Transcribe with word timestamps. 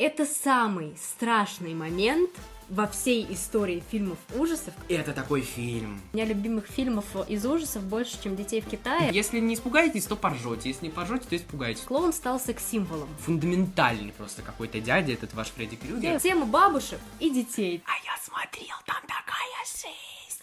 Это 0.00 0.24
самый 0.24 0.96
страшный 0.96 1.74
момент 1.74 2.30
во 2.70 2.86
всей 2.86 3.26
истории 3.30 3.82
фильмов 3.90 4.16
ужасов. 4.34 4.72
Это 4.88 5.12
такой 5.12 5.42
фильм. 5.42 6.00
У 6.14 6.16
меня 6.16 6.24
любимых 6.24 6.68
фильмов 6.68 7.04
из 7.28 7.44
ужасов 7.44 7.82
больше, 7.82 8.16
чем 8.22 8.34
«Детей 8.34 8.62
в 8.62 8.66
Китае». 8.66 9.10
Если 9.12 9.40
не 9.40 9.52
испугаетесь, 9.52 10.06
то 10.06 10.16
поржете. 10.16 10.70
Если 10.70 10.86
не 10.86 10.90
поржете, 10.90 11.26
то 11.28 11.36
испугаетесь. 11.36 11.82
Клоун 11.82 12.14
стал 12.14 12.40
секс-символом. 12.40 13.10
Фундаментальный 13.26 14.12
просто 14.12 14.40
какой-то 14.40 14.80
дядя, 14.80 15.12
этот 15.12 15.34
ваш 15.34 15.48
Фредди 15.48 15.76
Крюгер. 15.76 16.18
Тема 16.18 16.46
бабушек 16.46 16.98
и 17.18 17.28
детей. 17.28 17.82
А 17.84 17.92
я 18.02 18.16
смотрел, 18.24 18.76
там 18.86 19.02
такая 19.02 19.66
жесть. 19.66 20.42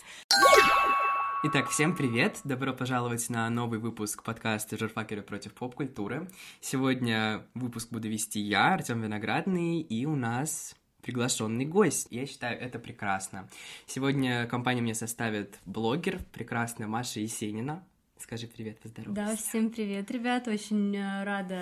Итак, 1.50 1.70
всем 1.70 1.96
привет! 1.96 2.42
Добро 2.44 2.74
пожаловать 2.74 3.30
на 3.30 3.50
новый 3.50 3.80
выпуск 3.80 4.22
подкаста 4.22 4.78
«Журфакеры 4.78 5.22
против 5.22 5.54
поп-культуры». 5.54 6.30
Сегодня 6.60 7.48
выпуск 7.54 7.90
буду 7.90 8.10
вести 8.10 8.42
я, 8.42 8.74
Артем 8.74 9.02
Виноградный, 9.02 9.80
и 9.80 10.06
у 10.06 10.18
нас 10.18 10.76
приглашенный 11.04 11.64
гость. 11.64 12.10
Я 12.12 12.26
считаю, 12.26 12.60
это 12.60 12.80
прекрасно. 12.80 13.48
Сегодня 13.86 14.46
компанию 14.48 14.84
мне 14.84 14.94
составит 14.94 15.58
блогер, 15.66 16.20
прекрасная 16.34 16.88
Маша 16.88 17.22
Есенина. 17.22 17.82
Скажи 18.18 18.46
привет, 18.48 18.82
поздоровайся. 18.82 19.32
Да, 19.32 19.38
всем 19.38 19.70
привет, 19.70 20.12
ребят. 20.12 20.50
Очень 20.50 20.98
э, 20.98 21.24
рада 21.24 21.62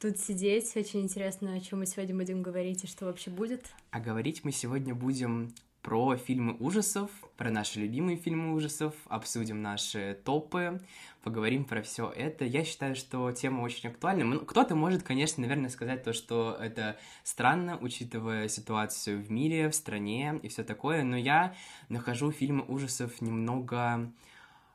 тут 0.00 0.16
сидеть. 0.16 0.74
Очень 0.74 1.02
интересно, 1.02 1.52
о 1.52 1.60
чем 1.60 1.80
мы 1.80 1.86
сегодня 1.86 2.16
будем 2.16 2.40
говорить 2.40 2.84
и 2.84 2.86
что 2.86 3.04
вообще 3.04 3.30
будет. 3.30 3.66
А 3.90 4.00
говорить 4.00 4.42
мы 4.42 4.52
сегодня 4.52 4.94
будем 4.94 5.52
про 5.82 6.16
фильмы 6.16 6.56
ужасов, 6.60 7.10
про 7.36 7.50
наши 7.50 7.80
любимые 7.80 8.16
фильмы 8.16 8.54
ужасов, 8.54 8.94
обсудим 9.06 9.62
наши 9.62 10.18
топы, 10.24 10.80
поговорим 11.22 11.64
про 11.64 11.82
все 11.82 12.08
это. 12.08 12.44
Я 12.44 12.64
считаю, 12.64 12.94
что 12.94 13.30
тема 13.32 13.62
очень 13.62 13.88
актуальна. 13.88 14.38
Кто-то 14.38 14.76
может, 14.76 15.02
конечно, 15.02 15.42
наверное, 15.42 15.70
сказать 15.70 16.04
то, 16.04 16.12
что 16.12 16.56
это 16.60 16.98
странно, 17.24 17.78
учитывая 17.80 18.48
ситуацию 18.48 19.20
в 19.22 19.30
мире, 19.30 19.68
в 19.68 19.74
стране 19.74 20.38
и 20.42 20.48
все 20.48 20.62
такое, 20.62 21.02
но 21.02 21.16
я 21.16 21.54
нахожу 21.88 22.30
фильмы 22.30 22.64
ужасов 22.68 23.20
немного 23.20 24.12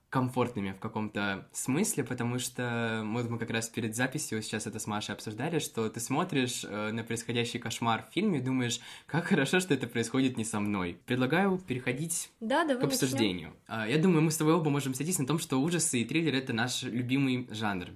комфортными 0.09 0.71
в 0.71 0.79
каком-то 0.79 1.47
смысле, 1.51 2.03
потому 2.03 2.39
что 2.39 3.03
вот 3.05 3.29
мы 3.29 3.37
как 3.37 3.49
раз 3.49 3.67
перед 3.67 3.95
записью 3.95 4.41
сейчас 4.41 4.65
это 4.65 4.79
с 4.79 4.87
Машей 4.87 5.13
обсуждали, 5.13 5.59
что 5.59 5.89
ты 5.89 5.99
смотришь 5.99 6.63
э, 6.63 6.91
на 6.91 7.03
происходящий 7.03 7.59
кошмар 7.59 8.05
в 8.09 8.13
фильме 8.13 8.39
и 8.39 8.41
думаешь, 8.41 8.79
как 9.05 9.25
хорошо, 9.25 9.59
что 9.59 9.73
это 9.73 9.85
происходит 9.87 10.37
не 10.37 10.45
со 10.45 10.61
мной. 10.61 10.97
Предлагаю 11.05 11.57
переходить 11.57 12.31
да, 12.39 12.63
к 12.65 12.83
обсуждению. 12.83 13.53
Начнем. 13.67 13.89
Я 13.89 14.01
думаю, 14.01 14.21
мы 14.21 14.31
с 14.31 14.37
тобой 14.37 14.53
оба 14.53 14.69
можем 14.69 14.93
сойтись 14.93 15.19
на 15.19 15.25
том, 15.25 15.39
что 15.39 15.59
ужасы 15.59 15.99
и 15.99 16.05
триллер— 16.05 16.35
это 16.35 16.53
наш 16.53 16.83
любимый 16.83 17.47
жанр. 17.51 17.89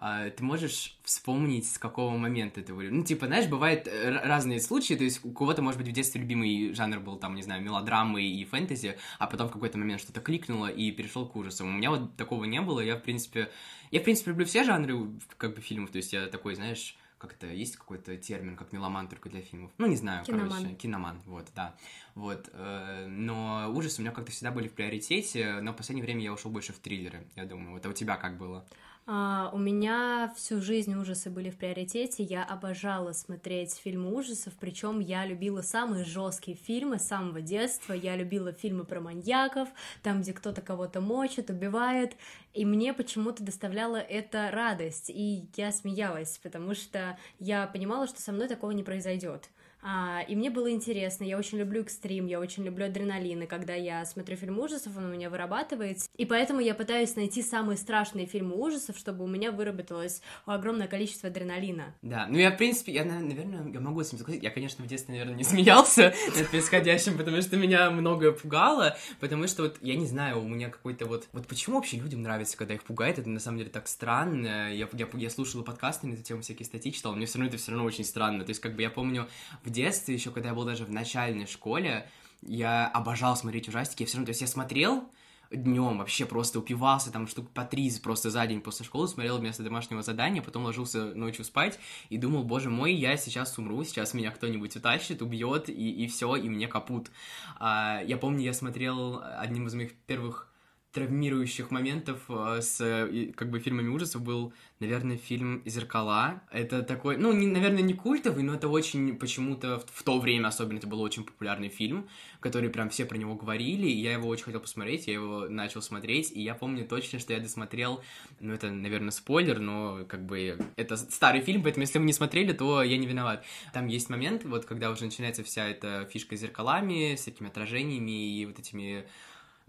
А, 0.00 0.30
ты 0.30 0.44
можешь 0.44 0.96
вспомнить, 1.02 1.68
с 1.68 1.76
какого 1.76 2.16
момента 2.16 2.60
это 2.60 2.72
были? 2.72 2.88
Ну, 2.88 3.02
типа, 3.02 3.26
знаешь, 3.26 3.48
бывают 3.48 3.88
э, 3.88 4.10
разные 4.10 4.60
случаи, 4.60 4.94
то 4.94 5.02
есть 5.02 5.24
у 5.24 5.32
кого-то, 5.32 5.60
может 5.60 5.80
быть, 5.80 5.88
в 5.88 5.92
детстве 5.92 6.20
любимый 6.20 6.72
жанр 6.72 7.00
был, 7.00 7.16
там, 7.16 7.34
не 7.34 7.42
знаю, 7.42 7.62
мелодрамы 7.62 8.22
и 8.22 8.44
фэнтези, 8.44 8.96
а 9.18 9.26
потом 9.26 9.48
в 9.48 9.52
какой-то 9.52 9.76
момент 9.76 10.00
что-то 10.00 10.20
кликнуло 10.20 10.68
и 10.68 10.92
перешел 10.92 11.26
к 11.26 11.34
ужасам. 11.34 11.68
У 11.68 11.72
меня 11.72 11.90
вот 11.90 12.14
такого 12.16 12.44
не 12.44 12.60
было, 12.60 12.78
я, 12.78 12.94
в 12.94 13.02
принципе, 13.02 13.50
я, 13.90 13.98
в 13.98 14.04
принципе, 14.04 14.30
люблю 14.30 14.46
все 14.46 14.62
жанры, 14.62 14.96
как 15.36 15.56
бы, 15.56 15.60
фильмов, 15.60 15.90
то 15.90 15.96
есть 15.96 16.12
я 16.12 16.28
такой, 16.28 16.54
знаешь, 16.54 16.96
как 17.18 17.32
это, 17.32 17.48
есть 17.48 17.76
какой-то 17.76 18.16
термин, 18.16 18.54
как 18.54 18.72
меломан 18.72 19.08
только 19.08 19.28
для 19.28 19.40
фильмов? 19.40 19.72
Ну, 19.78 19.88
не 19.88 19.96
знаю, 19.96 20.24
киноман. 20.24 20.50
короче, 20.50 20.74
киноман, 20.76 21.20
вот, 21.26 21.48
да, 21.56 21.74
вот, 22.14 22.48
э, 22.52 23.06
но 23.08 23.68
ужасы 23.74 24.00
у 24.00 24.02
меня 24.04 24.12
как-то 24.12 24.30
всегда 24.30 24.52
были 24.52 24.68
в 24.68 24.74
приоритете, 24.74 25.58
но 25.60 25.72
в 25.72 25.76
последнее 25.76 26.04
время 26.04 26.22
я 26.22 26.32
ушел 26.32 26.52
больше 26.52 26.72
в 26.72 26.78
триллеры, 26.78 27.26
я 27.34 27.46
думаю, 27.46 27.72
вот, 27.72 27.84
а 27.84 27.88
у 27.88 27.92
тебя 27.92 28.16
как 28.16 28.38
было? 28.38 28.64
Uh, 29.08 29.48
у 29.54 29.58
меня 29.58 30.30
всю 30.36 30.60
жизнь 30.60 30.94
ужасы 30.94 31.30
были 31.30 31.48
в 31.48 31.56
приоритете. 31.56 32.22
Я 32.24 32.44
обожала 32.44 33.12
смотреть 33.12 33.72
фильмы 33.72 34.14
ужасов, 34.14 34.52
причем 34.60 35.00
я 35.00 35.24
любила 35.24 35.62
самые 35.62 36.04
жесткие 36.04 36.58
фильмы 36.58 36.98
с 36.98 37.06
самого 37.06 37.40
детства. 37.40 37.94
Я 37.94 38.16
любила 38.16 38.52
фильмы 38.52 38.84
про 38.84 39.00
маньяков, 39.00 39.70
там, 40.02 40.20
где 40.20 40.34
кто-то 40.34 40.60
кого-то 40.60 41.00
мочит, 41.00 41.48
убивает. 41.48 42.16
И 42.52 42.66
мне 42.66 42.92
почему-то 42.92 43.42
доставляло 43.42 43.96
это 43.96 44.50
радость. 44.50 45.08
И 45.08 45.48
я 45.56 45.72
смеялась, 45.72 46.38
потому 46.42 46.74
что 46.74 47.18
я 47.38 47.66
понимала, 47.66 48.08
что 48.08 48.20
со 48.20 48.32
мной 48.32 48.46
такого 48.46 48.72
не 48.72 48.82
произойдет. 48.82 49.48
А, 49.80 50.22
и 50.26 50.34
мне 50.34 50.50
было 50.50 50.70
интересно, 50.70 51.24
я 51.24 51.38
очень 51.38 51.58
люблю 51.58 51.82
экстрим, 51.82 52.26
я 52.26 52.40
очень 52.40 52.64
люблю 52.64 52.86
адреналин, 52.86 53.42
и 53.42 53.46
когда 53.46 53.74
я 53.74 54.04
смотрю 54.04 54.36
фильм 54.36 54.58
ужасов, 54.58 54.96
он 54.96 55.04
у 55.04 55.08
меня 55.08 55.30
вырабатывается, 55.30 56.08
и 56.16 56.24
поэтому 56.24 56.60
я 56.60 56.74
пытаюсь 56.74 57.14
найти 57.14 57.42
самые 57.42 57.76
страшные 57.76 58.26
фильмы 58.26 58.56
ужасов, 58.56 58.98
чтобы 58.98 59.24
у 59.24 59.28
меня 59.28 59.52
выработалось 59.52 60.20
огромное 60.46 60.88
количество 60.88 61.28
адреналина. 61.28 61.94
Да, 62.02 62.26
ну 62.28 62.38
я, 62.38 62.50
в 62.50 62.56
принципе, 62.56 62.92
я, 62.92 63.04
наверное, 63.04 63.72
я 63.72 63.80
могу 63.80 64.02
с 64.02 64.08
этим 64.08 64.18
согласиться, 64.18 64.44
я, 64.44 64.50
конечно, 64.50 64.84
в 64.84 64.88
детстве, 64.88 65.12
наверное, 65.12 65.36
не 65.36 65.44
смеялся 65.44 66.12
над 66.36 66.48
происходящим, 66.50 67.16
потому 67.16 67.40
что 67.40 67.56
меня 67.56 67.90
многое 67.90 68.32
пугало, 68.32 68.96
потому 69.20 69.46
что 69.46 69.62
вот, 69.62 69.78
я 69.80 69.94
не 69.94 70.06
знаю, 70.06 70.42
у 70.42 70.48
меня 70.48 70.70
какой-то 70.70 71.06
вот, 71.06 71.28
вот 71.32 71.46
почему 71.46 71.76
вообще 71.76 71.98
людям 71.98 72.22
нравится, 72.22 72.56
когда 72.56 72.74
их 72.74 72.82
пугает, 72.82 73.18
это 73.20 73.28
на 73.28 73.40
самом 73.40 73.58
деле 73.58 73.70
так 73.70 73.86
странно, 73.86 74.74
я, 74.74 74.88
я, 74.92 75.08
я 75.12 75.30
слушала 75.30 75.62
подкасты 75.62 76.08
на 76.08 76.14
эту 76.14 76.22
тему, 76.22 76.42
всякие 76.42 76.66
статьи 76.66 76.92
читал, 76.92 77.14
мне 77.14 77.26
все 77.26 77.38
равно 77.38 77.48
это 77.48 77.62
все 77.62 77.70
равно 77.70 77.86
очень 77.86 78.04
странно, 78.04 78.44
то 78.44 78.50
есть, 78.50 78.60
как 78.60 78.74
бы, 78.74 78.82
я 78.82 78.90
помню, 78.90 79.28
в 79.62 79.67
детстве, 79.70 80.14
еще 80.14 80.30
когда 80.30 80.50
я 80.50 80.54
был 80.54 80.64
даже 80.64 80.84
в 80.84 80.90
начальной 80.90 81.46
школе, 81.46 82.08
я 82.42 82.86
обожал 82.86 83.36
смотреть 83.36 83.68
ужастики, 83.68 84.02
я 84.02 84.06
все 84.06 84.16
равно, 84.16 84.26
то 84.26 84.30
есть 84.30 84.40
я 84.40 84.46
смотрел 84.46 85.08
днем 85.50 85.98
вообще 85.98 86.26
просто 86.26 86.58
упивался 86.58 87.10
там 87.10 87.26
штук 87.26 87.50
по 87.50 87.64
три 87.64 87.90
просто 88.02 88.30
за 88.30 88.46
день 88.46 88.60
после 88.60 88.84
школы, 88.84 89.08
смотрел 89.08 89.38
вместо 89.38 89.62
домашнего 89.62 90.02
задания, 90.02 90.42
потом 90.42 90.64
ложился 90.64 91.14
ночью 91.14 91.44
спать 91.44 91.78
и 92.10 92.18
думал, 92.18 92.44
боже 92.44 92.70
мой, 92.70 92.92
я 92.92 93.16
сейчас 93.16 93.56
умру, 93.58 93.82
сейчас 93.84 94.14
меня 94.14 94.30
кто-нибудь 94.30 94.76
утащит, 94.76 95.22
убьет, 95.22 95.68
и, 95.68 96.04
и 96.04 96.06
все, 96.06 96.36
и 96.36 96.48
мне 96.48 96.68
капут. 96.68 97.10
А, 97.58 98.02
я 98.06 98.18
помню, 98.18 98.42
я 98.42 98.52
смотрел 98.52 99.22
одним 99.38 99.66
из 99.66 99.74
моих 99.74 99.94
первых 99.94 100.47
травмирующих 100.92 101.70
моментов 101.70 102.22
э, 102.28 102.60
с 102.62 103.08
как 103.36 103.50
бы 103.50 103.60
фильмами 103.60 103.88
ужасов 103.88 104.22
был, 104.22 104.54
наверное, 104.80 105.18
фильм 105.18 105.62
«Зеркала». 105.66 106.42
Это 106.50 106.82
такой, 106.82 107.18
ну, 107.18 107.32
не, 107.32 107.46
наверное, 107.46 107.82
не 107.82 107.92
культовый, 107.92 108.42
но 108.42 108.54
это 108.54 108.68
очень 108.68 109.16
почему-то 109.16 109.80
в, 109.80 109.86
в 109.92 110.02
то 110.02 110.18
время 110.18 110.48
особенно 110.48 110.78
это 110.78 110.86
был 110.86 111.02
очень 111.02 111.24
популярный 111.24 111.68
фильм, 111.68 112.08
который 112.40 112.70
прям 112.70 112.88
все 112.88 113.04
про 113.04 113.18
него 113.18 113.34
говорили, 113.34 113.86
и 113.86 114.00
я 114.00 114.12
его 114.12 114.28
очень 114.28 114.44
хотел 114.44 114.60
посмотреть, 114.60 115.06
я 115.08 115.14
его 115.14 115.46
начал 115.48 115.82
смотреть, 115.82 116.32
и 116.32 116.40
я 116.40 116.54
помню 116.54 116.86
точно, 116.86 117.18
что 117.18 117.34
я 117.34 117.40
досмотрел, 117.40 118.02
ну, 118.40 118.54
это, 118.54 118.70
наверное, 118.70 119.10
спойлер, 119.10 119.58
но 119.58 120.04
как 120.08 120.24
бы 120.24 120.58
это 120.76 120.96
старый 120.96 121.42
фильм, 121.42 121.62
поэтому 121.62 121.82
если 121.82 121.98
вы 121.98 122.06
не 122.06 122.14
смотрели, 122.14 122.52
то 122.52 122.82
я 122.82 122.96
не 122.96 123.06
виноват. 123.06 123.44
Там 123.74 123.88
есть 123.88 124.08
момент, 124.08 124.44
вот 124.44 124.64
когда 124.64 124.90
уже 124.90 125.04
начинается 125.04 125.44
вся 125.44 125.68
эта 125.68 126.08
фишка 126.10 126.34
с 126.34 126.40
зеркалами, 126.40 127.14
с 127.14 127.26
этими 127.26 127.48
отражениями 127.48 128.38
и 128.40 128.46
вот 128.46 128.58
этими 128.58 129.04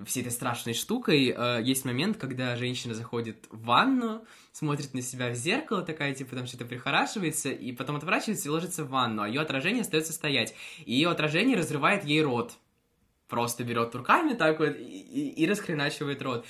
всей 0.05 0.21
этой 0.21 0.31
страшной 0.31 0.73
штукой, 0.73 1.33
э, 1.35 1.61
есть 1.63 1.85
момент, 1.85 2.17
когда 2.17 2.55
женщина 2.55 2.93
заходит 2.93 3.47
в 3.51 3.63
ванну, 3.65 4.25
смотрит 4.51 4.93
на 4.93 5.01
себя 5.01 5.29
в 5.29 5.35
зеркало, 5.35 5.81
такая, 5.81 6.13
типа, 6.13 6.35
там 6.35 6.47
что-то 6.47 6.65
прихорашивается, 6.65 7.49
и 7.49 7.71
потом 7.71 7.95
отворачивается 7.95 8.47
и 8.47 8.51
ложится 8.51 8.83
в 8.83 8.89
ванну, 8.89 9.23
а 9.23 9.27
ее 9.27 9.41
отражение 9.41 9.81
остается 9.81 10.13
стоять. 10.13 10.55
И 10.85 10.93
ее 10.93 11.09
отражение 11.09 11.57
разрывает 11.57 12.05
ей 12.05 12.21
рот. 12.21 12.53
Просто 13.27 13.63
берет 13.63 13.93
руками 13.93 14.33
так 14.33 14.59
вот 14.59 14.75
и, 14.75 14.81
и, 14.81 15.43
и 15.43 15.47
расхреначивает 15.47 16.21
рот. 16.23 16.45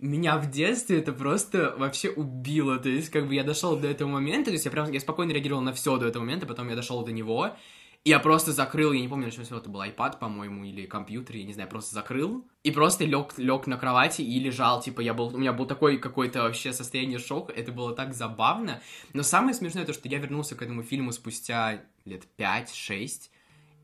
Меня 0.00 0.36
в 0.36 0.50
детстве 0.50 0.98
это 0.98 1.12
просто 1.12 1.74
вообще 1.78 2.10
убило. 2.10 2.76
То 2.78 2.88
есть, 2.88 3.10
как 3.10 3.28
бы 3.28 3.34
я 3.36 3.44
дошел 3.44 3.76
до 3.76 3.86
этого 3.86 4.08
момента, 4.08 4.46
то 4.46 4.52
есть 4.52 4.64
я 4.64 4.72
прям 4.72 4.90
я 4.90 4.98
спокойно 4.98 5.30
реагировал 5.30 5.62
на 5.62 5.72
все 5.72 5.96
до 5.96 6.06
этого 6.06 6.24
момента, 6.24 6.46
потом 6.46 6.68
я 6.68 6.74
дошел 6.74 7.04
до 7.04 7.12
него, 7.12 7.56
я 8.04 8.18
просто 8.18 8.52
закрыл, 8.52 8.92
я 8.92 9.00
не 9.00 9.08
помню, 9.08 9.32
что 9.32 9.56
это 9.56 9.70
был 9.70 9.82
iPad, 9.82 10.18
по-моему, 10.18 10.64
или 10.64 10.84
компьютер, 10.84 11.36
я 11.36 11.44
не 11.44 11.54
знаю, 11.54 11.70
просто 11.70 11.94
закрыл. 11.94 12.46
И 12.62 12.70
просто 12.70 13.04
лег, 13.04 13.32
лег 13.38 13.66
на 13.66 13.78
кровати 13.78 14.20
и 14.20 14.38
лежал, 14.38 14.82
типа, 14.82 15.00
я 15.00 15.14
был, 15.14 15.28
у 15.28 15.38
меня 15.38 15.54
был 15.54 15.64
такой 15.64 15.96
какой-то 15.96 16.42
вообще 16.42 16.74
состояние 16.74 17.18
шока, 17.18 17.52
это 17.52 17.72
было 17.72 17.94
так 17.94 18.12
забавно. 18.12 18.82
Но 19.14 19.22
самое 19.22 19.54
смешное 19.54 19.86
то, 19.86 19.94
что 19.94 20.08
я 20.08 20.18
вернулся 20.18 20.54
к 20.54 20.60
этому 20.60 20.82
фильму 20.82 21.12
спустя 21.12 21.82
лет 22.04 22.24
5-6, 22.36 23.30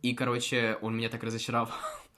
и, 0.02 0.14
короче, 0.14 0.76
он 0.82 0.96
меня 0.96 1.08
так 1.08 1.22
разочаровал. 1.22 1.72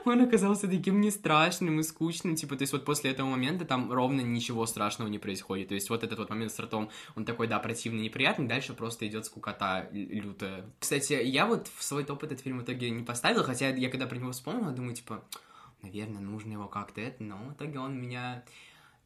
он 0.04 0.20
оказался 0.20 0.68
таким 0.68 1.00
не 1.00 1.10
страшным 1.10 1.80
и 1.80 1.82
скучным, 1.82 2.36
типа, 2.36 2.56
то 2.56 2.62
есть 2.62 2.72
вот 2.72 2.84
после 2.84 3.10
этого 3.10 3.28
момента 3.28 3.64
там 3.64 3.92
ровно 3.92 4.20
ничего 4.20 4.66
страшного 4.66 5.08
не 5.08 5.18
происходит, 5.18 5.68
то 5.68 5.74
есть 5.74 5.90
вот 5.90 6.04
этот 6.04 6.18
вот 6.18 6.30
момент 6.30 6.52
с 6.52 6.58
ртом, 6.58 6.90
он 7.16 7.24
такой, 7.24 7.46
да, 7.46 7.58
противный, 7.58 8.02
неприятный, 8.02 8.46
дальше 8.46 8.74
просто 8.74 9.06
идет 9.06 9.26
скукота 9.26 9.88
лютая. 9.92 10.64
Кстати, 10.78 11.12
я 11.12 11.46
вот 11.46 11.68
в 11.68 11.82
свой 11.82 12.04
топ 12.04 12.24
этот 12.24 12.40
фильм 12.40 12.58
в 12.58 12.62
итоге 12.62 12.90
не 12.90 13.04
поставил, 13.04 13.42
хотя 13.42 13.68
я 13.68 13.90
когда 13.90 14.06
про 14.06 14.16
него 14.16 14.32
вспомнил, 14.32 14.70
думаю, 14.72 14.94
типа, 14.94 15.24
наверное, 15.82 16.20
нужно 16.20 16.52
его 16.52 16.68
как-то 16.68 17.00
это, 17.00 17.22
но 17.22 17.36
в 17.36 17.52
итоге 17.52 17.78
он 17.78 18.00
меня 18.00 18.44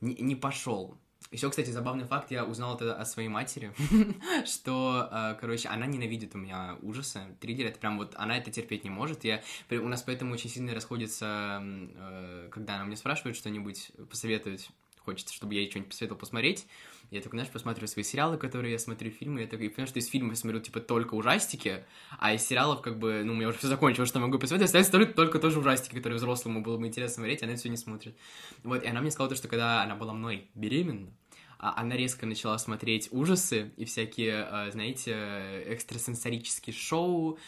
не, 0.01 0.15
не 0.15 0.37
пошел. 0.37 0.97
Еще, 1.31 1.51
кстати, 1.51 1.71
забавный 1.71 2.05
факт, 2.05 2.31
я 2.31 2.45
узнал 2.45 2.77
это 2.77 2.95
от 2.95 3.09
своей 3.09 3.29
матери, 3.29 3.73
что, 4.47 5.09
э, 5.11 5.37
короче, 5.41 5.69
она 5.69 5.87
ненавидит 5.87 6.35
у 6.35 6.39
меня 6.39 6.77
ужасы, 6.83 7.37
триллеры, 7.41 7.71
это 7.71 7.81
прям 7.81 7.99
вот, 7.99 8.15
она 8.17 8.37
это 8.39 8.51
терпеть 8.53 8.85
не 8.85 8.91
может, 8.91 9.25
я, 9.25 9.43
у 9.71 9.89
нас 9.89 10.03
поэтому 10.03 10.35
очень 10.35 10.51
сильно 10.51 10.75
расходится, 10.75 11.61
э, 11.63 12.49
когда 12.53 12.77
она 12.77 12.85
мне 12.85 12.97
спрашивает 12.97 13.37
что-нибудь, 13.37 13.91
посоветовать 14.09 14.69
хочется, 15.05 15.35
чтобы 15.35 15.55
я 15.55 15.61
ей 15.61 15.71
что-нибудь 15.71 15.91
посоветовал 15.91 16.19
посмотреть. 16.19 16.67
Я 17.11 17.21
только, 17.21 17.37
знаешь, 17.37 17.51
посмотрю 17.53 17.87
свои 17.87 18.03
сериалы, 18.03 18.39
которые 18.39 18.73
я 18.73 18.79
смотрю, 18.79 19.11
фильмы, 19.11 19.43
я 19.43 19.47
такой, 19.47 19.69
понимаю, 19.69 19.89
что 19.89 19.99
из 19.99 20.09
фильмов 20.09 20.33
я 20.33 20.37
смотрю, 20.37 20.61
типа, 20.61 20.81
только 20.81 21.15
ужастики, 21.15 21.85
а 22.19 22.33
из 22.33 22.43
сериалов, 22.43 22.81
как 22.81 22.99
бы, 22.99 23.23
ну, 23.25 23.33
у 23.33 23.37
меня 23.37 23.49
уже 23.49 23.59
все 23.59 23.69
закончилось, 23.69 24.09
что 24.09 24.21
могу 24.21 24.39
посмотреть, 24.39 24.67
остается 24.67 24.93
только, 24.93 25.13
только 25.13 25.39
тоже 25.39 25.61
ужастики, 25.61 25.95
которые 25.95 26.17
взрослому 26.17 26.63
было 26.63 26.77
бы 26.77 26.87
интересно 26.87 27.17
смотреть, 27.17 27.43
она 27.43 27.57
все 27.57 27.69
не 27.69 27.77
смотрит. 27.77 28.17
Вот, 28.63 28.83
и 28.83 28.87
она 28.87 29.01
мне 29.01 29.11
сказала 29.11 29.31
то, 29.31 29.37
что 29.37 29.49
когда 29.49 29.83
она 29.83 29.95
была 29.95 30.13
мной 30.13 30.49
беременна, 30.55 31.11
а, 31.24 31.24
она 31.73 31.97
резко 31.97 32.27
начала 32.27 32.59
смотреть 32.59 33.09
ужасы 33.11 33.73
и 33.77 33.85
всякие, 33.85 34.43
а, 34.45 34.71
знаете, 34.71 35.65
экстрасенсорические 35.67 36.75
шоу, 36.75 37.39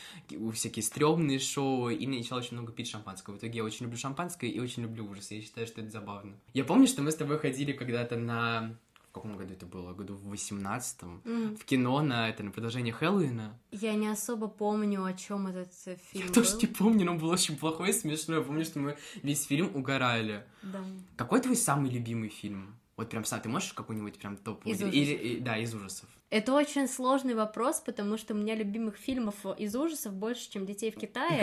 всякие 0.53 0.83
стрёмные 0.83 1.39
шоу, 1.39 1.91
и 1.91 2.07
начала 2.07 2.39
очень 2.39 2.57
много 2.57 2.73
пить 2.73 2.89
шампанского. 2.89 3.35
В 3.35 3.39
итоге 3.39 3.59
я 3.59 3.65
очень 3.65 3.85
люблю 3.85 3.99
шампанское 3.99 4.49
и 4.49 4.59
очень 4.61 4.85
люблю 4.85 5.05
ужасы. 5.07 5.35
Я 5.35 5.43
считаю, 5.43 5.67
что 5.67 5.81
это 5.81 5.91
забавно. 5.91 6.35
Я 6.55 6.65
помню, 6.65 6.87
что 6.87 7.03
мы 7.03 7.11
с 7.11 7.17
тобой 7.17 7.39
ходили 7.39 7.73
когда-то 7.73 8.17
на 8.17 8.77
в 9.11 9.19
каком 9.19 9.39
году 9.39 9.55
это 9.55 9.65
было? 9.65 9.95
Году 9.95 10.15
в 10.15 10.31
18-м. 10.31 11.23
М. 11.25 11.57
В 11.57 11.65
кино 11.65 12.03
на 12.03 12.29
это, 12.29 12.43
на 12.43 12.51
продолжение 12.51 12.93
Хэллоуина. 12.93 13.59
Я 13.71 13.95
не 13.95 14.09
особо 14.09 14.47
помню, 14.47 15.03
о 15.05 15.15
чем 15.15 15.47
этот 15.47 15.73
э, 15.87 15.97
фильм 16.13 16.27
Я 16.27 16.33
тоже 16.35 16.53
был. 16.53 16.61
не 16.61 16.67
помню, 16.67 17.05
но 17.07 17.13
он 17.13 17.19
был 17.19 17.31
очень 17.31 17.57
плохой 17.57 17.91
и 17.91 17.93
смешной. 17.95 18.39
Я 18.41 18.45
помню, 18.45 18.67
что 18.67 18.79
мы 18.79 18.99
весь 19.23 19.47
фильм 19.47 19.75
угорали. 19.75 20.45
Да. 20.63 20.85
Какой 21.17 21.41
твой 21.41 21.57
самый 21.57 21.91
любимый 21.91 22.29
фильм? 22.29 22.77
Вот 22.97 23.11
прям 23.11 23.25
сам, 23.25 23.41
ты 23.41 23.49
можешь 23.49 23.73
какой-нибудь 23.75 24.19
прям 24.19 24.37
топ 24.39 24.65
Из 24.67 24.81
выделить? 24.81 24.95
Или, 24.95 25.15
и- 25.15 25.41
да, 25.41 25.59
из 25.59 25.75
ужасов. 25.75 26.09
Это 26.31 26.55
очень 26.55 26.89
сложный 26.89 27.35
вопрос, 27.35 27.81
потому 27.81 28.17
что 28.17 28.35
у 28.35 28.37
меня 28.37 28.55
любимых 28.55 28.97
фильмов 28.97 29.35
из 29.59 29.77
ужасов 29.77 30.15
больше, 30.15 30.51
чем 30.51 30.67
детей 30.67 30.91
в 30.91 30.97
Китае. 30.97 31.41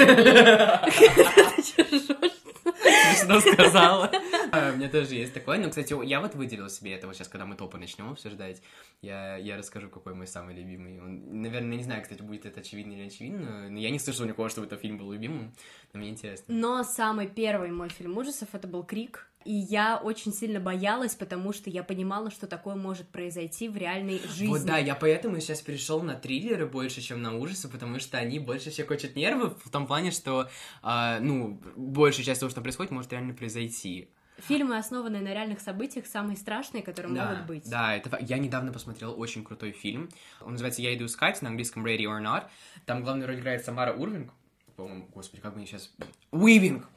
Смешно 3.16 3.40
сказала. 3.40 4.12
А, 4.52 4.72
У 4.74 4.78
меня 4.78 4.90
тоже 4.90 5.16
есть 5.16 5.34
такое. 5.34 5.58
Но, 5.60 5.70
кстати, 5.70 5.96
я 6.06 6.20
вот 6.22 6.36
выделил 6.36 6.70
себе 6.70 6.94
это 6.94 7.08
вот 7.08 7.16
сейчас, 7.16 7.28
когда 7.28 7.46
мы 7.46 7.56
топы 7.56 7.78
начнем 7.78 8.10
обсуждать. 8.10 8.62
Я, 9.02 9.38
я 9.38 9.58
расскажу, 9.58 9.90
какой 9.90 10.14
мой 10.16 10.28
самый 10.28 10.56
любимый. 10.56 11.00
Он, 11.00 11.42
наверное, 11.42 11.78
не 11.78 11.84
знаю, 11.84 12.02
кстати, 12.02 12.22
будет 12.22 12.46
это 12.46 12.62
очевидно 12.62 12.94
или 12.94 13.08
очевидно. 13.08 13.70
Но 13.70 13.80
я 13.80 13.90
не 13.90 14.00
слышал 14.00 14.26
никого, 14.26 14.50
чтобы 14.50 14.68
этот 14.68 14.82
фильм 14.82 14.98
был 14.98 15.12
любимым. 15.12 15.54
Но 15.94 16.00
мне 16.00 16.10
интересно. 16.10 16.46
Но 16.54 16.84
самый 16.84 17.28
первый 17.28 17.72
мой 17.72 17.90
фильм 17.90 18.18
ужасов 18.18 18.50
это 18.54 18.68
был 18.68 18.84
Крик. 18.84 19.28
И 19.46 19.54
я 19.54 19.98
очень 19.98 20.34
сильно 20.34 20.60
боялась, 20.60 21.16
потому 21.16 21.54
что 21.54 21.70
я 21.70 21.84
понимала, 21.84 22.32
что 22.32 22.48
такое 22.48 22.76
может 22.76 23.08
произойти 23.10 23.68
в 23.70 23.78
реальной 23.78 24.20
жизни. 24.20 24.48
Вот 24.48 24.66
да, 24.66 24.78
я 24.78 24.96
поэтому 24.96 25.40
сейчас 25.40 25.62
перешел 25.62 26.02
на 26.02 26.16
триллеры 26.16 26.66
больше, 26.66 27.02
чем 27.02 27.22
на 27.22 27.38
ужасы, 27.38 27.70
потому 27.70 28.00
что 28.00 28.18
они 28.18 28.40
больше 28.40 28.72
щекочут 28.72 29.16
нервы 29.16 29.50
в 29.64 29.70
том 29.70 29.88
плане, 29.88 30.12
что, 30.12 30.50
а, 30.82 31.20
ну, 31.20 31.60
большая 31.76 32.26
часть 32.26 32.40
того, 32.40 32.50
что 32.50 32.62
происходит, 32.62 32.92
может 32.92 33.12
реально 33.12 33.34
произойти. 33.34 34.10
Фильмы, 34.40 34.78
основанные 34.78 35.22
на 35.22 35.30
реальных 35.30 35.60
событиях, 35.60 36.08
самые 36.08 36.38
страшные, 36.38 36.82
которые 36.82 37.14
Да, 37.14 37.30
могут 37.30 37.46
быть. 37.46 37.70
да, 37.70 37.96
это 37.96 38.18
я 38.20 38.40
недавно 38.40 38.74
посмотрел 38.74 39.14
очень 39.20 39.44
крутой 39.44 39.72
фильм. 39.72 40.10
Он 40.42 40.54
называется 40.54 40.82
«Я 40.82 40.96
иду 40.96 41.06
искать» 41.06 41.42
на 41.42 41.50
английском 41.50 41.86
«Ready 41.86 42.06
or 42.06 42.20
Not». 42.22 42.46
Там 42.86 43.04
главную 43.04 43.28
роль 43.28 43.40
играет 43.40 43.64
Самара 43.64 43.94
Урвинг. 43.94 44.34
По-моему, 44.76 45.08
господи, 45.14 45.42
как 45.42 45.56
мне 45.56 45.68
сейчас... 45.68 45.94
Уивинг! 46.32 46.90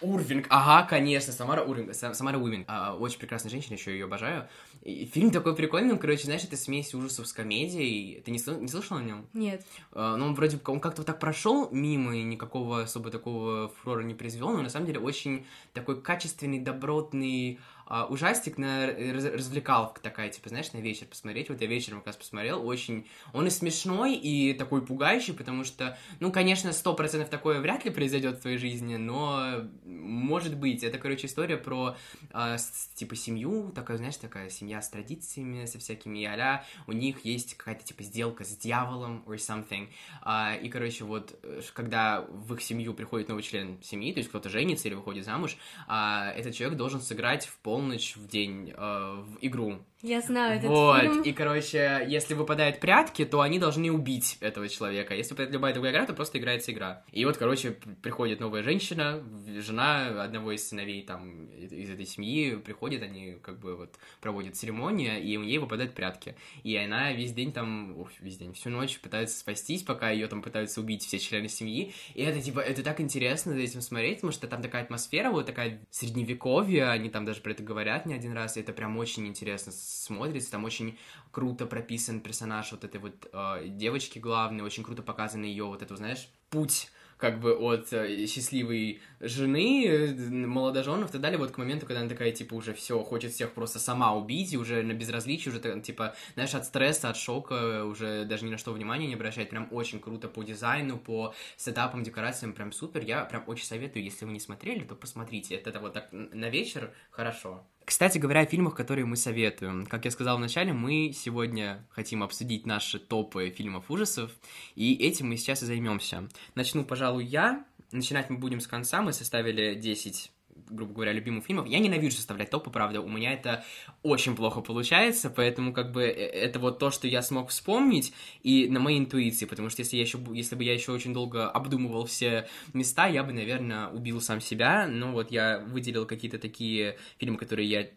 Урвинг, 0.00 0.46
ага, 0.50 0.86
конечно, 0.88 1.32
Самара 1.32 1.62
Урвинг, 1.62 1.90
Са- 1.90 2.14
Самара 2.14 2.38
Уивинг. 2.38 2.64
А, 2.68 2.94
очень 2.94 3.18
прекрасная 3.18 3.50
женщина, 3.50 3.74
еще 3.74 3.92
ее 3.92 4.04
обожаю. 4.04 4.48
И 4.82 5.04
фильм 5.06 5.30
такой 5.30 5.54
прикольный, 5.54 5.92
он, 5.92 5.98
короче, 5.98 6.24
знаешь, 6.24 6.44
это 6.44 6.56
смесь 6.56 6.94
ужасов 6.94 7.26
с 7.26 7.32
комедией. 7.32 8.20
Ты 8.22 8.30
не, 8.30 8.38
сл- 8.38 8.60
не 8.60 8.68
слышал 8.68 8.96
о 8.96 9.02
нем? 9.02 9.26
Нет. 9.32 9.64
А, 9.92 10.16
Ну, 10.16 10.26
он 10.26 10.34
вроде 10.34 10.56
бы, 10.56 10.62
он 10.72 10.80
как-то 10.80 11.02
вот 11.02 11.06
так 11.06 11.20
прошел 11.20 11.68
мимо 11.70 12.16
и 12.16 12.22
никакого 12.22 12.82
особо 12.82 13.10
такого 13.10 13.68
фурора 13.68 14.02
не 14.02 14.14
произвел, 14.14 14.50
но 14.50 14.62
на 14.62 14.70
самом 14.70 14.86
деле 14.86 15.00
очень 15.00 15.46
такой 15.72 16.00
качественный, 16.00 16.58
добротный 16.60 17.58
а, 17.90 18.04
ужастик 18.06 18.58
на 18.58 18.86
раз- 18.86 19.24
развлекаловка 19.24 20.02
такая, 20.02 20.28
типа, 20.28 20.50
знаешь, 20.50 20.70
на 20.74 20.78
вечер 20.78 21.06
посмотреть. 21.06 21.48
Вот 21.48 21.60
я 21.62 21.66
вечером 21.66 21.98
как 21.98 22.08
раз 22.08 22.16
посмотрел, 22.16 22.66
очень... 22.66 23.06
Он 23.32 23.46
и 23.46 23.50
смешной, 23.50 24.14
и 24.14 24.52
такой 24.52 24.84
пугающий, 24.84 25.32
потому 25.32 25.64
что, 25.64 25.96
ну, 26.20 26.30
конечно, 26.30 26.72
сто 26.74 26.92
процентов 26.92 27.30
такое 27.30 27.60
вряд 27.60 27.86
ли 27.86 27.90
произойдет 27.90 28.36
в 28.38 28.40
твоей 28.42 28.58
жизни, 28.58 28.96
но 28.96 29.62
может 29.86 30.54
быть. 30.54 30.82
Это, 30.84 30.98
короче, 30.98 31.28
история 31.28 31.56
про, 31.56 31.96
а, 32.32 32.58
с- 32.58 32.88
типа, 32.94 33.16
семью, 33.16 33.72
такая, 33.74 33.96
знаешь, 33.96 34.16
такая 34.16 34.50
семья 34.50 34.67
с 34.80 34.88
традициями, 34.88 35.64
со 35.66 35.78
всякими 35.78 36.18
а 36.28 36.64
у 36.86 36.92
них 36.92 37.24
есть 37.24 37.56
какая-то, 37.56 37.84
типа, 37.84 38.02
сделка 38.02 38.44
с 38.44 38.56
дьяволом 38.56 39.22
or 39.26 39.36
something. 39.36 39.88
А, 40.22 40.54
и, 40.54 40.68
короче, 40.68 41.04
вот, 41.04 41.38
э, 41.42 41.60
когда 41.72 42.22
в 42.28 42.54
их 42.54 42.62
семью 42.62 42.94
приходит 42.94 43.28
новый 43.28 43.42
член 43.42 43.78
семьи, 43.82 44.12
то 44.12 44.18
есть 44.18 44.28
кто-то 44.28 44.48
женится 44.48 44.88
или 44.88 44.94
выходит 44.94 45.24
замуж, 45.24 45.56
а, 45.86 46.32
этот 46.32 46.54
человек 46.54 46.76
должен 46.76 47.00
сыграть 47.00 47.46
в 47.46 47.58
полночь 47.58 48.16
в 48.16 48.26
день 48.28 48.72
э, 48.76 48.76
в 48.76 49.38
игру. 49.40 49.78
Я 50.02 50.20
знаю 50.20 50.58
этот 50.58 50.70
вот, 50.70 51.00
фильм. 51.00 51.22
и, 51.22 51.32
короче, 51.32 52.06
если 52.06 52.34
выпадают 52.34 52.78
прятки, 52.78 53.24
то 53.24 53.40
они 53.40 53.58
должны 53.58 53.90
убить 53.90 54.38
этого 54.40 54.68
человека. 54.68 55.12
Если 55.14 55.30
выпадает 55.30 55.52
любая 55.52 55.74
другая 55.74 55.92
игра, 55.92 56.06
то 56.06 56.12
просто 56.12 56.38
играется 56.38 56.70
игра. 56.70 57.02
И 57.10 57.24
вот, 57.24 57.36
короче, 57.36 57.72
приходит 58.00 58.38
новая 58.38 58.62
женщина, 58.62 59.20
жена 59.58 60.22
одного 60.22 60.52
из 60.52 60.68
сыновей 60.68 61.02
там 61.02 61.46
из 61.46 61.90
этой 61.90 62.06
семьи 62.06 62.54
приходит, 62.56 63.02
они 63.02 63.38
как 63.42 63.58
бы 63.58 63.76
вот 63.76 63.96
проводят 64.20 64.56
церемонию, 64.58 65.22
и 65.22 65.28
ей 65.28 65.58
выпадают 65.58 65.94
прятки. 65.94 66.36
И 66.62 66.76
она 66.76 67.12
весь 67.12 67.32
день 67.32 67.52
там, 67.52 67.98
ох, 67.98 68.10
весь 68.20 68.38
день, 68.38 68.52
всю 68.52 68.70
ночь 68.70 68.98
пытается 69.00 69.38
спастись, 69.38 69.82
пока 69.82 70.10
ее 70.10 70.26
там 70.26 70.42
пытаются 70.42 70.80
убить 70.80 71.04
все 71.04 71.18
члены 71.18 71.48
семьи. 71.48 71.92
И 72.14 72.22
это, 72.22 72.40
типа, 72.40 72.60
это 72.60 72.82
так 72.82 73.00
интересно 73.00 73.52
за 73.52 73.60
этим 73.60 73.80
смотреть, 73.80 74.16
потому 74.16 74.32
что 74.32 74.46
там 74.48 74.62
такая 74.62 74.82
атмосфера, 74.82 75.30
вот 75.30 75.46
такая 75.46 75.80
средневековье, 75.90 76.88
они 76.88 77.10
там 77.10 77.24
даже 77.24 77.40
про 77.40 77.52
это 77.52 77.62
говорят 77.62 78.06
не 78.06 78.14
один 78.14 78.32
раз, 78.32 78.56
и 78.56 78.60
это 78.60 78.72
прям 78.72 78.96
очень 78.96 79.26
интересно 79.26 79.72
смотрится, 79.72 80.50
там 80.50 80.64
очень 80.64 80.98
круто 81.30 81.66
прописан 81.66 82.20
персонаж 82.20 82.72
вот 82.72 82.84
этой 82.84 83.00
вот 83.00 83.28
э, 83.32 83.68
девочки 83.68 84.18
главной, 84.18 84.64
очень 84.64 84.82
круто 84.82 85.02
показан 85.02 85.42
ее 85.42 85.64
вот 85.64 85.82
это, 85.82 85.96
знаешь, 85.96 86.28
путь 86.50 86.90
как 87.18 87.40
бы 87.40 87.54
от 87.54 87.92
э, 87.92 88.26
счастливой 88.26 89.00
жены, 89.20 89.86
э, 89.86 90.14
молодоженов 90.30 91.10
и 91.10 91.12
так 91.12 91.20
далее, 91.20 91.38
вот 91.38 91.50
к 91.50 91.58
моменту, 91.58 91.84
когда 91.84 92.00
она 92.00 92.08
такая, 92.08 92.30
типа, 92.30 92.54
уже 92.54 92.72
все, 92.72 93.02
хочет 93.02 93.32
всех 93.32 93.52
просто 93.52 93.78
сама 93.78 94.14
убить, 94.14 94.52
и 94.52 94.56
уже 94.56 94.82
на 94.82 94.92
безразличии, 94.92 95.50
уже, 95.50 95.80
типа, 95.80 96.14
знаешь, 96.34 96.54
от 96.54 96.64
стресса, 96.64 97.10
от 97.10 97.16
шока, 97.16 97.84
уже 97.84 98.24
даже 98.24 98.44
ни 98.44 98.50
на 98.50 98.58
что 98.58 98.72
внимания 98.72 99.06
не 99.06 99.14
обращает, 99.14 99.50
прям 99.50 99.68
очень 99.72 100.00
круто 100.00 100.28
по 100.28 100.42
дизайну, 100.42 100.96
по 100.96 101.34
сетапам, 101.56 102.04
декорациям, 102.04 102.52
прям 102.52 102.72
супер, 102.72 103.04
я 103.04 103.24
прям 103.24 103.42
очень 103.46 103.66
советую, 103.66 104.04
если 104.04 104.24
вы 104.24 104.32
не 104.32 104.40
смотрели, 104.40 104.84
то 104.84 104.94
посмотрите, 104.94 105.56
это, 105.56 105.78
вот 105.80 105.92
так 105.92 106.08
на 106.12 106.48
вечер 106.48 106.92
хорошо. 107.10 107.64
Кстати 107.88 108.18
говоря, 108.18 108.40
о 108.40 108.44
фильмах, 108.44 108.74
которые 108.74 109.06
мы 109.06 109.16
советуем. 109.16 109.86
Как 109.86 110.04
я 110.04 110.10
сказал 110.10 110.36
вначале, 110.36 110.74
мы 110.74 111.10
сегодня 111.14 111.86
хотим 111.88 112.22
обсудить 112.22 112.66
наши 112.66 112.98
топы 112.98 113.48
фильмов 113.48 113.90
ужасов, 113.90 114.30
и 114.74 114.92
этим 114.92 115.30
мы 115.30 115.38
сейчас 115.38 115.62
и 115.62 115.66
займемся. 115.66 116.28
Начну, 116.54 116.84
пожалуй, 116.84 117.24
я. 117.24 117.64
Начинать 117.90 118.28
мы 118.28 118.36
будем 118.36 118.60
с 118.60 118.66
конца. 118.66 119.00
Мы 119.00 119.14
составили 119.14 119.74
10 119.74 120.30
грубо 120.68 120.94
говоря, 120.94 121.12
любимых 121.12 121.44
фильмов. 121.44 121.66
Я 121.66 121.78
ненавижу 121.78 122.16
составлять 122.16 122.50
топы, 122.50 122.70
правда, 122.70 123.00
у 123.00 123.08
меня 123.08 123.32
это 123.32 123.64
очень 124.02 124.36
плохо 124.36 124.60
получается, 124.60 125.30
поэтому 125.30 125.72
как 125.72 125.92
бы 125.92 126.02
э, 126.02 126.10
это 126.10 126.58
вот 126.58 126.78
то, 126.78 126.90
что 126.90 127.06
я 127.06 127.22
смог 127.22 127.50
вспомнить 127.50 128.12
и 128.42 128.68
на 128.68 128.80
моей 128.80 128.98
интуиции, 128.98 129.46
потому 129.46 129.70
что 129.70 129.82
если 129.82 129.96
я 129.96 130.02
еще, 130.02 130.18
если 130.32 130.56
бы 130.56 130.64
я 130.64 130.74
еще 130.74 130.92
очень 130.92 131.14
долго 131.14 131.48
обдумывал 131.48 132.06
все 132.06 132.48
места, 132.72 133.06
я 133.06 133.22
бы, 133.22 133.32
наверное, 133.32 133.88
убил 133.88 134.20
сам 134.20 134.40
себя, 134.40 134.86
но 134.86 135.12
вот 135.12 135.30
я 135.30 135.58
выделил 135.58 136.06
какие-то 136.06 136.38
такие 136.38 136.96
фильмы, 137.18 137.36
которые 137.36 137.68
я 137.68 137.88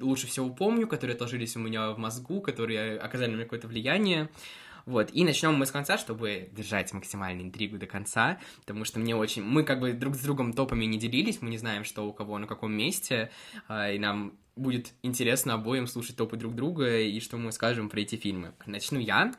лучше 0.00 0.26
всего 0.26 0.50
помню, 0.50 0.86
которые 0.86 1.14
отложились 1.14 1.56
у 1.56 1.60
меня 1.60 1.92
в 1.92 1.98
мозгу, 1.98 2.40
которые 2.40 2.98
оказали 2.98 3.30
на 3.30 3.34
меня 3.36 3.44
какое-то 3.44 3.68
влияние. 3.68 4.28
Вот, 4.88 5.10
и 5.12 5.22
начнем 5.22 5.54
мы 5.54 5.66
с 5.66 5.70
конца, 5.70 5.98
чтобы 5.98 6.48
держать 6.52 6.94
максимальную 6.94 7.46
интригу 7.46 7.76
до 7.76 7.86
конца, 7.86 8.38
потому 8.60 8.86
что 8.86 8.98
мне 8.98 9.14
очень... 9.14 9.42
Мы 9.42 9.62
как 9.62 9.80
бы 9.80 9.92
друг 9.92 10.14
с 10.14 10.20
другом 10.20 10.54
топами 10.54 10.86
не 10.86 10.98
делились, 10.98 11.42
мы 11.42 11.50
не 11.50 11.58
знаем, 11.58 11.84
что 11.84 12.08
у 12.08 12.12
кого 12.14 12.38
на 12.38 12.46
каком 12.46 12.72
месте, 12.72 13.30
а, 13.68 13.90
и 13.90 13.98
нам 13.98 14.38
будет 14.58 14.92
интересно 15.02 15.54
обоим 15.54 15.86
слушать 15.86 16.16
топы 16.16 16.36
друг 16.36 16.54
друга 16.54 16.98
и 16.98 17.20
что 17.20 17.36
мы 17.36 17.52
скажем 17.52 17.88
про 17.88 18.00
эти 18.00 18.16
фильмы. 18.16 18.52
Начну 18.66 18.98
я. 18.98 19.32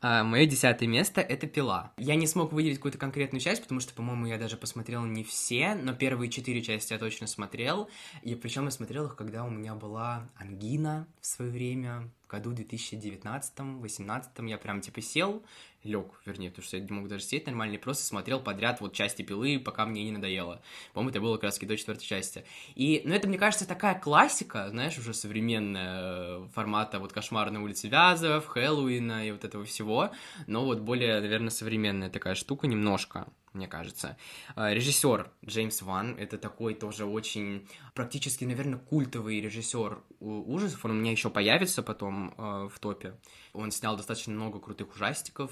Мое 0.00 0.46
десятое 0.46 0.88
место— 0.88 1.20
это 1.22 1.46
«Пила». 1.46 1.92
Я 1.96 2.14
не 2.16 2.26
смог 2.26 2.52
выделить 2.52 2.78
какую-то 2.78 2.98
конкретную 2.98 3.40
часть, 3.40 3.62
потому 3.62 3.80
что, 3.80 3.94
по-моему, 3.94 4.26
я 4.26 4.38
даже 4.38 4.56
посмотрел 4.56 5.04
не 5.04 5.22
все, 5.22 5.74
но 5.74 5.94
первые 5.94 6.30
четыре 6.30 6.62
части 6.62 6.92
я 6.92 6.98
точно 6.98 7.26
смотрел, 7.26 7.88
и 8.22 8.34
причем 8.34 8.64
я 8.64 8.70
смотрел 8.70 9.06
их, 9.06 9.14
когда 9.14 9.44
у 9.44 9.50
меня 9.50 9.74
была 9.74 10.28
ангина 10.36 11.06
в 11.20 11.26
свое 11.26 11.50
время, 11.50 12.10
в 12.24 12.28
году 12.28 12.52
2019-18 12.52 14.48
я 14.48 14.58
прям 14.58 14.80
типа 14.80 15.00
сел, 15.02 15.42
лег, 15.84 16.20
вернее, 16.24 16.50
потому 16.50 16.66
что 16.66 16.76
я 16.76 16.82
не 16.82 16.90
мог 16.90 17.08
даже 17.08 17.24
сидеть 17.24 17.46
нормально, 17.46 17.74
и 17.74 17.78
просто 17.78 18.04
смотрел 18.04 18.40
подряд 18.40 18.80
вот 18.80 18.92
части 18.92 19.22
пилы, 19.22 19.58
пока 19.58 19.86
мне 19.86 20.04
не 20.04 20.12
надоело. 20.12 20.62
По-моему, 20.92 21.10
это 21.10 21.20
было 21.20 21.34
как 21.36 21.44
раз 21.44 21.58
до 21.58 21.76
четвертой 21.76 22.06
части. 22.06 22.44
И, 22.74 23.02
ну, 23.04 23.14
это, 23.14 23.28
мне 23.28 23.38
кажется, 23.38 23.66
такая 23.66 23.98
классика, 23.98 24.68
знаешь, 24.70 24.98
уже 24.98 25.14
современная 25.14 26.44
э, 26.44 26.48
формата 26.54 26.98
вот 26.98 27.12
«Кошмар 27.12 27.50
на 27.50 27.62
улице 27.62 27.88
Вязов», 27.88 28.46
«Хэллоуина» 28.46 29.26
и 29.26 29.32
вот 29.32 29.44
этого 29.44 29.64
всего, 29.64 30.10
но 30.46 30.64
вот 30.64 30.80
более, 30.80 31.20
наверное, 31.20 31.50
современная 31.50 32.10
такая 32.10 32.34
штука 32.34 32.66
немножко. 32.66 33.26
Мне 33.52 33.68
кажется. 33.68 34.16
А, 34.54 34.72
режиссер 34.72 35.30
Джеймс 35.44 35.82
Ван, 35.82 36.16
это 36.18 36.38
такой 36.38 36.74
тоже 36.74 37.04
очень 37.04 37.68
практически, 37.94 38.44
наверное, 38.44 38.78
культовый 38.78 39.40
режиссер 39.40 40.02
ужасов. 40.20 40.84
Он 40.84 40.92
у 40.92 40.94
меня 40.94 41.10
еще 41.10 41.30
появится 41.30 41.82
потом 41.82 42.34
э, 42.36 42.68
в 42.72 42.78
топе. 42.78 43.14
Он 43.52 43.70
снял 43.70 43.96
достаточно 43.96 44.32
много 44.32 44.58
крутых 44.58 44.94
ужастиков. 44.94 45.50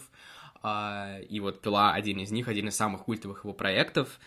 Uh, 0.62 1.24
и 1.24 1.40
вот 1.40 1.62
«Пила» 1.62 1.94
один 1.94 2.18
из 2.18 2.30
них, 2.32 2.46
один 2.46 2.68
из 2.68 2.76
самых 2.76 3.04
культовых 3.04 3.44
его 3.44 3.54
проектов. 3.54 4.20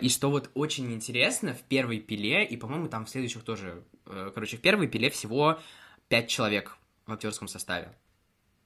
И 0.00 0.08
что 0.08 0.30
вот 0.30 0.48
очень 0.54 0.92
интересно, 0.92 1.52
в 1.52 1.62
первой 1.62 1.98
«Пиле», 1.98 2.44
и, 2.44 2.56
по-моему, 2.56 2.86
там 2.86 3.06
в 3.06 3.10
следующих 3.10 3.42
тоже... 3.42 3.82
Короче, 4.04 4.56
в 4.56 4.60
первой 4.60 4.86
«Пиле» 4.86 5.10
всего 5.10 5.58
пять 6.06 6.28
человек 6.28 6.76
в 7.06 7.12
актерском 7.12 7.48
составе. 7.48 7.92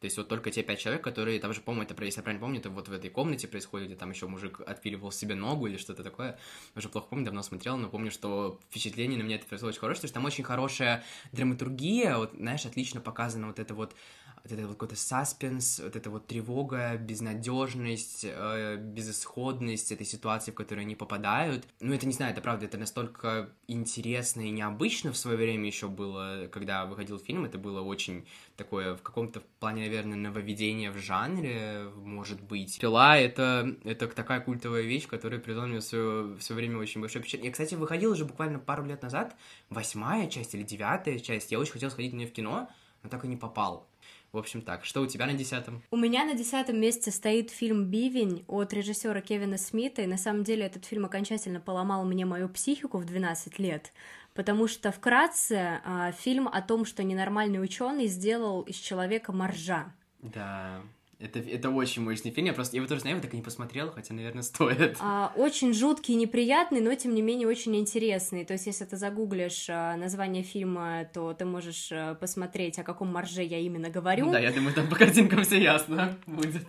То 0.00 0.04
есть 0.04 0.16
вот 0.16 0.28
только 0.28 0.50
те 0.50 0.62
пять 0.62 0.78
человек, 0.78 1.02
которые, 1.02 1.40
там 1.40 1.52
же, 1.52 1.60
по-моему, 1.60 1.84
это, 1.90 2.04
если 2.04 2.20
я 2.20 2.22
правильно 2.22 2.40
помню, 2.40 2.60
это 2.60 2.70
вот 2.70 2.88
в 2.88 2.92
этой 2.92 3.10
комнате 3.10 3.48
происходит, 3.48 3.88
где 3.88 3.96
там 3.96 4.10
еще 4.10 4.26
мужик 4.28 4.60
отпиливал 4.60 5.10
себе 5.10 5.34
ногу 5.34 5.66
или 5.66 5.76
что-то 5.76 6.04
такое. 6.04 6.38
Уже 6.76 6.88
плохо 6.88 7.08
помню, 7.08 7.24
давно 7.24 7.42
смотрел, 7.42 7.76
но 7.76 7.88
помню, 7.88 8.10
что 8.10 8.60
впечатление 8.70 9.18
на 9.18 9.22
меня 9.22 9.36
это 9.36 9.46
произвело 9.46 9.70
очень 9.70 9.80
хорошее, 9.80 10.02
потому 10.02 10.08
что 10.08 10.14
там 10.14 10.24
очень 10.24 10.44
хорошая 10.44 11.04
драматургия, 11.32 12.16
вот, 12.16 12.32
знаешь, 12.34 12.64
отлично 12.64 13.00
показано 13.00 13.48
вот 13.48 13.58
это 13.58 13.74
вот 13.74 13.94
вот 14.42 14.52
это 14.52 14.62
вот 14.62 14.72
какой-то 14.72 14.96
саспенс, 14.96 15.80
вот 15.80 15.96
эта 15.96 16.10
вот 16.10 16.26
тревога, 16.26 16.96
безнадежность, 16.96 18.24
э, 18.24 18.76
безысходность 18.76 19.92
этой 19.92 20.06
ситуации, 20.06 20.50
в 20.50 20.54
которую 20.54 20.82
они 20.82 20.94
попадают. 20.94 21.66
Ну, 21.80 21.92
это 21.92 22.06
не 22.06 22.12
знаю, 22.12 22.32
это 22.32 22.40
правда, 22.40 22.66
это 22.66 22.78
настолько 22.78 23.50
интересно 23.66 24.42
и 24.42 24.50
необычно 24.50 25.12
в 25.12 25.16
свое 25.16 25.36
время 25.36 25.66
еще 25.66 25.88
было, 25.88 26.48
когда 26.50 26.86
выходил 26.86 27.18
фильм, 27.18 27.44
это 27.44 27.58
было 27.58 27.80
очень 27.80 28.26
такое 28.56 28.94
в 28.96 29.02
каком-то 29.02 29.42
плане, 29.60 29.82
наверное, 29.82 30.16
нововведение 30.16 30.90
в 30.90 30.98
жанре, 30.98 31.90
может 31.96 32.40
быть. 32.40 32.78
Пила— 32.80 33.16
это, 33.18 33.76
это 33.84 34.08
такая 34.08 34.40
культовая 34.40 34.82
вещь, 34.82 35.06
которая 35.06 35.40
привела 35.40 35.66
мне 35.66 35.80
все, 35.80 36.36
все 36.38 36.54
время 36.54 36.78
очень 36.78 37.00
большое 37.00 37.22
впечатление. 37.22 37.48
Я, 37.48 37.52
кстати, 37.52 37.74
выходил 37.74 38.12
уже 38.12 38.24
буквально 38.24 38.58
пару 38.58 38.84
лет 38.84 39.02
назад, 39.02 39.36
восьмая 39.70 40.28
часть 40.28 40.54
или 40.54 40.62
девятая 40.62 41.18
часть, 41.18 41.52
я 41.52 41.58
очень 41.58 41.72
хотел 41.72 41.90
сходить 41.90 42.12
на 42.12 42.18
нее 42.18 42.28
в 42.28 42.32
кино, 42.32 42.68
но 43.02 43.08
так 43.08 43.24
и 43.24 43.28
не 43.28 43.36
попал. 43.36 43.87
В 44.32 44.36
общем 44.36 44.60
так, 44.60 44.84
что 44.84 45.00
у 45.00 45.06
тебя 45.06 45.26
на 45.26 45.32
десятом? 45.32 45.82
У 45.90 45.96
меня 45.96 46.24
на 46.24 46.34
десятом 46.34 46.78
месте 46.78 47.10
стоит 47.10 47.50
фильм 47.50 47.86
«Бивень» 47.86 48.44
от 48.46 48.74
режиссера 48.74 49.20
Кевина 49.22 49.56
Смита, 49.56 50.02
и 50.02 50.06
на 50.06 50.18
самом 50.18 50.44
деле 50.44 50.66
этот 50.66 50.84
фильм 50.84 51.06
окончательно 51.06 51.60
поломал 51.60 52.04
мне 52.04 52.26
мою 52.26 52.48
психику 52.50 52.98
в 52.98 53.06
12 53.06 53.58
лет, 53.58 53.92
потому 54.34 54.68
что 54.68 54.92
вкратце 54.92 55.80
а, 55.82 56.12
фильм 56.12 56.46
о 56.46 56.60
том, 56.60 56.84
что 56.84 57.02
ненормальный 57.02 57.62
ученый 57.62 58.06
сделал 58.06 58.62
из 58.62 58.76
человека 58.76 59.32
моржа. 59.32 59.94
Да. 60.20 60.82
Это, 61.20 61.40
это 61.40 61.70
очень 61.70 62.02
мощный 62.02 62.30
фильм, 62.30 62.46
я 62.46 62.52
просто, 62.52 62.76
я 62.76 62.80
его 62.80 62.88
тоже 62.88 63.00
знаю, 63.00 63.16
я 63.16 63.22
так 63.22 63.34
и 63.34 63.36
не 63.36 63.42
посмотрел, 63.42 63.90
хотя, 63.90 64.14
наверное, 64.14 64.42
стоит. 64.44 64.96
А, 65.00 65.32
очень 65.34 65.72
жуткий 65.72 66.14
и 66.14 66.16
неприятный, 66.16 66.80
но, 66.80 66.94
тем 66.94 67.12
не 67.12 67.22
менее, 67.22 67.48
очень 67.48 67.74
интересный. 67.76 68.44
То 68.44 68.52
есть, 68.52 68.66
если 68.66 68.84
ты 68.84 68.96
загуглишь 68.96 69.66
а, 69.68 69.96
название 69.96 70.44
фильма, 70.44 71.08
то 71.12 71.32
ты 71.34 71.44
можешь 71.44 71.90
а, 71.90 72.14
посмотреть, 72.14 72.78
о 72.78 72.84
каком 72.84 73.12
марже 73.12 73.42
я 73.42 73.58
именно 73.58 73.90
говорю. 73.90 74.26
Ну, 74.26 74.32
да, 74.32 74.38
я 74.38 74.52
думаю, 74.52 74.74
там 74.74 74.88
по 74.88 74.94
картинкам 74.94 75.42
все 75.42 75.60
ясно 75.60 76.16
будет. 76.26 76.66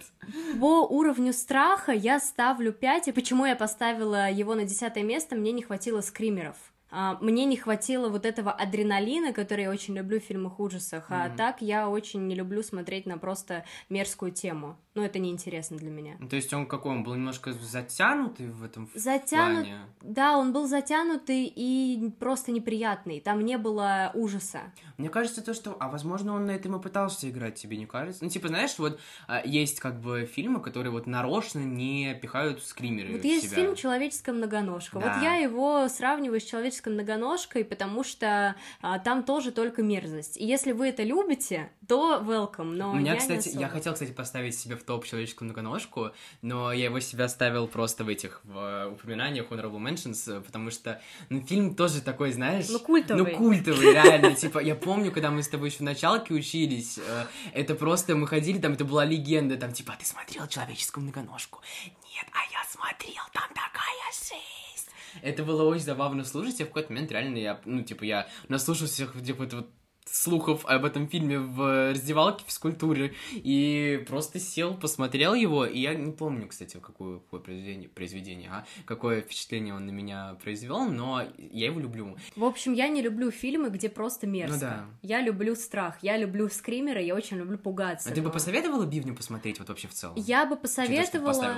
По 0.60 0.88
уровню 0.88 1.32
страха 1.32 1.92
я 1.92 2.20
ставлю 2.20 2.74
5, 2.74 3.10
и 3.10 3.12
почему 3.12 3.46
я 3.46 3.56
поставила 3.56 4.32
его 4.32 4.56
на 4.56 4.64
десятое 4.64 5.04
место, 5.04 5.36
мне 5.36 5.52
не 5.52 5.62
хватило 5.62 6.02
скримеров. 6.02 6.58
А, 6.92 7.18
мне 7.22 7.46
не 7.46 7.58
хватило 7.58 8.10
вот 8.10 8.26
этого 8.26 8.52
адреналина, 8.52 9.34
который 9.34 9.66
я 9.66 9.70
очень 9.70 9.96
люблю 9.96 10.20
в 10.20 10.24
фильмах 10.24 10.60
ужасах, 10.60 11.10
mm-hmm. 11.10 11.34
а 11.34 11.38
так 11.38 11.62
я 11.62 11.90
очень 11.90 12.28
не 12.28 12.36
люблю 12.36 12.64
смотреть 12.64 13.06
на 13.06 13.18
просто 13.18 13.66
мерзкую 13.90 14.32
тему. 14.32 14.78
Ну, 15.00 15.06
это 15.06 15.18
неинтересно 15.18 15.78
для 15.78 15.90
меня. 15.90 16.18
То 16.30 16.36
есть 16.36 16.54
он 16.54 16.66
какой? 16.66 16.92
Он 16.92 17.04
был 17.04 17.16
немножко 17.16 17.54
затянутый 17.54 18.50
в 18.50 18.66
этом 18.66 18.90
Затянут... 18.94 19.66
плане? 19.66 19.80
Да, 20.02 20.38
он 20.38 20.52
был 20.52 20.68
затянутый 20.68 21.46
и 21.56 22.12
просто 22.20 22.52
неприятный. 22.52 23.22
Там 23.22 23.46
не 23.46 23.58
было 23.58 24.12
ужаса. 24.14 24.74
Мне 24.98 25.08
кажется, 25.08 25.42
то, 25.42 25.54
что... 25.54 25.78
А, 25.80 25.88
возможно, 25.88 26.34
он 26.34 26.48
на 26.48 26.52
этом 26.52 26.76
и 26.76 26.82
пытался 26.82 27.30
играть, 27.30 27.56
тебе 27.56 27.78
не 27.78 27.86
кажется? 27.86 28.22
Ну, 28.22 28.30
типа, 28.30 28.50
знаешь, 28.50 28.78
вот 28.78 29.00
а, 29.28 29.42
есть 29.46 29.80
как 29.80 30.02
бы 30.02 30.26
фильмы, 30.26 30.60
которые 30.60 30.92
вот 30.92 31.08
нарочно 31.08 31.60
не 31.60 32.14
пихают 32.16 32.62
скримеры 32.62 33.14
Вот 33.14 33.24
есть 33.24 33.46
себя. 33.46 33.56
фильм 33.56 33.76
«Человеческая 33.76 34.34
многоножка». 34.34 35.00
Да. 35.00 35.14
Вот 35.14 35.24
я 35.24 35.36
его 35.36 35.88
сравниваю 35.88 36.42
с 36.42 36.44
«Человеческой 36.44 36.92
многоножкой», 36.92 37.64
потому 37.64 38.04
что 38.04 38.58
а, 38.82 39.00
там 39.00 39.24
тоже 39.24 39.54
только 39.54 39.82
мерзость. 39.82 40.36
И 40.36 40.46
если 40.46 40.74
вы 40.74 40.90
это 40.90 41.04
любите, 41.04 41.72
то 41.88 42.22
welcome, 42.22 42.74
но 42.74 42.92
У 42.92 42.96
меня, 42.96 43.16
кстати, 43.16 43.50
я 43.58 43.70
хотел, 43.70 43.94
кстати, 43.94 44.12
поставить 44.12 44.58
себе 44.58 44.76
в 44.76 44.84
топ 44.90 45.06
человеческую 45.06 45.46
многоножку, 45.46 46.14
но 46.42 46.74
я 46.74 46.86
его 46.86 47.00
себя 47.00 47.30
ставил 47.30 47.68
просто 47.68 48.04
в 48.04 48.10
этих 48.10 48.42
в 48.44 48.58
э, 48.58 48.88
упоминаниях 48.88 49.46
Honorable 49.52 49.78
Mentions, 49.78 50.42
потому 50.42 50.72
что, 50.72 51.00
ну, 51.30 51.46
фильм 51.46 51.76
тоже 51.76 52.02
такой, 52.02 52.32
знаешь... 52.32 52.66
Ну, 52.70 52.80
культовый. 52.80 53.32
Ну, 53.34 53.38
культовый, 53.38 53.94
реально, 53.94 54.34
типа, 54.34 54.58
я 54.58 54.74
помню, 54.74 55.12
когда 55.12 55.30
мы 55.30 55.44
с 55.44 55.48
тобой 55.48 55.70
еще 55.70 55.78
в 55.78 55.82
началке 55.82 56.34
учились, 56.34 56.98
э, 56.98 57.26
это 57.54 57.76
просто, 57.76 58.16
мы 58.16 58.26
ходили, 58.26 58.58
там, 58.58 58.74
это 58.74 58.84
была 58.84 59.06
легенда, 59.06 59.58
там, 59.58 59.74
типа, 59.74 59.94
а 59.94 59.96
ты 59.96 60.08
смотрел 60.08 60.48
человеческую 60.48 61.04
многоножку? 61.04 61.62
Нет, 61.86 62.26
а 62.32 62.42
я 62.52 62.64
смотрел, 62.68 63.22
там 63.32 63.48
такая 63.50 64.10
жесть! 64.12 64.90
Это 65.22 65.44
было 65.44 65.66
очень 65.66 65.84
забавно 65.84 66.26
слушать, 66.26 66.62
и 66.62 66.64
в 66.64 66.70
какой-то 66.70 66.92
момент 66.92 67.12
реально 67.12 67.38
я, 67.38 67.62
ну, 67.66 67.84
типа, 67.84 68.06
я 68.06 68.28
наслушался 68.48 69.06
типа, 69.06 69.44
вот 69.52 69.70
слухов 70.12 70.66
об 70.66 70.86
этом 70.86 71.08
фильме 71.08 71.40
в 71.40 71.92
раздевалке 71.92 72.44
физкультуры 72.46 73.14
и 73.32 74.04
просто 74.08 74.40
сел, 74.40 74.74
посмотрел 74.74 75.34
его, 75.34 75.66
и 75.66 75.80
я 75.80 75.94
не 75.94 76.12
помню, 76.12 76.48
кстати, 76.48 76.78
какое, 76.78 77.20
какое 77.20 77.40
произведение, 77.40 77.90
произведение, 77.90 78.50
а 78.50 78.66
какое 78.86 79.22
впечатление 79.22 79.74
он 79.74 79.86
на 79.86 79.92
меня 79.92 80.36
произвел, 80.42 80.86
но 80.86 81.24
я 81.38 81.68
его 81.68 81.80
люблю. 81.80 82.18
В 82.36 82.44
общем, 82.44 82.74
я 82.74 82.88
не 82.88 83.02
люблю 83.02 83.32
фильмы, 83.32 83.70
где 83.70 83.90
просто 83.90 84.28
мерзко. 84.28 84.54
Ну, 84.54 84.60
да. 84.62 84.86
Я 85.02 85.22
люблю 85.22 85.56
страх, 85.56 85.98
я 86.02 86.18
люблю 86.18 86.50
скримеры, 86.50 87.02
я 87.02 87.16
очень 87.16 87.38
люблю 87.38 87.58
пугаться. 87.58 88.10
А 88.10 88.12
но... 88.12 88.16
ты 88.16 88.22
бы 88.22 88.32
посоветовала 88.32 88.86
Бивню 88.86 89.16
посмотреть 89.16 89.60
вот 89.60 89.70
вообще 89.70 89.88
в 89.88 89.94
целом? 89.94 90.16
Я 90.18 90.46
бы 90.46 90.56
посоветовала... 90.56 91.56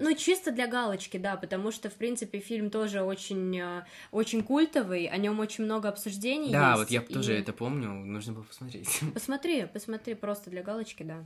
Ну, 0.00 0.14
чисто 0.14 0.52
для 0.52 0.66
галочки, 0.66 1.16
да, 1.16 1.36
потому 1.36 1.70
что, 1.70 1.90
в 1.90 1.94
принципе, 1.94 2.40
фильм 2.40 2.70
тоже 2.70 3.02
очень, 3.02 3.58
э, 3.58 3.84
очень 4.10 4.42
культовый, 4.42 5.06
о 5.06 5.16
нем 5.16 5.40
очень 5.40 5.64
много 5.64 5.88
обсуждений 5.88 6.50
Да, 6.50 6.70
есть, 6.70 6.78
вот 6.78 6.90
я 6.90 7.00
и... 7.00 7.12
тоже 7.12 7.34
это 7.34 7.52
помню, 7.52 7.83
помню, 7.88 8.12
нужно 8.12 8.32
было 8.32 8.42
посмотреть. 8.42 9.00
Посмотри, 9.14 9.66
посмотри 9.66 10.14
просто 10.14 10.50
для 10.50 10.62
галочки, 10.62 11.02
да. 11.02 11.24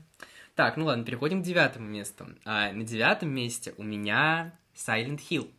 Так, 0.55 0.77
ну 0.77 0.87
ладно, 0.87 1.05
переходим 1.05 1.43
к 1.43 1.45
девятому 1.45 1.89
месту. 1.89 2.27
А, 2.45 2.73
на 2.73 2.85
девятом 2.85 3.31
месте 3.31 3.75
у 3.77 3.83
меня 3.83 4.59
Silent 4.75 5.21
Hill. 5.31 5.51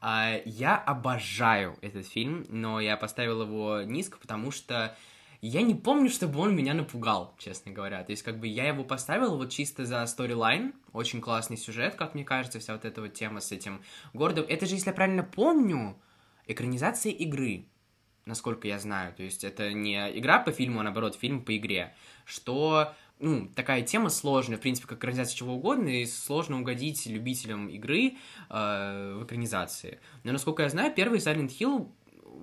А, 0.00 0.40
я 0.44 0.76
обожаю 0.76 1.76
этот 1.80 2.06
фильм, 2.06 2.46
но 2.48 2.80
я 2.80 2.96
поставил 2.96 3.42
его 3.42 3.82
низко, 3.82 4.18
потому 4.18 4.50
что 4.50 4.96
я 5.40 5.62
не 5.62 5.74
помню, 5.74 6.08
чтобы 6.08 6.38
он 6.38 6.54
меня 6.54 6.72
напугал, 6.72 7.34
честно 7.38 7.72
говоря. 7.72 8.04
То 8.04 8.12
есть, 8.12 8.22
как 8.22 8.38
бы 8.38 8.46
я 8.46 8.68
его 8.68 8.84
поставил 8.84 9.36
вот 9.36 9.50
чисто 9.50 9.84
за 9.84 10.06
сторилайн. 10.06 10.72
Очень 10.92 11.20
классный 11.20 11.56
сюжет, 11.56 11.96
как 11.96 12.14
мне 12.14 12.24
кажется, 12.24 12.60
вся 12.60 12.74
вот 12.74 12.84
эта 12.84 13.00
вот 13.00 13.12
тема 13.14 13.40
с 13.40 13.50
этим 13.50 13.82
городом. 14.12 14.46
Это 14.48 14.66
же, 14.66 14.74
если 14.74 14.90
я 14.90 14.94
правильно 14.94 15.24
помню, 15.24 15.96
экранизация 16.46 17.12
игры 17.12 17.66
насколько 18.26 18.68
я 18.68 18.78
знаю. 18.78 19.14
То 19.14 19.22
есть 19.22 19.44
это 19.44 19.72
не 19.72 19.96
игра 20.18 20.38
по 20.38 20.52
фильму, 20.52 20.80
а 20.80 20.82
наоборот 20.82 21.16
фильм 21.16 21.44
по 21.44 21.56
игре. 21.56 21.94
Что 22.24 22.94
ну, 23.18 23.48
такая 23.54 23.82
тема 23.82 24.10
сложная, 24.10 24.58
в 24.58 24.60
принципе, 24.60 24.88
как 24.88 24.98
экранизация 24.98 25.36
чего 25.36 25.54
угодно, 25.54 25.88
и 25.88 26.06
сложно 26.06 26.60
угодить 26.60 27.06
любителям 27.06 27.68
игры 27.68 28.16
э, 28.50 29.16
в 29.18 29.24
экранизации. 29.24 30.00
Но, 30.24 30.32
насколько 30.32 30.64
я 30.64 30.68
знаю, 30.68 30.92
первый 30.92 31.20
Silent 31.20 31.50
Hill 31.56 31.88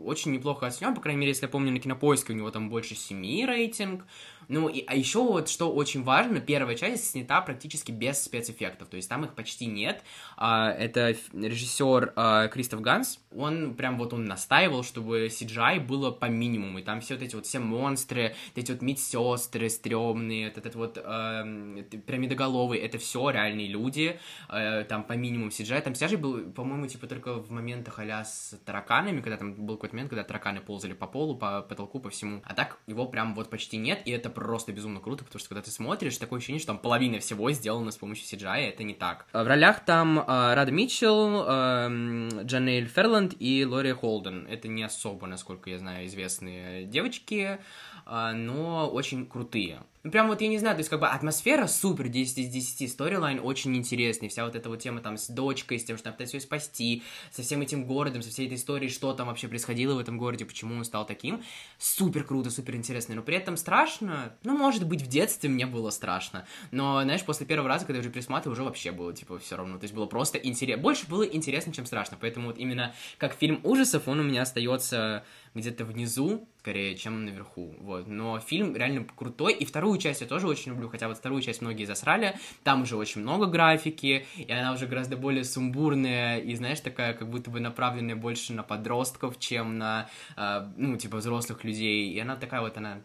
очень 0.06 0.32
неплохо 0.32 0.68
оценен, 0.68 0.96
по 0.96 1.02
крайней 1.02 1.20
мере, 1.20 1.32
если 1.32 1.46
я 1.46 1.50
помню, 1.50 1.72
на 1.72 1.80
Кинопоиске 1.80 2.34
у 2.34 2.36
него 2.36 2.50
там 2.52 2.70
больше 2.70 2.96
7 2.96 3.46
рейтинг, 3.46 4.06
ну, 4.50 4.68
и, 4.68 4.84
а 4.88 4.96
еще 4.96 5.20
вот, 5.20 5.48
что 5.48 5.72
очень 5.72 6.04
важно, 6.04 6.42
первая 6.42 6.76
часть 6.76 7.12
снята 7.12 7.40
практически 7.42 7.92
без 7.92 8.24
спецэффектов, 8.24 8.88
то 8.90 8.98
есть 8.98 9.08
там 9.08 9.24
их 9.24 9.36
почти 9.36 9.68
нет. 9.68 10.04
А, 10.38 10.72
это 10.72 11.16
режиссер 11.34 12.14
а, 12.16 12.48
Кристоф 12.48 12.82
Ганс, 12.82 13.20
он 13.36 13.76
прям 13.76 13.98
вот 14.00 14.12
он 14.12 14.26
настаивал, 14.26 14.84
чтобы 14.84 15.28
CGI 15.28 15.80
было 15.80 16.10
по 16.10 16.26
минимуму, 16.26 16.80
и 16.80 16.82
там 16.82 17.00
все 17.02 17.14
вот 17.14 17.24
эти 17.24 17.36
вот 17.36 17.46
все 17.46 17.60
монстры, 17.60 18.36
эти 18.56 18.72
вот 18.72 18.82
медсестры 18.82 19.70
стрёмные, 19.70 20.48
этот, 20.48 20.66
этот 20.66 20.76
вот 20.76 20.98
э, 20.98 21.84
пирамидоголовый, 22.06 22.80
это 22.80 22.98
все 22.98 23.30
реальные 23.30 23.68
люди, 23.68 24.20
э, 24.50 24.84
там 24.86 25.04
по 25.04 25.14
минимуму 25.14 25.52
CGI, 25.52 25.82
там 25.82 25.94
CGI 25.94 26.18
был, 26.18 26.52
по-моему, 26.52 26.88
типа 26.88 27.06
только 27.06 27.36
в 27.36 27.52
моментах 27.52 28.00
а 28.00 28.24
с 28.24 28.60
тараканами, 28.66 29.22
когда 29.22 29.38
там 29.38 29.54
был 29.54 29.76
какой-то 29.76 29.96
момент, 29.96 30.10
когда 30.10 30.24
тараканы 30.24 30.62
ползали 30.62 30.94
по 30.94 31.06
полу, 31.06 31.38
по 31.38 31.62
потолку, 31.62 32.00
по 32.00 32.10
всему, 32.10 32.42
а 32.46 32.56
так 32.56 32.80
его 32.88 33.06
прям 33.06 33.36
вот 33.36 33.52
почти 33.52 33.78
нет, 33.78 34.02
и 34.06 34.12
это 34.12 34.30
просто 34.40 34.72
безумно 34.74 35.00
круто, 35.00 35.24
потому 35.24 35.40
что 35.40 35.50
когда 35.50 35.62
ты 35.62 35.72
смотришь, 35.72 36.18
такое 36.18 36.38
ощущение, 36.38 36.60
что 36.60 36.68
там 36.74 36.80
половина 36.80 37.20
всего 37.20 37.52
сделана 37.52 37.92
с 37.92 37.98
помощью 37.98 38.26
CGI, 38.26 38.70
это 38.70 38.84
не 38.84 38.94
так. 38.94 39.26
В 39.34 39.48
ролях 39.48 39.86
там 39.86 40.20
э, 40.20 40.24
Рада 40.54 40.72
Митчелл, 40.72 41.46
э, 41.48 42.44
Джанель 42.44 42.88
Ферланд 42.88 43.36
и 43.40 43.66
Лори 43.66 43.92
Холден. 43.92 44.48
Это 44.48 44.68
не 44.68 44.84
особо, 44.84 45.28
насколько 45.28 45.70
я 45.70 45.80
знаю, 45.80 46.06
известные 46.08 46.86
девочки, 46.86 47.60
э, 48.06 48.32
но 48.34 48.90
очень 48.90 49.26
крутые. 49.26 49.82
Ну, 50.04 50.12
прям 50.12 50.30
вот, 50.30 50.40
я 50.40 50.48
не 50.48 50.58
знаю, 50.58 50.78
то 50.78 50.80
есть, 50.80 50.90
как 50.90 51.02
бы, 51.02 51.08
атмосфера 51.08 51.68
супер 51.68 52.08
10 52.08 52.38
из 52.38 52.48
10, 52.48 52.90
сторилайн 52.90 53.42
очень 53.44 53.76
интересный, 53.76 54.30
вся 54.30 54.46
вот 54.46 54.56
эта 54.56 54.70
вот 54.70 54.80
тема 54.80 55.02
там 55.02 55.18
с 55.18 55.28
дочкой, 55.28 55.78
с 55.78 55.84
тем, 55.84 55.98
что 55.98 56.08
она 56.08 56.14
пытается 56.14 56.38
ее 56.38 56.42
спасти, 56.42 57.04
со 57.32 57.42
всем 57.42 57.60
этим 57.62 57.86
городом, 57.86 58.22
со 58.22 58.30
всей 58.30 58.46
этой 58.46 58.56
историей, 58.56 58.90
что 58.90 59.12
там 59.12 59.28
вообще 59.28 59.50
происходило 59.50 59.96
в 59.96 60.00
этом 60.00 60.18
городе, 60.18 60.46
почему 60.46 60.76
он 60.76 60.86
стал 60.86 61.06
таким, 61.06 61.44
супер 61.78 62.24
круто, 62.24 62.50
супер 62.50 62.76
интересно, 62.76 63.16
но 63.16 63.24
при 63.24 63.36
этом 63.36 63.58
страшно, 63.58 64.34
ну, 64.44 64.58
может 64.58 64.88
быть, 64.88 65.02
в 65.02 65.08
детстве 65.08 65.50
мне 65.50 65.66
было 65.66 65.90
страшно, 65.90 66.48
но, 66.72 67.04
знаешь, 67.04 67.26
после 67.26 67.46
первого 67.46 67.68
раза, 67.68 67.86
когда 67.86 67.98
я 67.98 68.02
уже 68.02 68.10
пересматривал, 68.10 68.54
уже 68.54 68.64
вообще 68.64 68.92
было, 68.94 69.14
типа, 69.14 69.38
все 69.40 69.58
равно, 69.58 69.80
то 69.80 69.84
есть, 69.84 69.94
было 69.94 70.06
просто 70.06 70.38
интересно, 70.38 70.82
больше 70.82 71.08
было 71.10 71.24
интересно, 71.24 71.74
чем 71.74 71.86
страшно, 71.86 72.18
поэтому 72.20 72.48
вот 72.48 72.58
именно 72.58 72.96
как 73.18 73.34
фильм 73.34 73.60
ужасов 73.64 74.08
он 74.08 74.22
у 74.22 74.24
меня 74.24 74.44
остается 74.44 75.26
где-то 75.56 75.84
внизу, 75.84 76.48
скорее, 76.60 76.96
чем 76.96 77.26
наверху, 77.26 77.74
вот. 77.80 78.08
Но 78.08 78.40
фильм 78.40 78.76
реально 78.76 79.06
крутой, 79.16 79.54
и 79.54 79.66
вторую 79.90 80.02
часть 80.02 80.22
я 80.22 80.28
тоже 80.28 80.48
очень 80.48 80.72
люблю, 80.72 80.88
хотя 80.88 81.08
вот 81.08 81.18
вторую 81.18 81.42
часть 81.42 81.62
многие 81.62 81.86
засрали, 81.86 82.36
там 82.64 82.84
уже 82.84 82.96
очень 82.96 83.22
много 83.22 83.48
графики, 83.48 84.28
и 84.38 84.52
она 84.52 84.74
уже 84.74 84.86
гораздо 84.86 85.18
более 85.18 85.44
сумбурная, 85.44 86.38
и, 86.38 86.54
знаешь, 86.56 86.80
такая, 86.80 87.14
как 87.14 87.28
будто 87.28 87.50
бы 87.50 87.60
направленная 87.60 88.16
больше 88.16 88.54
на 88.54 88.62
подростков, 88.62 89.40
чем 89.40 89.80
на, 89.80 90.08
э, 90.38 90.68
ну, 90.78 90.96
типа, 90.96 91.18
взрослых 91.18 91.64
людей, 91.64 92.12
и 92.12 92.20
она 92.20 92.36
такая 92.36 92.62
вот, 92.62 92.78
она 92.78 93.00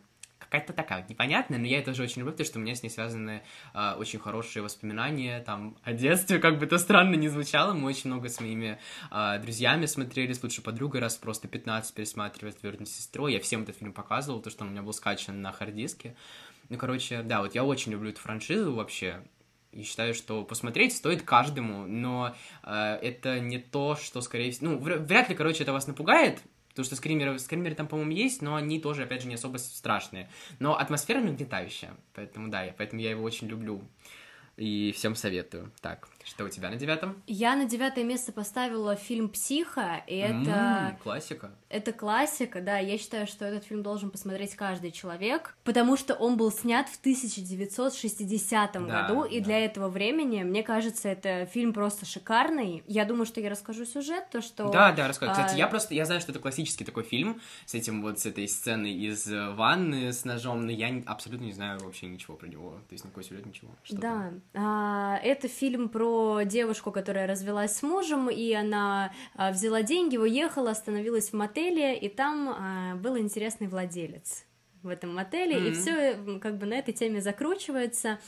какая-то 0.55 0.73
такая 0.73 1.01
вот 1.01 1.09
непонятная, 1.09 1.59
но 1.59 1.67
я 1.67 1.79
это 1.79 1.91
тоже 1.91 2.05
очень 2.05 2.21
люблю, 2.21 2.33
потому 2.33 2.47
что 2.47 2.59
у 2.59 2.63
меня 2.63 2.75
с 2.75 2.83
ней 2.83 2.89
связаны 2.89 3.43
э, 3.75 3.95
очень 3.99 4.19
хорошие 4.19 4.63
воспоминания 4.63 5.41
там 5.41 5.77
о 5.83 5.93
детстве, 5.93 6.39
как 6.39 6.59
бы 6.59 6.67
это 6.67 6.79
странно 6.79 7.17
не 7.17 7.29
звучало, 7.29 7.75
мы 7.75 7.89
очень 7.89 8.11
много 8.11 8.29
с 8.29 8.41
моими 8.41 8.79
э, 9.11 9.39
друзьями 9.41 9.87
смотрели, 9.87 10.33
с 10.33 10.43
лучшей 10.43 10.63
подругой, 10.63 11.01
раз 11.01 11.17
просто 11.17 11.49
15 11.49 11.95
пересматривали 11.95 12.53
с 12.53 12.57
твердой 12.57 12.87
сестрой, 12.87 13.33
я 13.33 13.41
всем 13.41 13.63
этот 13.63 13.77
фильм 13.77 13.93
показывал, 13.93 14.41
то, 14.41 14.51
что 14.51 14.63
он 14.63 14.69
у 14.69 14.73
меня 14.73 14.83
был 14.83 14.93
скачан 14.93 15.43
на 15.43 15.51
хард-диске, 15.51 16.15
ну, 16.69 16.79
короче, 16.79 17.23
да, 17.23 17.41
вот 17.41 17.55
я 17.55 17.65
очень 17.65 17.93
люблю 17.93 18.11
эту 18.11 18.21
франшизу 18.21 18.75
вообще, 18.75 19.23
и 19.73 19.83
считаю, 19.83 20.15
что 20.15 20.45
посмотреть 20.45 20.95
стоит 20.95 21.23
каждому, 21.23 21.87
но 21.87 22.35
э, 22.63 22.99
это 23.03 23.41
не 23.41 23.59
то, 23.59 23.97
что, 23.97 24.21
скорее 24.21 24.53
всего... 24.53 24.73
Ну, 24.73 24.79
вряд 24.79 25.29
ли, 25.29 25.35
короче, 25.35 25.65
это 25.65 25.73
вас 25.73 25.87
напугает, 25.87 26.41
Потому 26.75 26.87
что 26.87 26.97
скримеры, 26.97 27.39
скримеры 27.39 27.77
там, 27.77 27.87
по-моему, 27.87 28.11
есть, 28.11 28.43
но 28.43 28.57
они 28.57 28.81
тоже, 28.81 29.05
опять 29.05 29.23
же, 29.23 29.29
не 29.29 29.35
особо 29.35 29.59
страшные. 29.59 30.29
Но 30.59 30.77
атмосфера 30.77 31.21
нагнетающая. 31.21 31.95
Поэтому 32.15 32.49
да, 32.49 32.65
я, 32.65 32.75
поэтому 32.77 33.01
я 33.01 33.11
его 33.11 33.23
очень 33.23 33.47
люблю. 33.47 33.81
И 34.57 34.93
всем 34.97 35.15
советую. 35.15 35.71
Так, 35.81 36.09
что 36.25 36.45
у 36.45 36.49
тебя 36.49 36.71
на 36.71 36.77
девятом? 36.77 37.23
Я 37.27 37.55
на 37.55 37.67
девятое 37.67 38.03
место 38.03 38.33
поставила 38.33 38.97
фильм 38.97 39.29
«Психо», 39.29 40.03
и 40.07 40.17
это... 40.17 40.51
М-м, 40.51 40.97
классика. 41.03 41.51
Это 41.69 41.93
классика, 41.93 42.63
да. 42.63 42.79
Я 42.79 42.97
считаю, 42.97 43.27
что 43.27 43.45
этот 43.45 43.65
фильм 43.65 43.83
должен 43.83 44.11
посмотреть 44.11 44.55
каждый 44.57 44.91
человек, 44.91 45.55
потому 45.65 45.97
что 45.99 46.15
он 46.15 46.39
был 46.39 46.51
снят 46.51 46.89
в 46.89 46.99
1960 46.99 48.73
да, 48.73 48.81
году, 48.81 49.25
и 49.25 49.41
да. 49.41 49.45
для 49.45 49.65
этого 49.65 49.89
времени, 49.89 50.43
мне 50.45 50.63
кажется, 50.63 51.11
это 51.11 51.45
фильм 51.47 51.75
просто 51.75 52.07
шикарный. 52.07 52.83
Я 52.87 53.05
думаю, 53.05 53.27
что 53.27 53.41
я 53.41 53.51
расскажу 53.51 53.85
сюжет, 53.85 54.31
то 54.31 54.41
что... 54.41 54.71
Да, 54.71 54.93
да, 54.93 55.09
расскажу. 55.09 55.33
А... 55.33 55.35
Кстати, 55.35 55.59
я 55.59 55.67
просто, 55.67 55.95
я 55.95 56.07
знаю, 56.07 56.23
что 56.23 56.33
это 56.33 56.41
классический 56.41 56.85
такой 56.85 57.03
фильм 57.03 57.41
с 57.67 57.75
этим 57.75 58.01
вот, 58.01 58.19
с 58.19 58.27
этой 58.27 58.49
сценой 58.49 58.93
из 58.93 59.27
ванны 59.31 60.13
с 60.13 60.25
ножом, 60.25 60.65
но 60.65 60.73
я 60.73 61.03
абсолютно 61.05 61.45
не 61.45 61.53
знаю 61.53 61.81
вообще 61.81 62.07
ничего 62.07 62.35
про 62.37 62.47
него. 62.47 62.71
То 62.89 62.93
есть 62.93 63.05
никакой 63.05 63.25
сюжет, 63.25 63.45
ничего. 63.45 63.71
Что 63.83 63.97
да, 63.97 64.33
а, 64.55 65.19
это 65.23 65.49
фильм 65.49 65.89
про 65.91 66.14
девушку, 66.45 66.91
которая 66.91 67.27
развелась 67.27 67.77
с 67.77 67.83
мужем, 67.83 68.29
и 68.31 68.53
она 68.53 69.13
а, 69.35 69.51
взяла 69.53 69.83
деньги, 69.83 70.17
уехала, 70.17 70.71
остановилась 70.71 71.31
в 71.31 71.33
мотеле, 71.35 71.97
и 71.97 72.09
там 72.09 72.49
а, 72.49 72.95
был 72.97 73.19
интересный 73.19 73.69
владелец 73.69 74.45
в 74.83 74.89
этом 74.89 75.15
мотеле, 75.15 75.57
mm-hmm. 75.57 75.69
и 75.69 75.73
все 75.73 76.39
как 76.41 76.59
бы 76.59 76.67
на 76.67 76.75
этой 76.75 76.93
теме 76.93 77.21
закручивается. 77.21 78.19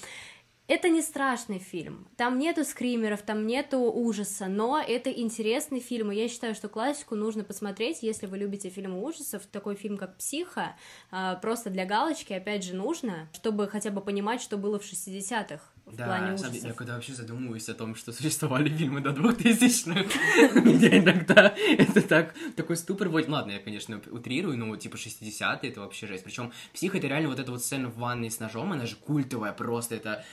Это 0.69 0.89
не 0.89 1.01
страшный 1.01 1.61
фильм, 1.61 2.09
там 2.17 2.41
нету 2.41 2.65
скримеров, 2.65 3.23
там 3.23 3.47
нету 3.47 3.79
ужаса, 3.79 4.47
но 4.47 4.83
это 4.85 5.13
интересный 5.13 5.79
фильм, 5.79 6.11
и 6.11 6.17
я 6.17 6.29
считаю, 6.29 6.57
что 6.57 6.69
классику 6.69 7.15
нужно 7.15 7.45
посмотреть, 7.45 8.03
если 8.03 8.27
вы 8.27 8.39
любите 8.39 8.69
фильмы 8.69 9.01
ужасов, 9.01 9.47
такой 9.47 9.77
фильм, 9.77 9.97
как 9.97 10.17
«Психо», 10.17 10.75
а, 11.13 11.37
просто 11.37 11.71
для 11.71 11.85
галочки, 11.85 12.33
опять 12.33 12.65
же, 12.65 12.75
нужно, 12.75 13.29
чтобы 13.33 13.69
хотя 13.69 13.93
бы 13.93 14.01
понимать, 14.01 14.43
что 14.43 14.57
было 14.57 14.81
в 14.81 14.83
60-х 14.83 15.61
в 15.87 15.95
да, 15.95 16.07
плане 16.07 16.35
ужасов. 16.35 16.53
я 16.53 16.73
когда 16.73 16.95
вообще 16.95 17.15
задумываюсь 17.15 17.69
о 17.69 17.75
том, 17.75 17.95
что 17.95 18.13
существовали 18.13 18.69
фильмы 18.69 19.01
до 19.01 19.11
2000-х, 19.11 20.61
меня 20.61 20.99
иногда 20.99 21.55
это 21.57 22.03
так, 22.03 22.35
такой 22.57 22.77
ступор 22.77 23.09
вводит. 23.09 23.29
Ладно, 23.29 23.53
я, 23.53 23.61
конечно, 23.61 24.01
утрирую, 24.11 24.59
но 24.59 24.75
типа 24.77 24.97
60-е 24.97 25.71
это 25.71 25.81
вообще 25.81 26.09
жесть. 26.09 26.25
Причем 26.25 26.53
псих 26.73 26.97
это 26.97 27.07
реально 27.07 27.29
вот 27.29 27.39
эта 27.39 27.53
вот 27.53 27.63
сцена 27.63 27.89
в 27.89 27.99
ванной 27.99 28.33
с 28.33 28.41
ножом, 28.41 28.73
она 28.73 28.85
же 28.85 28.97
культовая 28.97 29.53
просто, 29.53 29.95
это 29.95 30.25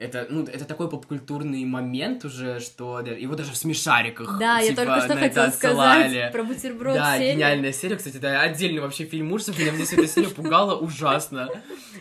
это, 0.00 0.26
ну, 0.30 0.44
это 0.44 0.64
такой 0.64 0.88
попкультурный 0.88 1.62
момент 1.66 2.24
уже, 2.24 2.58
что 2.60 3.00
его 3.00 3.34
даже 3.34 3.52
в 3.52 3.56
смешариках. 3.56 4.38
Да, 4.38 4.62
типа, 4.62 4.70
я 4.70 4.86
только 4.86 5.00
что 5.02 5.16
хотела 5.16 5.50
сказать 5.50 6.32
про 6.32 6.42
бутерброд 6.42 6.94
Да, 6.94 7.18
серию. 7.18 7.34
гениальная 7.34 7.72
серия, 7.72 7.96
кстати, 7.96 8.16
да, 8.16 8.40
отдельный 8.40 8.80
вообще 8.80 9.04
фильм 9.04 9.30
ужасов, 9.30 9.58
меня 9.58 9.74
здесь 9.74 9.92
эта 9.92 10.06
серия 10.06 10.30
пугала 10.30 10.74
ужасно. 10.74 11.50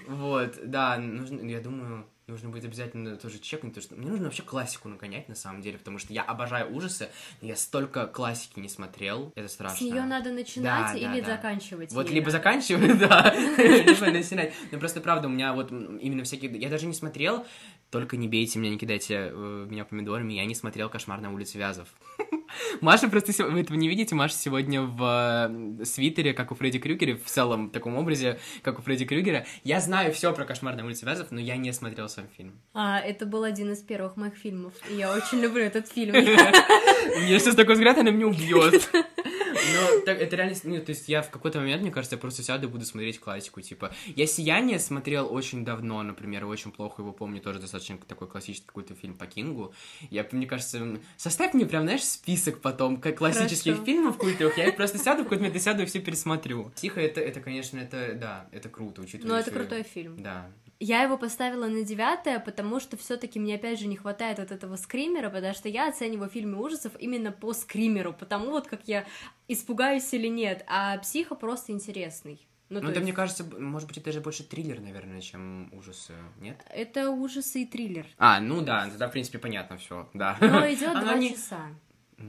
Вот, 0.08 0.54
да, 0.64 0.98
нужно, 0.98 1.42
я 1.42 1.60
думаю, 1.60 2.08
нужно 2.30 2.50
будет 2.50 2.66
обязательно 2.66 3.16
тоже 3.18 3.40
чекнуть, 3.40 3.74
потому 3.74 3.84
что 3.84 3.96
мне 3.96 4.10
нужно 4.10 4.26
вообще 4.26 4.44
классику 4.44 4.88
нагонять, 4.90 5.28
на 5.30 5.36
самом 5.36 5.62
деле, 5.62 5.78
потому 5.78 6.00
что 6.00 6.14
я 6.14 6.24
обожаю 6.24 6.74
ужасы, 6.74 7.10
но 7.42 7.48
я 7.48 7.56
столько 7.56 8.08
классики 8.08 8.60
не 8.60 8.70
смотрел, 8.70 9.32
это 9.36 9.48
страшно. 9.48 9.78
С 9.78 9.82
нее 9.82 10.04
надо 10.04 10.32
начинать 10.32 10.94
да, 10.94 10.98
или 10.98 11.22
да, 11.22 11.28
да. 11.28 11.36
заканчивать? 11.36 11.92
Вот 11.92 12.10
либо 12.10 12.32
заканчивать, 12.32 12.98
да, 13.00 13.34
либо 13.58 14.06
начинать. 14.12 14.54
Но 14.72 14.80
просто 14.80 15.02
правда, 15.02 15.28
у 15.28 15.32
меня 15.32 15.54
вот 15.54 15.72
именно 15.72 16.24
всякие... 16.24 16.52
Я 16.58 16.70
даже 16.70 16.86
не 16.86 16.94
смотрел, 16.94 17.46
только 17.92 18.18
не 18.18 18.28
бейте 18.28 18.60
меня, 18.60 18.72
не 18.72 18.78
кидайте 18.78 19.32
э, 19.32 19.68
меня 19.70 19.86
помидорами, 19.86 20.34
я 20.34 20.46
не 20.46 20.56
смотрел 20.56 20.90
«Кошмар 20.90 21.22
на 21.22 21.34
улице 21.34 21.58
Вязов». 21.58 21.88
Маша 22.82 23.10
просто... 23.10 23.32
Вы 23.46 23.62
этого 23.62 23.78
не 23.78 23.88
видите? 23.88 24.16
Маша 24.16 24.36
сегодня 24.36 24.82
в 24.82 25.80
э, 25.82 25.86
свитере, 25.86 26.34
как 26.34 26.52
у 26.52 26.56
Фредди 26.56 26.80
Крюгера, 26.80 27.18
в 27.18 27.26
целом 27.26 27.70
таком 27.70 27.96
образе, 27.96 28.40
как 28.62 28.80
у 28.80 28.82
Фредди 28.82 29.06
Крюгера. 29.06 29.46
Я 29.64 29.82
знаю 29.82 30.14
все 30.14 30.34
про 30.34 30.46
«Кошмар 30.46 30.76
на 30.76 30.86
улице 30.86 31.06
Вязов», 31.06 31.32
но 31.32 31.40
я 31.40 31.58
не 31.58 31.72
смотрел 31.74 32.10
сам 32.10 32.26
фильм. 32.36 32.60
А, 32.74 33.00
это 33.00 33.26
был 33.26 33.44
один 33.44 33.72
из 33.72 33.80
первых 33.80 34.18
моих 34.18 34.36
фильмов, 34.36 34.74
и 34.90 34.96
я 34.96 35.14
очень 35.14 35.40
люблю 35.40 35.64
этот 35.64 35.88
фильм. 35.88 36.14
Мне 36.14 37.40
сейчас 37.40 37.56
такой 37.56 37.76
взгляд, 37.76 37.98
она 37.98 38.12
меня 38.12 38.28
убьет. 38.28 38.90
Но 39.74 40.02
так, 40.06 40.20
это 40.22 40.36
реально, 40.36 40.56
ну, 40.64 40.80
то 40.80 40.92
есть 40.92 41.10
я 41.10 41.22
в 41.22 41.30
какой-то 41.30 41.60
момент, 41.60 41.82
мне 41.82 41.92
кажется, 41.92 42.16
я 42.16 42.20
просто 42.20 42.44
сяду 42.44 42.68
и 42.68 42.70
буду 42.70 42.86
смотреть 42.86 43.20
классику, 43.20 43.62
типа. 43.62 43.94
Я 44.16 44.28
«Сияние» 44.28 44.80
смотрел 44.80 45.34
очень 45.34 45.66
давно, 45.66 46.02
например, 46.04 46.46
очень 46.46 46.72
плохо 46.72 47.02
его 47.02 47.14
помню, 47.14 47.42
тоже 47.42 47.60
достаточно 47.60 47.98
такой 47.98 48.28
классический 48.28 48.68
какой-то 48.68 48.96
фильм 48.96 49.16
по 49.16 49.26
Кингу. 49.26 49.74
Я, 50.10 50.28
мне 50.32 50.46
кажется, 50.46 51.00
составь 51.18 51.54
мне 51.54 51.66
прям, 51.66 51.84
знаешь, 51.84 52.04
список 52.04 52.62
потом 52.62 52.98
как 52.98 53.18
классических 53.18 53.74
Хорошо. 53.74 53.86
фильмов 53.86 54.18
культовых, 54.18 54.58
я 54.58 54.68
их 54.68 54.76
просто 54.76 54.98
сяду 54.98 55.22
в 55.22 55.24
какой-то 55.26 55.44
момент, 55.44 55.62
сяду 55.62 55.84
и 55.84 55.86
все 55.86 56.00
пересмотрю. 56.00 56.72
Тихо, 56.76 57.02
это, 57.02 57.22
это, 57.22 57.40
конечно, 57.42 57.78
это, 57.78 58.14
да, 58.14 58.48
это 58.52 58.70
круто, 58.70 59.02
учитывая... 59.02 59.34
Ну, 59.34 59.40
это 59.40 59.52
крутой 59.52 59.84
фильм. 59.84 60.22
Да, 60.22 60.50
я 60.80 61.04
его 61.04 61.18
поставила 61.18 61.68
на 61.68 61.84
девятое, 61.84 62.40
потому 62.40 62.80
что 62.80 62.98
все-таки 62.98 63.40
мне 63.40 63.56
опять 63.56 63.80
же 63.80 63.88
не 63.88 63.98
хватает 63.98 64.40
вот 64.40 64.52
этого 64.52 64.78
скримера, 64.78 65.30
потому 65.30 65.54
что 65.54 65.68
я 65.68 65.90
оцениваю 65.90 66.30
фильмы 66.30 66.62
ужасов 66.62 66.94
именно 67.00 67.32
по 67.32 67.54
скримеру, 67.54 68.14
потому 68.14 68.52
вот 68.52 68.68
как 68.68 68.82
я 68.86 69.06
испугаюсь 69.48 70.14
или 70.14 70.28
нет, 70.28 70.64
а 70.68 70.98
психо 71.00 71.36
просто 71.36 71.74
интересный. 71.74 72.46
Ну, 72.70 72.82
ну 72.82 72.90
это, 72.90 73.00
есть... 73.00 73.04
мне 73.04 73.14
кажется, 73.14 73.44
может 73.44 73.88
быть, 73.88 73.98
это 73.98 74.12
же 74.12 74.22
больше 74.22 74.44
триллер, 74.44 74.80
наверное, 74.80 75.22
чем 75.22 75.74
ужасы, 75.74 76.14
нет? 76.40 76.64
Это 76.70 77.10
ужасы 77.10 77.64
и 77.64 77.66
триллер. 77.66 78.06
А, 78.18 78.40
ну 78.40 78.62
да, 78.62 78.86
тогда, 78.86 79.08
в 79.08 79.12
принципе, 79.12 79.40
понятно 79.40 79.78
все, 79.78 80.08
да. 80.14 80.38
Но 80.40 80.72
идет 80.72 80.94
два 81.02 81.16
не... 81.16 81.32
часа. 81.32 81.68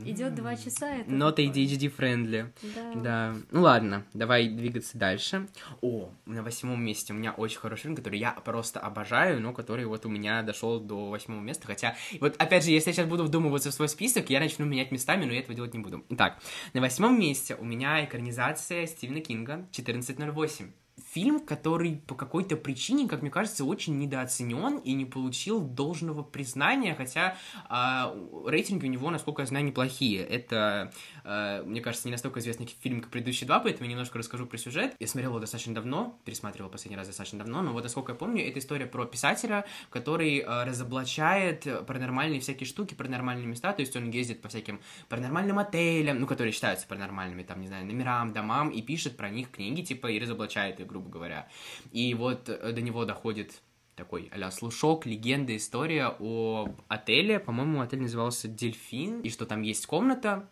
Идет 0.05 0.35
два 0.35 0.57
часа. 0.57 0.95
Это 0.97 1.11
Not 1.11 1.37
ADHD 1.37 1.95
friendly. 1.95 2.53
Да. 2.75 2.93
да. 2.95 3.37
Ну 3.51 3.63
ладно, 3.63 4.05
давай 4.15 4.49
двигаться 4.49 4.97
дальше. 4.97 5.49
О, 5.81 6.11
на 6.27 6.43
восьмом 6.43 6.83
месте 6.83 7.13
у 7.13 7.17
меня 7.17 7.33
очень 7.33 7.59
хороший 7.59 7.83
фильм, 7.83 7.97
который 7.97 8.19
я 8.19 8.33
просто 8.33 8.81
обожаю, 8.81 9.41
но 9.41 9.53
который 9.53 9.85
вот 9.87 10.07
у 10.07 10.09
меня 10.09 10.43
дошел 10.43 10.81
до 10.81 11.11
восьмого 11.11 11.41
места. 11.41 11.67
Хотя, 11.67 11.97
вот 12.21 12.37
опять 12.39 12.65
же, 12.65 12.71
если 12.71 12.91
я 12.91 12.95
сейчас 12.95 13.07
буду 13.07 13.25
вдумываться 13.25 13.71
в 13.71 13.75
свой 13.75 13.89
список, 13.89 14.31
я 14.31 14.41
начну 14.41 14.65
менять 14.65 14.91
местами, 14.91 15.25
но 15.25 15.33
я 15.33 15.41
этого 15.41 15.55
делать 15.55 15.75
не 15.75 15.81
буду. 15.81 16.05
Итак, 16.11 16.41
на 16.73 16.81
восьмом 16.81 17.19
месте 17.19 17.57
у 17.57 17.65
меня 17.65 18.05
экранизация 18.05 18.87
Стивена 18.87 19.21
Кинга 19.21 19.55
1408 19.73 20.73
фильм, 21.13 21.41
который 21.41 21.97
по 22.07 22.15
какой-то 22.15 22.57
причине, 22.57 23.09
как 23.09 23.23
мне 23.23 23.31
кажется, 23.31 23.65
очень 23.65 23.99
недооценен 23.99 24.79
и 24.79 24.93
не 24.93 25.05
получил 25.05 25.61
должного 25.61 26.23
признания, 26.23 26.95
хотя 26.95 27.37
э, 27.69 28.49
рейтинги 28.49 28.87
у 28.87 28.89
него, 28.89 29.11
насколько 29.11 29.43
я 29.43 29.47
знаю, 29.47 29.65
неплохие. 29.65 30.21
Это, 30.21 30.93
мне 31.25 31.81
кажется, 31.81 32.09
не 32.09 32.13
настолько 32.13 32.41
известный 32.41 32.67
фильм, 32.67 33.01
как 33.01 33.11
предыдущие 33.11 33.47
два, 33.47 33.61
поэтому 33.61 33.85
я 33.87 33.93
немножко 33.93 34.19
расскажу 34.19 34.47
про 34.47 34.59
сюжет. 34.59 34.95
Я 34.99 35.07
смотрел 35.07 35.31
его 35.31 35.41
достаточно 35.41 35.75
давно, 35.75 36.19
пересматривал 36.25 36.71
последний 36.71 36.97
раз 36.97 37.07
достаточно 37.07 37.39
давно, 37.39 37.63
но 37.63 37.73
вот, 37.73 37.83
насколько 37.83 38.13
я 38.13 38.19
помню, 38.19 38.47
это 38.47 38.59
история 38.59 38.87
про 38.87 39.05
писателя, 39.07 39.65
который 39.91 40.39
э, 40.39 40.65
разоблачает 40.65 41.67
паранормальные 41.87 42.41
всякие 42.41 42.67
штуки, 42.67 42.95
паранормальные 42.95 43.47
места, 43.47 43.73
то 43.73 43.81
есть 43.81 43.97
он 43.97 44.11
ездит 44.11 44.43
по 44.43 44.49
всяким 44.49 44.81
паранормальным 45.09 45.59
отелям, 45.59 46.21
ну, 46.21 46.27
которые 46.27 46.53
считаются 46.53 46.87
паранормальными, 46.87 47.43
там, 47.43 47.61
не 47.61 47.69
знаю, 47.69 47.87
номерам, 47.87 48.33
домам, 48.33 48.71
и 48.71 48.83
пишет 48.83 49.17
про 49.17 49.31
них 49.31 49.51
книги, 49.51 49.83
типа, 49.83 50.09
и 50.09 50.19
разоблачает 50.19 50.81
их 50.81 50.87
грубо 50.87 51.09
говоря. 51.09 51.49
И 51.93 52.15
вот 52.15 52.49
э, 52.49 52.73
до 52.73 52.81
него 52.81 53.05
доходит 53.05 53.63
такой 53.95 54.31
а 54.33 54.51
слушок, 54.51 55.07
легенда, 55.07 55.57
история 55.57 56.15
о 56.19 56.69
отеле. 56.89 57.39
По-моему, 57.39 57.81
отель 57.81 58.01
назывался 58.01 58.49
Дельфин, 58.49 59.21
и 59.21 59.29
что 59.29 59.47
там 59.47 59.63
есть 59.63 59.87
комната, 59.87 60.49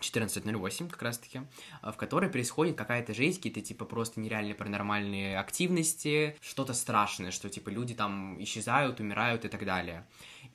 14.08 0.00 0.90
как 0.90 1.02
раз-таки, 1.02 1.40
в 1.82 1.94
которой 1.94 2.28
происходит 2.28 2.76
какая-то 2.76 3.14
жизнь, 3.14 3.36
какие-то 3.36 3.62
типа 3.62 3.84
просто 3.84 4.20
нереальные 4.20 4.54
паранормальные 4.54 5.38
активности, 5.38 6.36
что-то 6.42 6.74
страшное, 6.74 7.30
что 7.30 7.48
типа 7.48 7.70
люди 7.70 7.94
там 7.94 8.42
исчезают, 8.42 9.00
умирают 9.00 9.44
и 9.44 9.48
так 9.48 9.64
далее. 9.64 10.06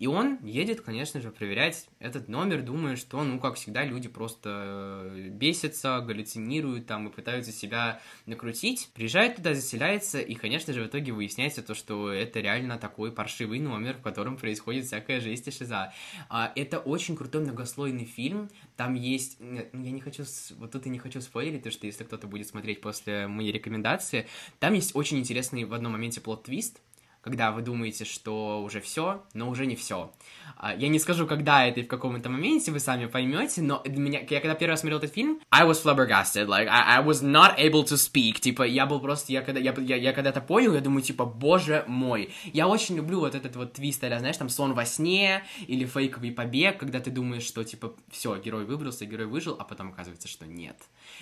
И 0.02 0.08
он 0.08 0.40
едет, 0.42 0.82
конечно 0.82 1.22
же, 1.22 1.30
проверять 1.30 1.88
этот 2.00 2.28
номер, 2.28 2.64
думая, 2.64 2.96
что, 2.96 3.24
ну, 3.24 3.40
как 3.40 3.54
всегда, 3.54 3.86
люди 3.86 4.10
просто 4.10 5.12
э, 5.14 5.30
бесятся, 5.30 6.00
галлюцинируют 6.00 6.88
там 6.88 7.08
и 7.08 7.12
пытаются 7.12 7.52
себя 7.52 8.02
накрутить. 8.26 8.90
Приезжает 8.96 9.36
туда, 9.36 9.54
заселяется, 9.54 10.20
и, 10.20 10.34
конечно 10.34 10.74
же, 10.74 10.82
в 10.82 10.88
итоге 10.88 11.12
выясняется 11.12 11.62
то, 11.62 11.76
что 11.76 12.12
это 12.12 12.40
реально 12.40 12.80
такой 12.80 13.12
паршивый 13.12 13.60
номер, 13.60 13.98
в 13.98 14.02
котором 14.02 14.38
происходит 14.38 14.86
всякая 14.86 15.20
жесть 15.20 15.48
и 15.48 15.52
шиза. 15.52 15.94
А, 16.30 16.52
это 16.56 16.80
очень 16.80 17.16
крутой 17.16 17.44
многослойный 17.44 18.06
фильм, 18.06 18.50
там 18.78 18.96
есть... 18.96 19.38
Я 19.40 19.92
не 19.92 20.02
хочу... 20.02 20.24
Вот 20.58 20.72
тут 20.72 20.88
и 20.88 20.90
не 20.90 20.98
хочу 20.98 21.22
спойлерить, 21.22 21.62
то 21.62 21.70
что 21.70 21.86
если 21.86 22.06
кто-то 22.06 22.26
будет 22.26 22.48
смотреть 22.48 22.82
после 22.82 23.28
моей 23.28 23.52
рекомендации, 23.52 24.26
там 24.58 24.74
есть 24.74 24.96
очень 24.96 25.20
интересный 25.20 25.64
в 25.64 25.76
одном 25.76 25.92
моменте 25.92 26.22
плод-твист, 26.22 26.82
когда 27.22 27.52
вы 27.52 27.62
думаете, 27.62 28.04
что 28.04 28.62
уже 28.64 28.82
все, 28.82 29.24
но 29.34 29.50
уже 29.50 29.66
не 29.66 29.76
все. 29.76 30.12
А, 30.58 30.76
я 30.76 30.90
не 30.90 31.00
скажу, 31.00 31.28
когда 31.28 31.66
это 31.66 31.82
и 31.82 31.84
в 31.84 31.88
каком 31.88 32.16
это 32.16 32.30
моменте, 32.30 32.72
вы 32.72 32.80
сами 32.80 33.06
поймете, 33.06 33.62
но 33.62 33.84
меня, 33.86 34.22
я 34.28 34.40
когда 34.40 34.56
первый 34.56 34.72
раз 34.72 34.82
смотрел 34.82 34.98
этот 34.98 35.14
фильм, 35.14 35.40
I 35.52 35.68
was 35.68 35.84
flabbergasted, 35.84 36.48
like, 36.48 36.68
I, 36.68 36.98
I 37.00 37.06
was 37.06 37.22
not 37.22 37.58
able 37.58 37.84
to 37.84 37.96
speak, 37.96 38.40
типа, 38.40 38.64
я 38.64 38.86
был 38.86 39.00
просто, 39.00 39.32
я 39.32 39.42
когда, 39.42 39.60
я, 39.60 39.74
я, 39.78 39.96
я 39.96 40.14
когда 40.14 40.32
это 40.32 40.42
понял, 40.42 40.74
я 40.74 40.82
думаю, 40.82 41.04
типа, 41.04 41.26
боже 41.26 41.84
мой, 41.88 42.34
я 42.54 42.68
очень 42.68 42.96
люблю 42.96 43.20
вот 43.20 43.36
этот 43.36 43.56
вот 43.56 43.74
твист, 43.74 44.04
а 44.04 44.20
знаешь, 44.20 44.38
там, 44.38 44.50
сон 44.50 44.74
во 44.74 44.86
сне, 44.86 45.44
или 45.68 45.86
фейковый 45.86 46.32
побег, 46.32 46.80
когда 46.80 47.00
ты 47.00 47.12
думаешь, 47.12 47.44
что, 47.44 47.64
типа, 47.64 47.94
все, 48.10 48.36
герой 48.38 48.66
выбрался, 48.66 49.06
герой 49.06 49.28
выжил, 49.28 49.56
а 49.60 49.64
потом 49.64 49.90
оказывается, 49.90 50.28
что 50.28 50.46
нет. 50.46 50.78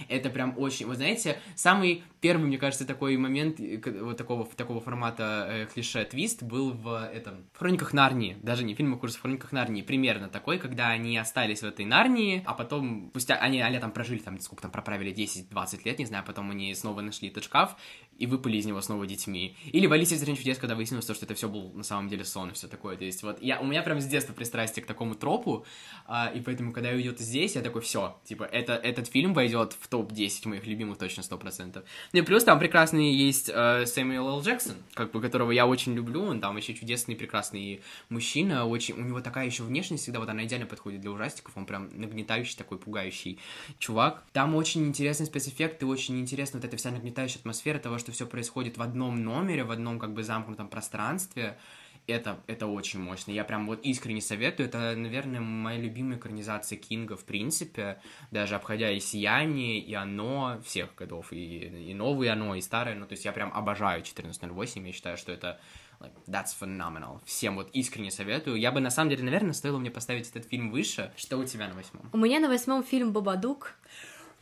Это 0.07 0.29
прям 0.29 0.53
очень, 0.57 0.87
вы 0.87 0.95
знаете, 0.95 1.39
самый 1.55 2.03
первый, 2.21 2.45
мне 2.45 2.57
кажется, 2.57 2.85
такой 2.85 3.17
момент 3.17 3.59
э, 3.59 3.79
вот 4.01 4.17
такого, 4.17 4.45
такого 4.45 4.79
формата 4.79 5.47
э, 5.49 5.65
клише 5.65 5.88
твист 6.05 6.43
был 6.43 6.71
в 6.71 7.09
этом, 7.13 7.45
в 7.53 7.57
Хрониках 7.57 7.93
Нарнии, 7.93 8.37
даже 8.41 8.63
не 8.63 8.75
фильм, 8.75 8.93
а 8.93 8.97
курс 8.97 9.15
в 9.15 9.21
Хрониках 9.21 9.51
Нарнии, 9.51 9.81
примерно 9.81 10.29
такой, 10.29 10.57
когда 10.57 10.89
они 10.89 11.17
остались 11.17 11.61
в 11.61 11.65
этой 11.65 11.85
Нарнии, 11.85 12.43
а 12.45 12.53
потом, 12.53 13.09
спустя, 13.11 13.35
они, 13.35 13.61
они 13.61 13.79
там 13.79 13.91
прожили, 13.91 14.19
там, 14.19 14.39
сколько 14.39 14.61
там, 14.61 14.71
проправили, 14.71 15.13
10-20 15.13 15.81
лет, 15.85 15.99
не 15.99 16.05
знаю, 16.05 16.23
потом 16.25 16.51
они 16.51 16.73
снова 16.75 17.01
нашли 17.01 17.29
этот 17.29 17.43
шкаф, 17.43 17.75
и 18.19 18.27
выпали 18.27 18.57
из 18.57 18.65
него 18.65 18.81
снова 18.81 19.07
детьми. 19.07 19.55
Или 19.71 19.87
в 19.87 19.93
Алисе 19.93 20.15
в 20.15 20.17
стране 20.17 20.37
чудес, 20.37 20.57
когда 20.57 20.75
выяснилось, 20.75 21.05
что 21.05 21.13
это 21.13 21.33
все 21.33 21.47
был 21.47 21.71
на 21.73 21.83
самом 21.83 22.09
деле 22.09 22.25
сон 22.25 22.49
и 22.49 22.53
все 22.53 22.67
такое. 22.67 22.97
То 22.97 23.05
есть 23.05 23.23
вот 23.23 23.41
я, 23.41 23.59
у 23.59 23.65
меня 23.65 23.81
прям 23.81 24.01
с 24.01 24.05
детства 24.05 24.33
пристрастие 24.33 24.83
к 24.83 24.87
такому 24.87 25.15
тропу, 25.15 25.65
а, 26.05 26.31
и 26.33 26.41
поэтому, 26.41 26.73
когда 26.73 26.89
уйдет 26.89 27.19
здесь, 27.19 27.55
я 27.55 27.61
такой, 27.61 27.81
все, 27.81 28.17
типа, 28.25 28.43
это, 28.43 28.73
этот 28.73 29.07
фильм 29.07 29.33
войдет 29.33 29.73
в 29.79 29.87
топ-10 29.87 30.47
моих 30.49 30.67
любимых 30.67 30.97
точно 30.97 31.21
100%. 31.21 31.83
Ну 32.13 32.19
и 32.19 32.21
плюс 32.21 32.43
там 32.43 32.59
прекрасный 32.59 33.13
есть 33.13 33.49
э, 33.53 33.85
Сэмюэл 33.85 34.27
Л. 34.27 34.41
Джексон, 34.41 34.75
как 34.93 35.11
бы, 35.11 35.21
которого 35.21 35.51
я 35.51 35.65
очень 35.65 35.93
люблю, 35.93 36.23
он 36.23 36.41
там 36.41 36.55
вообще 36.55 36.73
чудесный, 36.73 37.15
прекрасный 37.15 37.81
мужчина, 38.09 38.65
очень, 38.65 38.95
у 38.95 39.01
него 39.01 39.21
такая 39.21 39.45
еще 39.45 39.63
внешность 39.63 40.03
всегда, 40.03 40.19
вот 40.19 40.29
она 40.29 40.43
идеально 40.43 40.65
подходит 40.65 40.99
для 41.01 41.11
ужастиков, 41.11 41.53
он 41.55 41.65
прям 41.65 41.89
нагнетающий 41.93 42.57
такой, 42.57 42.77
пугающий 42.77 43.39
чувак. 43.77 44.23
Там 44.33 44.55
очень 44.55 44.85
интересный 44.85 45.25
спецэффект, 45.25 45.81
и 45.83 45.85
очень 45.85 46.19
интересно 46.19 46.59
вот 46.59 46.65
эта 46.65 46.75
вся 46.75 46.91
нагнетающая 46.91 47.39
атмосфера 47.39 47.79
того, 47.79 47.97
что 47.97 48.08
что 48.09 48.15
все 48.15 48.25
происходит 48.25 48.77
в 48.77 48.81
одном 48.81 49.23
номере, 49.23 49.63
в 49.63 49.71
одном 49.71 49.99
как 49.99 50.13
бы 50.13 50.23
замкнутом 50.23 50.67
пространстве, 50.67 51.57
это, 52.07 52.39
это 52.47 52.65
очень 52.65 52.99
мощно. 52.99 53.31
Я 53.31 53.43
прям 53.43 53.67
вот 53.67 53.81
искренне 53.83 54.21
советую. 54.21 54.67
Это, 54.67 54.95
наверное, 54.95 55.39
моя 55.39 55.77
любимая 55.77 56.17
экранизация 56.17 56.75
Кинга, 56.75 57.15
в 57.15 57.23
принципе. 57.23 58.01
Даже 58.31 58.55
обходя 58.55 58.89
и 58.89 58.99
«Сияние», 58.99 59.79
и 59.79 59.93
«Оно» 59.93 60.59
всех 60.65 60.95
годов. 60.95 61.31
И, 61.31 61.89
и 61.89 61.93
новые 61.93 62.31
«Оно», 62.31 62.55
и 62.55 62.61
старое. 62.61 62.95
Ну, 62.95 63.05
то 63.05 63.13
есть 63.13 63.25
я 63.25 63.31
прям 63.31 63.53
обожаю 63.53 64.01
1408. 64.01 64.87
Я 64.87 64.93
считаю, 64.93 65.17
что 65.17 65.31
это 65.31 65.59
like, 65.99 66.13
that's 66.25 66.55
phenomenal. 66.59 67.21
Всем 67.25 67.55
вот 67.55 67.69
искренне 67.73 68.09
советую. 68.09 68.55
Я 68.55 68.71
бы, 68.71 68.79
на 68.79 68.89
самом 68.89 69.11
деле, 69.11 69.23
наверное, 69.23 69.53
стоило 69.53 69.77
мне 69.77 69.91
поставить 69.91 70.27
этот 70.31 70.45
фильм 70.45 70.71
выше. 70.71 71.13
Что 71.15 71.37
у 71.37 71.45
тебя 71.45 71.67
на 71.67 71.75
восьмом? 71.75 72.09
У 72.11 72.17
меня 72.17 72.39
на 72.39 72.47
восьмом 72.47 72.83
фильм 72.83 73.13
«Бабадук». 73.13 73.75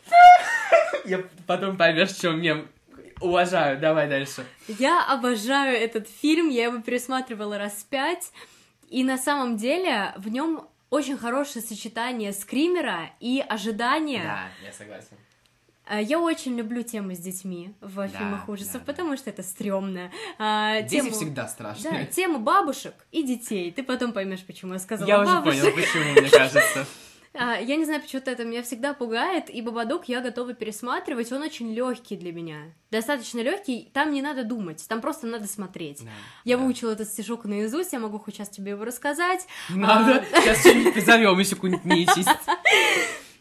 Я 1.06 1.24
потом 1.46 1.78
поймешь, 1.78 2.14
чем 2.14 2.42
мем 2.42 2.68
Уважаю, 3.22 3.80
давай 3.80 4.08
дальше. 4.08 4.46
Я 4.68 5.06
обожаю 5.06 5.78
этот 5.78 6.08
фильм, 6.08 6.50
я 6.50 6.66
его 6.66 6.82
пересматривала 6.82 7.58
раз 7.58 7.86
пять, 7.90 8.32
и 8.90 9.04
на 9.04 9.18
самом 9.18 9.58
деле 9.58 10.14
в 10.18 10.30
нем 10.30 10.68
очень 10.90 11.18
хорошее 11.18 11.64
сочетание 11.66 12.32
скримера 12.32 13.12
и 13.20 13.44
ожидания. 13.48 14.24
Да, 14.24 14.68
я 14.68 14.72
согласен. 14.72 15.18
Э, 15.90 16.02
я 16.02 16.20
очень 16.20 16.58
люблю 16.58 16.84
тему 16.84 17.14
с 17.14 17.20
детьми 17.20 17.74
в 17.82 17.96
да, 17.96 18.08
фильмах 18.08 18.50
ужасов, 18.50 18.82
да, 18.82 18.94
потому 18.94 19.12
да. 19.12 19.18
что 19.18 19.30
это 19.30 19.44
стрёмно. 19.44 20.12
А, 20.38 20.82
Дети 20.82 21.04
тему... 21.04 21.12
всегда 21.12 21.48
страшные. 21.48 21.92
Да, 21.92 22.06
тему 22.06 22.40
бабушек 22.40 22.94
и 23.12 23.24
детей. 23.24 23.72
Ты 23.72 23.84
потом 23.84 24.14
поймешь, 24.14 24.46
почему 24.46 24.74
я 24.74 24.80
сказала 24.80 25.08
Я 25.08 25.24
бабушек. 25.24 25.64
уже 25.64 25.72
понял, 25.72 25.76
почему, 25.76 26.12
мне 26.12 26.30
кажется. 26.30 26.86
А, 27.40 27.60
я 27.60 27.76
не 27.76 27.86
знаю, 27.86 28.02
почему-то 28.02 28.32
это 28.32 28.44
меня 28.44 28.64
всегда 28.64 28.94
пугает, 28.94 29.50
и 29.50 29.62
Бабадук 29.62 30.06
я 30.06 30.22
готова 30.22 30.54
пересматривать, 30.54 31.32
он 31.32 31.44
очень 31.44 31.72
легкий 31.74 32.16
для 32.16 32.34
меня. 32.34 32.74
Достаточно 32.90 33.40
легкий, 33.42 33.90
там 33.94 34.12
не 34.12 34.22
надо 34.22 34.44
думать, 34.44 34.84
там 34.88 35.02
просто 35.02 35.28
надо 35.28 35.48
смотреть. 35.48 36.04
Да, 36.04 36.12
я 36.46 36.58
да. 36.58 36.64
выучила 36.64 36.92
этот 36.92 37.08
стишок 37.08 37.46
наизусть, 37.46 37.94
я 37.94 38.00
могу 38.00 38.18
хоть 38.18 38.36
сейчас 38.36 38.50
тебе 38.50 38.72
его 38.72 38.84
рассказать. 38.86 39.46
Надо, 39.70 40.26
а... 40.34 40.42
сейчас 40.42 40.62
что-нибудь 40.62 40.96
позовем, 40.96 41.38
если 41.38 41.56
какую-нибудь 41.56 41.86
нечисть. 41.86 42.30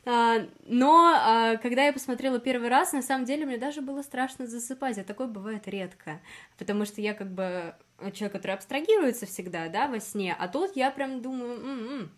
А, 0.08 0.46
но 0.66 1.14
а, 1.16 1.56
когда 1.56 1.86
я 1.86 1.92
посмотрела 1.92 2.38
первый 2.38 2.68
раз, 2.68 2.92
на 2.92 3.02
самом 3.02 3.24
деле 3.24 3.44
мне 3.44 3.58
даже 3.58 3.80
было 3.80 4.02
страшно 4.02 4.46
засыпать, 4.46 4.98
а 4.98 5.02
такое 5.02 5.26
бывает 5.26 5.66
редко, 5.66 6.20
потому 6.58 6.84
что 6.84 7.00
я 7.00 7.12
как 7.12 7.28
бы 7.28 7.74
человек, 8.12 8.34
который 8.34 8.52
абстрагируется 8.52 9.26
всегда, 9.26 9.66
да, 9.66 9.88
во 9.88 9.98
сне, 9.98 10.32
а 10.38 10.46
тут 10.46 10.76
я 10.76 10.92
прям 10.92 11.22
думаю, 11.22 11.58
м-м, 11.60 12.10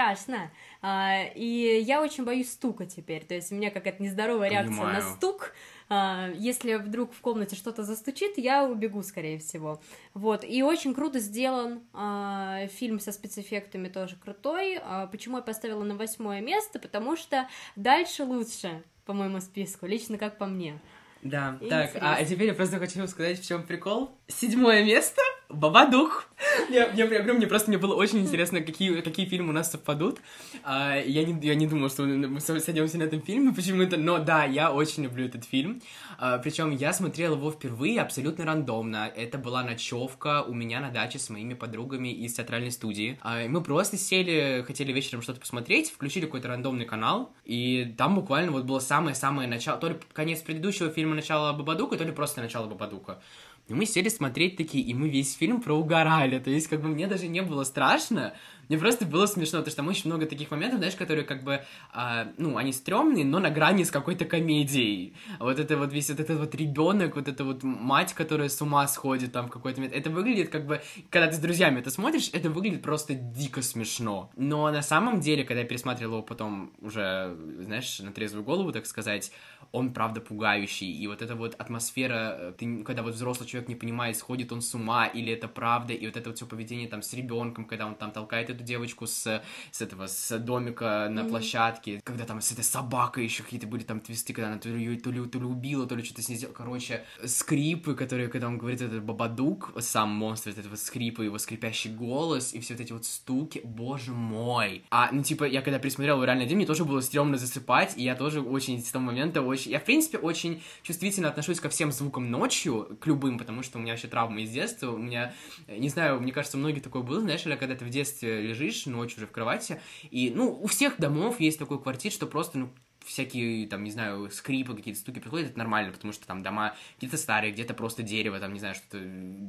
страшно. 0.00 0.50
А, 0.82 1.24
и 1.34 1.80
я 1.82 2.02
очень 2.02 2.24
боюсь 2.24 2.50
стука 2.50 2.86
теперь. 2.86 3.24
То 3.24 3.34
есть 3.34 3.52
у 3.52 3.54
меня 3.54 3.70
какая-то 3.70 4.02
нездоровая 4.02 4.48
реакция 4.48 4.76
Понимаю. 4.76 5.02
на 5.02 5.14
стук. 5.14 5.52
А, 5.88 6.30
если 6.34 6.74
вдруг 6.76 7.12
в 7.12 7.20
комнате 7.20 7.56
что-то 7.56 7.82
застучит, 7.82 8.38
я 8.38 8.64
убегу, 8.64 9.02
скорее 9.02 9.38
всего. 9.38 9.80
Вот. 10.14 10.44
И 10.44 10.62
очень 10.62 10.94
круто 10.94 11.18
сделан 11.18 11.82
а, 11.92 12.66
фильм 12.68 12.98
со 12.98 13.12
спецэффектами 13.12 13.88
тоже 13.88 14.16
крутой. 14.16 14.80
Почему 15.12 15.36
я 15.38 15.42
поставила 15.42 15.84
на 15.84 15.96
восьмое 15.96 16.40
место? 16.40 16.78
Потому 16.78 17.16
что 17.16 17.48
дальше 17.76 18.24
лучше 18.24 18.82
по 19.04 19.12
моему 19.12 19.40
списку, 19.40 19.86
лично 19.86 20.18
как 20.18 20.38
по 20.38 20.46
мне. 20.46 20.78
Да, 21.22 21.58
так, 21.68 21.90
а 22.00 22.24
теперь 22.24 22.48
я 22.48 22.54
просто 22.54 22.78
хочу 22.78 23.06
сказать, 23.06 23.40
в 23.40 23.46
чем 23.46 23.64
прикол. 23.64 24.16
Седьмое 24.30 24.84
место 24.84 25.20
Бабадух. 25.48 26.24
Я, 26.70 26.86
я, 26.92 27.04
я 27.04 27.18
говорю, 27.18 27.34
мне 27.34 27.46
просто 27.46 27.68
мне 27.68 27.78
было 27.78 27.94
очень 27.94 28.20
интересно, 28.20 28.60
какие, 28.60 29.00
какие 29.00 29.26
фильмы 29.26 29.50
у 29.50 29.52
нас 29.52 29.70
совпадут. 29.70 30.20
А, 30.62 30.96
я, 30.96 31.24
не, 31.24 31.38
я 31.46 31.54
не 31.54 31.66
думал, 31.66 31.90
что 31.90 32.04
мы 32.04 32.40
сойдемся 32.40 32.96
на 32.98 33.02
этом 33.02 33.20
фильме 33.20 33.52
почему-то, 33.52 33.96
но 33.96 34.18
да, 34.18 34.44
я 34.44 34.72
очень 34.72 35.02
люблю 35.02 35.26
этот 35.26 35.44
фильм. 35.44 35.82
А, 36.18 36.38
причем 36.38 36.70
я 36.70 36.92
смотрел 36.92 37.34
его 37.34 37.50
впервые 37.50 38.00
абсолютно 38.00 38.44
рандомно. 38.44 39.10
Это 39.14 39.38
была 39.38 39.64
ночевка 39.64 40.42
у 40.42 40.54
меня 40.54 40.80
на 40.80 40.90
даче 40.90 41.18
с 41.18 41.28
моими 41.28 41.54
подругами 41.54 42.08
из 42.08 42.34
театральной 42.34 42.70
студии. 42.70 43.18
А, 43.22 43.46
мы 43.48 43.62
просто 43.62 43.96
сели, 43.96 44.62
хотели 44.66 44.92
вечером 44.92 45.22
что-то 45.22 45.40
посмотреть, 45.40 45.90
включили 45.90 46.26
какой-то 46.26 46.48
рандомный 46.48 46.84
канал, 46.84 47.34
и 47.44 47.94
там 47.98 48.14
буквально 48.14 48.52
вот 48.52 48.64
было 48.64 48.78
самое-самое 48.78 49.48
начало, 49.48 49.78
то 49.78 49.88
ли 49.88 49.96
конец 50.12 50.40
предыдущего 50.40 50.90
фильма 50.90 51.16
начало 51.16 51.52
Бабадука, 51.52 51.96
то 51.96 52.04
ли 52.04 52.12
просто 52.12 52.40
начало 52.40 52.66
Бабадука. 52.66 53.20
И 53.68 53.74
мы 53.74 53.86
сели 53.86 54.08
смотреть 54.08 54.56
такие, 54.56 54.84
и 54.84 54.94
мы 54.94 55.08
весь 55.08 55.34
фильм 55.34 55.60
проугорали. 55.60 56.38
То 56.38 56.50
есть, 56.50 56.66
как 56.68 56.82
бы 56.82 56.88
мне 56.88 57.06
даже 57.06 57.28
не 57.28 57.42
было 57.42 57.64
страшно, 57.64 58.34
мне 58.70 58.78
просто 58.78 59.04
было 59.04 59.26
смешно, 59.26 59.58
потому 59.58 59.70
что 59.70 59.76
там 59.78 59.88
очень 59.88 60.08
много 60.08 60.26
таких 60.26 60.52
моментов, 60.52 60.78
знаешь, 60.78 60.94
которые 60.94 61.24
как 61.24 61.42
бы, 61.42 61.64
а, 61.92 62.28
ну, 62.38 62.56
они 62.56 62.72
стрёмные, 62.72 63.24
но 63.24 63.40
на 63.40 63.50
грани 63.50 63.82
с 63.82 63.90
какой-то 63.90 64.26
комедией. 64.26 65.16
Вот 65.40 65.58
это 65.58 65.76
вот 65.76 65.92
весь 65.92 66.08
вот 66.08 66.20
этот 66.20 66.38
вот 66.38 66.54
ребенок, 66.54 67.16
вот 67.16 67.26
эта 67.26 67.42
вот 67.42 67.64
мать, 67.64 68.14
которая 68.14 68.48
с 68.48 68.62
ума 68.62 68.86
сходит 68.86 69.32
там 69.32 69.48
в 69.48 69.50
какой-то 69.50 69.80
момент. 69.80 69.96
Это 69.96 70.08
выглядит 70.08 70.50
как 70.50 70.66
бы, 70.66 70.80
когда 71.10 71.26
ты 71.26 71.34
с 71.34 71.40
друзьями 71.40 71.80
это 71.80 71.90
смотришь, 71.90 72.30
это 72.32 72.48
выглядит 72.48 72.82
просто 72.82 73.14
дико 73.14 73.60
смешно. 73.60 74.30
Но 74.36 74.70
на 74.70 74.82
самом 74.82 75.18
деле, 75.18 75.42
когда 75.42 75.62
я 75.62 75.66
пересматривал 75.66 76.18
его 76.18 76.22
потом 76.22 76.72
уже, 76.80 77.36
знаешь, 77.58 77.98
на 77.98 78.12
трезвую 78.12 78.44
голову, 78.44 78.70
так 78.70 78.86
сказать, 78.86 79.32
он 79.72 79.92
правда 79.92 80.20
пугающий. 80.20 80.90
И 80.90 81.06
вот 81.06 81.22
эта 81.22 81.34
вот 81.34 81.54
атмосфера, 81.54 82.36
э, 82.38 82.52
ты, 82.56 82.82
когда 82.84 83.02
вот 83.02 83.14
взрослый 83.14 83.48
человек 83.48 83.68
не 83.68 83.74
понимает, 83.74 84.16
сходит 84.16 84.52
он 84.52 84.62
с 84.62 84.74
ума 84.74 85.06
или 85.06 85.32
это 85.32 85.48
правда, 85.48 85.92
и 85.92 86.06
вот 86.06 86.16
это 86.16 86.30
вот 86.30 86.36
все 86.36 86.46
поведение 86.46 86.88
там 86.88 87.02
с 87.02 87.12
ребенком, 87.12 87.64
когда 87.64 87.86
он 87.86 87.94
там 87.94 88.10
толкает 88.10 88.50
эту 88.50 88.59
эту 88.60 88.66
девочку 88.66 89.06
с, 89.06 89.42
с 89.70 89.82
этого, 89.82 90.06
с 90.06 90.38
домика 90.38 91.08
на 91.10 91.22
Мгм. 91.22 91.30
площадке, 91.30 92.00
когда 92.04 92.24
там 92.24 92.40
с 92.40 92.52
этой 92.52 92.64
собакой 92.64 93.24
еще 93.24 93.42
какие-то 93.42 93.66
были 93.66 93.82
там 93.82 94.00
твисты, 94.00 94.32
когда 94.32 94.48
она 94.48 94.58
то 94.58 94.68
ли, 94.68 94.96
то 94.98 95.10
ли, 95.10 95.26
то 95.28 95.38
ли 95.38 95.44
убила, 95.44 95.86
то 95.86 95.94
ли 95.94 96.02
что-то 96.04 96.22
с 96.22 96.28
ней 96.28 96.36
сделала. 96.36 96.54
Короче, 96.54 97.04
скрипы, 97.24 97.94
которые, 97.94 98.28
когда 98.28 98.46
он 98.48 98.58
говорит, 98.58 98.80
этот 98.82 99.02
Бабадук, 99.02 99.72
сам 99.80 100.10
монстр, 100.10 100.50
этот 100.50 100.66
вот 100.66 100.78
скрипы, 100.78 101.24
его 101.24 101.38
скрипящий 101.38 101.90
голос, 101.90 102.54
и 102.54 102.60
все 102.60 102.74
вот 102.74 102.80
эти 102.80 102.92
вот 102.92 103.04
стуки, 103.04 103.60
боже 103.64 104.12
мой. 104.12 104.84
А, 104.90 105.10
ну, 105.12 105.22
типа, 105.22 105.44
я 105.44 105.62
когда 105.62 105.78
пересмотрел 105.78 106.16
его 106.16 106.24
реально 106.24 106.44
один, 106.44 106.56
мне 106.58 106.66
тоже 106.66 106.84
было 106.84 107.00
стрёмно 107.00 107.36
засыпать, 107.36 107.96
и 107.96 108.02
я 108.02 108.14
тоже 108.14 108.40
очень 108.40 108.82
с 108.82 108.90
того 108.90 109.04
момента 109.04 109.42
очень... 109.42 109.70
Я, 109.70 109.80
в 109.80 109.84
принципе, 109.84 110.18
очень 110.18 110.62
чувствительно 110.82 111.28
отношусь 111.28 111.60
ко 111.60 111.68
всем 111.68 111.92
звукам 111.92 112.30
ночью, 112.30 112.96
к 113.00 113.06
любым, 113.06 113.38
потому 113.38 113.62
что 113.62 113.78
у 113.78 113.80
меня 113.80 113.92
вообще 113.92 114.08
травма 114.08 114.42
из 114.42 114.50
детства, 114.50 114.90
у 114.90 114.98
меня, 114.98 115.34
не 115.68 115.88
знаю, 115.88 116.20
мне 116.20 116.32
кажется, 116.32 116.56
у 116.56 116.60
многих 116.60 116.82
такое 116.82 117.02
было, 117.02 117.20
знаешь, 117.20 117.44
или 117.46 117.54
когда 117.56 117.74
ты 117.74 117.84
в 117.84 117.90
детстве 117.90 118.49
лежишь 118.50 118.86
ночью 118.86 119.18
уже 119.18 119.26
в 119.26 119.32
кровати, 119.32 119.80
и, 120.10 120.32
ну, 120.34 120.50
у 120.60 120.66
всех 120.66 120.98
домов 120.98 121.40
есть 121.40 121.58
такой 121.58 121.80
квартир, 121.80 122.12
что 122.12 122.26
просто, 122.26 122.58
ну, 122.58 122.70
всякие, 123.04 123.66
там, 123.66 123.82
не 123.84 123.90
знаю, 123.90 124.30
скрипы, 124.30 124.74
какие-то 124.74 125.00
стуки 125.00 125.18
приходят, 125.20 125.50
это 125.50 125.58
нормально, 125.58 125.92
потому 125.92 126.12
что 126.12 126.26
там 126.26 126.42
дома 126.42 126.74
где-то 126.98 127.16
старые, 127.16 127.52
где-то 127.52 127.74
просто 127.74 128.02
дерево, 128.02 128.38
там, 128.38 128.52
не 128.52 128.60
знаю, 128.60 128.74
что-то 128.74 129.00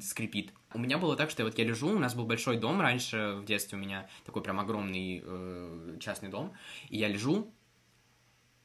скрипит. 0.01 0.53
У 0.73 0.79
меня 0.79 0.97
было 0.97 1.15
так, 1.15 1.29
что 1.29 1.43
вот 1.43 1.57
я 1.57 1.65
лежу, 1.65 1.89
у 1.89 1.99
нас 1.99 2.15
был 2.15 2.25
большой 2.25 2.57
дом 2.57 2.81
раньше, 2.81 3.37
в 3.41 3.45
детстве 3.45 3.77
у 3.77 3.81
меня 3.81 4.07
такой 4.25 4.41
прям 4.41 4.59
огромный 4.59 5.21
э, 5.23 5.97
частный 5.99 6.29
дом, 6.29 6.53
и 6.89 6.97
я 6.97 7.07
лежу, 7.07 7.51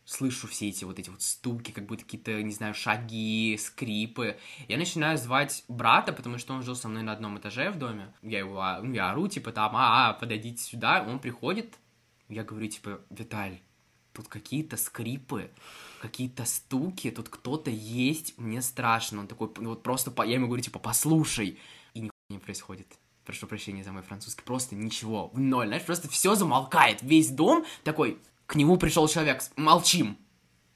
слышу 0.06 0.46
все 0.46 0.68
эти 0.68 0.84
вот 0.84 0.98
эти 0.98 1.10
вот 1.10 1.20
стуки, 1.20 1.72
как 1.72 1.84
будто 1.84 2.04
какие-то, 2.04 2.40
не 2.42 2.52
знаю, 2.52 2.74
шаги, 2.74 3.58
скрипы. 3.60 4.38
Я 4.68 4.78
начинаю 4.78 5.18
звать 5.18 5.64
брата, 5.68 6.12
потому 6.12 6.38
что 6.38 6.54
он 6.54 6.62
жил 6.62 6.76
со 6.76 6.88
мной 6.88 7.02
на 7.02 7.12
одном 7.12 7.38
этаже 7.38 7.70
в 7.70 7.78
доме. 7.78 8.14
Я 8.22 8.38
его, 8.38 8.60
а, 8.60 8.80
ну, 8.80 8.94
я 8.94 9.10
ору, 9.10 9.26
типа, 9.26 9.52
там, 9.52 9.74
а, 9.74 10.10
а, 10.10 10.12
подойдите 10.14 10.62
сюда. 10.62 11.04
Он 11.06 11.18
приходит, 11.18 11.76
я 12.28 12.44
говорю, 12.44 12.68
типа, 12.68 13.00
Виталь, 13.10 13.58
тут 14.12 14.28
какие-то 14.28 14.76
скрипы, 14.76 15.50
какие-то 16.00 16.44
стуки, 16.44 17.10
тут 17.10 17.28
кто-то 17.28 17.70
есть, 17.70 18.38
мне 18.38 18.62
страшно. 18.62 19.20
Он 19.20 19.26
такой, 19.26 19.50
ну, 19.58 19.70
вот 19.70 19.82
просто, 19.82 20.12
по... 20.12 20.22
я 20.22 20.34
ему 20.34 20.46
говорю, 20.46 20.62
типа, 20.62 20.78
послушай. 20.78 21.58
И 21.94 22.00
нихуя 22.00 22.12
не 22.30 22.38
происходит. 22.38 22.86
Прошу 23.24 23.48
прощения 23.48 23.82
за 23.82 23.90
мой 23.90 24.02
французский, 24.02 24.44
просто 24.44 24.76
ничего, 24.76 25.32
ноль, 25.34 25.66
знаешь, 25.66 25.84
просто 25.84 26.08
все 26.08 26.36
замолкает, 26.36 27.02
весь 27.02 27.30
дом 27.30 27.64
такой, 27.82 28.20
к 28.46 28.54
нему 28.54 28.76
пришел 28.76 29.08
человек, 29.08 29.42
молчим, 29.56 30.16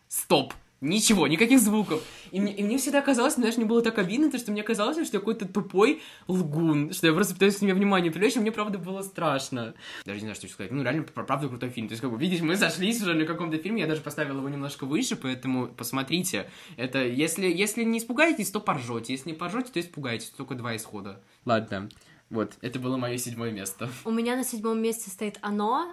стоп, 0.08 0.54
ничего, 0.80 1.26
никаких 1.26 1.60
звуков. 1.60 2.02
И 2.30 2.40
мне, 2.40 2.54
и 2.54 2.62
мне 2.62 2.78
всегда 2.78 3.02
казалось, 3.02 3.34
знаешь, 3.34 3.56
мне 3.56 3.66
было 3.66 3.82
так 3.82 3.98
обидно, 3.98 4.30
то, 4.30 4.38
что 4.38 4.50
мне 4.50 4.62
казалось, 4.62 4.96
что 5.06 5.16
я 5.16 5.20
какой-то 5.20 5.46
тупой 5.46 6.00
лгун, 6.26 6.92
что 6.92 7.06
я 7.06 7.12
просто 7.12 7.34
пытаюсь 7.34 7.56
к 7.56 7.58
себе 7.58 7.74
внимание 7.74 8.10
привлечь, 8.10 8.36
и 8.36 8.40
мне 8.40 8.50
правда 8.50 8.78
было 8.78 9.02
страшно. 9.02 9.74
Даже 10.04 10.20
не 10.20 10.22
знаю, 10.22 10.34
что 10.36 10.46
еще 10.46 10.54
сказать. 10.54 10.72
Ну, 10.72 10.82
реально, 10.82 11.02
пр- 11.02 11.26
правда 11.26 11.48
крутой 11.48 11.70
фильм. 11.70 11.88
То 11.88 11.92
есть, 11.92 12.02
как 12.02 12.10
бы, 12.10 12.18
видишь, 12.18 12.40
мы 12.40 12.56
сошлись 12.56 13.00
уже 13.02 13.14
на 13.14 13.24
каком-то 13.24 13.58
фильме, 13.58 13.82
я 13.82 13.86
даже 13.86 14.00
поставил 14.00 14.38
его 14.38 14.48
немножко 14.48 14.86
выше, 14.86 15.16
поэтому 15.16 15.68
посмотрите. 15.68 16.50
Это, 16.76 17.04
если, 17.04 17.46
если 17.46 17.84
не 17.84 17.98
испугаетесь, 17.98 18.50
то 18.50 18.60
поржете. 18.60 19.12
Если 19.12 19.30
не 19.30 19.36
поржете, 19.36 19.70
то 19.72 19.80
испугаетесь. 19.80 20.30
Только 20.30 20.54
два 20.54 20.76
исхода. 20.76 21.20
Ладно. 21.44 21.88
Вот, 22.30 22.54
это 22.60 22.78
было 22.78 22.96
мое 22.96 23.18
седьмое 23.18 23.50
место. 23.50 23.90
У 24.04 24.12
меня 24.12 24.36
на 24.36 24.44
седьмом 24.44 24.80
месте 24.80 25.10
стоит 25.10 25.38
оно, 25.42 25.92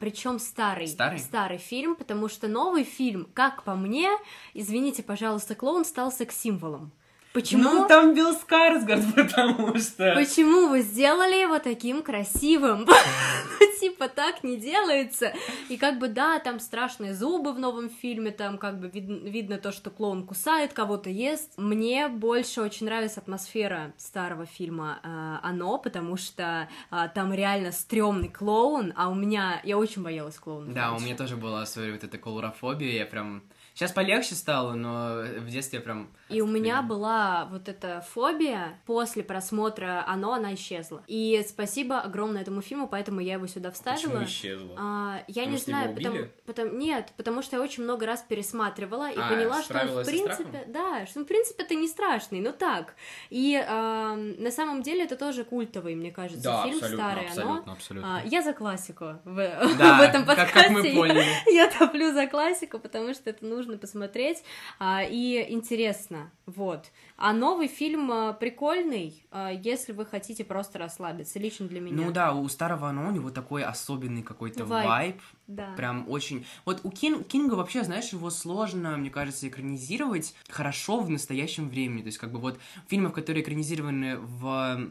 причем 0.00 0.38
старый, 0.38 0.86
Старый? 0.86 1.58
фильм, 1.58 1.96
потому 1.96 2.28
что 2.28 2.46
новый 2.46 2.84
фильм, 2.84 3.28
как 3.34 3.64
по 3.64 3.74
мне, 3.74 4.08
извините, 4.54 5.02
пожалуйста, 5.02 5.56
клоун 5.56 5.84
стал 5.84 6.12
секс-символом. 6.12 6.92
Почему? 7.32 7.62
Ну, 7.62 7.88
там 7.88 8.14
Билл 8.14 8.34
Скарсгард, 8.34 9.02
потому 9.16 9.78
что... 9.78 10.14
Почему 10.14 10.68
вы 10.68 10.82
сделали 10.82 11.40
его 11.40 11.58
таким 11.58 12.02
красивым? 12.02 12.86
Типа 13.80 14.08
так 14.08 14.44
не 14.44 14.56
делается. 14.58 15.32
И 15.68 15.76
как 15.76 15.98
бы 15.98 16.08
да, 16.08 16.38
там 16.38 16.60
страшные 16.60 17.14
зубы 17.14 17.52
в 17.52 17.58
новом 17.58 17.88
фильме, 17.90 18.30
там 18.30 18.58
как 18.58 18.78
бы 18.78 18.88
вид- 18.88 19.22
видно 19.24 19.58
то, 19.58 19.72
что 19.72 19.90
клоун 19.90 20.26
кусает, 20.26 20.72
кого-то 20.72 21.10
ест. 21.10 21.52
Мне 21.56 22.08
больше 22.08 22.60
очень 22.60 22.86
нравится 22.86 23.20
атмосфера 23.20 23.92
старого 23.96 24.46
фильма 24.46 25.00
э, 25.02 25.38
«Оно», 25.42 25.78
потому 25.78 26.16
что 26.16 26.68
э, 26.90 27.08
там 27.14 27.32
реально 27.32 27.72
стрёмный 27.72 28.28
клоун, 28.28 28.92
а 28.94 29.08
у 29.08 29.14
меня... 29.14 29.60
Я 29.64 29.78
очень 29.78 30.02
боялась 30.02 30.38
клоуна. 30.38 30.72
Да, 30.72 30.92
у 30.92 31.00
меня 31.00 31.16
тоже 31.16 31.36
была 31.36 31.64
своя 31.66 31.92
вот 31.92 32.04
эта 32.04 32.18
колорофобия, 32.18 32.92
я 32.92 33.06
прям... 33.06 33.42
Сейчас 33.74 33.90
полегче 33.90 34.34
стало, 34.34 34.74
но 34.74 35.22
в 35.38 35.48
детстве 35.48 35.78
я 35.78 35.82
прям... 35.82 36.08
И 36.32 36.40
у 36.40 36.46
меня 36.46 36.82
была 36.82 37.46
вот 37.50 37.68
эта 37.68 38.04
фобия 38.12 38.78
после 38.86 39.22
просмотра 39.22 40.04
«Оно», 40.06 40.32
она 40.32 40.54
исчезла. 40.54 41.02
И 41.06 41.44
спасибо 41.48 42.00
огромное 42.00 42.42
этому 42.42 42.62
фильму, 42.62 42.88
поэтому 42.88 43.20
я 43.20 43.34
его 43.34 43.46
сюда 43.46 43.70
вставила. 43.70 44.24
исчезла? 44.24 44.74
А, 44.78 45.22
я 45.28 45.42
Потому 45.42 45.50
не 45.52 45.56
знаю, 45.58 45.94
потому, 45.94 46.14
убили? 46.16 46.32
потом- 46.46 46.78
нет, 46.78 47.12
потому 47.16 47.42
что 47.42 47.56
я 47.56 47.62
очень 47.62 47.82
много 47.84 48.06
раз 48.06 48.22
пересматривала 48.28 49.10
и 49.10 49.18
А, 49.18 49.28
поняла, 49.28 49.62
что 49.62 49.78
он 49.80 50.02
в 50.02 50.06
принципе, 50.06 50.64
да, 50.68 51.06
что 51.06 51.20
он 51.20 51.24
в 51.24 51.28
принципе 51.28 51.62
это 51.64 51.74
не 51.74 51.88
страшный, 51.88 52.40
но 52.40 52.52
так. 52.52 52.94
И 53.30 53.56
а, 53.68 54.14
на 54.16 54.50
самом 54.50 54.82
деле 54.82 55.04
это 55.04 55.16
тоже 55.16 55.44
культовый, 55.44 55.94
мне 55.94 56.10
кажется, 56.10 56.42
Да, 56.44 56.62
фильм 56.64 56.76
абсолютно, 56.76 57.04
старый, 57.04 57.26
абсолютно, 57.26 57.62
оно. 57.64 57.72
абсолютно. 57.72 58.18
А, 58.18 58.22
я 58.26 58.42
за 58.42 58.52
классику 58.52 59.04
в, 59.24 59.36
Да, 59.78 59.98
в 59.98 60.00
этом 60.02 60.24
как- 60.24 60.38
подкасте. 60.38 60.52
как 60.62 60.70
мы 60.70 60.82
поняли. 60.94 61.24
Я 61.52 61.70
топлю 61.70 62.12
за 62.12 62.26
классику, 62.26 62.78
потому 62.78 63.14
что 63.14 63.30
это 63.30 63.44
нужно 63.44 63.76
посмотреть 63.78 64.42
а, 64.78 65.02
и 65.02 65.46
интересно, 65.52 66.21
вот. 66.46 66.90
А 67.16 67.32
новый 67.32 67.68
фильм 67.68 68.10
а, 68.10 68.32
прикольный, 68.32 69.24
а, 69.30 69.50
если 69.50 69.92
вы 69.92 70.04
хотите 70.06 70.44
просто 70.44 70.78
расслабиться, 70.78 71.38
лично 71.38 71.66
для 71.66 71.80
меня. 71.80 71.96
Ну 71.96 72.12
да, 72.12 72.34
у 72.34 72.48
старого 72.48 72.88
оно, 72.88 73.08
у 73.08 73.10
него 73.10 73.30
такой 73.30 73.62
особенный 73.64 74.22
какой-то 74.22 74.64
Вайб. 74.64 74.86
вайб, 74.88 75.20
Да. 75.46 75.74
прям 75.76 76.08
очень... 76.08 76.44
Вот 76.64 76.80
у 76.84 76.90
Кин- 76.90 77.24
Кинга 77.24 77.54
вообще, 77.54 77.84
знаешь, 77.84 78.12
его 78.12 78.30
сложно, 78.30 78.96
мне 78.96 79.10
кажется, 79.10 79.48
экранизировать 79.48 80.34
хорошо 80.48 81.00
в 81.00 81.10
настоящем 81.10 81.68
времени, 81.68 82.00
то 82.02 82.06
есть 82.06 82.18
как 82.18 82.32
бы 82.32 82.38
вот 82.38 82.58
фильмов, 82.88 83.12
которые 83.12 83.42
экранизированы 83.42 84.18
в 84.18 84.90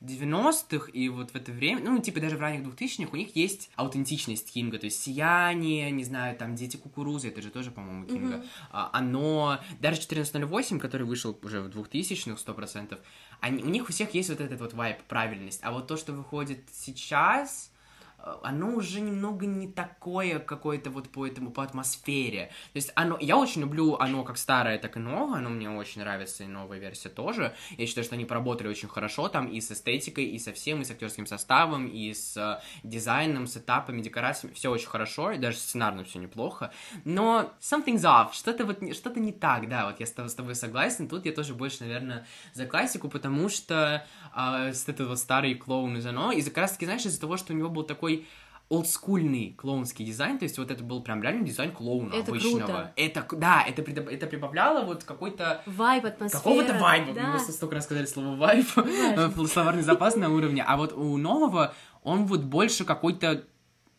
90-х 0.00 0.90
и 0.92 1.08
вот 1.08 1.30
в 1.30 1.34
это 1.34 1.50
время, 1.52 1.82
ну, 1.82 2.00
типа 2.00 2.20
даже 2.20 2.36
в 2.36 2.40
ранних 2.40 2.66
2000-х, 2.66 3.10
у 3.12 3.16
них 3.16 3.34
есть 3.34 3.70
аутентичность 3.74 4.52
Кинга, 4.52 4.78
то 4.78 4.86
есть 4.86 5.02
«Сияние», 5.02 5.90
не 5.90 6.04
знаю, 6.04 6.36
там 6.36 6.54
«Дети 6.54 6.76
кукурузы», 6.76 7.28
это 7.28 7.42
же 7.42 7.50
тоже, 7.50 7.70
по-моему, 7.70 8.06
Кинга. 8.06 8.36
Мгм. 8.36 8.46
А, 8.70 8.90
оно, 8.92 9.58
даже 9.80 10.00
1408, 10.02 10.78
который 10.78 11.06
вышел 11.06 11.38
уже 11.42 11.60
в 11.60 11.68
2000-х, 11.68 12.40
100%, 12.40 12.98
они, 13.40 13.62
у 13.62 13.68
них 13.68 13.88
у 13.88 13.92
всех 13.92 14.14
есть 14.14 14.28
вот 14.28 14.40
этот 14.40 14.60
вот 14.60 14.74
вайп, 14.74 15.02
правильность, 15.04 15.60
а 15.62 15.72
вот 15.72 15.86
то, 15.88 15.96
что 15.96 16.12
выходит 16.12 16.60
сейчас, 16.72 17.72
оно 18.42 18.74
уже 18.74 19.00
немного 19.00 19.46
не 19.46 19.68
такое 19.68 20.38
какое-то 20.38 20.90
вот 20.90 21.08
по 21.10 21.26
этому, 21.26 21.50
по 21.50 21.62
атмосфере. 21.62 22.46
То 22.72 22.76
есть 22.76 22.92
оно, 22.94 23.18
я 23.20 23.36
очень 23.36 23.62
люблю 23.62 23.96
оно 23.96 24.24
как 24.24 24.38
старое, 24.38 24.78
так 24.78 24.96
и 24.96 25.00
новое, 25.00 25.38
оно 25.38 25.50
мне 25.50 25.70
очень 25.70 26.00
нравится, 26.00 26.44
и 26.44 26.46
новая 26.46 26.78
версия 26.78 27.08
тоже. 27.08 27.54
Я 27.76 27.86
считаю, 27.86 28.04
что 28.04 28.14
они 28.14 28.24
поработали 28.24 28.68
очень 28.68 28.88
хорошо 28.88 29.28
там 29.28 29.48
и 29.48 29.60
с 29.60 29.70
эстетикой, 29.70 30.24
и 30.24 30.38
со 30.38 30.52
всем, 30.52 30.82
и 30.82 30.84
с 30.84 30.90
актерским 30.90 31.26
составом, 31.26 31.86
и 31.86 32.12
с 32.12 32.36
э, 32.36 32.60
дизайном, 32.82 33.46
с 33.46 33.56
этапами, 33.56 34.00
декорациями, 34.00 34.54
все 34.54 34.70
очень 34.70 34.88
хорошо, 34.88 35.32
и 35.32 35.38
даже 35.38 35.58
сценарно 35.58 36.04
все 36.04 36.18
неплохо. 36.18 36.72
Но 37.04 37.52
something's 37.60 38.02
off, 38.02 38.32
что-то 38.32 38.64
вот, 38.64 38.78
что-то 38.94 39.20
не 39.20 39.32
так, 39.32 39.68
да, 39.68 39.86
вот 39.86 40.00
я 40.00 40.06
с 40.06 40.34
тобой 40.34 40.54
согласен, 40.54 41.08
тут 41.08 41.26
я 41.26 41.32
тоже 41.32 41.54
больше, 41.54 41.84
наверное, 41.84 42.26
за 42.54 42.66
классику, 42.66 43.08
потому 43.08 43.48
что 43.48 44.06
а, 44.34 44.72
с 44.72 44.88
этот 44.88 45.08
вот 45.08 45.18
старый 45.18 45.54
клоун 45.54 45.96
из 45.96 46.06
оно, 46.06 46.32
и 46.32 46.42
как 46.42 46.58
раз 46.58 46.72
таки, 46.72 46.84
знаешь, 46.86 47.04
из-за 47.06 47.20
того, 47.20 47.36
что 47.36 47.52
у 47.52 47.56
него 47.56 47.68
был 47.68 47.82
такой 47.82 48.26
олдскульный 48.70 49.54
клоунский 49.56 50.04
дизайн, 50.04 50.38
то 50.38 50.44
есть 50.44 50.58
вот 50.58 50.70
это 50.70 50.84
был 50.84 51.02
прям 51.02 51.22
реально 51.22 51.46
дизайн 51.46 51.72
клоуна 51.72 52.12
Это 52.12 52.30
обычного. 52.32 52.58
круто. 52.58 52.92
Это, 52.96 53.26
да, 53.32 53.64
это, 53.66 53.80
придоб- 53.82 54.10
это 54.10 54.26
прибавляло 54.26 54.84
вот 54.84 55.04
какой-то 55.04 55.62
Вайб, 55.64 56.04
атмосфера. 56.04 56.38
какого-то 56.38 56.74
вайба. 56.74 57.14
Да. 57.14 57.32
Мы 57.32 57.38
столько 57.38 57.76
раз 57.76 57.84
сказали 57.84 58.04
слово 58.04 58.36
вайб, 58.36 58.66
словарный 59.50 59.82
запас 59.82 60.16
на 60.16 60.28
уровне. 60.28 60.62
А 60.62 60.76
вот 60.76 60.92
у 60.92 61.16
нового 61.16 61.72
он 62.02 62.26
вот 62.26 62.42
больше 62.42 62.84
какой-то 62.84 63.44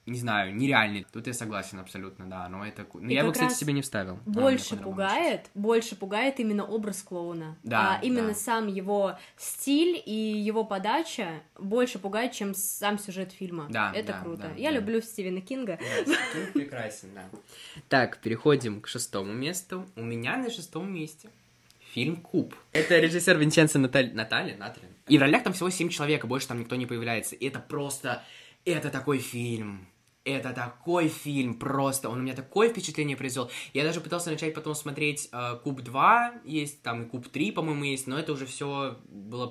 не 0.05 0.19
знаю, 0.19 0.55
нереальный. 0.55 1.05
Тут 1.11 1.27
я 1.27 1.33
согласен 1.33 1.79
абсолютно, 1.79 2.25
да. 2.25 2.49
Но 2.49 2.65
это... 2.65 2.85
Но 2.93 3.09
И 3.09 3.13
я 3.13 3.21
его, 3.21 3.31
кстати, 3.31 3.53
себе 3.53 3.73
не 3.73 3.81
вставил. 3.81 4.19
Больше 4.25 4.71
понравилось. 4.71 4.83
пугает, 4.83 5.49
больше 5.53 5.95
пугает 5.95 6.39
именно 6.39 6.65
образ 6.65 7.03
клоуна. 7.03 7.57
Да, 7.63 7.97
а 7.97 8.03
именно 8.03 8.29
да. 8.29 8.33
сам 8.33 8.67
его 8.67 9.17
стиль 9.37 10.01
и 10.03 10.11
его 10.11 10.63
подача 10.63 11.41
больше 11.57 11.99
пугает, 11.99 12.31
чем 12.33 12.53
сам 12.53 12.97
сюжет 12.97 13.31
фильма. 13.31 13.67
Да, 13.69 13.91
Это 13.95 14.13
да, 14.13 14.19
круто. 14.21 14.41
да, 14.43 14.53
Я 14.55 14.71
да. 14.71 14.77
люблю 14.77 15.01
Стивена 15.01 15.41
Кинга. 15.41 15.77
Кинг 16.33 16.53
прекрасен, 16.53 17.09
да. 17.13 17.29
Так, 17.87 18.17
переходим 18.17 18.81
к 18.81 18.87
шестому 18.87 19.33
месту. 19.33 19.85
У 19.95 20.03
меня 20.03 20.37
на 20.37 20.49
шестом 20.49 20.91
месте 20.91 21.29
фильм 21.93 22.17
«Куб». 22.17 22.55
Это 22.71 22.99
режиссер 22.99 23.37
Винченцо 23.37 23.79
Наталь... 23.79 24.13
Наталья? 24.13 24.55
Наталья? 24.57 24.89
И 25.07 25.17
в 25.17 25.21
ролях 25.21 25.43
там 25.43 25.53
всего 25.53 25.69
семь 25.69 25.89
человек, 25.89 26.25
больше 26.25 26.47
там 26.47 26.59
никто 26.59 26.75
не 26.75 26.85
появляется. 26.85 27.35
И 27.35 27.47
это 27.47 27.59
просто... 27.59 28.23
Это 28.71 28.91
такой 28.91 29.17
фильм. 29.17 29.87
Это 30.31 30.53
такой 30.53 31.07
фильм, 31.07 31.55
просто, 31.55 32.09
он 32.09 32.19
у 32.19 32.21
меня 32.21 32.35
такое 32.35 32.69
впечатление 32.69 33.17
произвел. 33.17 33.49
Я 33.73 33.83
даже 33.83 34.01
пытался 34.01 34.29
начать 34.29 34.53
потом 34.53 34.75
смотреть 34.75 35.29
э, 35.31 35.59
Куб 35.63 35.81
2, 35.81 36.41
есть 36.45 36.81
там 36.81 37.03
и 37.03 37.05
Куб 37.05 37.27
3, 37.27 37.51
по-моему, 37.51 37.83
есть, 37.83 38.07
но 38.07 38.17
это 38.17 38.33
уже 38.33 38.45
все 38.45 38.97
было 39.09 39.47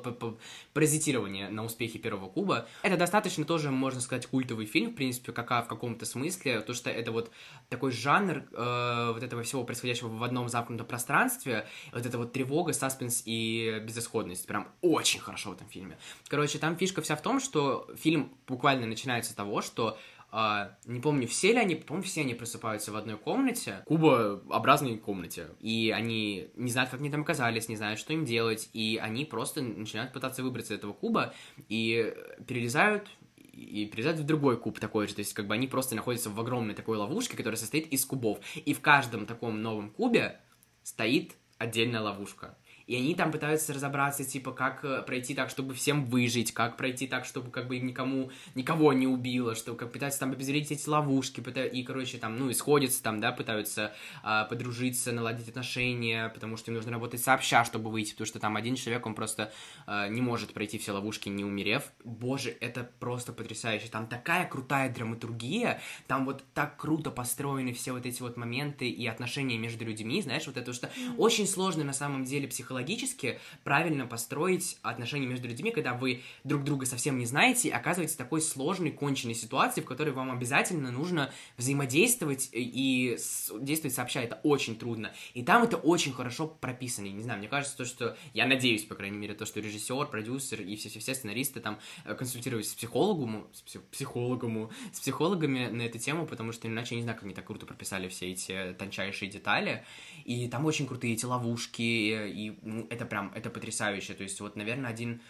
паразитирование 0.73 1.49
на 1.49 1.65
успехе 1.65 1.99
первого 1.99 2.29
Куба. 2.29 2.67
Это 2.83 2.97
достаточно 2.97 3.45
тоже, 3.45 3.71
можно 3.71 4.01
сказать, 4.01 4.27
культовый 4.27 4.67
фильм, 4.67 4.93
в 4.93 4.95
принципе, 4.95 5.33
как 5.33 5.49
в 5.49 5.69
каком-то 5.69 6.05
смысле, 6.05 6.61
то, 6.61 6.75
что 6.75 6.91
это 6.91 7.11
вот 7.11 7.31
такой 7.69 7.91
жанр 7.91 8.45
э, 8.53 9.13
вот 9.13 9.23
этого 9.23 9.43
всего 9.43 9.65
происходящего 9.65 10.09
в 10.09 10.23
одном 10.23 10.49
замкнутом 10.49 10.87
пространстве, 10.87 11.67
вот 11.93 12.05
это 12.05 12.19
вот 12.19 12.33
тревога, 12.33 12.73
саспенс 12.73 13.23
и 13.25 13.83
безысходность, 13.85 14.47
прям 14.47 14.69
очень 14.83 15.21
хорошо 15.21 15.51
в 15.51 15.53
этом 15.55 15.69
фильме. 15.69 15.99
Короче, 16.29 16.59
там 16.59 16.77
фишка 16.77 17.03
вся 17.03 17.17
в 17.17 17.23
том, 17.23 17.41
что 17.41 17.89
фильм 17.97 18.33
буквально 18.47 18.87
начинается 18.87 19.33
с 19.33 19.35
того, 19.35 19.63
что 19.63 19.99
Uh, 20.31 20.69
не 20.85 21.01
помню, 21.01 21.27
все 21.27 21.53
ли 21.53 21.59
они, 21.59 21.75
по-моему, 21.75 22.07
все 22.07 22.21
они 22.21 22.35
просыпаются 22.35 22.93
в 22.93 22.97
одной 22.97 23.17
комнате, 23.17 23.83
кубообразной 23.87 24.99
комнате, 24.99 25.47
и 25.59 25.91
они 25.91 26.51
не 26.55 26.71
знают, 26.71 26.91
как 26.91 27.01
они 27.01 27.09
там 27.09 27.23
оказались, 27.23 27.71
не 27.71 27.77
знают, 27.77 27.99
что 27.99 28.13
им 28.13 28.27
делать, 28.27 28.69
и 28.75 29.01
они 29.03 29.25
просто 29.25 29.63
начинают 29.63 30.13
пытаться 30.13 30.43
выбраться 30.43 30.75
из 30.75 30.81
этого 30.81 30.93
куба, 30.93 31.33
и 31.71 32.15
перелезают 32.47 33.09
и 33.53 33.87
перелезают 33.87 34.21
в 34.21 34.25
другой 34.25 34.59
куб 34.59 34.79
такой 34.79 35.09
же, 35.09 35.15
то 35.15 35.21
есть 35.21 35.33
как 35.33 35.47
бы 35.47 35.55
они 35.55 35.67
просто 35.67 35.97
находятся 35.97 36.29
в 36.29 36.39
огромной 36.39 36.75
такой 36.75 36.99
ловушке, 36.99 37.37
которая 37.37 37.59
состоит 37.59 37.87
из 37.89 38.05
кубов, 38.05 38.39
и 38.55 38.75
в 38.75 38.81
каждом 38.81 39.25
таком 39.25 39.63
новом 39.63 39.91
кубе 39.91 40.41
стоит 40.83 41.37
отдельная 41.57 42.01
ловушка. 42.01 42.57
И 42.89 42.97
они 42.97 43.15
там 43.15 43.31
пытаются 43.31 43.75
разобраться, 43.75 44.25
типа, 44.25 44.53
как 44.53 44.83
э, 44.83 45.03
пройти 45.03 45.35
так, 45.35 45.51
чтобы 45.51 45.75
всем 45.75 46.07
выжить, 46.07 46.53
как 46.53 46.79
пройти 46.79 47.07
так, 47.07 47.27
чтобы 47.27 47.51
как 47.51 47.69
бы 47.69 47.79
никому, 47.79 48.31
никого 48.55 48.95
не 48.95 49.07
убило, 49.07 49.55
что 49.55 49.75
как 49.75 49.93
пытаются 49.93 50.21
там 50.21 50.33
обезвредить 50.33 50.73
эти 50.73 50.89
ловушки, 50.89 51.43
пытаются, 51.43 51.77
и, 51.77 51.83
короче, 51.83 52.17
там, 52.17 52.39
ну, 52.39 52.51
исходятся 52.51 53.03
там, 53.03 53.21
да, 53.21 53.31
пытаются 53.31 53.93
а, 54.23 54.47
подружиться, 54.47 55.13
наладить 55.13 55.51
отношения, 55.51 56.31
потому 56.31 56.57
что 56.57 56.71
им 56.71 56.77
нужно 56.77 56.93
работать 56.93 57.21
сообща, 57.21 57.63
чтобы 57.67 57.91
выйти, 57.91 58.13
потому 58.13 58.27
что 58.27 58.39
там 58.39 58.57
один 58.57 58.75
человек, 58.75 59.05
он 59.05 59.15
просто 59.15 59.53
а, 59.87 60.09
не 60.09 60.23
может 60.23 60.55
пройти 60.55 60.79
все 60.79 60.93
ловушки, 60.93 61.29
не 61.29 61.45
умерев. 61.45 61.93
Боже, 62.05 62.57
это 62.59 62.91
просто 63.01 63.35
потрясающе. 63.35 63.89
Там 63.89 64.07
такая 64.07 64.49
крутая 64.49 64.91
драматургия, 64.91 65.83
там 66.07 66.25
вот 66.25 66.43
так 66.55 66.79
круто 66.79 67.11
построены 67.11 67.75
все 67.75 67.93
вот 67.93 68.07
эти 68.07 68.23
вот 68.23 68.39
моменты 68.39 68.89
и 68.89 69.07
отношения 69.07 69.59
между 69.59 69.85
людьми, 69.85 70.23
знаешь, 70.23 70.47
вот 70.47 70.57
это, 70.57 70.73
что 70.73 70.89
очень 71.19 71.47
сложно 71.47 71.85
на 71.85 71.93
самом 71.93 72.25
деле 72.25 72.49
психологически 72.49 72.78
психологически 72.79 73.39
правильно 73.65 74.07
построить 74.07 74.79
отношения 74.83 75.27
между 75.27 75.49
людьми, 75.49 75.71
когда 75.71 75.95
вы 75.95 76.23
друг 76.45 76.65
друга 76.65 76.87
совсем 76.87 77.19
не 77.19 77.27
знаете 77.27 77.69
и 77.69 77.73
оказываетесь 77.73 78.15
в 78.15 78.19
такой 78.19 78.41
сложной, 78.41 78.91
конченной 78.91 79.35
ситуации, 79.35 79.81
в 79.81 79.85
которой 79.85 80.11
вам 80.11 80.31
обязательно 80.31 80.91
нужно 80.91 81.33
взаимодействовать 81.57 82.49
и 82.53 83.19
действовать 83.61 83.95
сообща. 83.95 84.21
Это 84.21 84.41
очень 84.43 84.77
трудно. 84.79 85.13
И 85.35 85.43
там 85.43 85.63
это 85.63 85.77
очень 85.77 86.13
хорошо 86.13 86.47
прописано. 86.47 87.07
не 87.07 87.23
знаю, 87.23 87.39
мне 87.39 87.49
кажется, 87.49 87.77
то, 87.77 87.85
что... 87.85 88.17
Я 88.33 88.47
надеюсь, 88.47 88.85
по 88.85 88.95
крайней 88.95 89.19
мере, 89.19 89.35
то, 89.35 89.47
что 89.47 89.61
режиссер, 89.61 90.07
продюсер 90.07 90.61
и 90.61 90.77
все-все-все 90.77 91.15
сценаристы 91.15 91.61
там 91.61 91.79
э, 92.05 92.15
консультировались 92.15 92.71
с 92.71 92.75
психологом, 92.75 93.49
с 93.53 93.79
психологом, 93.91 94.71
с 94.93 95.01
психологами 95.01 95.67
на 95.67 95.83
эту 95.83 95.99
тему, 95.99 96.27
потому 96.27 96.53
что 96.53 96.69
иначе 96.69 96.95
я 96.95 96.97
не 96.97 97.03
знаю, 97.03 97.17
как 97.17 97.25
они 97.25 97.35
так 97.35 97.47
круто 97.47 97.67
прописали 97.67 98.09
все 98.09 98.31
эти 98.31 98.75
тончайшие 98.79 99.31
детали. 99.31 99.85
И 100.25 100.49
там 100.49 100.65
очень 100.67 100.87
крутые 100.87 101.15
эти 101.15 101.25
ловушки, 101.25 101.83
и 101.83 102.59
ну, 102.69 102.87
это 102.91 103.07
прям, 103.07 103.33
это 103.35 103.51
потрясающе. 103.51 104.15
То 104.15 104.23
есть 104.23 104.41
вот, 104.41 104.57
наверное, 104.57 104.91
один 104.91 105.21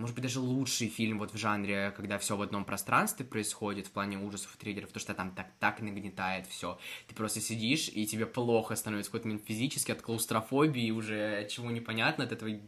может 0.00 0.16
быть, 0.16 0.22
даже 0.22 0.40
лучший 0.40 0.88
фильм 0.88 1.18
вот 1.18 1.32
в 1.32 1.36
жанре, 1.36 1.92
когда 1.94 2.18
все 2.18 2.34
в 2.36 2.42
одном 2.42 2.64
пространстве 2.64 3.24
происходит, 3.24 3.86
в 3.86 3.90
плане 3.90 4.18
ужасов 4.18 4.54
и 4.54 4.58
триллеров, 4.58 4.88
потому 4.88 5.02
что 5.02 5.14
там 5.14 5.34
так, 5.34 5.48
так 5.58 5.80
нагнетает 5.80 6.46
все. 6.46 6.78
Ты 7.06 7.14
просто 7.14 7.40
сидишь, 7.40 7.90
и 7.92 8.06
тебе 8.06 8.24
плохо 8.24 8.76
становится 8.76 9.10
какой-то 9.10 9.28
момент 9.28 9.46
физически 9.46 9.92
от 9.92 10.00
клаустрофобии, 10.00 10.90
уже 10.90 11.46
чего 11.50 11.70
непонятно, 11.70 12.24
от 12.24 12.32
этого 12.32 12.58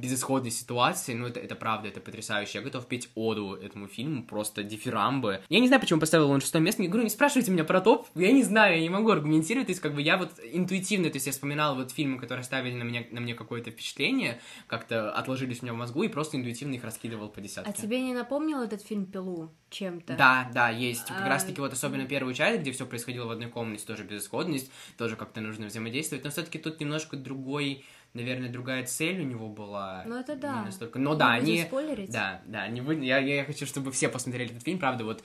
безысходной 0.00 0.50
ситуации, 0.50 1.14
ну, 1.14 1.26
это, 1.26 1.40
это 1.40 1.54
правда, 1.54 1.88
это 1.88 2.00
потрясающе. 2.00 2.58
Я 2.58 2.64
готов 2.64 2.86
петь 2.86 3.10
оду 3.14 3.54
этому 3.54 3.86
фильму, 3.86 4.24
просто 4.24 4.62
дифирамбы. 4.62 5.42
Я 5.48 5.60
не 5.60 5.66
знаю, 5.66 5.80
почему 5.80 6.00
поставил 6.00 6.30
он 6.30 6.40
шестое 6.40 6.64
место, 6.64 6.82
я 6.82 6.88
говорю, 6.88 7.04
не 7.04 7.10
спрашивайте 7.10 7.50
меня 7.50 7.64
про 7.64 7.80
топ, 7.80 8.08
я 8.14 8.32
не 8.32 8.42
знаю, 8.42 8.76
я 8.76 8.80
не 8.80 8.88
могу 8.88 9.10
аргументировать, 9.10 9.66
то 9.66 9.72
есть, 9.72 9.80
как 9.80 9.94
бы, 9.94 10.02
я 10.02 10.16
вот 10.16 10.32
интуитивно, 10.42 11.10
то 11.10 11.16
есть, 11.16 11.26
я 11.26 11.32
вспоминал 11.32 11.76
вот 11.76 11.90
фильмы, 11.90 12.18
которые 12.18 12.40
оставили 12.42 12.74
на 12.74 12.82
меня, 12.82 13.04
на 13.10 13.20
мне 13.20 13.34
какое-то 13.34 13.70
впечатление, 13.70 14.40
как-то 14.66 15.12
отложились 15.12 15.60
у 15.60 15.66
меня 15.66 15.74
в 15.74 15.76
мозгу, 15.76 16.02
и 16.02 16.08
просто 16.08 16.36
интуитивно 16.36 16.74
их 16.74 16.84
раскидывал 16.84 17.28
по 17.28 17.40
десятке. 17.40 17.70
А 17.70 17.72
тебе 17.72 18.00
не 18.00 18.14
напомнил 18.14 18.62
этот 18.62 18.82
фильм 18.82 19.06
«Пилу» 19.06 19.54
чем-то? 19.68 20.16
Да, 20.16 20.50
да, 20.54 20.70
есть, 20.70 21.06
типа, 21.06 21.18
как 21.18 21.26
а... 21.26 21.30
раз-таки 21.30 21.60
вот 21.60 21.72
особенно 21.72 22.06
первую 22.06 22.34
часть, 22.34 22.60
где 22.62 22.72
все 22.72 22.86
происходило 22.86 23.26
в 23.26 23.30
одной 23.30 23.48
комнате, 23.48 23.84
тоже 23.86 24.04
безысходность, 24.04 24.70
тоже 24.96 25.16
как-то 25.16 25.40
нужно 25.40 25.66
взаимодействовать, 25.66 26.24
но 26.24 26.30
все 26.30 26.42
таки 26.42 26.58
тут 26.58 26.80
немножко 26.80 27.16
другой 27.16 27.84
наверное, 28.14 28.50
другая 28.50 28.84
цель 28.84 29.20
у 29.20 29.24
него 29.24 29.48
была. 29.48 30.04
Ну, 30.06 30.18
это 30.18 30.36
да. 30.36 30.60
Не 30.60 30.66
настолько... 30.66 30.98
Но 30.98 31.14
да, 31.14 31.32
они... 31.32 31.66
Да, 32.08 32.42
да, 32.46 32.68
не 32.68 32.80
будем... 32.80 33.02
я, 33.02 33.18
я 33.18 33.44
хочу, 33.44 33.66
чтобы 33.66 33.92
все 33.92 34.08
посмотрели 34.08 34.50
этот 34.50 34.62
фильм, 34.62 34.78
правда, 34.78 35.04
вот 35.04 35.22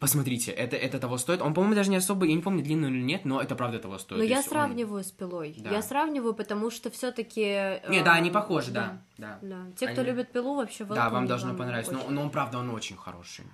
Посмотрите, 0.00 0.50
это, 0.50 0.76
это 0.76 0.98
того 0.98 1.18
стоит. 1.18 1.42
Он, 1.42 1.52
по-моему, 1.52 1.74
даже 1.74 1.90
не 1.90 1.96
особо, 1.96 2.24
я 2.24 2.34
не 2.34 2.40
помню, 2.40 2.64
длинный 2.64 2.88
или 2.88 3.02
нет, 3.02 3.26
но 3.26 3.38
это 3.38 3.54
правда 3.54 3.78
того 3.78 3.98
стоит. 3.98 4.18
Но 4.18 4.24
я 4.24 4.42
сравниваю 4.42 5.00
он... 5.00 5.04
с 5.04 5.12
пилой. 5.12 5.54
Да. 5.58 5.70
Я 5.70 5.82
сравниваю, 5.82 6.32
потому 6.32 6.70
что 6.70 6.90
все-таки. 6.90 7.42
Не, 7.42 8.00
э, 8.00 8.02
да, 8.02 8.14
они 8.14 8.30
похожи, 8.30 8.70
да. 8.70 9.02
Да. 9.18 9.38
да. 9.42 9.56
да. 9.66 9.72
Те, 9.76 9.88
кто 9.88 10.00
они... 10.00 10.10
любит 10.10 10.32
пилу, 10.32 10.54
вообще 10.54 10.86
Да, 10.86 11.10
вам 11.10 11.26
должно 11.26 11.54
понравиться. 11.54 11.92
Но, 11.92 12.06
но 12.08 12.22
он, 12.22 12.30
правда, 12.30 12.58
он 12.58 12.70
очень 12.70 12.96
хороший. 12.96 13.44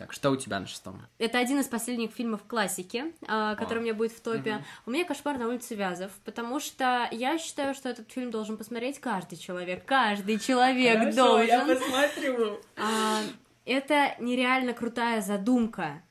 Так, 0.00 0.14
что 0.14 0.30
у 0.30 0.36
тебя 0.36 0.58
на 0.58 0.66
шестом? 0.66 1.02
Это 1.18 1.38
один 1.38 1.60
из 1.60 1.66
последних 1.66 2.12
фильмов 2.12 2.40
классики, 2.48 3.12
а, 3.28 3.54
который 3.54 3.76
О. 3.76 3.80
у 3.80 3.82
меня 3.82 3.92
будет 3.92 4.12
в 4.12 4.20
топе. 4.22 4.54
Угу. 4.54 4.64
У 4.86 4.90
меня 4.92 5.04
«Кошмар 5.04 5.36
на 5.36 5.46
улице 5.46 5.74
Вязов», 5.74 6.10
потому 6.24 6.58
что 6.58 7.06
я 7.12 7.36
считаю, 7.36 7.74
что 7.74 7.90
этот 7.90 8.10
фильм 8.10 8.30
должен 8.30 8.56
посмотреть 8.56 8.98
каждый 8.98 9.36
человек. 9.36 9.84
Каждый 9.84 10.38
человек 10.38 11.00
Хорошо, 11.00 11.16
должен. 11.16 11.48
я 11.48 11.66
посмотрю. 11.66 12.60
А, 12.78 13.20
это 13.66 14.14
нереально 14.20 14.72
крутая 14.72 15.20
задумка 15.20 16.02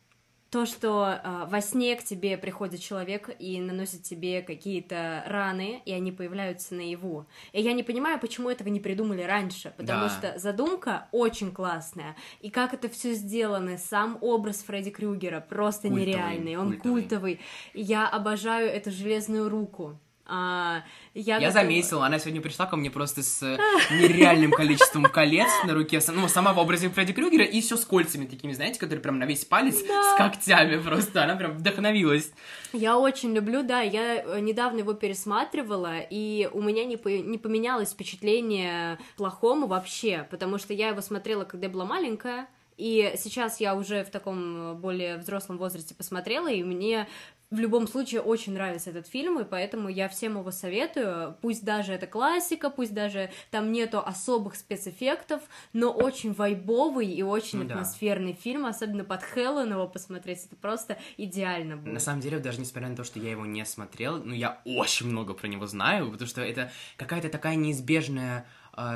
то, 0.50 0.66
что 0.66 1.20
э, 1.24 1.46
во 1.48 1.62
сне 1.62 1.96
к 1.96 2.04
тебе 2.04 2.38
приходит 2.38 2.82
человек 2.82 3.30
и 3.40 3.60
наносит 3.62 4.04
тебе 4.04 4.42
какие-то 4.42 5.24
раны, 5.28 5.82
и 5.86 5.92
они 5.92 6.12
появляются 6.12 6.74
наяву. 6.74 7.28
И 7.54 7.62
я 7.62 7.74
не 7.74 7.84
понимаю, 7.84 8.20
почему 8.20 8.50
этого 8.50 8.70
не 8.70 8.80
придумали 8.80 9.22
раньше, 9.22 9.74
потому 9.78 10.08
да. 10.08 10.10
что 10.10 10.40
задумка 10.40 11.08
очень 11.12 11.52
классная. 11.52 12.16
И 12.42 12.50
как 12.50 12.74
это 12.74 12.90
все 12.90 13.14
сделано, 13.14 13.78
сам 13.78 14.18
образ 14.22 14.64
Фредди 14.64 14.90
Крюгера 14.90 15.40
просто 15.40 15.88
культовый, 15.88 16.06
нереальный, 16.08 16.56
он 16.58 16.74
культовый. 16.74 17.02
культовый. 17.02 17.40
Я 17.74 18.08
обожаю 18.08 18.70
эту 18.70 18.92
железную 18.92 19.50
руку. 19.50 20.00
А, 20.32 20.84
я, 21.16 21.38
я 21.38 21.48
готова... 21.48 21.64
заметила, 21.64 22.06
она 22.06 22.20
сегодня 22.20 22.40
пришла 22.40 22.68
ко 22.68 22.76
мне 22.76 22.92
просто 22.92 23.24
с 23.24 23.42
нереальным 23.90 24.52
количеством 24.52 25.04
колец 25.06 25.50
на 25.66 25.74
руке, 25.74 26.00
ну, 26.10 26.28
сама 26.28 26.54
в 26.54 26.60
образе 26.60 26.90
Фредди 26.90 27.14
Крюгера, 27.14 27.44
и 27.44 27.62
все 27.62 27.78
с 27.78 27.84
кольцами 27.84 28.26
такими, 28.26 28.54
знаете, 28.54 28.80
которые 28.80 29.02
прям 29.02 29.18
на 29.18 29.26
весь 29.26 29.44
палец 29.44 29.82
да. 29.88 30.14
с 30.14 30.18
когтями 30.18 30.78
просто, 30.82 31.24
она 31.24 31.36
прям 31.36 31.54
вдохновилась. 31.54 32.32
Я 32.74 33.00
очень 33.00 33.34
люблю, 33.34 33.64
да, 33.64 33.82
я 33.82 34.22
э, 34.22 34.40
недавно 34.40 34.80
его 34.80 34.94
пересматривала, 34.94 36.00
и 36.00 36.48
у 36.54 36.62
меня 36.62 36.86
не, 36.86 36.98
по... 36.98 37.10
не 37.10 37.40
поменялось 37.40 37.90
впечатление 37.90 39.00
плохому 39.18 39.66
вообще, 39.66 40.28
потому 40.30 40.60
что 40.60 40.74
я 40.74 40.90
его 40.90 41.02
смотрела, 41.02 41.44
когда 41.44 41.66
я 41.66 41.74
была 41.74 41.86
маленькая, 41.86 42.48
и 42.78 43.14
сейчас 43.18 43.60
я 43.60 43.76
уже 43.76 44.06
в 44.06 44.10
таком 44.10 44.78
более 44.78 45.18
взрослом 45.18 45.58
возрасте 45.58 45.94
посмотрела, 45.94 46.48
и 46.50 46.64
мне 46.64 47.10
в 47.52 47.58
любом 47.58 47.88
случае 47.88 48.22
очень 48.22 48.54
нравится 48.54 48.92
этот 48.92 49.08
фильм, 49.08 49.40
и 49.40 49.44
поэтому 49.44 49.90
я 49.90 50.08
всем 50.08 50.38
его 50.38 50.52
советую. 50.52 51.36
Пусть 51.42 51.64
даже 51.66 51.94
это 51.94 52.06
классика, 52.06 52.70
пусть 52.70 52.94
даже 52.94 53.32
там 53.50 53.72
нету 53.72 54.00
особых 54.00 54.56
спецэффектов, 54.56 55.42
но 55.74 55.92
очень 55.92 56.34
вайбовый 56.34 57.08
и 57.08 57.24
очень 57.24 57.60
ну, 57.60 57.66
атмосферный 57.66 58.34
да. 58.34 58.40
фильм, 58.40 58.66
особенно 58.66 59.04
под 59.04 59.24
Хэллоуин 59.24 59.72
его 59.72 59.88
посмотреть, 59.88 60.46
это 60.46 60.56
просто 60.56 61.00
идеально 61.18 61.78
будет. 61.78 61.94
На 61.94 62.00
самом 62.00 62.22
деле, 62.22 62.40
даже 62.40 62.60
несмотря 62.60 62.90
на 62.90 62.96
то, 62.96 63.04
что 63.04 63.20
я 63.20 63.32
его 63.32 63.46
не 63.46 63.66
смотрел, 63.66 64.24
ну 64.24 64.34
я 64.34 64.62
очень 64.66 65.08
много 65.08 65.34
про 65.34 65.48
него 65.48 65.66
знаю, 65.66 66.12
потому 66.12 66.28
что 66.28 66.42
это 66.42 66.72
какая-то 66.98 67.30
такая 67.30 67.56
неизбежная 67.56 68.46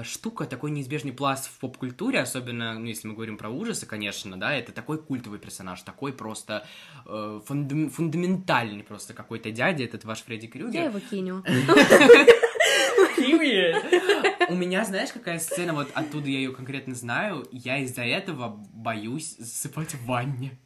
штука, 0.03 0.45
такой 0.45 0.71
неизбежный 0.71 1.11
пласт 1.11 1.47
в 1.47 1.59
поп-культуре, 1.59 2.19
особенно, 2.19 2.79
ну, 2.79 2.85
если 2.85 3.07
мы 3.07 3.13
говорим 3.15 3.37
про 3.37 3.49
ужасы, 3.49 3.85
конечно, 3.85 4.39
да, 4.39 4.53
это 4.53 4.71
такой 4.71 4.97
культовый 4.97 5.39
персонаж, 5.39 5.81
такой 5.81 6.13
просто 6.13 6.65
э, 7.05 7.41
фундам- 7.45 7.89
фундаментальный 7.89 8.83
просто 8.83 9.13
какой-то 9.13 9.51
дядя, 9.51 9.83
этот 9.83 10.05
ваш 10.05 10.23
Фредди 10.23 10.47
Крюгер. 10.47 10.81
Я 10.81 10.85
его 10.85 10.99
киню. 10.99 11.43
У 14.49 14.55
меня, 14.55 14.83
знаешь, 14.85 15.11
какая 15.11 15.39
сцена, 15.39 15.73
вот 15.73 15.89
оттуда 15.93 16.29
я 16.29 16.37
ее 16.37 16.51
конкретно 16.53 16.95
знаю, 16.95 17.47
я 17.51 17.77
из-за 17.79 18.03
этого 18.03 18.63
боюсь 18.73 19.35
засыпать 19.37 19.93
в 19.93 20.05
ванне. 20.05 20.57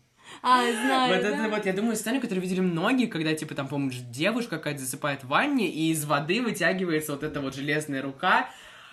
А, 0.42 0.62
знаю, 0.72 1.14
Вот 1.16 1.24
да? 1.24 1.30
это 1.30 1.50
вот, 1.50 1.66
я 1.66 1.74
думаю, 1.74 1.96
сцену, 1.96 2.20
которую 2.20 2.42
видели 2.44 2.60
многие, 2.60 3.08
когда, 3.08 3.34
типа, 3.34 3.56
там, 3.56 3.68
помнишь, 3.68 3.98
девушка 3.98 4.58
какая-то 4.58 4.82
засыпает 4.82 5.24
в 5.24 5.28
ванне, 5.28 5.70
и 5.70 5.92
из 5.92 6.06
воды 6.06 6.42
вытягивается 6.42 7.14
вот 7.14 7.24
эта 7.24 7.40
вот 7.40 7.56
железная 7.56 8.02
рука, 8.02 8.50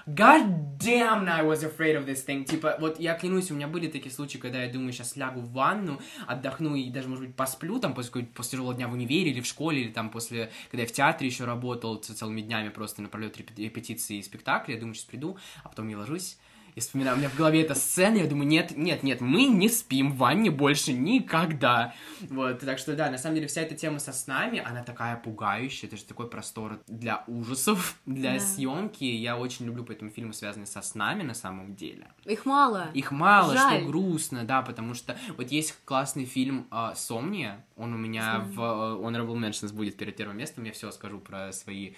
God 0.07 0.77
damn, 0.79 1.27
I 1.29 1.43
was 1.43 1.65
afraid 1.65 1.97
of 1.97 2.05
this 2.05 2.23
thing. 2.27 2.45
Типа, 2.45 2.77
вот 2.79 3.01
я 3.01 3.15
клянусь, 3.15 3.51
у 3.51 3.55
меня 3.55 3.69
были 3.69 3.89
такие 3.89 4.11
случаи, 4.13 4.37
когда 4.37 4.63
я 4.63 4.71
думаю, 4.71 4.93
сейчас 4.93 5.17
лягу 5.17 5.41
в 5.41 5.53
ванну, 5.53 5.99
отдохну 6.27 6.75
и 6.75 6.91
даже, 6.91 7.09
может 7.09 7.25
быть, 7.25 7.35
посплю 7.35 7.79
там 7.79 7.95
после, 7.95 8.25
после 8.25 8.53
тяжелого 8.53 8.75
дня 8.75 8.87
в 8.89 8.93
универе 8.93 9.31
или 9.31 9.41
в 9.41 9.47
школе, 9.47 9.81
или 9.81 9.91
там 9.91 10.11
после, 10.11 10.51
когда 10.71 10.83
я 10.83 10.89
в 10.89 10.93
театре 10.93 11.29
еще 11.29 11.45
работал 11.45 11.97
целыми 11.97 12.43
днями 12.43 12.69
просто 12.69 13.01
напролет 13.01 13.39
репетиции 13.57 14.19
и 14.19 14.23
спектакля, 14.23 14.75
я 14.75 14.81
думаю, 14.81 14.95
сейчас 14.95 15.07
приду, 15.07 15.39
а 15.63 15.71
потом 15.71 15.89
я 15.89 15.97
ложусь, 15.97 16.37
и 16.75 16.81
вспоминаю, 16.81 17.16
у 17.16 17.18
меня 17.20 17.29
в 17.29 17.37
голове 17.37 17.62
эта 17.62 17.75
сцена, 17.75 18.16
я 18.16 18.27
думаю, 18.27 18.49
нет, 18.49 18.77
нет, 18.77 19.03
нет, 19.03 19.20
мы 19.20 19.47
не 19.47 19.68
спим 19.68 20.12
в 20.12 20.16
ванне 20.16 20.51
больше 20.51 20.93
никогда. 20.93 21.95
Вот, 22.22 22.61
так 22.61 22.79
что 22.79 22.97
да, 22.97 23.11
на 23.11 23.18
самом 23.18 23.37
деле 23.37 23.47
вся 23.47 23.62
эта 23.62 23.75
тема 23.75 23.99
со 23.99 24.12
снами, 24.12 24.62
она 24.64 24.83
такая 24.83 25.16
пугающая, 25.16 25.89
это 25.89 25.97
же 25.97 26.05
такой 26.05 26.29
простор 26.29 26.81
для 26.89 27.22
ужасов, 27.27 27.97
для 28.07 28.35
да. 28.35 28.41
съемки. 28.41 29.05
Я 29.05 29.37
очень 29.37 29.66
люблю 29.66 29.85
поэтому 29.85 30.11
фильмы, 30.11 30.33
связанные 30.33 30.66
со 30.66 30.83
снами 30.83 31.22
на 31.22 31.35
самом 31.35 31.77
деле. 31.77 32.09
Их 32.25 32.45
мало. 32.45 32.91
Их 32.95 33.11
мало, 33.12 33.55
Жаль. 33.55 33.81
что 33.81 33.87
грустно, 33.87 34.45
да, 34.45 34.62
потому 34.62 34.95
что 34.95 35.16
вот 35.37 35.51
есть 35.51 35.77
классный 35.85 36.25
фильм 36.25 36.66
э, 36.70 36.93
«Сомния», 36.97 37.64
он 37.77 37.93
у 37.93 37.97
меня 37.97 38.37
Сомния. 38.37 38.53
в 38.53 38.61
э, 38.61 39.05
Honorable 39.05 39.37
Mentions 39.37 39.72
будет 39.72 39.97
перед 39.97 40.16
первым 40.16 40.39
местом, 40.39 40.64
я 40.64 40.72
все 40.72 40.91
скажу 40.91 41.18
про 41.18 41.53
свои 41.53 41.95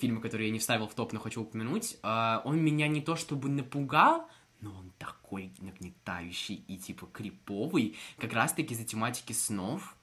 фильмы, 0.00 0.20
которые 0.20 0.48
я 0.48 0.52
не 0.52 0.58
вставил 0.58 0.88
в 0.88 0.94
топ, 0.94 1.12
но 1.12 1.20
хочу 1.20 1.42
упомянуть, 1.42 1.96
uh, 2.02 2.40
он 2.44 2.58
меня 2.62 2.88
не 2.88 3.00
то 3.00 3.16
чтобы 3.16 3.48
напугал, 3.48 4.28
но 4.60 4.74
он 4.74 4.92
такой 4.98 5.52
нагнетающий 5.58 6.64
и 6.68 6.76
типа 6.76 7.06
криповый, 7.06 7.96
как 8.18 8.32
раз-таки 8.32 8.74
из-за 8.74 8.84
тематики 8.84 9.32
снов. 9.32 9.96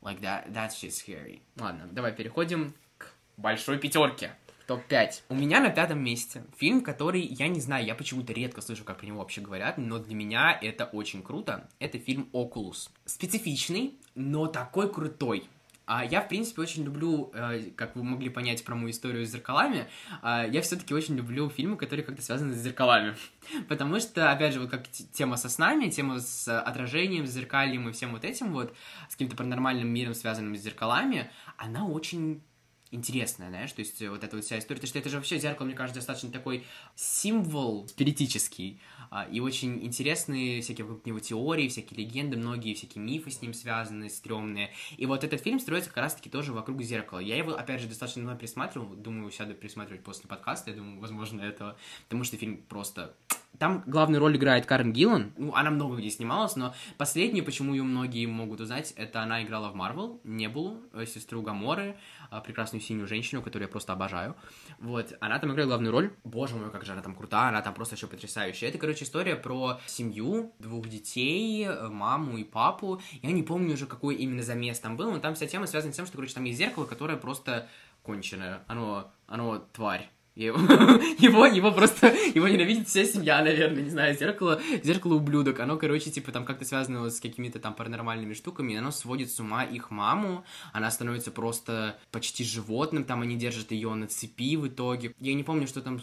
Like 0.00 0.20
that, 0.20 0.52
that's 0.52 0.80
just 0.80 1.04
scary. 1.04 1.40
Ладно, 1.56 1.88
давай 1.90 2.12
переходим 2.14 2.72
к 2.96 3.12
большой 3.36 3.78
пятерке. 3.78 4.34
Топ-5. 4.68 5.22
У 5.30 5.34
меня 5.34 5.60
на 5.60 5.70
пятом 5.70 6.04
месте 6.04 6.44
фильм, 6.58 6.82
который, 6.82 7.22
я 7.22 7.48
не 7.48 7.58
знаю, 7.58 7.86
я 7.86 7.94
почему-то 7.94 8.34
редко 8.34 8.60
слышу, 8.60 8.84
как 8.84 8.98
про 8.98 9.06
него 9.06 9.20
вообще 9.20 9.40
говорят, 9.40 9.78
но 9.78 9.98
для 9.98 10.14
меня 10.14 10.58
это 10.60 10.84
очень 10.84 11.22
круто. 11.22 11.66
Это 11.78 11.98
фильм 11.98 12.28
«Окулус». 12.32 12.90
Специфичный, 13.06 13.98
но 14.14 14.46
такой 14.46 14.92
крутой. 14.92 15.48
А 15.90 16.04
я, 16.04 16.20
в 16.20 16.28
принципе, 16.28 16.60
очень 16.60 16.84
люблю, 16.84 17.30
э, 17.32 17.70
как 17.74 17.96
вы 17.96 18.04
могли 18.04 18.28
понять 18.28 18.62
про 18.62 18.74
мою 18.74 18.90
историю 18.90 19.24
с 19.24 19.30
зеркалами, 19.30 19.88
а, 20.20 20.46
я 20.46 20.60
все-таки 20.60 20.92
очень 20.92 21.16
люблю 21.16 21.48
фильмы, 21.48 21.78
которые 21.78 22.04
как-то 22.04 22.20
связаны 22.20 22.52
с 22.52 22.58
зеркалами. 22.58 23.16
Потому 23.68 23.98
что, 23.98 24.30
опять 24.30 24.52
же, 24.52 24.60
вот 24.60 24.68
как 24.70 24.86
тема 24.90 25.38
со 25.38 25.48
снами, 25.48 25.88
тема 25.88 26.20
с 26.20 26.60
отражением, 26.60 27.26
с 27.26 27.30
зеркальем 27.30 27.88
и 27.88 27.92
всем 27.92 28.12
вот 28.12 28.26
этим 28.26 28.52
вот, 28.52 28.76
с 29.08 29.12
каким-то 29.12 29.34
паранормальным 29.34 29.88
миром, 29.88 30.12
связанным 30.12 30.54
с 30.56 30.60
зеркалами, 30.60 31.30
она 31.56 31.86
очень 31.86 32.42
интересная, 32.90 33.48
знаешь, 33.48 33.72
то 33.72 33.80
есть 33.80 34.00
вот 34.08 34.24
эта 34.24 34.36
вот 34.36 34.44
вся 34.44 34.58
история, 34.58 34.80
потому 34.80 34.88
что 34.88 34.98
это 34.98 35.08
же 35.08 35.16
вообще 35.16 35.38
зеркало, 35.38 35.66
мне 35.66 35.74
кажется, 35.74 36.00
достаточно 36.00 36.30
такой 36.30 36.64
символ 36.96 37.86
спиритический, 37.88 38.80
и 39.30 39.40
очень 39.40 39.84
интересные 39.84 40.60
всякие 40.62 40.84
вокруг 40.86 41.06
него 41.06 41.18
теории, 41.18 41.68
всякие 41.68 42.04
легенды, 42.04 42.36
многие 42.36 42.74
всякие 42.74 43.02
мифы 43.02 43.30
с 43.30 43.42
ним 43.42 43.54
связаны, 43.54 44.10
стрёмные. 44.10 44.72
И 44.96 45.06
вот 45.06 45.24
этот 45.24 45.42
фильм 45.42 45.60
строится 45.60 45.90
как 45.90 45.98
раз-таки 45.98 46.30
тоже 46.30 46.52
вокруг 46.52 46.82
зеркала. 46.82 47.18
Я 47.18 47.36
его, 47.36 47.52
опять 47.52 47.80
же, 47.80 47.88
достаточно 47.88 48.22
много 48.22 48.38
присматривал, 48.38 48.88
думаю, 48.94 49.30
сяду 49.30 49.54
присматривать 49.54 50.04
после 50.04 50.28
подкаста, 50.28 50.70
я 50.70 50.76
думаю, 50.76 51.00
возможно, 51.00 51.40
этого, 51.40 51.76
потому 52.04 52.24
что 52.24 52.36
фильм 52.36 52.58
просто 52.68 53.16
там 53.58 53.82
главную 53.86 54.20
роль 54.20 54.36
играет 54.36 54.66
Карен 54.66 54.92
Гиллан. 54.92 55.32
Ну, 55.36 55.54
она 55.54 55.70
много 55.70 55.96
где 55.96 56.10
снималась, 56.10 56.56
но 56.56 56.74
последнее, 56.96 57.42
почему 57.42 57.74
ее 57.74 57.82
многие 57.82 58.26
могут 58.26 58.60
узнать, 58.60 58.92
это 58.96 59.20
она 59.20 59.42
играла 59.42 59.70
в 59.70 59.74
Марвел, 59.74 60.20
Небулу, 60.24 60.78
э, 60.92 61.06
сестру 61.06 61.42
Гаморы, 61.42 61.96
а, 62.30 62.40
прекрасную 62.40 62.80
синюю 62.80 63.08
женщину, 63.08 63.42
которую 63.42 63.66
я 63.66 63.70
просто 63.70 63.92
обожаю. 63.92 64.36
Вот, 64.78 65.12
она 65.20 65.38
там 65.38 65.52
играет 65.52 65.68
главную 65.68 65.92
роль. 65.92 66.12
Боже 66.24 66.54
мой, 66.54 66.70
как 66.70 66.84
же 66.84 66.92
она 66.92 67.02
там 67.02 67.14
крутая, 67.14 67.48
она 67.48 67.62
там 67.62 67.74
просто 67.74 67.96
еще 67.96 68.06
потрясающая. 68.06 68.68
Это, 68.68 68.78
короче, 68.78 69.04
история 69.04 69.34
про 69.34 69.80
семью, 69.86 70.52
двух 70.58 70.88
детей, 70.88 71.64
э, 71.64 71.88
маму 71.88 72.38
и 72.38 72.44
папу. 72.44 73.00
Я 73.22 73.32
не 73.32 73.42
помню 73.42 73.74
уже, 73.74 73.86
какой 73.86 74.14
именно 74.16 74.42
замес 74.42 74.78
там 74.78 74.96
был, 74.96 75.10
но 75.10 75.18
там 75.18 75.34
вся 75.34 75.46
тема 75.46 75.66
связана 75.66 75.92
с 75.92 75.96
тем, 75.96 76.06
что, 76.06 76.16
короче, 76.16 76.34
там 76.34 76.44
есть 76.44 76.58
зеркало, 76.58 76.84
которое 76.84 77.16
просто 77.16 77.68
конченое. 78.02 78.62
Оно, 78.68 79.10
оно 79.26 79.58
тварь. 79.72 80.10
Его, 80.38 80.56
его, 81.18 81.46
его 81.46 81.72
просто, 81.72 82.14
его 82.32 82.46
ненавидит 82.46 82.86
вся 82.86 83.04
семья, 83.04 83.42
наверное, 83.42 83.82
не 83.82 83.90
знаю, 83.90 84.16
зеркало, 84.16 84.62
зеркало 84.84 85.14
ублюдок, 85.14 85.58
оно, 85.58 85.76
короче, 85.76 86.12
типа, 86.12 86.30
там 86.30 86.44
как-то 86.44 86.64
связано 86.64 87.10
с 87.10 87.18
какими-то 87.18 87.58
там 87.58 87.74
паранормальными 87.74 88.34
штуками, 88.34 88.76
оно 88.76 88.92
сводит 88.92 89.32
с 89.32 89.40
ума 89.40 89.64
их 89.64 89.90
маму, 89.90 90.44
она 90.72 90.92
становится 90.92 91.32
просто 91.32 91.98
почти 92.12 92.44
животным, 92.44 93.02
там 93.02 93.22
они 93.22 93.34
держат 93.34 93.72
ее 93.72 93.92
на 93.94 94.06
цепи 94.06 94.54
в 94.54 94.68
итоге. 94.68 95.12
Я 95.18 95.34
не 95.34 95.42
помню, 95.42 95.66
что 95.66 95.82
там 95.82 96.00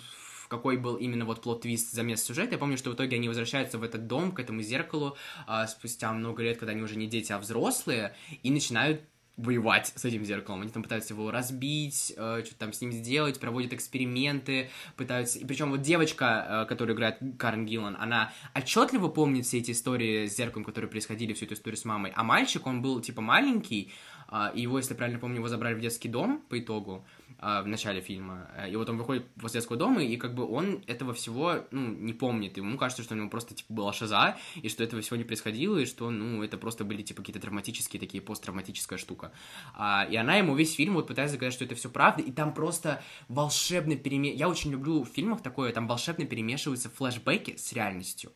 какой 0.49 0.75
был 0.75 0.97
именно 0.97 1.23
вот 1.23 1.41
плод-твист 1.41 1.93
замес 1.93 2.21
сюжета. 2.21 2.51
Я 2.51 2.57
помню, 2.57 2.77
что 2.77 2.91
в 2.91 2.95
итоге 2.95 3.15
они 3.15 3.29
возвращаются 3.29 3.77
в 3.77 3.83
этот 3.83 4.05
дом, 4.05 4.33
к 4.33 4.39
этому 4.39 4.61
зеркалу, 4.61 5.15
а, 5.47 5.65
спустя 5.65 6.11
много 6.11 6.43
лет, 6.43 6.57
когда 6.57 6.73
они 6.73 6.81
уже 6.81 6.97
не 6.97 7.07
дети, 7.07 7.31
а 7.31 7.39
взрослые, 7.39 8.15
и 8.43 8.51
начинают 8.51 9.01
воевать 9.37 9.91
с 9.95 10.05
этим 10.05 10.23
зеркалом. 10.23 10.61
Они 10.61 10.71
там 10.71 10.83
пытаются 10.83 11.13
его 11.13 11.29
разбить, 11.29 12.13
э, 12.15 12.41
что-то 12.45 12.59
там 12.59 12.73
с 12.73 12.81
ним 12.81 12.91
сделать, 12.91 13.39
проводят 13.39 13.73
эксперименты, 13.73 14.69
пытаются... 14.95 15.39
И 15.39 15.45
причем 15.45 15.71
вот 15.71 15.81
девочка, 15.81 16.63
э, 16.63 16.65
которая 16.69 16.95
играет 16.95 17.17
Карен 17.37 17.65
Гиллан, 17.65 17.97
она 17.99 18.31
отчетливо 18.53 19.09
помнит 19.09 19.45
все 19.45 19.59
эти 19.59 19.71
истории 19.71 20.27
с 20.27 20.35
зеркалом, 20.35 20.63
которые 20.63 20.89
происходили, 20.89 21.33
всю 21.33 21.45
эту 21.45 21.55
историю 21.55 21.77
с 21.77 21.85
мамой. 21.85 22.13
А 22.15 22.23
мальчик, 22.23 22.65
он 22.65 22.81
был 22.81 23.01
типа 23.01 23.21
маленький, 23.21 23.91
э, 24.31 24.51
и 24.55 24.61
его, 24.61 24.77
если 24.77 24.93
правильно 24.93 25.19
помню, 25.19 25.37
его 25.37 25.49
забрали 25.49 25.75
в 25.75 25.81
детский 25.81 26.07
дом 26.07 26.41
по 26.49 26.57
итогу 26.57 27.05
а, 27.39 27.61
в 27.61 27.67
начале 27.67 28.01
фильма. 28.01 28.49
И 28.69 28.75
вот 28.75 28.89
он 28.89 28.97
выходит 28.97 29.25
после 29.35 29.59
детского 29.59 29.77
дома, 29.77 30.03
и 30.03 30.17
как 30.17 30.35
бы 30.35 30.47
он 30.47 30.83
этого 30.87 31.13
всего, 31.13 31.65
ну, 31.71 31.87
не 31.87 32.13
помнит. 32.13 32.57
Ему 32.57 32.77
кажется, 32.77 33.03
что 33.03 33.13
у 33.13 33.17
него 33.17 33.29
просто, 33.29 33.55
типа, 33.55 33.73
была 33.73 33.93
шиза, 33.93 34.37
и 34.55 34.69
что 34.69 34.83
этого 34.83 35.01
всего 35.01 35.17
не 35.17 35.23
происходило, 35.23 35.77
и 35.77 35.85
что, 35.85 36.09
ну, 36.09 36.43
это 36.43 36.57
просто 36.57 36.83
были, 36.83 37.01
типа, 37.01 37.21
какие-то 37.21 37.39
травматические 37.39 37.99
такие, 37.99 38.21
посттравматическая 38.21 38.97
штука. 38.97 39.31
А, 39.73 40.07
и 40.09 40.15
она 40.15 40.35
ему 40.35 40.55
весь 40.55 40.73
фильм 40.75 40.93
вот 40.95 41.07
пытается 41.07 41.35
сказать, 41.35 41.53
что 41.53 41.65
это 41.65 41.75
все 41.75 41.89
правда, 41.89 42.21
и 42.21 42.31
там 42.31 42.53
просто 42.53 43.03
волшебно 43.27 43.95
переме... 43.95 44.33
Я 44.33 44.49
очень 44.49 44.71
люблю 44.71 45.03
в 45.03 45.09
фильмах 45.09 45.41
такое, 45.41 45.71
там 45.71 45.87
волшебно 45.87 46.25
перемешиваются 46.25 46.89
флешбеки 46.89 47.55
с 47.57 47.73
реальностью. 47.73 48.31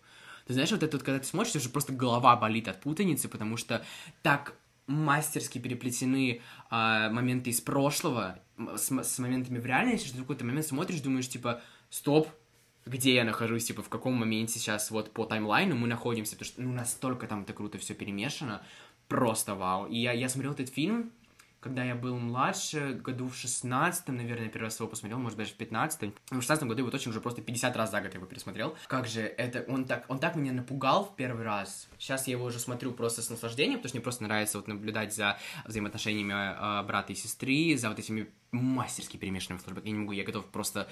Ты 0.50 0.54
знаешь, 0.54 0.72
вот 0.72 0.82
это 0.82 0.98
вот, 0.98 1.06
когда 1.06 1.20
ты 1.20 1.28
смотришь, 1.28 1.56
уже 1.56 1.70
просто 1.70 1.94
голова 1.94 2.36
болит 2.36 2.68
от 2.68 2.82
путаницы, 2.82 3.30
потому 3.30 3.56
что 3.56 3.86
так 4.24 4.56
мастерски 4.90 5.60
переплетены 5.60 6.42
а, 6.70 7.10
моменты 7.10 7.52
из 7.52 7.62
прошлого 7.62 8.40
с, 8.76 8.92
с 8.92 9.20
моментами 9.20 9.60
в 9.60 9.66
реальности, 9.66 10.08
что 10.08 10.16
ты 10.16 10.22
в 10.22 10.24
какой-то 10.24 10.46
момент 10.46 10.66
смотришь, 10.66 11.02
думаешь, 11.02 11.30
типа, 11.30 11.62
стоп, 11.90 12.28
где 12.86 13.14
я 13.14 13.24
нахожусь, 13.24 13.66
типа, 13.66 13.84
в 13.84 13.90
каком 13.90 14.16
моменте 14.16 14.60
сейчас 14.60 14.90
вот 14.90 15.12
по 15.14 15.26
таймлайну 15.26 15.76
мы 15.76 15.88
находимся, 15.88 16.36
потому 16.36 16.46
что, 16.48 16.62
ну, 16.62 16.72
настолько 16.74 17.28
там 17.28 17.44
это 17.44 17.54
круто 17.54 17.78
все 17.78 17.94
перемешано, 17.94 18.64
просто 19.08 19.56
вау. 19.56 19.88
И 19.88 19.98
я, 19.98 20.12
я 20.12 20.28
смотрел 20.28 20.54
этот 20.54 20.70
фильм, 20.70 21.12
когда 21.60 21.84
я 21.84 21.96
был 21.96 22.18
младше, 22.18 23.00
году 23.04 23.28
в 23.28 23.36
16 23.36 24.08
наверное, 24.10 24.50
первый 24.50 24.66
раз 24.66 24.80
его 24.80 24.88
посмотрел, 24.90 25.20
может, 25.20 25.38
даже 25.38 25.52
в 25.52 25.56
15 25.56 26.14
В 26.32 26.42
16 26.42 26.64
году 26.66 26.82
его 26.82 26.92
точно 26.92 27.12
уже 27.12 27.22
просто 27.22 27.42
50 27.42 27.76
раз 27.76 27.92
за 27.92 28.02
год 28.02 28.14
его 28.14 28.26
пересмотрел. 28.26 28.76
Как 28.88 29.08
же 29.08 29.22
это, 29.22 29.66
он 29.72 29.86
так, 29.86 30.06
он 30.08 30.20
так 30.20 30.36
меня 30.36 30.54
напугал 30.54 31.06
в 31.06 31.16
первый 31.16 31.44
раз. 31.44 31.90
Сейчас 31.98 32.28
я 32.28 32.34
его 32.34 32.46
уже 32.46 32.60
смотрю 32.60 32.92
просто 32.94 33.22
с 33.22 33.30
наслаждением, 33.30 33.80
потому 33.80 33.90
что 33.90 33.98
мне 33.98 34.04
просто 34.04 34.24
нравится 34.24 34.58
вот 34.58 34.68
наблюдать 34.68 35.14
за 35.14 35.38
взаимоотношениями 35.66 36.34
э, 36.34 36.84
брата 36.86 37.14
и 37.14 37.16
сестры, 37.16 37.78
за 37.78 37.90
вот 37.90 38.00
этими 38.00 38.30
мастерски 38.52 39.18
перемешанными 39.18 39.60
флешбеками. 39.60 39.90
Я 39.90 39.94
не 39.94 40.00
могу, 40.00 40.12
я 40.14 40.24
готов 40.24 40.46
просто 40.46 40.88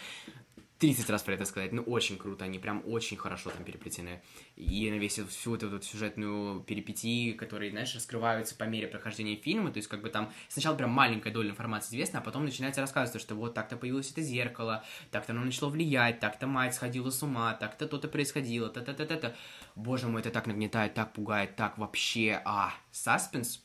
30 0.80 1.10
раз 1.10 1.24
про 1.24 1.34
это 1.34 1.46
сказать, 1.46 1.72
ну, 1.72 1.82
очень 1.82 2.18
круто, 2.18 2.46
они 2.46 2.60
прям 2.60 2.84
очень 2.86 3.18
хорошо 3.18 3.50
там 3.50 3.64
переплетены. 3.64 4.22
И 4.56 4.90
на 4.92 4.96
весь 4.96 5.20
всю 5.20 5.56
эту 5.56 5.70
вот 5.70 5.84
сюжетную 5.84 6.62
перипетии, 6.62 7.32
которые, 7.32 7.72
знаешь, 7.72 7.96
раскрываются 7.96 8.56
по 8.56 8.66
мере 8.66 8.88
прохождения 8.88 9.36
фильма, 9.36 9.72
то 9.72 9.78
есть 9.78 9.90
как 9.90 10.02
бы 10.02 10.10
там 10.10 10.32
сначала 10.50 10.76
прям 10.76 10.92
маленькая 10.92 11.34
доля 11.34 11.50
информации 11.50 11.96
известна, 11.96 12.20
а 12.20 12.22
потом 12.22 12.46
начинается 12.46 12.82
рассказывать, 12.82 13.22
что 13.22 13.34
вот 13.36 13.56
так-то 13.56 13.76
появилось 13.76 14.12
это 14.12 14.22
зеркало, 14.22 14.84
так-то 15.10 15.34
оно 15.34 15.44
начало 15.44 15.70
влиять, 15.70 16.20
так-то 16.20 16.46
мать 16.46 16.76
сходила 16.76 17.10
с 17.10 17.24
ума, 17.24 17.54
так-то 17.54 17.88
то-то 17.88 18.08
происходило, 18.08 18.70
та-та-та-та-та. 18.70 19.34
Боже 19.76 20.08
мой, 20.08 20.22
это 20.22 20.30
так 20.30 20.46
нагнетает, 20.46 20.94
так 20.94 21.14
пугает, 21.14 21.56
так 21.56 21.78
вообще, 21.78 22.42
а, 22.46 22.74
саспенс, 22.92 23.64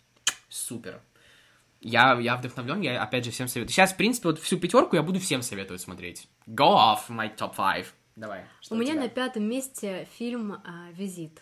супер. 0.49 1.03
Я, 1.83 2.19
я 2.21 2.37
вдохновлен, 2.37 2.81
я 2.81 3.03
опять 3.03 3.25
же 3.25 3.31
всем 3.31 3.49
советую. 3.49 3.73
Сейчас, 3.73 3.93
в 3.93 3.97
принципе, 3.97 4.29
вот 4.29 4.39
всю 4.39 4.59
пятерку 4.59 4.97
я 4.97 5.03
буду 5.03 5.19
всем 5.19 5.43
советовать 5.43 5.81
смотреть. 5.81 6.29
Go 6.47 6.75
off 6.77 7.09
my 7.09 7.35
top 7.37 7.57
five. 7.57 7.87
Давай. 8.15 8.45
У 8.71 8.77
меня 8.77 8.95
на 8.95 9.09
пятом 9.09 9.45
месте 9.45 10.07
фильм 10.17 10.53
а, 10.53 10.91
«Визит». 10.93 11.41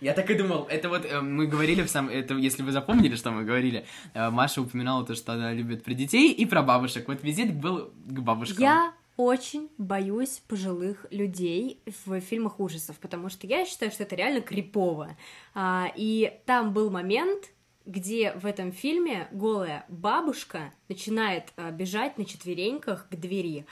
Я 0.00 0.14
так 0.14 0.30
и 0.30 0.34
думал. 0.34 0.66
Это 0.68 0.88
вот 0.88 1.04
э, 1.04 1.20
мы 1.20 1.46
говорили 1.46 1.82
в 1.82 1.88
сам... 1.88 2.08
Это, 2.08 2.34
если 2.34 2.62
вы 2.62 2.72
запомнили, 2.72 3.14
что 3.14 3.30
мы 3.30 3.44
говорили, 3.44 3.86
э, 4.14 4.30
Маша 4.30 4.60
упоминала 4.60 5.06
то, 5.06 5.14
что 5.14 5.34
она 5.34 5.52
любит 5.52 5.84
про 5.84 5.94
детей 5.94 6.32
и 6.32 6.44
про 6.44 6.62
бабушек. 6.62 7.06
Вот 7.06 7.22
визит 7.22 7.54
был 7.54 7.92
к 8.06 8.20
бабушкам. 8.20 8.62
Я 8.62 8.94
очень 9.16 9.68
боюсь 9.78 10.42
пожилых 10.48 11.06
людей 11.10 11.80
в 12.04 12.20
фильмах 12.20 12.58
ужасов, 12.58 12.98
потому 12.98 13.28
что 13.28 13.46
я 13.46 13.64
считаю, 13.64 13.92
что 13.92 14.02
это 14.02 14.16
реально 14.16 14.40
крипово. 14.40 15.16
А, 15.54 15.92
и 15.94 16.40
там 16.46 16.72
был 16.72 16.90
момент, 16.90 17.50
где 17.86 18.32
в 18.32 18.46
этом 18.46 18.72
фильме 18.72 19.28
голая 19.32 19.84
бабушка 19.88 20.72
начинает 20.88 21.52
а, 21.56 21.70
бежать 21.70 22.18
на 22.18 22.24
четвереньках 22.24 23.08
к 23.08 23.16
двери. 23.16 23.66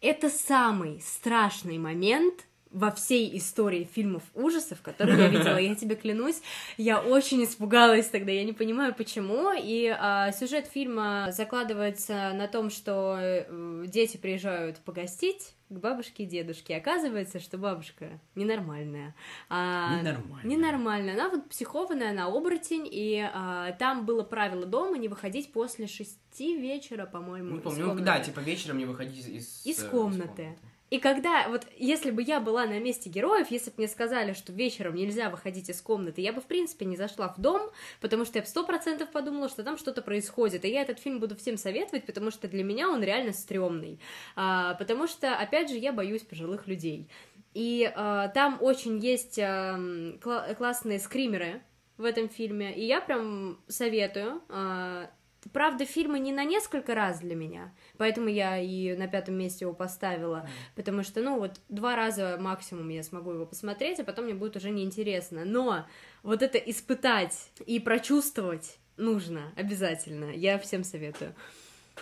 Это 0.00 0.28
самый 0.28 1.00
страшный 1.00 1.78
момент 1.78 2.46
во 2.70 2.90
всей 2.90 3.36
истории 3.36 3.88
фильмов 3.90 4.22
ужасов, 4.34 4.82
которые 4.82 5.18
я 5.18 5.28
видела, 5.28 5.56
я 5.58 5.74
тебе 5.74 5.96
клянусь, 5.96 6.40
я 6.76 7.00
очень 7.00 7.42
испугалась 7.44 8.06
тогда, 8.08 8.30
я 8.30 8.44
не 8.44 8.52
понимаю 8.52 8.94
почему, 8.94 9.52
и 9.56 9.86
а, 9.88 10.32
сюжет 10.32 10.66
фильма 10.66 11.28
закладывается 11.30 12.32
на 12.34 12.46
том, 12.46 12.70
что 12.70 13.16
э, 13.18 13.84
дети 13.86 14.16
приезжают 14.16 14.78
погостить 14.78 15.54
к 15.68 15.78
бабушке 15.78 16.24
и 16.24 16.26
дедушке, 16.26 16.76
оказывается, 16.76 17.40
что 17.40 17.58
бабушка 17.58 18.20
ненормальная. 18.34 19.14
А, 19.48 20.00
ненормальная. 20.00 20.44
Ненормальная, 20.44 21.14
она 21.14 21.28
вот 21.28 21.48
психованная, 21.48 22.10
она 22.10 22.26
оборотень, 22.26 22.88
и 22.90 23.28
а, 23.32 23.72
там 23.72 24.06
было 24.06 24.22
правило 24.22 24.64
дома 24.64 24.96
не 24.96 25.08
выходить 25.08 25.52
после 25.52 25.86
шести 25.86 26.56
вечера, 26.56 27.06
по-моему, 27.06 27.56
Не 27.56 27.60
помню, 27.60 27.94
ну, 27.94 28.00
да, 28.00 28.20
типа 28.20 28.40
вечером 28.40 28.78
не 28.78 28.86
выходить 28.86 29.26
из... 29.26 29.66
Из 29.66 29.82
комнаты. 29.82 29.82
Из 29.82 29.88
комнаты. 29.90 30.58
И 30.90 30.98
когда, 30.98 31.48
вот, 31.48 31.66
если 31.76 32.10
бы 32.10 32.22
я 32.22 32.40
была 32.40 32.64
на 32.64 32.78
месте 32.78 33.10
героев, 33.10 33.50
если 33.50 33.70
бы 33.70 33.76
мне 33.78 33.88
сказали, 33.88 34.32
что 34.32 34.52
вечером 34.52 34.94
нельзя 34.94 35.28
выходить 35.28 35.68
из 35.68 35.82
комнаты, 35.82 36.20
я 36.22 36.32
бы, 36.32 36.40
в 36.40 36.46
принципе, 36.46 36.86
не 36.86 36.96
зашла 36.96 37.28
в 37.28 37.40
дом, 37.40 37.70
потому 38.00 38.24
что 38.24 38.38
я 38.38 38.42
бы 38.42 38.48
сто 38.48 38.64
процентов 38.64 39.10
подумала, 39.10 39.48
что 39.48 39.62
там 39.62 39.76
что-то 39.76 40.00
происходит. 40.00 40.64
И 40.64 40.68
я 40.68 40.82
этот 40.82 40.98
фильм 40.98 41.20
буду 41.20 41.36
всем 41.36 41.58
советовать, 41.58 42.06
потому 42.06 42.30
что 42.30 42.48
для 42.48 42.64
меня 42.64 42.88
он 42.88 43.02
реально 43.02 43.32
стрёмный. 43.32 44.00
А, 44.34 44.74
потому 44.74 45.06
что, 45.06 45.36
опять 45.36 45.70
же, 45.70 45.76
я 45.76 45.92
боюсь 45.92 46.22
пожилых 46.22 46.66
людей. 46.66 47.08
И 47.54 47.90
а, 47.94 48.28
там 48.28 48.58
очень 48.60 48.98
есть 48.98 49.38
а, 49.38 49.78
кл- 50.20 50.54
классные 50.56 51.00
скримеры 51.00 51.62
в 51.96 52.04
этом 52.04 52.28
фильме, 52.28 52.72
и 52.74 52.86
я 52.86 53.00
прям 53.00 53.58
советую. 53.68 54.40
А, 54.48 55.10
Правда, 55.52 55.84
фильмы 55.84 56.18
не 56.18 56.32
на 56.32 56.44
несколько 56.44 56.94
раз 56.94 57.20
для 57.20 57.34
меня, 57.34 57.72
поэтому 57.96 58.28
я 58.28 58.58
и 58.58 58.96
на 58.96 59.08
пятом 59.08 59.34
месте 59.34 59.64
его 59.64 59.74
поставила, 59.74 60.48
потому 60.74 61.02
что, 61.02 61.20
ну, 61.20 61.38
вот 61.38 61.60
два 61.68 61.96
раза 61.96 62.36
максимум 62.40 62.88
я 62.88 63.02
смогу 63.02 63.32
его 63.32 63.46
посмотреть, 63.46 64.00
а 64.00 64.04
потом 64.04 64.26
мне 64.26 64.34
будет 64.34 64.56
уже 64.56 64.70
неинтересно. 64.70 65.44
Но 65.44 65.86
вот 66.22 66.42
это 66.42 66.58
испытать 66.58 67.50
и 67.66 67.80
прочувствовать 67.80 68.78
нужно 68.96 69.52
обязательно. 69.56 70.32
Я 70.32 70.58
всем 70.58 70.84
советую. 70.84 71.34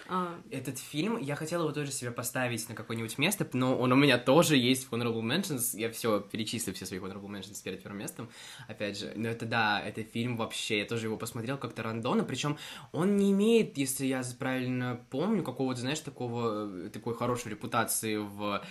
А... 0.09 0.38
Этот 0.51 0.78
фильм, 0.78 1.18
я 1.18 1.34
хотела 1.34 1.62
его 1.62 1.72
тоже 1.72 1.90
себе 1.90 2.11
поставить 2.11 2.68
на 2.68 2.74
какое-нибудь 2.74 3.18
место, 3.18 3.49
но 3.53 3.76
он 3.76 3.92
у 3.92 3.97
меня 3.97 4.18
тоже 4.18 4.57
есть 4.57 4.88
в 4.88 4.92
Honorable 4.92 5.22
Mentions, 5.22 5.78
я 5.78 5.90
все 5.90 6.20
перечислю, 6.20 6.74
все 6.74 6.86
свои 6.86 7.01
Honorable 7.01 7.28
Mentions 7.28 7.62
перед 7.62 7.82
первым 7.82 8.01
местом, 8.01 8.28
опять 8.68 8.99
же, 8.99 9.12
но 9.16 9.28
это 9.28 9.47
да, 9.47 9.80
это 9.80 10.03
фильм 10.03 10.36
вообще, 10.36 10.78
я 10.78 10.84
тоже 10.84 11.07
его 11.07 11.16
посмотрел 11.16 11.59
как-то 11.59 11.82
рандомно, 11.82 12.24
причем 12.24 12.59
он 12.92 13.16
не 13.16 13.32
имеет, 13.32 13.76
если 13.78 14.07
я 14.07 14.22
правильно 14.38 15.01
помню, 15.11 15.42
какого-то, 15.42 15.80
знаешь, 15.80 16.01
такого, 16.01 16.86
э, 16.86 16.90
такой 16.90 17.14
хорошей 17.14 17.51
репутации 17.51 18.16
в, 18.16 18.62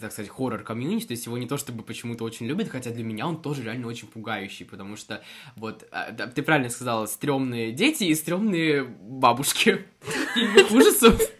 так 0.00 0.12
сказать, 0.12 0.30
хоррор-комьюнити, 0.30 1.06
то 1.06 1.12
есть 1.12 1.26
его 1.26 1.38
не 1.38 1.46
то 1.46 1.56
чтобы 1.56 1.82
почему-то 1.82 2.24
очень 2.24 2.46
любят, 2.46 2.68
хотя 2.68 2.90
для 2.90 3.04
меня 3.04 3.26
он 3.26 3.40
тоже 3.42 3.62
реально 3.62 3.88
очень 3.88 4.08
пугающий, 4.08 4.66
потому 4.66 4.96
что, 4.96 5.22
вот, 5.56 5.86
а, 5.90 6.12
ты 6.12 6.42
правильно 6.42 6.70
сказала, 6.70 7.06
стрёмные 7.06 7.72
дети 7.72 8.04
и 8.04 8.14
стрёмные 8.14 8.84
бабушки 8.84 9.84
ужасов. 10.70 11.20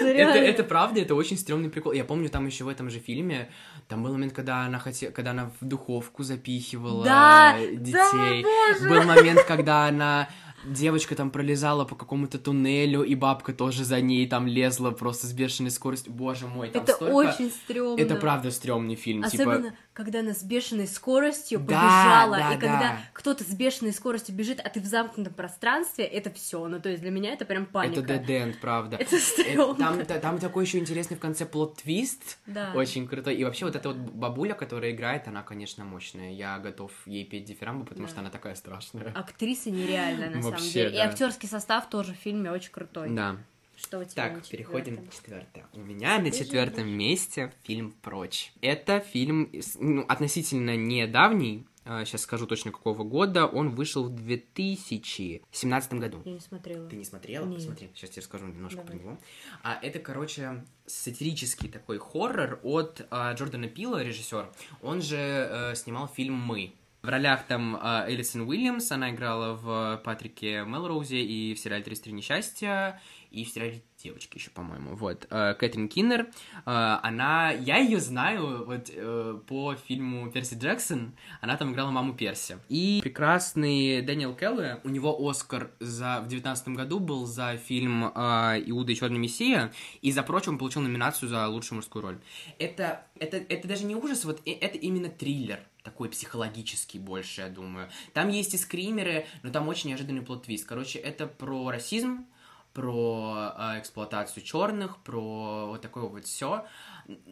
Ну, 0.00 0.08
это, 0.08 0.38
это 0.38 0.62
правда, 0.62 1.00
это 1.00 1.14
очень 1.14 1.38
стрёмный 1.38 1.70
прикол. 1.70 1.92
Я 1.92 2.04
помню, 2.04 2.28
там 2.28 2.46
еще 2.46 2.64
в 2.64 2.68
этом 2.68 2.90
же 2.90 2.98
фильме, 2.98 3.48
там 3.88 4.02
был 4.02 4.12
момент, 4.12 4.34
когда 4.34 4.66
она 4.66 4.78
хотела, 4.78 5.10
когда 5.10 5.30
она 5.30 5.50
в 5.58 5.64
духовку 5.64 6.22
запихивала 6.22 7.02
да, 7.02 7.56
детей. 7.58 8.44
Да, 8.44 8.88
был 8.88 9.04
момент, 9.04 9.42
когда 9.44 9.86
она 9.86 10.28
девочка 10.66 11.14
там 11.14 11.30
пролезала 11.30 11.84
по 11.84 11.94
какому-то 11.94 12.38
туннелю, 12.38 13.02
и 13.02 13.14
бабка 13.14 13.52
тоже 13.52 13.84
за 13.84 14.00
ней 14.00 14.28
там 14.28 14.46
лезла 14.46 14.90
просто 14.90 15.26
с 15.26 15.32
бешеной 15.32 15.70
скоростью. 15.70 16.12
Боже 16.12 16.46
мой, 16.46 16.70
там 16.70 16.82
Это 16.82 16.94
столько... 16.94 17.14
очень 17.14 17.50
стрёмно. 17.50 18.00
Это 18.00 18.16
правда 18.16 18.50
стрёмный 18.50 18.94
фильм, 18.94 19.22
типа 19.24 19.42
Особенно, 19.42 19.70
типа 19.70 19.78
когда 19.94 20.20
она 20.20 20.34
с 20.34 20.42
бешеной 20.42 20.88
скоростью 20.88 21.60
да, 21.60 21.64
побежала, 21.64 22.36
да, 22.36 22.54
и 22.54 22.54
когда 22.54 22.80
да. 22.80 22.98
кто-то 23.12 23.44
с 23.44 23.54
бешеной 23.54 23.92
скоростью 23.92 24.34
бежит, 24.34 24.60
а 24.62 24.68
ты 24.68 24.80
в 24.80 24.86
замкнутом 24.86 25.32
пространстве, 25.32 26.04
это 26.04 26.30
все. 26.30 26.66
Ну, 26.66 26.80
то 26.80 26.88
есть 26.88 27.00
для 27.00 27.12
меня 27.12 27.32
это 27.32 27.44
прям 27.44 27.64
паника. 27.64 28.00
Это 28.00 28.32
end, 28.32 28.56
правда. 28.60 28.96
Это 28.96 29.16
стрёмно. 29.18 30.04
Там, 30.04 30.04
там 30.04 30.38
такой 30.38 30.64
еще 30.64 30.78
интересный 30.78 31.16
в 31.16 31.20
конце 31.20 31.46
плод-твист. 31.46 32.38
Да. 32.46 32.72
Очень 32.74 33.06
крутой. 33.06 33.36
И 33.36 33.44
вообще 33.44 33.66
вот 33.66 33.76
эта 33.76 33.88
вот 33.88 33.98
бабуля, 33.98 34.54
которая 34.54 34.90
играет, 34.90 35.28
она, 35.28 35.42
конечно, 35.42 35.84
мощная. 35.84 36.32
Я 36.32 36.58
готов 36.58 36.90
ей 37.06 37.24
петь 37.24 37.44
дифирамбу, 37.44 37.84
потому 37.84 38.06
да. 38.06 38.10
что 38.10 38.20
она 38.20 38.30
такая 38.30 38.56
страшная. 38.56 39.12
Актриса 39.14 39.70
нереальная, 39.70 40.30
на 40.34 40.42
самом 40.42 40.53
деле. 40.62 40.90
Да. 40.90 40.96
И 40.96 40.98
актерский 40.98 41.48
состав 41.48 41.88
тоже 41.88 42.12
в 42.12 42.16
фильме 42.16 42.50
очень 42.50 42.70
крутой. 42.70 43.10
Да. 43.10 43.38
Что 43.76 43.98
у 43.98 44.04
тебя 44.04 44.28
Так, 44.28 44.46
переходим 44.46 44.96
на 44.96 45.08
четвертое. 45.08 45.66
У 45.72 45.80
меня 45.80 46.18
на 46.18 46.30
четвертом 46.30 46.88
месте 46.88 47.52
фильм 47.64 47.92
«Прочь». 48.02 48.52
Это 48.60 49.00
фильм 49.00 49.50
ну, 49.80 50.04
относительно 50.08 50.76
недавний, 50.76 51.66
сейчас 51.84 52.14
а, 52.14 52.24
скажу 52.24 52.46
точно 52.46 52.72
какого 52.72 53.04
года, 53.04 53.46
он 53.46 53.70
вышел 53.70 54.04
в 54.04 54.14
2017 54.14 55.94
году. 55.94 56.22
Я 56.24 56.32
не 56.32 56.40
смотрела. 56.40 56.88
Ты 56.88 56.96
не 56.96 57.04
смотрела? 57.04 57.44
Нет. 57.46 57.56
Посмотри, 57.56 57.90
сейчас 57.94 58.10
тебе 58.10 58.20
расскажу 58.22 58.46
немножко 58.46 58.78
Давай. 58.78 58.92
про 58.92 58.98
него. 58.98 59.18
А, 59.62 59.78
это, 59.82 59.98
короче, 59.98 60.64
сатирический 60.86 61.68
такой 61.68 61.98
хоррор 61.98 62.60
от 62.62 63.06
а, 63.10 63.32
Джордана 63.34 63.68
Пила, 63.68 64.02
режиссер. 64.02 64.50
Он 64.82 65.02
же 65.02 65.18
а, 65.18 65.74
снимал 65.74 66.08
фильм 66.08 66.34
«Мы». 66.34 66.74
В 67.04 67.08
ролях 67.10 67.44
там 67.46 67.78
а, 67.82 68.06
Элисон 68.08 68.48
Уильямс, 68.48 68.90
она 68.90 69.10
играла 69.10 69.54
в 69.54 70.00
Патрике 70.02 70.64
Мелроузе 70.64 71.22
и 71.22 71.52
в 71.52 71.58
сериале 71.58 71.84
«33 71.84 72.12
несчастья», 72.12 72.98
и 73.30 73.44
в 73.44 73.48
сериале 73.50 73.82
девочки 74.02 74.38
еще, 74.38 74.50
по-моему. 74.50 74.94
Вот. 74.94 75.26
Э, 75.28 75.54
Кэтрин 75.54 75.88
Киннер, 75.88 76.20
э, 76.22 76.26
она... 76.64 77.50
Я 77.50 77.76
ее 77.76 78.00
знаю 78.00 78.64
вот 78.64 78.90
э, 78.94 79.38
по 79.46 79.74
фильму 79.74 80.30
Перси 80.30 80.54
Джексон. 80.54 81.14
Она 81.42 81.56
там 81.56 81.72
играла 81.72 81.90
маму 81.90 82.14
Перси. 82.14 82.58
И 82.68 83.00
прекрасный 83.02 84.00
Дэниел 84.00 84.34
Келлы, 84.34 84.80
у 84.84 84.88
него 84.88 85.14
Оскар 85.28 85.72
за... 85.80 86.22
в 86.22 86.28
девятнадцатом 86.28 86.74
году 86.74 87.00
был 87.00 87.26
за 87.26 87.56
фильм 87.56 88.04
«Иуда 88.04 88.92
и 88.92 88.94
Черный 88.94 89.18
Мессия», 89.18 89.72
и 90.00 90.10
за 90.10 90.22
прочее 90.22 90.52
он 90.52 90.58
получил 90.58 90.80
номинацию 90.80 91.28
за 91.28 91.48
лучшую 91.48 91.76
мужскую 91.76 92.02
роль. 92.02 92.18
Это, 92.58 93.04
это, 93.18 93.36
это 93.36 93.68
даже 93.68 93.84
не 93.84 93.94
ужас, 93.94 94.24
вот 94.24 94.40
это 94.46 94.78
именно 94.78 95.10
триллер 95.10 95.60
такой 95.84 96.08
психологический 96.08 96.98
больше, 96.98 97.42
я 97.42 97.48
думаю. 97.48 97.88
Там 98.14 98.30
есть 98.30 98.54
и 98.54 98.58
скримеры, 98.58 99.26
но 99.42 99.50
там 99.50 99.68
очень 99.68 99.90
неожиданный 99.90 100.22
плод-твист. 100.22 100.66
Короче, 100.66 100.98
это 100.98 101.26
про 101.26 101.70
расизм, 101.70 102.26
про 102.72 103.52
э, 103.56 103.80
эксплуатацию 103.80 104.42
черных, 104.42 104.96
про 105.02 105.66
вот 105.68 105.82
такое 105.82 106.04
вот 106.04 106.24
все. 106.24 106.66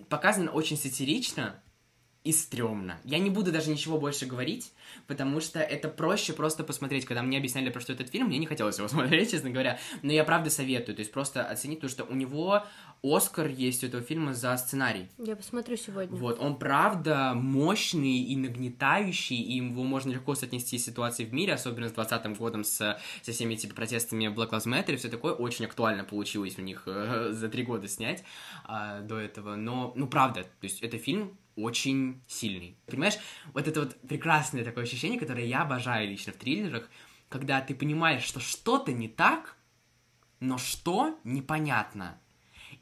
Показано 0.09 0.53
очень 0.53 0.77
сатирично, 0.77 1.61
и 2.25 2.31
стрёмно. 2.31 3.01
Я 3.03 3.19
не 3.19 3.31
буду 3.31 3.51
даже 3.51 3.71
ничего 3.71 3.99
больше 3.99 4.27
говорить, 4.27 4.73
потому 5.09 5.41
что 5.41 5.59
это 5.59 5.89
проще 5.89 6.33
просто 6.33 6.63
посмотреть. 6.63 7.05
Когда 7.05 7.23
мне 7.23 7.37
объясняли, 7.37 7.69
про 7.71 7.81
что 7.81 7.93
этот 7.93 8.11
фильм, 8.11 8.29
мне 8.29 8.39
не 8.39 8.47
хотелось 8.47 8.79
его 8.79 8.87
смотреть, 8.89 9.33
честно 9.33 9.51
говоря. 9.51 9.79
Но 10.03 10.13
я 10.13 10.23
правда 10.23 10.49
советую, 10.49 10.95
то 10.95 11.01
есть 11.01 11.11
просто 11.11 11.45
оценить, 11.45 11.81
потому 11.81 11.91
что 11.91 12.05
у 12.05 12.15
него 12.15 12.65
Оскар 13.03 13.49
есть 13.49 13.83
у 13.83 13.89
этого 13.89 14.03
фильма 14.03 14.33
за 14.33 14.57
сценарий. 14.57 15.09
Я 15.19 15.35
посмотрю 15.35 15.77
сегодня. 15.77 16.17
Вот, 16.17 16.39
он 16.41 16.57
правда 16.57 17.33
мощный 17.35 18.19
и 18.19 18.37
нагнетающий, 18.37 19.41
и 19.41 19.57
его 19.57 19.83
можно 19.83 20.13
легко 20.13 20.37
соотнести 20.37 20.79
с 20.79 20.85
ситуацией 20.85 21.29
в 21.29 21.35
мире, 21.35 21.55
особенно 21.55 21.89
с 21.89 21.93
20 21.93 22.39
годом, 22.39 22.63
с, 22.63 22.99
со 23.23 23.33
всеми 23.33 23.57
типа 23.57 23.75
протестами 23.75 24.27
Black 24.27 24.51
Lives 24.51 24.67
Matter 24.67 24.95
и 24.95 24.97
все 24.97 25.09
такое. 25.09 25.33
Очень 25.33 25.65
актуально 25.65 26.05
получилось 26.05 26.59
у 26.59 26.63
них 26.63 26.85
э, 26.87 27.31
за 27.33 27.49
три 27.49 27.65
года 27.65 27.89
снять 27.89 28.23
э, 28.69 29.01
до 29.03 29.19
этого. 29.19 29.57
Но, 29.57 29.93
ну, 29.97 30.07
правда, 30.07 30.45
то 30.45 30.49
есть 30.63 30.81
это 30.81 30.97
фильм 30.97 31.37
очень 31.57 32.23
сильный. 32.29 32.77
Понимаешь, 32.87 33.19
вот 33.53 33.67
это 33.67 33.81
вот 33.81 33.97
прекрасное 34.03 34.65
такое 34.65 34.85
ощущение, 34.85 35.19
которое 35.19 35.47
я 35.47 35.63
обожаю 35.63 36.09
лично 36.09 36.33
в 36.33 36.37
триллерах, 36.37 36.89
когда 37.29 37.61
ты 37.61 37.75
понимаешь, 37.75 38.23
что 38.23 38.39
что-то 38.39 38.93
не 38.93 39.09
так, 39.09 39.57
но 40.39 40.59
что 40.59 41.19
непонятно. 41.25 42.19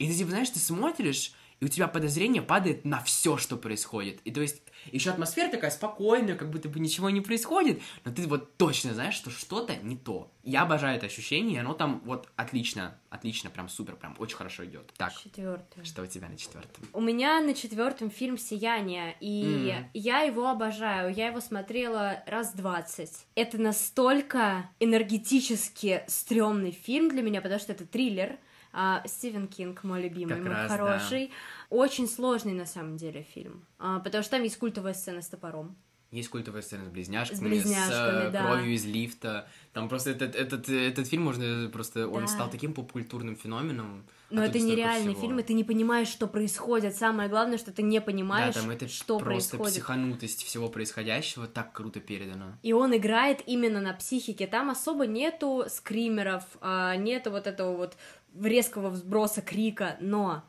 И 0.01 0.09
ты, 0.09 0.15
типа, 0.15 0.31
знаешь, 0.31 0.49
ты 0.49 0.59
смотришь, 0.59 1.35
и 1.61 1.67
у 1.67 1.69
тебя 1.69 1.87
подозрение 1.87 2.41
падает 2.41 2.87
на 2.87 3.03
все, 3.03 3.37
что 3.37 3.59
происходит. 3.59 4.21
И 4.25 4.31
то 4.33 4.41
есть 4.41 4.63
еще 4.93 5.11
атмосфера 5.11 5.51
такая 5.51 5.71
спокойная, 5.71 6.35
как 6.35 6.51
будто 6.51 6.71
бы 6.71 6.81
ничего 6.81 7.11
не 7.11 7.21
происходит, 7.21 7.83
но 8.07 8.13
ты 8.13 8.27
вот 8.27 8.57
точно 8.57 8.95
знаешь, 8.95 9.13
что 9.13 9.29
что-то 9.29 9.77
не 9.77 9.95
то. 9.95 10.33
Я 10.43 10.63
обожаю 10.63 10.97
это 10.97 11.05
ощущение, 11.05 11.57
и 11.57 11.59
оно 11.59 11.75
там 11.75 12.01
вот 12.07 12.29
отлично, 12.37 12.99
отлично, 13.11 13.51
прям 13.51 13.69
супер, 13.69 13.95
прям 13.97 14.17
очень 14.19 14.39
хорошо 14.39 14.65
идет. 14.65 14.91
Так. 14.97 15.13
Четвертое. 15.23 15.85
Что 15.85 16.01
у 16.01 16.07
тебя 16.07 16.31
на 16.31 16.39
четвертом? 16.39 16.83
У 16.95 17.01
меня 17.03 17.43
на 17.43 17.53
четвертом 17.53 18.11
фильм 18.11 18.39
Сияние, 18.39 19.19
и 19.21 19.75
mm. 19.77 19.91
я 19.93 20.21
его 20.21 20.49
обожаю. 20.49 21.15
Я 21.15 21.27
его 21.27 21.41
смотрела 21.41 22.25
раз 22.27 22.55
двадцать. 22.55 23.27
Это 23.35 23.59
настолько 23.59 24.71
энергетически 24.81 26.05
стрёмный 26.07 26.71
фильм 26.71 27.11
для 27.11 27.21
меня, 27.21 27.43
потому 27.43 27.61
что 27.61 27.73
это 27.73 27.85
триллер 27.85 28.39
а, 28.73 29.03
Стивен 29.07 29.49
Кинг, 29.49 29.85
мой 29.85 30.03
любимый, 30.03 30.35
как 30.37 30.45
мой 30.45 30.53
раз, 30.53 30.71
хороший. 30.71 31.27
Да. 31.29 31.77
Очень 31.77 32.09
сложный 32.09 32.53
на 32.53 32.67
самом 32.67 32.97
деле 32.97 33.27
фильм, 33.35 33.65
а, 33.79 34.01
потому 34.01 34.23
что 34.23 34.33
там 34.33 34.43
есть 34.43 34.59
культовая 34.59 34.95
сцена 34.95 35.23
с 35.23 35.29
топором. 35.29 35.77
Есть 36.11 36.29
культовая 36.29 36.63
сцена 36.63 36.87
с 36.87 36.89
близняшками, 36.89 37.39
С 37.39 37.41
близняшками, 37.41 38.31
с 38.31 38.33
да. 38.33 38.43
кровью 38.45 38.75
из 38.75 38.85
лифта. 38.85 39.49
Там 39.73 39.89
просто 39.89 40.11
этот, 40.11 40.35
этот, 40.35 40.69
этот 40.69 41.07
фильм 41.07 41.23
можно 41.23 41.71
просто... 41.73 42.09
Он 42.09 42.23
Да. 42.23 42.27
стал 42.27 42.51
таким 42.51 42.75
попкультурным 42.75 43.37
феноменом. 43.37 44.05
Но 44.29 44.43
а 44.43 44.47
это 44.47 44.59
нереальный 44.59 45.13
всего. 45.15 45.21
фильм, 45.21 45.39
и 45.39 45.43
ты 45.45 45.55
не 45.55 45.63
понимаешь, 45.63 46.09
что 46.09 46.27
происходит. 46.27 46.97
Самое 46.97 47.29
главное, 47.29 47.59
что 47.59 47.71
ты 47.73 47.83
не 47.83 48.01
понимаешь, 48.01 48.57
да, 48.57 48.61
там 48.63 48.71
это 48.71 48.89
что 48.89 49.19
просто 49.21 49.57
происходит. 49.57 49.73
психанутость 49.75 50.43
всего 50.43 50.69
происходящего 50.69 51.47
так 51.47 51.73
круто 51.73 52.01
передано. 52.01 52.57
И 52.63 52.73
он 52.73 52.97
играет 52.97 53.43
именно 53.47 53.81
на 53.81 53.93
психике. 53.93 54.49
Там 54.49 54.69
особо 54.71 55.07
нету 55.07 55.65
скримеров, 55.69 56.43
а, 56.61 56.97
нету 56.97 57.31
вот 57.31 57.47
этого 57.47 57.77
вот 57.77 57.97
резкого 58.41 58.91
взброса 58.91 59.43
крика, 59.43 59.97
но 60.01 60.45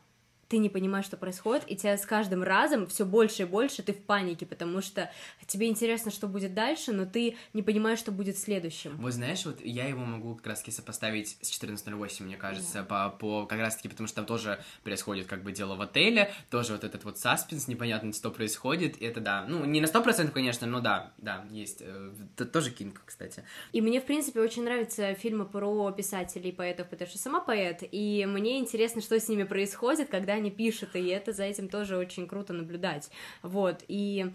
ты 0.52 0.58
не 0.58 0.68
понимаешь, 0.68 1.06
что 1.06 1.16
происходит, 1.16 1.64
и 1.66 1.76
тебя 1.76 1.96
с 1.96 2.04
каждым 2.04 2.42
разом 2.42 2.86
все 2.86 3.06
больше 3.06 3.44
и 3.44 3.46
больше 3.46 3.82
ты 3.82 3.94
в 3.94 4.02
панике, 4.02 4.44
потому 4.44 4.82
что 4.82 5.10
тебе 5.46 5.66
интересно, 5.66 6.10
что 6.10 6.28
будет 6.28 6.52
дальше, 6.52 6.92
но 6.92 7.06
ты 7.06 7.38
не 7.54 7.62
понимаешь, 7.62 7.98
что 7.98 8.12
будет 8.12 8.36
следующим. 8.36 8.98
Вот 8.98 9.14
знаешь, 9.14 9.46
вот 9.46 9.64
я 9.64 9.88
его 9.88 10.04
могу 10.04 10.34
как 10.34 10.48
раз-таки 10.48 10.70
сопоставить 10.70 11.38
с 11.40 11.50
14.08, 11.58 12.24
мне 12.24 12.36
кажется, 12.36 12.82
по, 12.82 13.08
по 13.08 13.46
как 13.46 13.60
раз-таки, 13.60 13.88
потому 13.88 14.06
что 14.06 14.16
там 14.16 14.26
тоже 14.26 14.62
происходит 14.84 15.26
как 15.26 15.42
бы 15.42 15.52
дело 15.52 15.74
в 15.74 15.80
отеле, 15.80 16.30
тоже 16.50 16.74
вот 16.74 16.84
этот 16.84 17.02
вот 17.04 17.16
саспенс, 17.16 17.66
непонятно, 17.66 18.12
что 18.12 18.30
происходит, 18.30 19.00
и 19.00 19.06
это 19.06 19.22
да, 19.22 19.46
ну, 19.48 19.64
не 19.64 19.80
на 19.80 19.86
100%, 19.86 20.32
конечно, 20.32 20.66
но 20.66 20.80
да, 20.80 21.14
да, 21.16 21.46
есть, 21.50 21.80
это 21.80 22.44
тоже 22.44 22.72
Кинг, 22.72 23.00
кстати. 23.06 23.42
И 23.72 23.80
мне, 23.80 24.02
в 24.02 24.04
принципе, 24.04 24.40
очень 24.40 24.64
нравятся 24.64 25.14
фильмы 25.14 25.46
про 25.46 25.90
писателей 25.92 26.50
и 26.50 26.52
поэтов, 26.52 26.90
потому 26.90 27.08
что 27.08 27.18
сама 27.18 27.40
поэт, 27.40 27.84
и 27.90 28.26
мне 28.28 28.58
интересно, 28.58 29.00
что 29.00 29.18
с 29.18 29.30
ними 29.30 29.44
происходит, 29.44 30.10
когда 30.10 30.34
они 30.34 30.41
пишут, 30.50 30.96
и 30.96 31.06
это 31.06 31.32
за 31.32 31.44
этим 31.44 31.68
тоже 31.68 31.96
очень 31.96 32.26
круто 32.26 32.52
наблюдать. 32.52 33.10
Вот, 33.42 33.84
и 33.88 34.32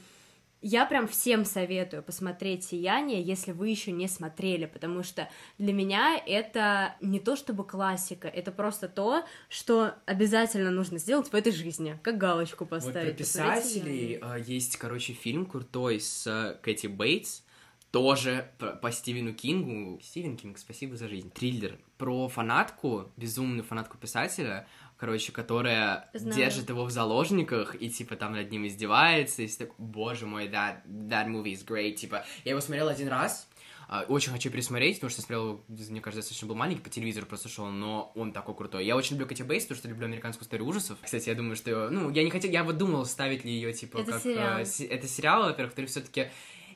я 0.62 0.86
прям 0.88 1.08
всем 1.08 1.46
советую 1.46 2.02
посмотреть 2.02 2.64
«Сияние», 2.64 3.22
если 3.22 3.52
вы 3.52 3.70
еще 3.70 3.92
не 3.92 4.08
смотрели, 4.08 4.66
потому 4.66 5.04
что 5.04 5.30
для 5.60 5.72
меня 5.72 6.20
это 6.26 6.96
не 7.00 7.20
то 7.20 7.36
чтобы 7.36 7.64
классика, 7.64 8.28
это 8.28 8.52
просто 8.52 8.88
то, 8.88 9.24
что 9.50 9.94
обязательно 10.06 10.72
нужно 10.72 10.98
сделать 10.98 11.28
в 11.28 11.36
этой 11.36 11.52
жизни, 11.52 12.00
как 12.02 12.18
галочку 12.18 12.66
Вот 12.66 12.70
поставить. 12.72 13.18
про 13.18 13.18
Посмотреть 13.18 13.64
писателей 13.64 14.20
э, 14.22 14.44
есть, 14.46 14.78
короче, 14.78 15.14
фильм 15.14 15.46
крутой 15.46 16.00
с 16.00 16.26
э, 16.26 16.58
Кэти 16.62 16.88
Бейтс, 16.88 17.44
тоже 17.92 18.52
по 18.82 18.92
Стивену 18.92 19.34
Кингу. 19.34 20.00
Стивен 20.02 20.38
Кинг, 20.38 20.58
спасибо 20.58 20.98
за 20.98 21.08
жизнь. 21.08 21.32
Триллер 21.32 21.80
про 21.98 22.28
фанатку, 22.28 23.12
безумную 23.16 23.64
фанатку 23.64 23.98
писателя, 23.98 24.68
короче, 24.98 25.32
которая 25.32 26.10
Знаю. 26.14 26.36
держит 26.36 26.70
его 26.70 26.84
в 26.86 26.92
заложниках 26.92 27.76
и, 27.80 27.90
типа, 27.90 28.16
там 28.16 28.34
над 28.34 28.52
ним 28.52 28.68
издевается, 28.68 29.44
и 29.44 29.48
все 29.48 29.66
так, 29.66 29.70
боже 29.78 30.26
мой, 30.26 30.48
that, 30.48 30.78
that 30.86 31.28
movie 31.28 31.54
is 31.54 31.66
great, 31.66 31.94
типа. 31.94 32.26
Я 32.44 32.52
его 32.52 32.62
смотрел 32.62 32.88
один 32.90 33.08
раз, 33.08 33.48
а, 33.90 34.04
очень 34.10 34.34
хочу 34.34 34.50
пересмотреть, 34.50 34.98
потому 34.98 35.10
что 35.10 35.22
смотрел, 35.22 35.64
мне 35.68 36.02
кажется, 36.02 36.22
достаточно 36.22 36.48
был 36.48 36.56
маленький, 36.56 36.82
по 36.82 36.90
телевизору 36.90 37.26
просто 37.26 37.48
шел, 37.48 37.68
но 37.68 38.12
он 38.16 38.34
такой 38.34 38.54
крутой. 38.54 38.86
Я 38.86 38.98
очень 38.98 39.12
люблю 39.12 39.28
Кэти 39.28 39.44
Бейс, 39.44 39.64
потому 39.64 39.78
что 39.78 39.88
люблю 39.88 40.06
американскую 40.06 40.44
историю 40.44 40.68
ужасов. 40.68 40.98
Кстати, 41.02 41.30
я 41.30 41.36
думаю, 41.36 41.56
что, 41.56 41.90
ну, 41.90 42.10
я 42.10 42.24
не 42.24 42.30
хотел, 42.30 42.52
я 42.52 42.66
вот 42.66 42.78
думал, 42.78 43.06
ставить 43.06 43.46
ли 43.46 43.52
ее, 43.52 43.72
типа, 43.72 44.00
Это 44.00 44.12
как... 44.12 44.22
сериал. 44.24 44.60
э, 44.60 44.86
это 44.90 45.08
сериал, 45.08 45.44
во-первых, 45.44 45.72
который 45.72 45.86
все-таки 45.86 46.28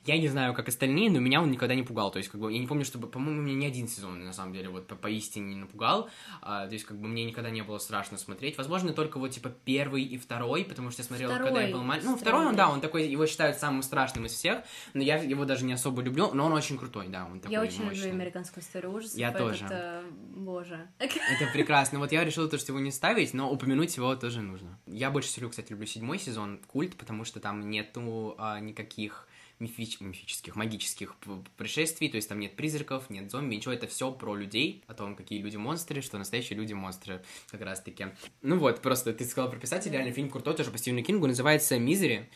я 0.06 0.18
не 0.18 0.28
знаю, 0.28 0.54
как 0.54 0.68
остальные, 0.68 1.12
но 1.12 1.20
меня 1.20 1.42
он 1.42 1.52
никогда 1.52 1.76
не 1.76 1.84
пугал. 1.84 2.12
То 2.12 2.18
есть, 2.18 2.30
как 2.30 2.42
бы, 2.42 2.52
я 2.52 2.58
не 2.60 2.68
помню, 2.68 2.86
чтобы, 2.86 3.08
по-моему, 3.08 3.42
меня 3.42 3.56
ни 3.56 3.66
один 3.66 3.88
сезон, 3.88 4.24
на 4.24 4.34
самом 4.34 4.54
деле, 4.54 4.70
вот 4.70 4.88
по 4.88 4.96
поистине 4.96 5.54
не 5.54 5.56
напугал. 5.56 6.10
А, 6.42 6.66
то 6.68 6.74
есть, 6.74 6.86
как 6.86 6.98
бы, 7.00 7.08
мне 7.08 7.24
никогда 7.26 7.50
не 7.50 7.62
было 7.62 7.78
страшно 7.78 8.18
смотреть. 8.18 8.58
Возможно, 8.58 8.94
только 8.94 9.20
вот, 9.20 9.32
типа, 9.32 9.50
первый 9.50 10.04
и 10.04 10.18
второй, 10.18 10.66
потому 10.66 10.90
что 10.92 11.02
я 11.02 11.06
смотрел, 11.08 11.30
когда 11.30 11.46
я 11.48 11.52
Второй 11.52 11.72
был 11.74 11.84
маленький. 11.84 12.08
Ну, 12.08 12.18
второй, 12.18 12.46
он, 12.48 12.56
да, 12.56 12.70
он 12.70 12.82
такой, 12.82 13.08
его 13.08 13.26
считают 13.28 13.58
самым 13.58 13.84
страшным 13.84 14.26
из 14.26 14.32
всех, 14.34 14.64
но 14.94 15.04
я 15.04 15.18
его 15.18 15.46
даже 15.46 15.66
не 15.66 15.74
особо 15.74 16.02
люблю, 16.02 16.32
но 16.34 16.46
он 16.46 16.54
очень 16.54 16.78
крутой, 16.78 17.08
да, 17.08 17.26
он 17.26 17.40
такой 17.40 17.54
Я 17.54 17.62
очень 17.62 17.84
мощный. 17.84 17.98
люблю 17.98 18.12
американскую 18.12 18.64
историю 18.64 18.92
ужасов. 18.94 19.18
Я 19.18 19.32
тоже. 19.32 19.68
э, 19.70 20.04
боже. 20.36 20.88
Это 21.00 21.52
прекрасно. 21.54 22.00
Вот 22.00 22.12
я 22.12 22.24
решил 22.24 22.50
то, 22.50 22.58
что 22.58 22.72
его 22.72 22.80
не 22.80 22.92
ставить, 22.92 23.34
но 23.34 23.52
упомянуть 23.52 23.96
его 23.98 24.16
тоже 24.16 24.42
нужно. 24.42 24.80
Я 24.88 25.12
больше 25.12 25.30
всего, 25.30 25.50
кстати, 25.50 25.72
люблю 25.72 25.86
седьмой 25.86 26.18
сезон 26.20 26.60
Культ, 26.68 26.96
потому 26.96 27.24
что 27.24 27.40
там 27.40 27.70
нету 27.70 28.36
а, 28.38 28.60
никаких 28.60 29.28
мифич- 29.62 29.98
мифических, 30.04 30.56
магических 30.56 31.16
пришествий, 31.58 32.10
то 32.10 32.16
есть 32.16 32.28
там 32.28 32.40
нет 32.40 32.56
призраков, 32.56 33.10
нет 33.10 33.30
зомби, 33.32 33.56
ничего, 33.56 33.74
это 33.74 33.88
все 33.88 34.12
про 34.12 34.36
людей, 34.36 34.84
о 34.88 34.94
том, 34.94 35.16
какие 35.16 35.40
люди 35.40 35.58
монстры, 35.58 36.02
что 36.02 36.18
настоящие 36.18 36.58
люди 36.58 36.74
монстры, 36.74 37.24
как 37.50 37.62
раз 37.62 37.82
таки. 37.82 38.08
Ну 38.42 38.58
вот, 38.58 38.82
просто 38.82 39.14
ты 39.14 39.24
сказала 39.26 39.50
про 39.50 39.60
писателя, 39.60 39.94
реально 39.94 40.12
фильм 40.12 40.30
крутой, 40.30 40.56
тоже 40.56 40.72
по 40.72 40.78
Стивену 40.78 41.04
Кингу, 41.04 41.28
называется 41.28 41.78
«Мизери», 41.80 42.30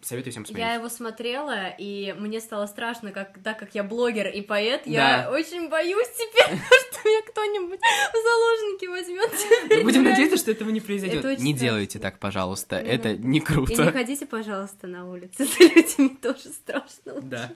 советую 0.00 0.32
всем 0.32 0.42
посмотреть. 0.42 0.66
Я 0.66 0.74
его 0.74 0.88
смотрела, 0.88 1.68
и 1.78 2.12
мне 2.18 2.40
стало 2.40 2.66
страшно, 2.66 3.12
как, 3.12 3.38
так 3.42 3.58
как 3.58 3.74
я 3.74 3.84
блогер 3.84 4.26
и 4.28 4.40
поэт, 4.42 4.82
я 4.86 5.24
Да. 5.24 5.30
очень 5.30 5.68
боюсь 5.68 6.08
теперь, 6.08 6.58
что 6.90 7.08
меня 7.08 7.22
кто-нибудь 7.28 7.78
в 7.80 8.16
заложники 8.22 8.86
возьмет. 8.86 9.84
Будем 9.84 10.02
надеяться, 10.04 10.36
что 10.38 10.50
этого 10.50 10.70
не 10.70 10.80
произойдет. 10.80 11.38
Не 11.38 11.52
делайте 11.52 11.98
так, 11.98 12.18
пожалуйста, 12.18 12.76
это 12.76 13.16
не 13.16 13.38
И 13.38 13.40
круто. 13.40 13.84
не 13.84 13.92
ходите, 13.92 14.26
пожалуйста, 14.26 14.86
на 14.86 15.08
улице 15.08 15.44
за 15.44 15.62
людьми, 15.64 16.16
тоже 16.20 16.48
страшно. 16.50 17.20
Да. 17.22 17.50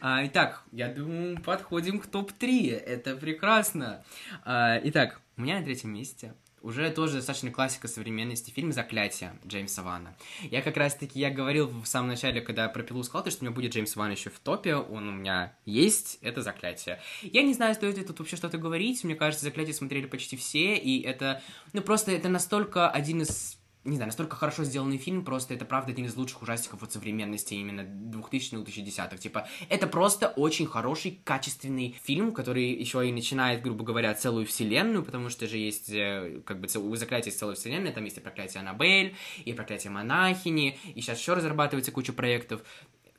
А, 0.00 0.24
итак, 0.26 0.62
я 0.72 0.88
думаю, 0.88 1.40
подходим 1.42 1.98
к 2.00 2.06
топ-3. 2.06 2.76
Это 2.76 3.16
прекрасно. 3.16 4.04
А, 4.44 4.78
итак, 4.84 5.20
у 5.36 5.42
меня 5.42 5.58
на 5.58 5.64
третьем 5.64 5.92
месте 5.92 6.34
уже 6.62 6.90
тоже 6.90 7.16
достаточно 7.16 7.50
классика 7.50 7.88
современности 7.88 8.50
фильм 8.50 8.72
«Заклятие» 8.72 9.38
Джеймса 9.46 9.82
Вана. 9.82 10.16
Я 10.42 10.62
как 10.62 10.76
раз-таки, 10.76 11.18
я 11.18 11.30
говорил 11.30 11.68
в 11.68 11.86
самом 11.86 12.08
начале, 12.08 12.40
когда 12.40 12.68
про 12.68 12.82
пилу 12.82 13.02
сказал, 13.02 13.24
то, 13.24 13.30
что 13.30 13.42
у 13.42 13.44
меня 13.46 13.54
будет 13.54 13.72
Джеймс 13.72 13.94
Ван 13.96 14.10
еще 14.10 14.30
в 14.30 14.38
топе, 14.38 14.76
он 14.76 15.08
у 15.08 15.12
меня 15.12 15.54
есть, 15.64 16.18
это 16.22 16.42
«Заклятие». 16.42 17.00
Я 17.22 17.42
не 17.42 17.54
знаю, 17.54 17.74
стоит 17.74 17.98
ли 17.98 18.04
тут 18.04 18.18
вообще 18.18 18.36
что-то 18.36 18.58
говорить, 18.58 19.04
мне 19.04 19.14
кажется, 19.14 19.44
«Заклятие» 19.44 19.74
смотрели 19.74 20.06
почти 20.06 20.36
все, 20.36 20.76
и 20.76 21.00
это, 21.02 21.42
ну, 21.72 21.82
просто 21.82 22.12
это 22.12 22.28
настолько 22.28 22.88
один 22.88 23.22
из 23.22 23.57
не 23.84 23.96
знаю, 23.96 24.08
настолько 24.08 24.36
хорошо 24.36 24.64
сделанный 24.64 24.98
фильм, 24.98 25.24
просто 25.24 25.54
это 25.54 25.64
правда 25.64 25.92
один 25.92 26.06
из 26.06 26.16
лучших 26.16 26.42
ужастиков 26.42 26.82
от 26.82 26.92
современности 26.92 27.54
именно 27.54 27.82
2000-2010-х. 27.82 29.16
Типа, 29.18 29.48
это 29.68 29.86
просто 29.86 30.28
очень 30.28 30.66
хороший, 30.66 31.20
качественный 31.24 31.96
фильм, 32.02 32.32
который 32.32 32.72
еще 32.72 33.08
и 33.08 33.12
начинает, 33.12 33.62
грубо 33.62 33.84
говоря, 33.84 34.14
целую 34.14 34.46
вселенную, 34.46 35.04
потому 35.04 35.28
что 35.30 35.46
же 35.46 35.56
есть, 35.56 35.90
э, 35.90 36.42
как 36.44 36.60
бы, 36.60 36.68
у 36.78 36.96
заклятия 36.96 37.28
есть 37.28 37.38
целая 37.38 37.56
вселенная, 37.56 37.92
там 37.92 38.04
есть 38.04 38.18
и 38.18 38.20
проклятие 38.20 38.60
Аннабель, 38.60 39.16
и 39.44 39.52
проклятие 39.52 39.90
монахини, 39.90 40.78
и 40.94 41.00
сейчас 41.00 41.18
еще 41.18 41.34
разрабатывается 41.34 41.92
куча 41.92 42.12
проектов. 42.12 42.62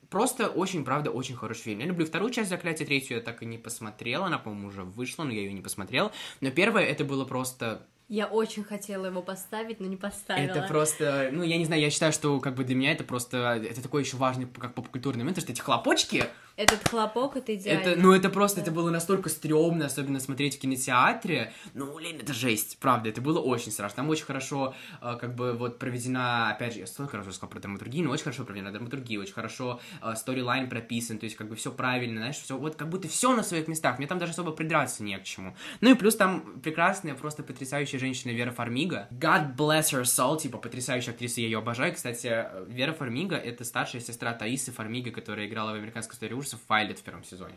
Просто 0.09 0.47
очень, 0.47 0.83
правда, 0.83 1.11
очень 1.11 1.35
хороший 1.35 1.61
фильм. 1.61 1.79
Я 1.79 1.85
люблю 1.85 2.05
вторую 2.05 2.31
часть 2.31 2.49
«Заклятия», 2.49 2.85
третью 2.85 3.17
я 3.17 3.23
так 3.23 3.43
и 3.43 3.45
не 3.45 3.59
посмотрел, 3.59 4.23
она, 4.23 4.39
по-моему, 4.39 4.69
уже 4.69 4.83
вышла, 4.83 5.23
но 5.23 5.31
я 5.31 5.41
ее 5.41 5.53
не 5.53 5.61
посмотрел. 5.61 6.11
Но 6.41 6.49
первая, 6.49 6.85
это 6.85 7.05
было 7.05 7.25
просто 7.25 7.87
Я 8.09 8.25
очень 8.25 8.63
хотела 8.63 9.05
его 9.05 9.21
поставить, 9.21 9.79
но 9.79 9.85
не 9.85 9.95
поставила. 9.95 10.49
это 10.49 10.67
просто, 10.67 11.29
ну, 11.31 11.43
я 11.43 11.57
не 11.57 11.65
знаю, 11.65 11.79
я 11.79 11.91
считаю, 11.91 12.11
что 12.11 12.39
как 12.39 12.55
бы 12.55 12.63
для 12.63 12.75
меня 12.75 12.91
это 12.91 13.03
просто, 13.03 13.61
это 13.63 13.83
такой 13.83 14.01
еще 14.01 14.17
важный 14.17 14.47
как 14.47 14.73
попкультурный 14.73 15.19
момент, 15.19 15.39
что 15.39 15.51
эти 15.51 15.61
хлопочки, 15.61 16.25
Этот 16.59 16.89
хлопок, 16.89 17.37
это 17.37 17.55
идеально. 17.55 17.79
это, 17.79 18.01
ну, 18.01 18.11
это 18.11 18.29
просто, 18.29 18.57
Да. 18.57 18.63
это 18.63 18.71
было 18.71 18.89
настолько 18.89 19.29
стрёмно, 19.29 19.85
особенно 19.85 20.19
смотреть 20.19 20.57
в 20.57 20.59
кинотеатре, 20.59 21.53
ну, 21.73 21.95
блин, 21.95 22.17
это 22.21 22.33
жесть, 22.33 22.77
правда, 22.81 23.07
это 23.07 23.21
было 23.21 23.39
очень 23.39 23.71
страшно, 23.71 23.95
там 23.95 24.09
очень 24.09 24.25
хорошо, 24.25 24.75
э, 25.01 25.17
как 25.21 25.35
бы, 25.35 25.53
вот, 25.53 25.79
проведена, 25.79 26.49
опять 26.51 26.73
же, 26.73 26.79
я 26.79 26.87
столько 26.87 27.15
раз 27.15 27.27
сказал 27.33 27.49
про 27.49 27.61
драматургию, 27.61 28.03
но 28.03 28.11
очень 28.11 28.25
хорошо 28.25 28.43
проведена 28.43 28.73
драматургия, 28.73 29.21
очень 29.21 29.31
хорошо 29.31 29.79
э, 30.01 30.13
сторилайн 30.17 30.67
прописан, 30.67 31.17
то 31.17 31.23
есть, 31.23 31.37
как 31.37 31.47
бы, 31.47 31.55
все 31.55 31.71
правильно, 31.71 32.17
знаешь, 32.17 32.35
все, 32.35 32.57
вот, 32.57 32.75
как 32.75 32.89
будто 32.89 33.07
все 33.07 33.33
на 33.33 33.41
своих 33.43 33.69
местах, 33.69 33.97
мне 33.97 34.07
там 34.07 34.19
даже 34.19 34.33
особо 34.33 34.51
придраться 34.51 35.01
не 35.01 35.17
к 35.17 35.23
чему. 35.23 35.55
Ну, 35.79 35.91
и 35.91 35.93
плюс 35.93 36.17
там 36.17 36.59
прекрасная, 36.61 37.15
просто 37.15 37.41
потрясающая 37.41 37.99
женщина 37.99 38.31
Вера 38.31 38.51
Фармига, 38.51 39.07
God 39.11 39.55
bless 39.55 39.93
her 39.93 40.03
soul, 40.03 40.37
типа, 40.37 40.57
потрясающая 40.57 41.13
актриса, 41.13 41.39
я 41.39 41.47
ее 41.47 41.59
обожаю, 41.59 41.93
кстати, 41.93 42.27
э, 42.27 42.65
Вера 42.67 42.91
Фармига— 42.91 43.35
это 43.37 43.63
старшая 43.63 44.01
сестра 44.01 44.33
Таисы 44.33 44.73
Фармига, 44.73 45.11
которая 45.11 45.47
играла 45.47 45.71
в 45.71 45.75
«Американской 45.75 46.15
истории 46.15 46.33
ужасов» 46.33 46.48
Вайлет 46.67 46.99
в 46.99 47.03
первом 47.03 47.23
сезоне 47.23 47.55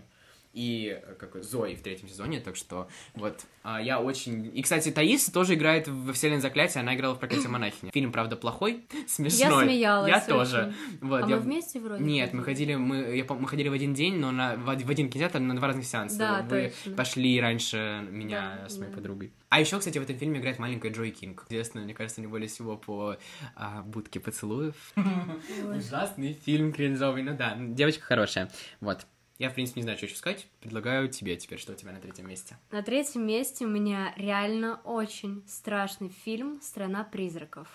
и 0.53 1.01
э, 1.03 1.15
как 1.15 1.43
Зои 1.43 1.75
в 1.75 1.83
третьем 1.83 2.09
сезоне, 2.09 2.41
так 2.41 2.57
что 2.57 2.89
вот 3.15 3.41
а, 3.63 3.81
я 3.81 4.01
очень... 4.01 4.51
И, 4.57 4.63
кстати, 4.63 4.91
Таиса 4.91 5.33
тоже 5.33 5.55
играет 5.55 5.89
во 5.89 6.13
вселенной 6.13 6.41
Заклятия, 6.41 6.81
она 6.81 6.95
играла 6.95 7.15
в 7.15 7.19
Проклятие 7.19 7.49
монахини. 7.51 7.91
Фильм, 7.93 8.13
правда, 8.13 8.37
плохой, 8.37 8.85
смешной. 9.09 9.65
смеялась 9.67 10.11
Я 10.11 10.17
очень. 10.19 10.27
тоже. 10.27 10.75
Вот, 11.01 11.25
А 11.25 11.29
я- 11.29 11.37
мы 11.37 11.43
вместе 11.43 11.81
вроде 11.81 12.05
Нет, 12.05 12.33
мы 12.33 12.43
ходили, 12.43 12.75
мы, 12.75 13.17
я, 13.17 13.25
мы 13.25 13.49
ходили 13.49 13.69
в 13.69 13.73
один 13.73 13.95
день, 13.95 14.17
но 14.19 14.31
на, 14.31 14.57
в, 14.57 14.65
в 14.65 14.91
один 14.91 15.09
кинотеатр, 15.09 15.39
на 15.41 15.57
два 15.57 15.69
разных 15.69 15.87
сеанса. 15.87 16.19
Да, 16.19 16.43
Вы 16.49 16.73
точно. 16.85 16.97
пошли 16.97 17.41
раньше 17.41 18.07
меня 18.11 18.59
Да, 18.63 18.69
с 18.69 18.77
моей 18.79 18.91
да. 18.91 18.97
подругой. 18.97 19.33
А 19.49 19.61
еще, 19.61 19.79
кстати, 19.79 19.99
в 19.99 20.03
этом 20.03 20.17
фильме 20.17 20.41
играет 20.41 20.59
маленькая 20.59 20.91
Джой 20.93 21.11
Кинг. 21.11 21.45
Известно, 21.49 21.81
мне 21.83 21.95
кажется, 21.95 22.21
не 22.21 22.27
более 22.27 22.49
всего 22.49 22.77
по 22.77 23.17
а, 23.55 23.83
будке 23.83 24.19
поцелуев. 24.21 24.75
Ужасный 25.77 26.33
фильм 26.33 26.73
кринжовый, 26.73 27.23
ну 27.23 27.37
да, 27.37 27.57
девочка 27.59 28.03
хорошая. 28.05 28.51
Вот. 28.81 29.07
Я, 29.43 29.51
в 29.51 29.55
принципе, 29.55 29.81
не 29.81 29.83
знаю, 29.83 29.99
что 29.99 30.07
еще 30.07 30.15
сказать. 30.15 30.47
Предлагаю 30.61 31.09
тебе 31.09 31.35
теперь, 31.35 31.59
что 31.59 31.73
у 31.73 31.75
тебя 31.75 31.91
на 31.91 31.99
третьем 31.99 32.29
месте. 32.29 32.57
На 32.71 32.81
третьем 32.81 33.27
месте 33.27 33.65
у 33.65 33.69
меня 33.69 34.15
реально 34.17 34.81
очень 34.85 35.43
страшный 35.49 36.11
фильм 36.11 36.61
«Страна 36.63 37.03
призраков». 37.03 37.67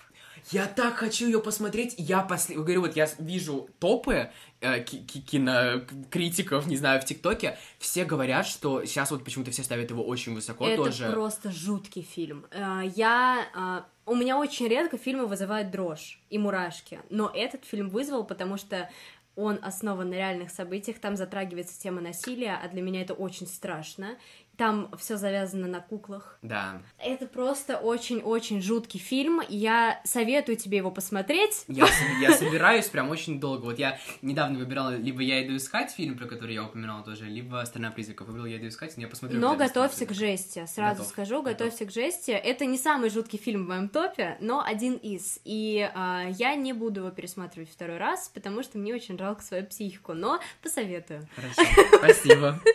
Я 0.51 0.65
так 0.68 0.95
хочу 0.95 1.26
ее 1.26 1.41
посмотреть. 1.41 1.95
Я 1.97 2.22
после... 2.22 2.55
говорю, 2.55 2.80
вот 2.82 2.95
я 2.95 3.09
вижу 3.20 3.68
топы 3.80 4.32
э, 4.61 4.82
кинокритиков, 4.82 6.68
не 6.68 6.78
знаю, 6.78 7.01
в 7.01 7.05
ТикТоке. 7.05 7.57
Все 7.80 8.05
говорят, 8.05 8.47
что 8.47 8.86
сейчас 8.86 9.11
вот 9.11 9.26
почему-то 9.26 9.51
все 9.51 9.63
ставят 9.63 9.89
его 9.89 10.05
очень 10.05 10.36
высоко 10.36 10.65
Это 10.65 10.86
тоже. 10.86 11.11
просто 11.11 11.51
жуткий 11.51 12.03
фильм. 12.03 12.45
Э, 12.51 12.84
я... 12.95 13.84
Э, 13.84 14.09
у 14.09 14.15
меня 14.15 14.38
очень 14.38 14.70
редко 14.70 14.97
фильмы 14.97 15.26
вызывают 15.26 15.70
дрожь 15.70 16.18
и 16.30 16.38
мурашки, 16.38 17.01
но 17.09 17.30
этот 17.34 17.65
фильм 17.65 17.89
вызвал, 17.89 18.24
потому 18.24 18.55
что 18.55 18.89
он 19.38 19.60
основан 19.62 20.10
на 20.10 20.16
реальных 20.16 20.50
событиях, 20.50 21.00
там 21.00 21.16
затрагивается 21.16 21.80
тема 21.80 22.02
насилия, 22.02 22.60
а 22.62 22.68
для 22.68 22.82
меня 22.82 23.02
это 23.02 23.14
очень 23.14 23.48
страшно. 23.48 24.18
Там 24.58 24.89
все 24.97 25.18
завязано 25.18 25.68
на 25.68 25.80
куклах. 25.82 26.39
Да. 26.41 26.82
Это 26.97 27.28
просто 27.28 27.78
очень-очень 27.78 28.62
жуткий 28.62 28.99
фильм. 28.99 29.41
Я 29.47 30.01
советую 30.03 30.58
тебе 30.58 30.78
его 30.78 30.89
посмотреть. 30.89 31.64
Я, 31.68 31.88
я 32.22 32.34
собираюсь 32.34 32.88
прям 32.88 33.10
очень 33.10 33.39
долго. 33.39 33.66
Вот 33.66 33.78
я 33.78 33.99
недавно 34.24 34.58
выбирала, 34.58 34.95
либо 34.95 35.22
я 35.22 35.45
иду 35.45 35.55
искать 35.58 35.91
фильм, 35.91 36.18
про 36.18 36.26
который 36.26 36.55
я 36.55 36.64
упоминала 36.64 37.03
тоже, 37.03 37.26
либо 37.26 37.64
«Страна 37.66 37.91
призраков». 37.91 38.28
Выбрала 38.28 38.47
«Я 38.47 38.58
иду 38.58 38.68
искать», 38.68 38.97
но 38.97 39.03
я 39.03 39.08
посмотрю. 39.08 39.39
Но 39.39 39.55
готовься 39.55 40.05
к 40.08 40.14
жести, 40.14 40.66
сразу 40.66 40.97
Готов. 40.97 41.08
скажу, 41.08 41.43
Готов. 41.43 41.60
готовься 41.60 41.86
к 41.86 41.91
жести. 41.91 42.32
Это 42.32 42.66
не 42.66 42.78
самый 42.80 43.10
жуткий 43.12 43.38
фильм 43.38 43.66
в 43.66 43.68
моем 43.68 43.89
топе, 43.89 44.38
но 44.41 44.64
один 44.64 44.95
из. 44.95 45.39
И 45.45 45.88
а, 45.93 46.26
я 46.30 46.55
не 46.55 46.74
буду 46.74 47.01
его 47.01 47.12
пересматривать 47.12 47.70
второй 47.70 47.97
раз, 47.97 48.32
потому 48.34 48.64
что 48.64 48.80
мне 48.80 48.93
очень 48.95 49.18
жалко 49.20 49.43
свою 49.43 49.66
психику, 49.66 50.14
но 50.14 50.39
посоветую. 50.64 51.28
Хорошо, 51.36 51.62
спасибо. 51.97 52.60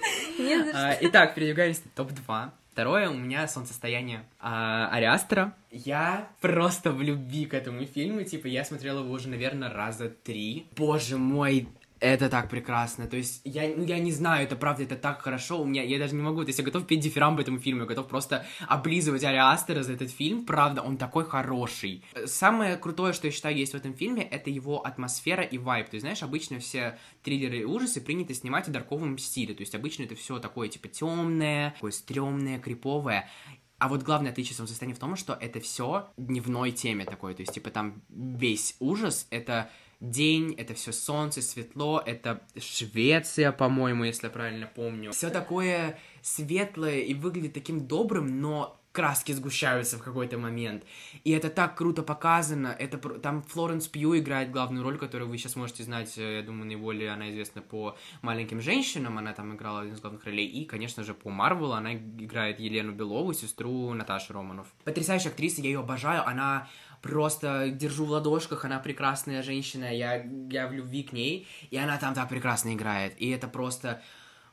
А, 0.75 0.97
Итак, 1.01 1.35
передвигаемся 1.35 1.72
на 1.81 1.91
топ-2. 1.95 2.51
Второе 2.73 3.11
у 3.11 3.15
меня 3.15 3.47
«Солнцестояние» 3.49 4.25
а, 4.41 4.89
Ариастера. 4.91 5.55
Я 5.71 6.29
просто 6.41 6.91
в 6.91 7.03
любви 7.03 7.45
к 7.45 7.53
этому 7.53 7.85
фильму, 7.85 8.23
типа, 8.25 8.47
я 8.47 8.65
смотрела 8.65 9.01
его 9.01 9.13
уже, 9.13 9.29
наверное, 9.29 9.71
раза 9.71 10.09
три. 10.09 10.67
Боже 10.75 11.19
мой, 11.19 11.69
это 12.03 12.29
так 12.29 12.51
прекрасно. 12.51 13.07
То 13.07 13.17
есть, 13.17 13.41
я, 13.45 13.73
ну, 13.77 13.85
я 13.85 14.01
не 14.01 14.11
знаю, 14.11 14.45
это 14.45 14.57
правда, 14.57 14.83
это 14.83 14.97
так 14.97 15.23
хорошо. 15.23 15.63
У 15.63 15.65
меня, 15.65 15.85
я 15.85 16.01
даже 16.01 16.17
не 16.17 16.23
могу, 16.23 16.43
то 16.43 16.49
есть, 16.49 16.59
я 16.59 16.65
готов 16.65 16.85
петь 16.85 16.99
дифирамб 16.99 17.39
этому 17.39 17.61
фильму, 17.61 17.83
я 17.83 17.87
готов 17.87 18.09
просто 18.09 18.45
облизывать 18.67 19.23
Ари 19.23 19.37
Астера 19.37 19.85
за 19.85 19.93
этот 19.93 20.11
фильм. 20.11 20.45
Правда, 20.45 20.83
он 20.83 20.97
такой 20.97 21.25
хороший. 21.25 22.05
Самое 22.27 22.77
крутое, 22.77 23.13
что 23.13 23.29
я 23.29 23.33
считаю 23.33 23.57
есть 23.57 23.73
в 23.73 23.77
этом 23.77 23.95
фильме, 23.95 24.25
это 24.25 24.51
его 24.51 24.85
атмосфера 24.85 25.45
и 25.45 25.59
вайб. 25.59 25.91
Ты 25.91 26.01
знаешь, 26.01 26.25
обычно 26.25 26.59
все 26.59 26.99
триллеры 27.23 27.59
и 27.59 27.65
ужасы 27.65 28.01
принято 28.01 28.35
снимать 28.35 28.67
в 28.67 28.73
дарковом 28.73 29.17
стиле. 29.17 29.55
То 29.55 29.61
есть, 29.61 29.77
обычно 29.77 30.03
это 30.03 30.17
все 30.17 30.41
такое, 30.41 30.69
типа, 30.69 30.89
темное, 30.89 31.71
такое 31.71 31.93
стрёмное, 31.93 32.59
криповое. 32.59 33.31
А 33.79 33.89
вот 33.89 34.03
главное 34.03 34.33
отличие 34.33 34.57
состояние 34.57 34.97
в 34.97 35.01
том, 35.01 35.15
что 35.15 35.35
это 35.35 35.61
все 35.61 36.09
дневной 36.17 36.73
теме 36.73 37.05
такой. 37.05 37.35
То 37.35 37.43
есть, 37.43 37.55
типа, 37.55 37.71
там 37.71 38.03
весь 38.09 38.75
ужас 38.81 39.29
это 39.31 39.71
день, 40.03 40.55
это 40.55 40.75
все 40.75 40.93
солнце, 40.93 41.41
светло, 41.41 42.03
это 42.05 42.43
Швеция, 42.59 43.53
по-моему, 43.53 44.05
если 44.05 44.27
я 44.27 44.31
правильно 44.31 44.67
помню. 44.67 45.13
Все 45.13 45.31
такое 45.31 45.99
светлое 46.21 47.01
и 47.01 47.15
выглядит 47.15 47.55
таким 47.55 47.87
добрым, 47.87 48.41
но 48.41 48.82
краски 48.93 49.33
сгущаются 49.33 49.99
в 49.99 50.03
какой-то 50.03 50.39
момент. 50.39 50.85
И 51.25 51.31
это 51.31 51.49
так 51.49 51.77
круто 51.77 52.03
показано. 52.03 52.69
Это 52.69 52.99
там 52.99 53.43
Флоренс 53.43 53.89
Пью 53.89 54.19
играет 54.19 54.51
главную 54.51 54.85
роль, 54.85 54.99
которую 54.99 55.31
вы 55.31 55.39
сейчас 55.39 55.57
можете 55.57 55.83
знать, 55.83 56.17
э, 56.19 56.37
я 56.37 56.43
думаю, 56.43 56.67
наиболее 56.67 57.11
она 57.11 57.31
известна 57.31 57.63
по 57.63 57.97
маленьким 58.21 58.61
женщинам. 58.61 59.19
Она 59.19 59.33
там 59.33 59.55
играла 59.55 59.81
один 59.81 59.95
из 59.95 60.01
главных 60.01 60.25
ролей. 60.25 60.47
И, 60.47 60.65
конечно 60.65 61.03
же, 61.03 61.15
по 61.15 61.31
Марвелу 61.31 61.73
она 61.73 61.95
играет 61.95 62.61
Елену 62.61 62.93
Белову, 62.93 63.33
сестру 63.33 63.93
Наташи 63.95 64.33
Романов. 64.33 64.67
Потрясающая 64.85 65.31
актриса, 65.31 65.63
я 65.63 65.71
ее 65.71 65.81
обожаю. 65.81 66.27
Она 66.27 66.69
просто 67.01 67.71
держу 67.71 68.05
в 68.05 68.11
ладошках, 68.11 68.65
она 68.65 68.79
прекрасная 68.79 69.43
женщина, 69.43 69.95
я, 69.95 70.25
я 70.51 70.69
в 70.69 70.73
любви 70.73 71.03
к 71.03 71.13
ней, 71.13 71.49
и 71.71 71.77
она 71.77 71.99
там 71.99 72.15
так 72.15 72.29
прекрасно 72.29 72.73
играет. 72.75 73.21
И 73.21 73.29
это 73.31 73.49
просто 73.49 74.01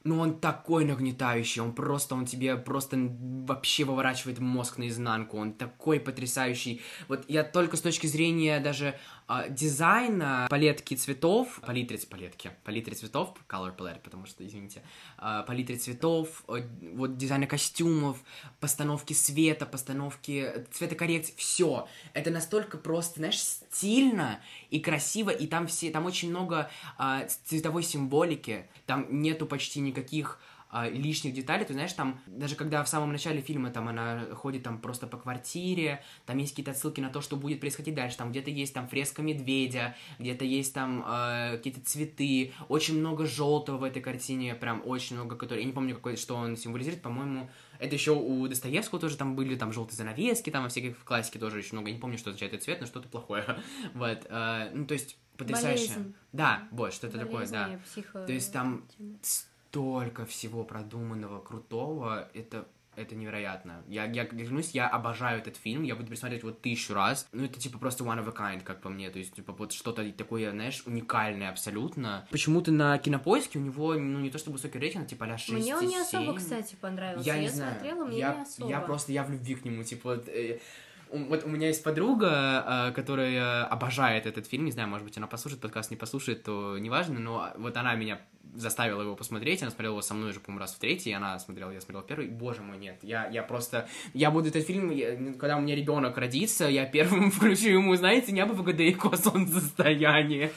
ну, 0.03 0.19
он 0.19 0.39
такой 0.39 0.85
нагнетающий, 0.85 1.61
он 1.61 1.73
просто, 1.73 2.15
он 2.15 2.25
тебе 2.25 2.55
просто 2.55 2.97
вообще 2.97 3.83
выворачивает 3.83 4.39
мозг 4.39 4.77
наизнанку, 4.77 5.37
он 5.37 5.53
такой 5.53 5.99
потрясающий. 5.99 6.81
Вот 7.07 7.25
я 7.27 7.43
только 7.43 7.75
с 7.75 7.81
точки 7.81 8.07
зрения 8.07 8.59
даже 8.59 8.97
дизайна 9.49 10.47
палетки 10.49 10.95
цветов, 10.95 11.59
палитры, 11.65 11.99
палетки, 12.09 12.51
палитры 12.63 12.95
цветов, 12.95 13.33
color 13.47 13.75
palette, 13.77 14.01
потому 14.03 14.25
что, 14.25 14.45
извините, 14.45 14.81
а, 15.17 15.43
палитры 15.43 15.75
цветов, 15.75 16.43
э, 16.47 16.63
вот 16.93 17.15
дизайна 17.17 17.45
костюмов, 17.45 18.17
постановки 18.59 19.13
света, 19.13 19.65
постановки 19.67 20.65
цветокоррекции, 20.71 21.33
все. 21.37 21.87
Это 22.13 22.31
настолько 22.31 22.77
просто, 22.77 23.19
знаешь, 23.19 23.39
стильно 23.39 24.39
и 24.71 24.79
красиво, 24.79 25.29
и 25.29 25.45
там 25.45 25.67
все, 25.67 25.91
там 25.91 26.05
очень 26.05 26.29
много 26.29 26.71
а, 26.97 27.27
цветовой 27.45 27.83
символики, 27.83 28.67
там 28.87 29.05
нету 29.21 29.45
почти 29.45 29.79
никаких 29.79 30.39
а, 30.71 30.87
лишних 30.87 31.33
деталей, 31.33 31.65
ты 31.65 31.73
знаешь, 31.73 31.93
там, 31.93 32.19
даже 32.27 32.55
когда 32.55 32.83
в 32.83 32.89
самом 32.89 33.11
начале 33.11 33.41
фильма 33.41 33.71
там 33.71 33.87
она 33.87 34.25
ходит 34.35 34.63
там 34.63 34.79
просто 34.79 35.07
по 35.07 35.17
квартире, 35.17 36.03
там 36.25 36.37
есть 36.37 36.51
какие-то 36.51 36.71
отсылки 36.71 37.01
на 37.01 37.09
то, 37.09 37.21
что 37.21 37.35
будет 37.37 37.59
происходить 37.59 37.95
дальше, 37.95 38.17
там 38.17 38.31
где-то 38.31 38.51
есть 38.51 38.73
там 38.73 38.87
фреска 38.87 39.21
медведя, 39.23 39.95
где-то 40.19 40.45
есть 40.45 40.73
там 40.73 41.03
э, 41.07 41.57
какие-то 41.57 41.81
цветы, 41.81 42.53
очень 42.67 42.99
много 42.99 43.25
желтого 43.25 43.77
в 43.77 43.83
этой 43.83 44.01
картине, 44.01 44.53
прям 44.53 44.81
очень 44.85 45.15
много, 45.15 45.35
который, 45.35 45.59
я 45.61 45.65
не 45.65 45.73
помню, 45.73 45.95
какой, 45.95 46.17
что 46.17 46.35
он 46.35 46.55
символизирует, 46.55 47.01
по-моему, 47.01 47.49
это 47.79 47.95
еще 47.95 48.11
у 48.11 48.47
Достоевского 48.47 48.99
тоже 48.99 49.17
там 49.17 49.35
были, 49.35 49.55
там 49.55 49.73
желтые 49.73 49.97
занавески, 49.97 50.49
там 50.51 50.63
во 50.63 50.69
всяких 50.69 50.97
в 50.97 51.03
классике 51.03 51.39
тоже 51.39 51.57
очень 51.59 51.73
много, 51.73 51.87
я 51.89 51.95
не 51.95 51.99
помню, 51.99 52.17
что 52.17 52.29
означает 52.29 52.53
этот 52.53 52.65
цвет, 52.65 52.79
но 52.81 52.85
что-то 52.85 53.07
плохое, 53.09 53.43
вот, 53.95 54.25
э, 54.29 54.71
ну, 54.73 54.85
то 54.85 54.93
есть, 54.93 55.17
потрясающе. 55.37 55.87
Болезнь. 55.93 56.13
Да, 56.33 56.67
вот, 56.71 56.93
что-то 56.93 57.17
такое, 57.17 57.47
да. 57.47 57.79
психо- 57.85 58.25
То 58.25 58.33
есть 58.33 58.51
там 58.53 58.83
столько 59.69 60.25
всего 60.25 60.63
продуманного, 60.63 61.39
крутого, 61.39 62.27
это 62.33 62.67
это 62.95 63.15
невероятно. 63.15 63.81
Я, 63.87 64.05
я 64.05 64.25
клянусь, 64.25 64.71
я 64.71 64.89
обожаю 64.89 65.39
этот 65.39 65.55
фильм, 65.55 65.83
я 65.83 65.95
буду 65.95 66.07
пересматривать 66.09 66.43
вот 66.43 66.61
тысячу 66.61 66.93
раз. 66.93 67.27
Ну, 67.31 67.45
это, 67.45 67.57
типа, 67.57 67.77
просто 67.77 68.03
one 68.03 68.21
of 68.21 68.27
a 68.27 68.31
kind, 68.31 68.61
как 68.61 68.81
по 68.81 68.89
мне. 68.89 69.09
То 69.09 69.19
есть, 69.19 69.35
типа, 69.35 69.53
вот 69.53 69.71
что-то 69.71 70.11
такое, 70.11 70.51
знаешь, 70.51 70.83
уникальное 70.85 71.49
абсолютно. 71.49 72.27
Почему-то 72.29 72.73
на 72.73 72.97
Кинопоиске 72.97 73.57
у 73.57 73.61
него, 73.61 73.93
ну, 73.93 74.19
не 74.19 74.29
то 74.29 74.37
чтобы 74.37 74.57
высокий 74.57 74.79
рейтинг, 74.79 75.07
типа, 75.07 75.27
а 75.27 75.37
6 75.37 75.51
Мне 75.51 75.77
он 75.77 75.85
не 75.85 75.91
7. 75.91 76.01
особо, 76.01 76.35
кстати, 76.35 76.75
понравился. 76.75 77.25
Я 77.25 77.39
не 77.39 77.47
знаю. 77.47 77.75
смотрела, 77.75 78.05
мне 78.05 78.19
я, 78.19 78.35
не 78.35 78.41
особо. 78.41 78.69
я 78.69 78.81
просто, 78.81 79.11
я 79.13 79.23
в 79.23 79.31
любви 79.31 79.55
к 79.55 79.63
нему, 79.63 79.83
типа, 79.83 80.15
вот, 80.15 80.27
э, 80.27 80.59
вот 81.11 81.43
у 81.43 81.47
меня 81.49 81.67
есть 81.67 81.83
подруга, 81.83 82.89
э, 82.89 82.91
которая 82.93 83.65
обожает 83.65 84.25
этот 84.25 84.47
фильм, 84.47 84.65
не 84.65 84.71
знаю, 84.71 84.87
может 84.89 85.05
быть, 85.05 85.17
она 85.17 85.27
послушает 85.27 85.61
подкаст, 85.61 85.91
не 85.91 85.97
послушает, 85.97 86.43
то 86.43 86.77
неважно, 86.77 87.19
но 87.19 87.49
вот 87.57 87.75
она 87.77 87.95
меня 87.95 88.19
заставила 88.55 89.01
его 89.03 89.15
посмотреть, 89.15 89.61
она 89.61 89.69
смотрела 89.71 89.91
его 89.93 90.01
со 90.01 90.13
мной 90.13 90.31
уже, 90.31 90.39
по-моему, 90.39 90.61
раз 90.61 90.73
в 90.73 90.79
третий, 90.79 91.11
она 91.11 91.37
смотрела, 91.39 91.71
я 91.71 91.81
смотрел 91.81 92.01
первый, 92.01 92.27
боже 92.29 92.61
мой, 92.61 92.77
нет, 92.77 92.97
я, 93.03 93.27
я 93.29 93.43
просто, 93.43 93.87
я 94.13 94.31
буду 94.31 94.49
этот 94.49 94.65
фильм, 94.65 94.89
я- 94.89 95.33
когда 95.33 95.57
у 95.57 95.61
меня 95.61 95.75
ребенок 95.75 96.17
родится, 96.17 96.65
я 96.65 96.85
первым 96.85 97.31
включу 97.31 97.69
ему, 97.69 97.95
знаете, 97.95 98.31
небо 98.31 98.53
в 98.53 98.63
ГДИКО 98.63 99.15
солнцестояние. 99.17 100.51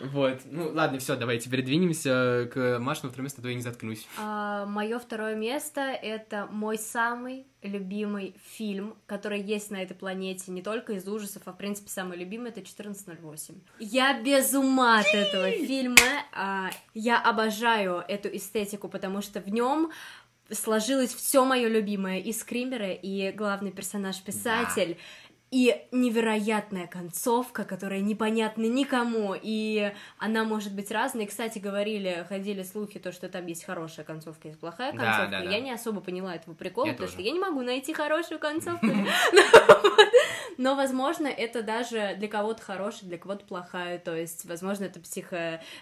Вот, 0.00 0.40
ну 0.44 0.70
ладно, 0.72 0.98
все, 0.98 1.16
давайте 1.16 1.50
передвинемся 1.50 2.48
к 2.52 2.78
Машину 2.78 3.10
второе 3.10 3.24
место, 3.24 3.40
а 3.40 3.42
то 3.42 3.48
я 3.48 3.54
не 3.54 3.62
заткнусь. 3.62 4.06
Мое 4.18 4.98
второе 4.98 5.34
место 5.34 5.80
это 5.80 6.46
мой 6.50 6.78
самый 6.78 7.46
любимый 7.62 8.34
фильм, 8.56 8.96
который 9.06 9.40
есть 9.40 9.70
на 9.70 9.82
этой 9.82 9.94
планете, 9.94 10.50
не 10.50 10.62
только 10.62 10.94
из 10.94 11.06
ужасов, 11.06 11.42
а 11.46 11.52
в 11.52 11.56
принципе 11.56 11.90
самый 11.90 12.18
любимый 12.18 12.48
это 12.50 12.60
1408. 12.60 13.54
Я 13.78 14.20
без 14.20 14.52
ума 14.54 15.00
от 15.00 15.14
этого 15.14 15.50
фильма. 15.52 15.96
а, 16.32 16.70
Я 16.94 17.20
обожаю 17.20 18.04
эту 18.08 18.28
эстетику, 18.34 18.88
потому 18.88 19.22
что 19.22 19.40
в 19.40 19.48
нем 19.48 19.92
сложилось 20.50 21.14
все 21.14 21.44
мое 21.44 21.68
любимое 21.68 22.18
и 22.18 22.32
скримеры, 22.32 22.94
и 22.94 23.32
главный 23.32 23.70
персонаж 23.70 24.20
писатель. 24.22 24.98
И 25.52 25.86
невероятная 25.92 26.86
концовка, 26.86 27.64
которая 27.64 28.00
непонятна 28.00 28.62
никому, 28.62 29.36
и 29.40 29.92
она 30.18 30.44
может 30.44 30.74
быть 30.74 30.90
разной. 30.90 31.26
Кстати, 31.26 31.58
говорили, 31.58 32.24
ходили 32.26 32.62
слухи, 32.62 32.98
то, 32.98 33.12
что 33.12 33.28
там 33.28 33.44
есть 33.46 33.64
хорошая 33.64 34.06
концовка, 34.06 34.48
есть 34.48 34.58
плохая 34.58 34.92
Да, 34.92 34.98
концовка. 34.98 35.30
да, 35.30 35.42
да. 35.44 35.50
Я 35.50 35.60
не 35.60 35.70
особо 35.70 36.00
поняла 36.00 36.34
этого 36.34 36.54
прикола, 36.54 36.86
Я 36.86 36.92
потому 36.94 37.06
тоже. 37.08 37.18
что 37.18 37.22
я 37.22 37.32
не 37.32 37.38
могу 37.38 37.60
найти 37.60 37.92
хорошую 37.92 38.40
концовку. 38.40 38.86
Но, 40.56 40.74
возможно, 40.74 41.26
это 41.26 41.62
даже 41.62 42.14
для 42.18 42.28
кого-то 42.28 42.62
хорошая, 42.62 43.08
для 43.10 43.18
кого-то 43.18 43.44
плохая. 43.44 43.98
То 43.98 44.16
есть, 44.16 44.44
возможно, 44.46 44.84
это 44.84 45.00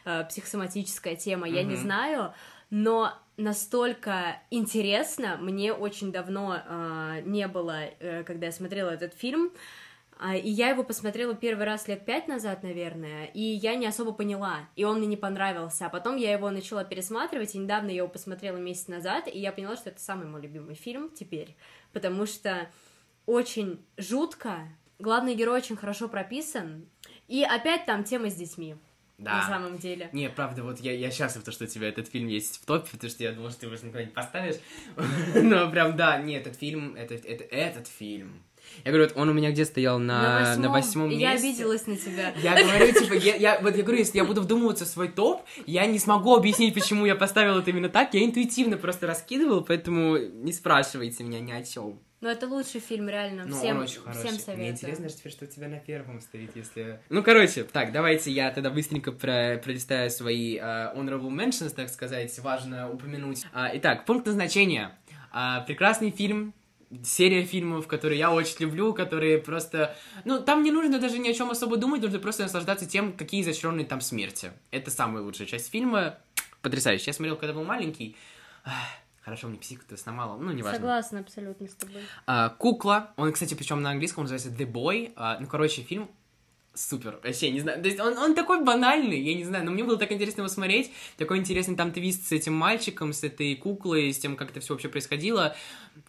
э, 0.04 0.24
психосоматическая 0.28 1.14
тема, 1.14 1.48
я 1.48 1.62
не 1.62 1.76
знаю. 1.76 2.34
Но 2.70 3.12
настолько 3.40 4.40
интересно, 4.50 5.36
мне 5.40 5.72
очень 5.72 6.12
давно 6.12 6.56
э, 6.64 7.22
не 7.24 7.48
было, 7.48 7.86
э, 7.98 8.22
когда 8.24 8.46
я 8.46 8.52
смотрела 8.52 8.90
этот 8.90 9.14
фильм. 9.14 9.52
А, 10.22 10.36
И 10.36 10.50
я 10.50 10.68
его 10.68 10.84
посмотрела 10.84 11.34
первый 11.34 11.64
раз 11.64 11.88
лет 11.88 12.04
пять 12.04 12.28
назад, 12.28 12.62
наверное, 12.62 13.24
и 13.32 13.40
я 13.40 13.74
не 13.74 13.86
особо 13.86 14.12
поняла, 14.12 14.68
и 14.76 14.84
он 14.84 14.98
мне 14.98 15.06
не 15.06 15.16
понравился. 15.16 15.86
А 15.86 15.88
потом 15.88 16.16
я 16.16 16.32
его 16.32 16.50
начала 16.50 16.84
пересматривать, 16.84 17.54
и 17.54 17.58
недавно 17.58 17.88
я 17.88 17.96
его 17.96 18.08
посмотрела 18.08 18.58
месяц 18.58 18.88
назад, 18.88 19.28
и 19.28 19.38
я 19.38 19.50
поняла, 19.50 19.76
что 19.76 19.88
это 19.88 20.00
самый 20.00 20.26
мой 20.26 20.42
любимый 20.42 20.74
фильм 20.74 21.08
теперь, 21.08 21.56
потому 21.94 22.26
что 22.26 22.68
очень 23.24 23.82
жутко, 23.96 24.68
главный 24.98 25.34
герой 25.34 25.56
очень 25.56 25.76
хорошо 25.76 26.06
прописан, 26.06 26.86
и 27.26 27.42
опять 27.42 27.86
там 27.86 28.04
тема 28.04 28.28
с 28.28 28.34
детьми. 28.34 28.76
Да. 29.20 29.36
На 29.36 29.46
самом 29.46 29.76
деле. 29.76 30.08
Не, 30.12 30.30
правда, 30.30 30.62
вот 30.62 30.80
я, 30.80 30.92
я 30.92 31.10
счастлив, 31.10 31.44
то, 31.44 31.52
что 31.52 31.64
у 31.64 31.66
тебя 31.66 31.88
этот 31.88 32.08
фильм 32.08 32.26
есть 32.26 32.62
в 32.62 32.64
топе, 32.64 32.88
потому 32.90 33.10
что 33.10 33.22
я 33.22 33.32
думал, 33.32 33.50
что 33.50 33.60
ты 33.60 33.66
его 33.66 33.76
никуда 33.76 34.02
не 34.02 34.10
поставишь. 34.10 34.56
Но 35.34 35.70
прям, 35.70 35.94
да, 35.94 36.18
не, 36.18 36.36
этот 36.36 36.56
фильм, 36.56 36.96
это, 36.96 37.14
это, 37.14 37.44
этот 37.44 37.86
фильм. 37.86 38.42
Я 38.84 38.92
говорю, 38.92 39.08
вот 39.08 39.20
он 39.20 39.28
у 39.28 39.32
меня 39.34 39.50
где 39.50 39.66
стоял 39.66 39.98
на, 39.98 40.56
на 40.56 40.70
восьмом 40.70 41.10
месте. 41.10 41.22
Я 41.22 41.32
обиделась 41.32 41.86
на 41.86 41.96
тебя. 41.96 42.32
Я 42.42 42.62
говорю, 42.62 42.92
типа, 42.98 43.12
я, 43.14 43.34
я, 43.34 43.60
вот 43.60 43.76
я 43.76 43.82
говорю, 43.82 43.98
если 43.98 44.18
я 44.18 44.24
буду 44.24 44.40
вдумываться 44.40 44.86
в 44.86 44.88
свой 44.88 45.08
топ, 45.08 45.42
я 45.66 45.84
не 45.86 45.98
смогу 45.98 46.34
объяснить, 46.34 46.72
почему 46.72 47.04
я 47.04 47.14
поставил 47.14 47.58
это 47.58 47.70
именно 47.70 47.90
так. 47.90 48.14
Я 48.14 48.24
интуитивно 48.24 48.78
просто 48.78 49.06
раскидывал, 49.06 49.62
поэтому 49.62 50.16
не 50.16 50.52
спрашивайте 50.52 51.24
меня 51.24 51.40
ни 51.40 51.52
о 51.52 51.62
чем. 51.62 52.00
Но 52.20 52.28
это 52.28 52.46
лучший 52.46 52.80
фильм, 52.80 53.08
реально. 53.08 53.46
Ну, 53.46 53.56
всем, 53.56 53.78
он 53.78 53.84
очень 53.84 54.00
хороший. 54.00 54.18
всем 54.18 54.32
советую. 54.34 54.58
Мне 54.58 54.70
интересно 54.70 55.08
же 55.08 55.14
теперь, 55.14 55.32
что 55.32 55.44
у 55.46 55.48
тебя 55.48 55.68
на 55.68 55.78
первом 55.78 56.20
стоит, 56.20 56.54
если... 56.54 57.00
Ну, 57.08 57.22
короче, 57.22 57.64
так, 57.64 57.92
давайте 57.92 58.30
я 58.30 58.50
тогда 58.50 58.70
быстренько 58.70 59.10
про 59.10 59.58
пролистаю 59.62 60.10
свои 60.10 60.58
uh, 60.58 60.94
honorable 60.94 61.30
mentions, 61.30 61.70
так 61.70 61.88
сказать, 61.88 62.38
важно 62.40 62.90
упомянуть. 62.90 63.46
Uh, 63.54 63.70
итак, 63.74 64.04
пункт 64.04 64.26
назначения. 64.26 64.98
Uh, 65.34 65.64
прекрасный 65.64 66.10
фильм, 66.10 66.52
серия 67.02 67.44
фильмов, 67.44 67.86
которые 67.86 68.18
я 68.18 68.30
очень 68.32 68.56
люблю, 68.60 68.92
которые 68.92 69.38
просто... 69.38 69.96
Ну, 70.26 70.42
там 70.42 70.62
не 70.62 70.70
нужно 70.70 70.98
даже 70.98 71.18
ни 71.18 71.28
о 71.28 71.32
чем 71.32 71.50
особо 71.50 71.78
думать, 71.78 72.02
нужно 72.02 72.18
просто 72.18 72.42
наслаждаться 72.42 72.86
тем, 72.86 73.14
какие 73.14 73.40
изощренные 73.40 73.86
там 73.86 74.02
смерти. 74.02 74.52
Это 74.70 74.90
самая 74.90 75.22
лучшая 75.22 75.46
часть 75.46 75.70
фильма. 75.70 76.18
Потрясающе. 76.60 77.04
Я 77.06 77.12
смотрел, 77.14 77.36
когда 77.36 77.54
был 77.54 77.64
маленький. 77.64 78.16
Хорошо, 79.20 79.48
мне 79.48 79.58
психику-то 79.58 79.96
сломала, 79.96 80.38
ну, 80.38 80.50
неважно. 80.50 80.78
Согласна 80.78 81.20
абсолютно 81.20 81.68
с 81.68 81.74
тобой. 81.74 82.02
А, 82.26 82.48
Кукла, 82.50 83.12
он, 83.16 83.32
кстати, 83.32 83.54
причем 83.54 83.82
на 83.82 83.90
английском 83.90 84.24
называется 84.24 84.48
The 84.48 84.70
Boy. 84.70 85.12
А, 85.14 85.38
ну, 85.38 85.46
короче, 85.46 85.82
фильм 85.82 86.08
супер. 86.74 87.18
Вообще, 87.22 87.50
не 87.50 87.60
знаю. 87.60 87.82
То 87.82 87.88
есть 87.88 88.00
он, 88.00 88.16
он 88.16 88.34
такой 88.34 88.64
банальный, 88.64 89.20
я 89.20 89.34
не 89.34 89.44
знаю, 89.44 89.64
но 89.64 89.70
мне 89.70 89.84
было 89.84 89.98
так 89.98 90.10
интересно 90.12 90.40
его 90.40 90.48
смотреть. 90.48 90.90
Такой 91.16 91.38
интересный 91.38 91.76
там 91.76 91.92
твист 91.92 92.28
с 92.28 92.32
этим 92.32 92.54
мальчиком, 92.54 93.12
с 93.12 93.22
этой 93.22 93.54
куклой, 93.56 94.12
с 94.12 94.18
тем, 94.18 94.36
как 94.36 94.50
это 94.50 94.60
все 94.60 94.74
вообще 94.74 94.88
происходило. 94.88 95.54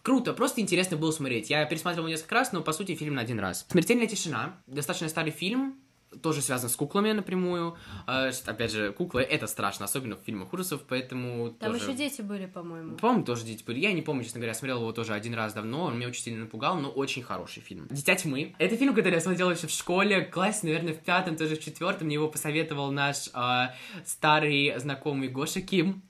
Круто, 0.02 0.32
просто 0.32 0.60
интересно 0.60 0.96
было 0.96 1.10
смотреть. 1.10 1.50
Я 1.50 1.64
пересматривал 1.66 2.08
несколько 2.08 2.34
раз, 2.36 2.52
но 2.52 2.62
по 2.62 2.72
сути 2.72 2.94
фильм 2.94 3.14
на 3.14 3.22
один 3.22 3.40
раз. 3.40 3.66
Смертельная 3.68 4.06
тишина. 4.06 4.56
Достаточно 4.66 5.08
старый 5.08 5.32
фильм, 5.32 5.76
тоже 6.20 6.42
связан 6.42 6.68
с 6.68 6.76
куклами 6.76 7.12
напрямую. 7.12 7.76
Э, 8.06 8.30
опять 8.46 8.72
же, 8.72 8.92
куклы 8.92 9.22
это 9.22 9.46
страшно, 9.46 9.84
особенно 9.84 10.16
в 10.16 10.20
фильмах 10.20 10.52
ужасов, 10.52 10.82
поэтому 10.88 11.50
Там 11.50 11.72
тоже... 11.72 11.84
еще 11.84 11.94
дети 11.94 12.22
были, 12.22 12.46
по-моему. 12.46 12.96
По-моему, 12.96 13.24
тоже 13.24 13.44
дети 13.44 13.64
были. 13.64 13.80
Я 13.80 13.92
не 13.92 14.02
помню, 14.02 14.24
честно 14.24 14.40
говоря, 14.40 14.54
смотрел 14.54 14.78
его 14.78 14.92
тоже 14.92 15.14
один 15.14 15.34
раз 15.34 15.54
давно, 15.54 15.84
он 15.84 15.96
меня 15.96 16.08
очень 16.08 16.22
сильно 16.22 16.40
напугал, 16.40 16.76
но 16.76 16.90
очень 16.90 17.22
хороший 17.22 17.62
фильм. 17.62 17.86
«Дитя 17.90 18.14
тьмы». 18.14 18.54
Это 18.58 18.76
фильм, 18.76 18.94
который 18.94 19.14
я 19.14 19.20
смотрел 19.20 19.50
еще 19.50 19.66
в 19.66 19.70
школе, 19.70 20.22
классе, 20.24 20.60
наверное, 20.64 20.94
в 20.94 20.98
пятом, 20.98 21.36
тоже 21.36 21.56
в 21.56 21.60
четвертом. 21.60 22.06
Мне 22.06 22.14
его 22.14 22.28
посоветовал 22.28 22.90
наш 22.90 23.28
э, 23.32 23.68
старый 24.04 24.78
знакомый 24.78 25.28
Гоша 25.28 25.60
Ким. 25.60 26.02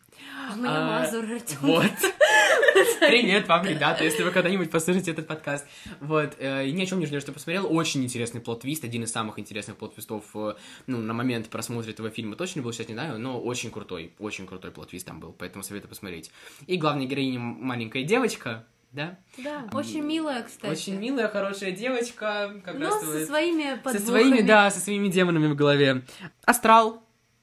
А 0.50 0.56
мне 0.56 0.68
А, 0.68 1.00
Мазур 1.00 1.24
Артём. 1.24 1.58
Вот. 1.60 1.84
Привет 3.00 3.46
вам, 3.48 3.64
ребята, 3.64 4.02
если 4.04 4.22
вы 4.22 4.30
когда-нибудь 4.30 4.70
послушаете 4.70 5.12
этот 5.12 5.26
подкаст. 5.26 5.66
Вот, 6.00 6.34
э, 6.38 6.66
и 6.68 6.72
ни 6.72 6.82
о 6.82 6.86
чем 6.86 6.98
не 6.98 7.06
жалею, 7.06 7.20
что 7.20 7.32
посмотрел. 7.32 7.66
Очень 7.72 8.02
интересный 8.04 8.40
plot 8.40 8.57
twist, 8.57 8.82
один 8.84 9.04
из 9.04 9.12
самых 9.12 9.38
интересных 9.38 9.76
plot 9.76 9.92
twist 9.92 10.12
ов, 10.12 10.24
э, 10.34 10.54
ну, 10.86 10.98
на 10.98 11.12
момент 11.12 11.48
просмотра 11.48 11.90
этого 11.90 12.10
фильма 12.10 12.34
точно 12.36 12.62
был, 12.62 12.72
сейчас 12.72 12.88
не 12.88 12.94
знаю, 12.94 13.18
но 13.18 13.40
очень 13.40 13.70
крутой, 13.70 14.12
очень 14.18 14.46
крутой 14.46 14.70
plot 14.72 14.88
twist 14.88 15.06
там 15.06 15.20
был, 15.20 15.32
поэтому 15.32 15.62
советую 15.62 15.90
посмотреть. 15.90 16.30
И 16.66 16.76
главная 16.76 17.06
героиня 17.06 17.38
маленькая 17.38 18.02
девочка, 18.02 18.64
да? 18.90 19.18
Да, 19.38 19.68
очень 19.72 20.00
милая, 20.02 20.42
кстати. 20.42 20.72
Очень 20.72 20.98
милая, 20.98 21.28
хорошая 21.28 21.72
девочка, 21.72 22.60
как 22.64 22.78
Но 22.78 22.86
раз 22.86 23.00
со 23.00 23.06
вот- 23.06 23.26
своими 23.26 23.70
со 23.70 23.76
подвохами. 23.76 24.04
своими, 24.06 24.40
да, 24.42 24.70
со 24.70 24.80
своими 24.80 25.08
демонами 25.08 25.46
в 25.48 25.54
голове. 25.56 26.02
Астрал. 26.44 27.02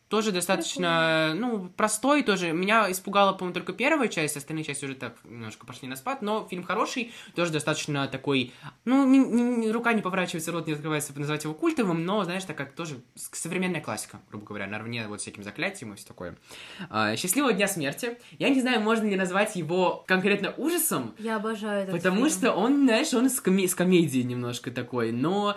Тоже 0.09 0.31
достаточно, 0.31 1.33
ну, 1.35 1.69
простой 1.77 2.23
тоже. 2.23 2.51
Меня 2.51 2.91
испугала, 2.91 3.31
по-моему, 3.33 3.53
только 3.53 3.73
первая 3.73 4.07
часть, 4.07 4.35
остальные 4.37 4.63
части 4.65 4.83
уже 4.85 4.95
так 4.95 5.13
немножко 5.23 5.67
пошли 5.67 5.87
на 5.87 5.95
спад, 5.95 6.23
но 6.23 6.47
фильм 6.49 6.63
хороший, 6.63 7.11
тоже 7.35 7.51
достаточно 7.51 8.07
такой, 8.07 8.51
ну, 8.85 9.05
не- 9.05 9.19
не- 9.19 9.71
рука 9.71 9.93
не 9.93 10.01
поворачивается, 10.01 10.51
рот 10.51 10.65
не 10.65 10.73
открывается 10.73 11.13
назвать 11.19 11.43
его 11.43 11.53
культовым, 11.53 12.05
но, 12.05 12.23
знаешь, 12.23 12.43
так 12.43 12.57
как 12.57 12.73
тоже 12.73 12.95
с- 13.13 13.29
современная 13.37 13.81
классика, 13.81 14.19
грубо 14.31 14.47
говоря, 14.47 14.65
наравне 14.65 15.07
вот 15.07 15.21
всяким 15.21 15.43
заклятием 15.43 15.93
и 15.93 15.95
все 15.95 16.07
такое. 16.07 16.35
А, 16.89 17.15
Счастливого 17.15 17.53
дня 17.53 17.67
смерти. 17.67 18.17
Я 18.39 18.49
не 18.49 18.61
знаю, 18.61 18.81
можно 18.81 19.05
ли 19.05 19.15
назвать 19.15 19.55
его 19.55 20.03
конкретно 20.07 20.51
ужасом, 20.57 21.13
Я 21.19 21.35
обожаю 21.35 21.83
этот 21.83 21.95
Потому 21.95 22.17
фильм. 22.25 22.29
что 22.29 22.53
он, 22.53 22.85
знаешь, 22.85 23.13
он 23.13 23.29
с, 23.29 23.39
коме- 23.39 23.67
с 23.67 23.75
комедией 23.75 24.23
немножко 24.23 24.71
такой, 24.71 25.11
но 25.11 25.55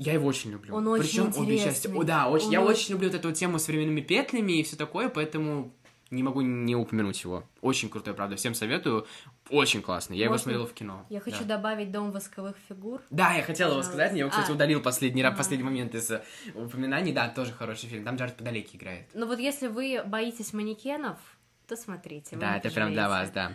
я 0.00 0.14
его 0.14 0.26
очень 0.26 0.50
люблю. 0.50 0.74
Он 0.74 0.86
очень 0.88 1.02
Причем 1.04 1.22
обе 1.42 1.54
интересный. 1.56 1.70
части. 1.72 1.86
О, 1.88 2.02
да, 2.02 2.28
очень, 2.28 2.46
Он 2.46 2.52
я 2.52 2.60
очень- 2.62 2.70
очень 2.72 2.92
люблю 2.94 3.08
вот 3.10 3.18
эту 3.18 3.32
тему 3.32 3.58
с 3.58 3.68
временными 3.68 4.00
петлями 4.00 4.52
и 4.58 4.62
все 4.62 4.76
такое, 4.76 5.08
поэтому 5.10 5.72
не 6.10 6.22
могу 6.24 6.40
не 6.40 6.74
упомянуть 6.74 7.22
его. 7.22 7.44
Очень 7.60 7.88
крутой, 7.88 8.14
правда, 8.14 8.34
всем 8.34 8.54
советую. 8.54 9.06
Очень 9.50 9.82
классный. 9.82 10.16
Я 10.16 10.24
его 10.24 10.32
Можно? 10.34 10.42
смотрел 10.44 10.66
в 10.66 10.72
кино. 10.72 11.06
Я 11.08 11.20
хочу 11.20 11.44
да. 11.44 11.56
добавить 11.56 11.92
«Дом 11.92 12.10
восковых 12.12 12.56
фигур». 12.68 13.00
Да, 13.10 13.34
я 13.34 13.42
хотела 13.42 13.68
его 13.68 13.78
Пожалуйста. 13.80 13.92
сказать, 13.92 14.12
я 14.12 14.18
его, 14.20 14.30
кстати, 14.30 14.50
А. 14.50 14.54
удалил 14.54 14.80
последний 14.80 15.22
А. 15.22 15.30
последний 15.30 15.64
момент 15.64 15.94
из 15.94 16.10
э, 16.10 16.22
упоминаний. 16.54 17.12
Да, 17.12 17.28
тоже 17.28 17.52
хороший 17.52 17.88
фильм. 17.88 18.04
Там 18.04 18.16
Джаред 18.16 18.36
Падалеки 18.36 18.76
играет. 18.76 19.06
Но 19.14 19.26
вот 19.26 19.38
если 19.38 19.68
вы 19.68 20.02
боитесь 20.04 20.52
манекенов, 20.52 21.18
то 21.70 21.76
смотрите. 21.76 22.34
Да, 22.36 22.56
это 22.56 22.68
прям 22.70 22.92
для 22.92 23.08
вас, 23.08 23.30
да. 23.30 23.52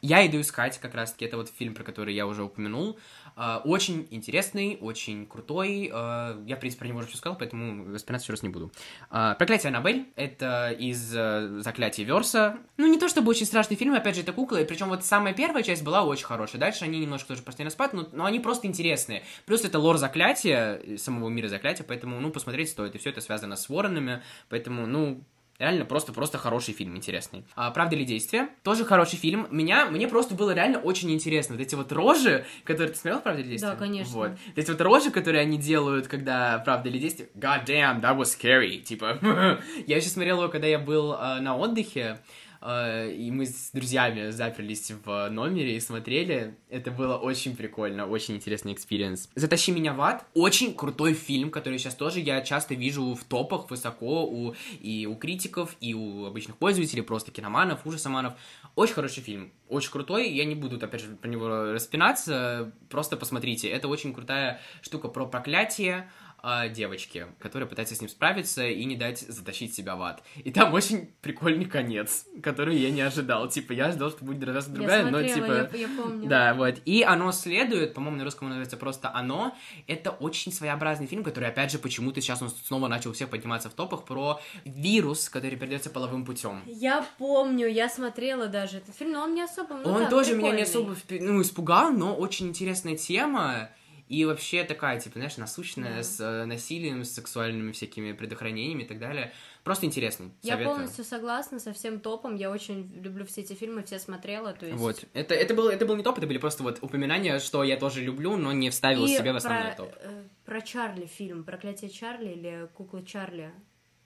Я 0.00 0.24
иду 0.24 0.40
искать, 0.40 0.78
как 0.78 0.94
раз-таки, 0.94 1.24
это 1.24 1.36
вот 1.36 1.48
фильм, 1.48 1.74
про 1.74 1.82
который 1.82 2.14
я 2.14 2.26
уже 2.28 2.44
упомянул. 2.44 2.96
А, 3.34 3.60
Очень 3.64 4.06
интересный, 4.12 4.78
очень 4.80 5.26
крутой. 5.26 5.90
А, 5.92 6.40
Я, 6.46 6.56
в 6.56 6.60
принципе, 6.60 6.80
про 6.80 6.88
него 6.88 6.98
уже 7.00 7.08
все 7.08 7.16
сказал, 7.16 7.36
поэтому 7.36 7.92
воспоминать 7.92 8.22
еще 8.22 8.32
раз 8.32 8.44
не 8.44 8.50
буду. 8.50 8.70
А, 9.10 9.34
Проклятие 9.34 9.68
Аннабель. 9.70 10.06
Это 10.14 10.70
из 10.70 11.12
э, 11.12 11.58
Заклятия 11.60 12.04
Верса. 12.04 12.56
Ну, 12.76 12.86
не 12.86 13.00
то 13.00 13.08
чтобы 13.08 13.30
очень 13.30 13.46
страшный 13.46 13.76
фильм, 13.76 13.94
опять 13.94 14.14
же, 14.14 14.22
это 14.22 14.32
кукла. 14.32 14.60
И 14.60 14.64
причем 14.64 14.88
вот 14.88 15.04
самая 15.04 15.34
первая 15.34 15.64
часть 15.64 15.82
была 15.82 16.04
очень 16.04 16.26
хорошая. 16.26 16.60
Дальше 16.60 16.84
они 16.84 17.00
немножко 17.00 17.34
тоже 17.34 17.42
на 17.64 17.70
спад, 17.70 17.94
но, 17.94 18.08
но 18.12 18.26
они 18.26 18.38
просто 18.38 18.68
интересные. 18.68 19.24
Плюс 19.44 19.64
это 19.64 19.80
лор 19.80 19.98
Заклятия, 19.98 20.80
э, 20.84 20.98
самого 20.98 21.28
мира 21.30 21.48
Заклятия, 21.48 21.84
поэтому, 21.84 22.20
ну, 22.20 22.30
посмотреть 22.30 22.70
стоит. 22.70 22.94
И 22.94 22.98
все 22.98 23.10
это 23.10 23.20
связано 23.20 23.56
с 23.56 23.68
воронами, 23.68 24.22
поэтому, 24.48 24.86
ну, 24.86 25.24
Реально 25.58 25.84
просто-просто 25.84 26.38
хороший 26.38 26.74
фильм, 26.74 26.96
интересный. 26.96 27.44
А, 27.54 27.70
Правда 27.70 27.96
или 27.96 28.04
действие? 28.04 28.48
Тоже 28.62 28.84
хороший 28.84 29.16
фильм. 29.18 29.46
Меня, 29.50 29.86
мне 29.86 30.08
просто 30.08 30.34
было 30.34 30.52
реально 30.52 30.78
очень 30.78 31.10
интересно. 31.10 31.56
Вот 31.56 31.62
эти 31.62 31.74
вот 31.74 31.92
рожи, 31.92 32.44
которые... 32.64 32.92
Ты 32.92 32.98
смотрел 32.98 33.20
«Правда 33.20 33.40
или 33.40 33.48
действие»? 33.50 33.72
Да, 33.72 33.78
конечно. 33.78 34.12
Вот. 34.14 34.30
Вот 34.30 34.38
эти 34.58 34.70
вот 34.70 34.80
рожи, 34.80 35.10
которые 35.10 35.42
они 35.42 35.58
делают, 35.58 36.08
когда 36.08 36.58
«Правда 36.58 36.88
или 36.88 36.98
действие»? 36.98 37.28
God 37.34 37.64
damn, 37.66 38.00
that 38.00 38.16
was 38.16 38.26
scary. 38.38 38.78
Типа, 38.78 39.18
я 39.86 39.96
еще 39.96 40.08
смотрел 40.08 40.40
его, 40.42 40.48
когда 40.48 40.66
я 40.66 40.78
был 40.78 41.14
э, 41.14 41.40
на 41.40 41.56
отдыхе, 41.56 42.18
и 42.62 43.30
мы 43.32 43.46
с 43.46 43.70
друзьями 43.72 44.30
заперлись 44.30 44.92
в 45.04 45.28
номере 45.30 45.76
и 45.76 45.80
смотрели. 45.80 46.56
Это 46.68 46.90
было 46.90 47.16
очень 47.16 47.56
прикольно, 47.56 48.06
очень 48.06 48.36
интересный 48.36 48.72
experience. 48.72 49.28
«Затащи 49.34 49.72
меня 49.72 49.92
в 49.92 50.00
ад»— 50.00 50.26
очень 50.34 50.74
крутой 50.74 51.14
фильм, 51.14 51.50
который 51.50 51.78
сейчас 51.78 51.94
тоже 51.94 52.20
я 52.20 52.40
часто 52.40 52.74
вижу 52.74 53.14
в 53.14 53.24
топах 53.24 53.70
высоко 53.70 54.26
у, 54.26 54.54
и 54.80 55.06
у 55.06 55.14
критиков, 55.16 55.76
и 55.80 55.94
у 55.94 56.24
обычных 56.24 56.56
пользователей, 56.56 57.02
просто 57.02 57.30
киноманов, 57.30 57.86
ужасоманов. 57.86 58.34
Очень 58.74 58.94
хороший 58.94 59.22
фильм, 59.22 59.52
очень 59.68 59.90
крутой. 59.90 60.30
Я 60.30 60.44
не 60.44 60.54
буду, 60.54 60.76
опять 60.76 61.00
же, 61.00 61.16
про 61.16 61.28
него 61.28 61.72
распинаться, 61.72 62.72
просто 62.90 63.16
посмотрите. 63.16 63.68
Это 63.68 63.88
очень 63.88 64.12
крутая 64.12 64.60
штука 64.82 65.08
про 65.08 65.26
проклятие, 65.26 66.10
а, 66.42 66.68
девочки, 66.68 67.26
которая 67.38 67.68
пытается 67.68 67.94
с 67.94 68.00
ним 68.00 68.08
справиться 68.08 68.66
и 68.66 68.84
не 68.84 68.96
дать 68.96 69.20
затащить 69.20 69.74
себя 69.74 69.96
в 69.96 70.02
ад. 70.02 70.22
И 70.36 70.50
там 70.50 70.72
очень 70.72 71.06
прикольный 71.20 71.64
конец, 71.64 72.26
который 72.42 72.76
я 72.76 72.90
не 72.90 73.00
ожидал. 73.00 73.48
Типа, 73.48 73.72
я 73.72 73.86
ожидал, 73.86 74.10
что 74.10 74.24
будет 74.24 74.48
раз 74.48 74.66
другая, 74.66 75.04
я 75.04 75.10
но 75.10 75.18
смотрела, 75.18 75.66
типа... 75.66 75.76
я, 75.76 75.88
я 75.88 75.88
помню. 75.88 76.28
Да, 76.28 76.54
вот. 76.54 76.76
И 76.84 77.02
оно 77.02 77.32
следует, 77.32 77.94
по-моему, 77.94 78.18
на 78.18 78.24
русском 78.24 78.48
называется 78.48 78.76
просто 78.76 79.10
«Оно». 79.12 79.56
Это 79.86 80.10
очень 80.10 80.52
своеобразный 80.52 81.06
фильм, 81.06 81.24
который, 81.24 81.48
опять 81.48 81.72
же, 81.72 81.78
почему-то 81.78 82.20
сейчас 82.20 82.42
он 82.42 82.50
снова 82.50 82.88
начал 82.88 83.10
у 83.10 83.12
всех 83.12 83.28
подниматься 83.28 83.68
в 83.68 83.74
топах, 83.74 84.04
про 84.04 84.40
вирус, 84.64 85.28
который 85.28 85.56
передается 85.56 85.90
половым 85.90 86.24
путем. 86.24 86.62
Я 86.66 87.06
помню, 87.18 87.66
я 87.66 87.88
смотрела 87.88 88.46
даже 88.46 88.78
этот 88.78 88.94
фильм, 88.94 89.12
но 89.12 89.22
он 89.22 89.34
не 89.34 89.42
особо... 89.42 89.74
ну 89.74 89.90
Он 89.90 90.02
да, 90.04 90.10
тоже 90.10 90.34
меня 90.34 90.52
не 90.52 90.62
прикольный. 90.64 90.94
особо 90.94 90.96
ну, 91.10 91.42
испугал, 91.42 91.90
но 91.92 92.14
очень 92.14 92.48
интересная 92.48 92.96
тема. 92.96 93.70
И 94.08 94.24
вообще 94.24 94.62
такая, 94.64 95.00
типа, 95.00 95.18
знаешь, 95.18 95.36
насущная, 95.36 95.96
Да. 95.96 96.02
с 96.04 96.20
э, 96.20 96.44
насилием, 96.44 97.04
с 97.04 97.10
сексуальными 97.10 97.72
всякими 97.72 98.12
предохранениями 98.12 98.84
и 98.84 98.86
так 98.86 98.98
далее. 99.00 99.32
Просто 99.64 99.86
интересный. 99.86 100.30
Я 100.42 100.52
Советую. 100.52 100.76
полностью 100.76 101.04
согласна 101.04 101.58
со 101.58 101.72
всем 101.72 101.98
топом, 101.98 102.36
я 102.36 102.50
очень 102.52 102.88
люблю 103.02 103.26
все 103.26 103.40
эти 103.40 103.54
фильмы, 103.54 103.82
все 103.82 103.98
смотрела, 103.98 104.52
то 104.52 104.64
есть... 104.66 104.78
Вот. 104.78 105.04
Это, 105.12 105.34
это, 105.34 105.54
был, 105.54 105.68
это 105.68 105.86
был 105.86 105.96
не 105.96 106.04
топ, 106.04 106.18
это 106.18 106.26
были 106.28 106.38
просто 106.38 106.62
вот 106.62 106.78
упоминания, 106.82 107.40
что 107.40 107.64
я 107.64 107.76
тоже 107.76 108.00
люблю, 108.00 108.36
но 108.36 108.52
не 108.52 108.70
вставил 108.70 109.06
И 109.06 109.08
себя 109.08 109.32
в 109.32 109.36
основной 109.36 109.72
про, 109.72 109.76
топ. 109.76 109.92
э, 110.00 110.22
про 110.44 110.60
Чарли 110.60 111.06
фильм, 111.06 111.42
«Проклятие 111.42 111.90
Чарли» 111.90 112.28
или 112.28 112.68
«Кукла 112.74 113.04
Чарли», 113.04 113.50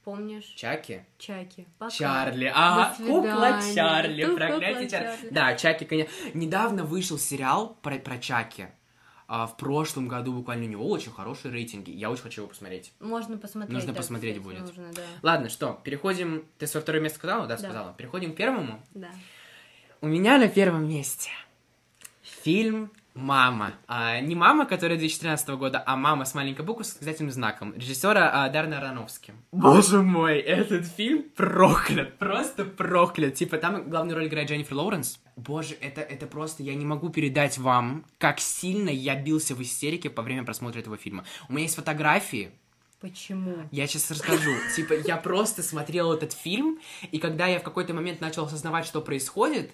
помнишь? 0.02 0.44
Чаки? 0.56 1.04
Чаки. 1.18 1.66
Пока. 1.78 1.90
Чарли, 1.90 2.48
До 2.48 2.94
кукла. 3.04 3.60
Чарли, 3.74 4.24
проклятие. 4.34 4.88
Чарли. 4.88 5.28
Да, 5.30 5.54
Чаки, 5.56 5.84
конечно. 5.84 6.10
Недавно 6.32 6.84
вышел 6.84 7.18
сериал 7.18 7.76
про, 7.82 7.98
про 7.98 8.16
Чаки. 8.16 8.68
А 9.32 9.46
в 9.46 9.56
прошлом 9.56 10.08
году 10.08 10.32
буквально 10.32 10.64
у 10.64 10.68
него 10.68 10.88
очень 10.90 11.12
хорошие 11.12 11.52
рейтинги. 11.52 11.92
Я 11.92 12.10
очень 12.10 12.24
хочу 12.24 12.40
его 12.40 12.48
посмотреть. 12.48 12.92
Можно 12.98 13.38
посмотреть. 13.38 13.72
Нужно 13.72 13.92
да, 13.92 13.96
посмотреть 13.98 14.38
кстати, 14.38 14.44
будет. 14.44 14.66
Нужно, 14.66 14.92
да. 14.92 15.02
Ладно, 15.22 15.48
что, 15.48 15.80
переходим... 15.84 16.44
Ты 16.58 16.66
свое 16.66 16.82
второе 16.82 17.00
место 17.00 17.18
сказала? 17.18 17.46
Да, 17.46 17.54
Да. 17.54 17.62
сказала. 17.62 17.92
Переходим 17.92 18.32
к 18.32 18.36
первому. 18.36 18.82
да. 18.92 19.12
У 20.00 20.08
меня 20.08 20.36
на 20.36 20.48
первом 20.48 20.88
месте 20.88 21.30
фильм 22.42 22.90
«Мама». 23.14 23.74
А, 23.86 24.20
не 24.20 24.34
«Мама», 24.34 24.66
которая 24.66 24.98
2013 24.98 25.48
года, 25.50 25.82
а 25.84 25.96
«Мама» 25.96 26.24
с 26.24 26.34
маленькой 26.34 26.64
буквы 26.64 26.84
с 26.84 26.88
восклицательным 26.88 27.32
знаком. 27.32 27.74
Режиссера 27.74 28.30
а, 28.32 28.48
Дарна 28.48 28.78
Аронофски. 28.78 29.34
Боже 29.52 30.02
мой, 30.02 30.38
этот 30.38 30.86
фильм 30.86 31.24
проклят, 31.34 32.18
просто 32.18 32.64
проклят. 32.64 33.34
Типа 33.34 33.58
там 33.58 33.90
главную 33.90 34.16
роль 34.16 34.28
играет 34.28 34.48
Дженнифер 34.48 34.74
Лоуренс. 34.74 35.20
Боже, 35.36 35.74
это, 35.80 36.00
это 36.02 36.26
просто, 36.26 36.62
я 36.62 36.74
не 36.74 36.84
могу 36.84 37.08
передать 37.08 37.58
вам, 37.58 38.04
как 38.18 38.40
сильно 38.40 38.90
я 38.90 39.16
бился 39.16 39.54
в 39.54 39.62
истерике 39.62 40.10
по 40.10 40.22
время 40.22 40.44
просмотра 40.44 40.80
этого 40.80 40.96
фильма. 40.96 41.24
У 41.48 41.52
меня 41.52 41.62
есть 41.62 41.76
фотографии, 41.76 42.52
Почему? 43.00 43.66
я 43.70 43.86
сейчас 43.86 44.10
расскажу. 44.10 44.52
Типа, 44.76 44.92
я 44.92 45.16
просто 45.16 45.62
смотрел 45.62 46.12
этот 46.12 46.32
фильм, 46.32 46.78
и 47.10 47.18
когда 47.18 47.46
я 47.46 47.58
в 47.58 47.62
какой-то 47.62 47.94
момент 47.94 48.20
начал 48.20 48.44
осознавать, 48.44 48.86
что 48.86 49.00
происходит, 49.00 49.72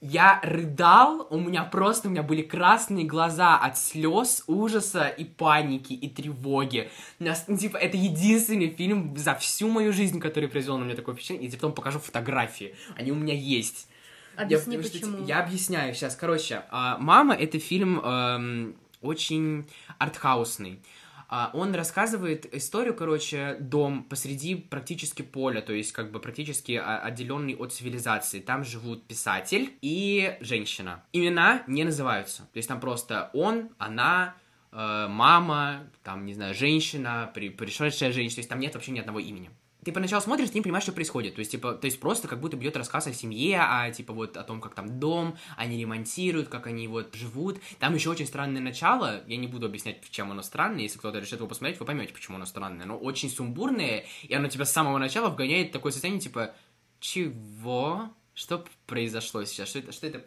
я 0.00 0.40
рыдал, 0.42 1.26
у 1.30 1.38
меня 1.40 1.64
просто, 1.64 2.08
у 2.08 2.10
меня 2.10 2.22
были 2.22 2.42
красные 2.42 3.04
глаза 3.04 3.56
от 3.58 3.76
слез, 3.78 4.44
ужаса 4.46 5.08
и 5.08 5.24
паники, 5.24 5.92
и 5.92 6.08
тревоги. 6.08 6.90
Нас- 7.18 7.44
ну, 7.48 7.56
типа, 7.56 7.76
это 7.76 7.96
единственный 7.96 8.68
фильм 8.70 9.16
за 9.16 9.34
всю 9.34 9.68
мою 9.68 9.92
жизнь, 9.92 10.20
который 10.20 10.48
произвел 10.48 10.78
на 10.78 10.84
меня 10.84 10.94
такое 10.94 11.14
впечатление. 11.14 11.46
Я 11.46 11.50
тебе 11.50 11.60
потом 11.60 11.74
покажу 11.74 11.98
фотографии. 11.98 12.74
Они 12.96 13.10
у 13.10 13.16
меня 13.16 13.34
есть. 13.34 13.88
Объясни, 14.36 14.76
Я- 14.76 14.82
почему. 14.82 15.26
Я 15.26 15.40
объясняю 15.40 15.94
сейчас. 15.94 16.14
Короче, 16.14 16.62
а, 16.70 16.96
«Мама»— 16.98 17.34
это 17.38 17.58
фильм 17.58 17.98
эм, 17.98 18.76
очень 19.02 19.66
артхаусный. 19.98 20.80
А, 21.28 21.50
Он 21.52 21.74
рассказывает 21.74 22.52
историю, 22.54 22.94
короче, 22.94 23.56
дом 23.60 24.04
посреди 24.04 24.54
практически 24.54 25.20
поля, 25.20 25.60
то 25.60 25.74
есть 25.74 25.92
как 25.92 26.10
бы 26.10 26.20
практически 26.20 26.72
а, 26.72 26.98
отделенный 26.98 27.54
от 27.54 27.72
цивилизации. 27.72 28.40
Там 28.40 28.64
живут 28.64 29.06
писатель 29.06 29.76
и 29.82 30.38
женщина. 30.40 31.04
Имена 31.12 31.62
не 31.66 31.84
называются. 31.84 32.42
То 32.52 32.56
есть 32.56 32.68
там 32.68 32.80
просто 32.80 33.30
он, 33.34 33.70
она, 33.76 34.36
э, 34.72 35.06
мама, 35.08 35.86
там, 36.02 36.24
не 36.24 36.32
знаю, 36.32 36.54
женщина, 36.54 37.30
при, 37.34 37.50
пришедшая 37.50 38.10
женщина. 38.10 38.36
То 38.36 38.40
есть 38.40 38.48
там 38.48 38.60
нет 38.60 38.74
вообще 38.74 38.92
ни 38.92 39.00
одного 39.00 39.18
имени 39.18 39.50
ты 39.84 39.92
поначалу 39.92 40.20
смотришь, 40.20 40.50
ты 40.50 40.56
не 40.56 40.62
понимаешь, 40.62 40.82
что 40.82 40.92
происходит. 40.92 41.36
То 41.36 41.38
есть, 41.38 41.52
типа, 41.52 41.74
то 41.74 41.84
есть 41.84 42.00
просто 42.00 42.26
как 42.26 42.40
будто 42.40 42.56
бьет 42.56 42.76
рассказ 42.76 43.06
о 43.06 43.12
семье, 43.12 43.60
а 43.60 43.90
типа 43.90 44.12
вот 44.12 44.36
о 44.36 44.42
том, 44.42 44.60
как 44.60 44.74
там 44.74 44.98
дом, 44.98 45.36
они 45.56 45.78
ремонтируют, 45.80 46.48
как 46.48 46.66
они 46.66 46.88
вот 46.88 47.14
живут. 47.14 47.60
Там 47.78 47.94
еще 47.94 48.10
очень 48.10 48.26
странное 48.26 48.60
начало. 48.60 49.22
Я 49.26 49.36
не 49.36 49.46
буду 49.46 49.66
объяснять, 49.66 49.98
чем 50.10 50.32
оно 50.32 50.42
странное. 50.42 50.82
Если 50.82 50.98
кто-то 50.98 51.18
решит 51.18 51.38
его 51.38 51.48
посмотреть, 51.48 51.78
вы 51.78 51.86
поймете, 51.86 52.12
почему 52.12 52.36
оно 52.36 52.46
странное. 52.46 52.84
Оно 52.84 52.98
очень 52.98 53.30
сумбурное, 53.30 54.04
и 54.22 54.34
оно 54.34 54.48
тебя 54.48 54.64
с 54.64 54.72
самого 54.72 54.98
начала 54.98 55.28
вгоняет 55.28 55.68
в 55.68 55.72
такое 55.72 55.92
состояние, 55.92 56.20
типа, 56.20 56.54
чего? 57.00 58.10
Что 58.34 58.64
произошло 58.86 59.44
сейчас? 59.44 59.68
Что 59.68 59.80
это? 59.80 59.92
Что 59.92 60.06
это? 60.06 60.22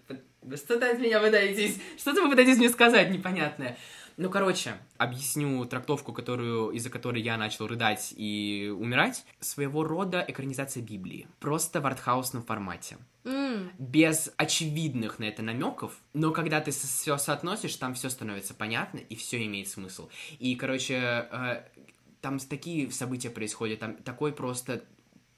Что-то 0.57 0.91
от 0.91 0.99
меня 0.99 1.19
пытаетесь? 1.19 1.77
Что-то 1.97 2.21
вы 2.21 2.29
пытаетесь 2.29 2.57
мне 2.57 2.69
сказать 2.69 3.09
непонятное. 3.09 3.77
Ну, 4.17 4.29
короче, 4.29 4.77
объясню 4.97 5.63
трактовку, 5.65 6.13
которую, 6.13 6.71
из-за 6.71 6.89
которой 6.89 7.21
я 7.21 7.37
начал 7.37 7.67
рыдать 7.67 8.13
и 8.15 8.73
умирать. 8.77 9.25
Своего 9.39 9.83
рода 9.83 10.23
экранизация 10.27 10.83
Библии. 10.83 11.27
Просто 11.39 11.81
в 11.81 11.85
артхаусном 11.87 12.43
формате. 12.43 12.97
М, 13.23 13.71
Без 13.77 14.31
очевидных 14.37 15.19
на 15.19 15.25
это 15.25 15.41
намеков, 15.43 15.93
но 16.13 16.31
когда 16.31 16.59
ты 16.61 16.71
все 16.71 17.17
соотносишь, 17.17 17.75
там 17.75 17.93
все 17.93 18.09
становится 18.09 18.53
понятно 18.53 18.97
и 18.99 19.15
все 19.15 19.45
имеет 19.45 19.67
смысл. 19.67 20.09
И, 20.39 20.55
короче, 20.55 20.95
э, 21.31 21.63
там 22.21 22.39
такие 22.39 22.91
события 22.91 23.29
происходят, 23.29 23.79
там 23.79 23.95
такой 23.97 24.31
просто 24.33 24.83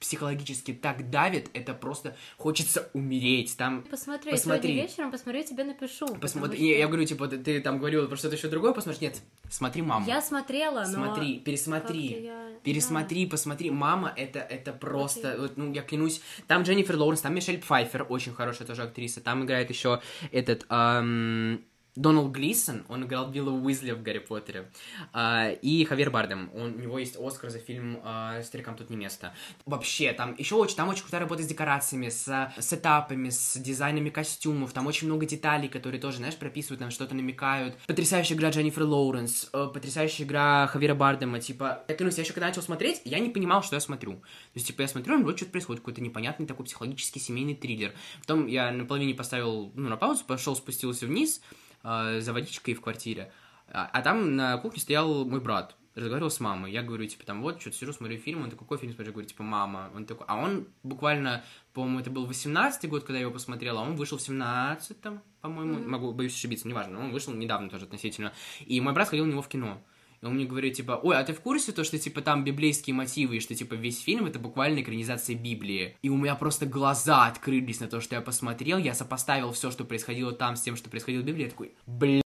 психологически 0.04 0.74
так 0.74 1.10
давит, 1.10 1.50
это 1.54 1.74
просто 1.74 2.16
хочется 2.38 2.90
умереть. 2.94 3.56
Там 3.58 3.84
Посмотри, 3.90 4.32
Посмотри. 4.32 4.62
сегодня 4.70 4.84
вечером 4.84 5.12
посмотрю, 5.12 5.44
тебе 5.44 5.64
напишу. 5.64 6.08
Посмотри, 6.16 6.58
что 6.58 6.66
я, 6.66 6.78
я 6.80 6.88
говорю, 6.88 7.06
типа, 7.06 7.28
ты, 7.30 7.62
там 7.62 7.80
говорил 7.80 8.08
про 8.10 8.18
что-то 8.18 8.36
еще 8.36 8.50
другое, 8.50 8.74
посмотри, 8.74 9.08
нет, 9.08 9.22
смотри 9.50 9.82
маму. 9.82 10.06
Я 10.06 10.22
смотрела, 10.22 10.82
но... 10.82 11.06
Смотри, 11.06 11.40
пересмотри. 11.40 12.24
я- 12.26 12.44
Пересмотри, 12.64 13.26
посмотри, 13.26 13.72
мама, 13.72 14.14
это, 14.16 14.40
это 14.40 14.74
просто, 14.74 15.30
Окей. 15.32 15.42
вот, 15.42 15.58
ну, 15.58 15.74
я 15.74 15.82
клянусь, 15.82 16.22
там 16.48 16.64
Дженнифер 16.64 16.98
Лоуренс, 16.98 17.22
там 17.22 17.34
Мишель 17.36 17.60
Пфайфер, 17.60 18.06
очень 18.10 18.34
хорошая 18.34 18.68
тоже 18.68 18.84
актриса, 18.84 19.22
там 19.22 19.44
играет 19.46 19.70
еще 19.70 20.02
этот, 20.32 20.66
ам, 20.70 21.62
Доналд 21.96 22.32
Глисон, 22.32 22.86
он 22.90 23.06
играл 23.06 23.30
Билла 23.30 23.52
Уизли 23.52 23.92
в 23.92 24.02
Гарри 24.02 24.20
Поттере, 24.20 24.72
А, 25.12 25.50
и 25.50 25.86
Хавьер 25.86 26.10
Бардем, 26.10 26.50
он, 26.56 26.74
у 26.74 26.80
него 26.80 26.98
есть 26.98 27.18
Оскар 27.20 27.52
за 27.52 27.60
фильм 27.60 28.00
а, 28.04 28.42
«Старикам 28.42 28.76
тут 28.76 28.90
не 28.90 28.98
место». 28.98 29.34
Вообще, 29.66 30.12
там 30.14 30.36
еще 30.38 30.56
очень, 30.56 30.76
там 30.76 30.90
очень 30.90 31.04
крутая 31.04 31.22
работа 31.22 31.44
с 31.44 31.48
декорациями, 31.48 32.10
с 32.10 32.52
сетапами, 32.60 33.30
с 33.30 33.58
дизайнами 33.58 34.10
костюмов, 34.10 34.74
там 34.74 34.88
очень 34.88 35.08
много 35.08 35.28
деталей, 35.28 35.70
которые 35.70 36.02
тоже, 36.02 36.18
знаешь, 36.18 36.36
прописывают, 36.36 36.82
нам 36.82 36.90
что-то 36.90 37.14
намекают. 37.14 37.78
Потрясающая 37.86 38.36
игра 38.36 38.50
Дженнифер 38.50 38.84
Лоуренс, 38.84 39.50
э, 39.54 39.70
потрясающая 39.72 40.26
игра 40.26 40.66
Хавьера 40.68 40.96
Бардема, 40.96 41.40
типа, 41.40 41.84
я 41.88 41.96
клянусь, 41.96 42.18
я 42.18 42.24
еще 42.24 42.34
когда 42.34 42.48
начал 42.48 42.64
смотреть, 42.64 43.02
я 43.06 43.20
не 43.20 43.30
понимал, 43.30 43.62
что 43.62 43.76
я 43.76 43.80
смотрю. 43.80 44.14
То 44.14 44.22
есть, 44.56 44.68
типа, 44.68 44.82
я 44.82 44.88
смотрю, 44.88 45.22
вот 45.24 45.38
что-то 45.38 45.52
происходит, 45.52 45.82
какой-то 45.82 46.02
непонятный 46.02 46.48
такой 46.48 46.66
психологический 46.66 47.20
семейный 47.20 47.54
триллер. 47.54 47.94
Потом 48.22 48.48
я 48.48 48.72
на 48.72 48.86
половине 48.86 49.14
поставил, 49.14 49.72
ну, 49.76 49.90
на 49.90 49.98
паузу, 49.98 50.24
пошел, 50.26 50.56
спустился 50.56 51.06
вниз 51.06 51.40
э, 51.84 52.20
за 52.20 52.34
водичкой 52.34 52.74
в 52.74 52.82
квартире, 52.82 53.32
а, 53.68 53.90
а 53.92 54.02
там 54.02 54.36
на 54.36 54.58
кухне 54.58 54.82
стоял 54.82 55.26
мой 55.26 55.40
брат, 55.40 55.76
разговаривал 55.96 56.32
с 56.32 56.40
мамой. 56.40 56.72
Я 56.72 56.82
говорю, 56.84 57.06
типа, 57.06 57.26
там, 57.26 57.42
вот, 57.42 57.62
что-то 57.62 57.78
сижу, 57.78 57.94
смотрю 57.94 58.18
фильм, 58.18 58.42
он 58.44 58.50
такой, 58.50 58.66
какой 58.66 58.78
фильм 58.80 58.94
смотрю? 58.94 59.08
Я 59.08 59.14
говорю, 59.14 59.28
типа, 59.28 59.44
мама. 59.44 59.92
Он 59.96 60.06
такой, 60.06 60.26
а 60.28 60.38
он 60.38 60.68
буквально, 60.82 61.44
по-моему, 61.74 62.00
это 62.00 62.10
был 62.10 62.28
18-й 62.28 62.88
год, 62.88 63.04
когда 63.04 63.18
я 63.18 63.22
его 63.22 63.32
посмотрел, 63.32 63.78
а 63.78 63.82
он 63.82 63.96
вышел 63.96 64.18
в 64.18 64.22
17-м, 64.22 65.22
по-моему, 65.42 65.76
Мгм. 65.76 65.90
могу, 65.92 66.12
боюсь 66.14 66.34
ошибиться, 66.36 66.68
неважно, 66.68 66.94
но 66.94 67.06
он 67.06 67.12
вышел 67.12 67.34
недавно 67.34 67.70
тоже 67.70 67.86
относительно. 67.86 68.34
И 68.66 68.82
мой 68.82 68.94
брат 68.94 69.08
сходил 69.08 69.26
на 69.26 69.32
него 69.32 69.42
в 69.42 69.48
кино. 69.48 69.82
И 70.24 70.26
он 70.26 70.36
мне 70.36 70.46
говорит, 70.46 70.76
типа, 70.76 71.00
ой, 71.04 71.18
а 71.18 71.24
ты 71.26 71.34
в 71.34 71.42
курсе 71.42 71.74
то, 71.74 71.84
что, 71.84 72.00
типа, 72.00 72.22
там 72.22 72.46
библейские 72.46 72.94
мотивы, 72.94 73.36
и 73.36 73.40
что, 73.42 73.54
типа, 73.54 73.74
весь 73.74 74.02
фильм 74.02 74.26
это 74.26 74.40
буквально 74.40 74.80
экранизация 74.80 75.36
Библии. 75.36 75.98
И 76.02 76.08
у 76.08 76.16
меня 76.16 76.36
просто 76.36 76.66
глаза 76.66 77.28
открылись 77.28 77.82
на 77.82 77.90
то, 77.90 78.00
что 78.00 78.16
я 78.16 78.22
посмотрел, 78.22 78.78
я 78.78 78.94
сопоставил 78.94 79.52
все, 79.52 79.70
что 79.70 79.84
происходило 79.84 80.32
там 80.32 80.56
с 80.56 80.62
тем, 80.62 80.78
что 80.78 80.90
происходило 80.90 81.24
в 81.24 81.26
Библии, 81.26 81.44
я 81.44 81.50
такой, 81.50 81.74
блядь, 81.86 82.24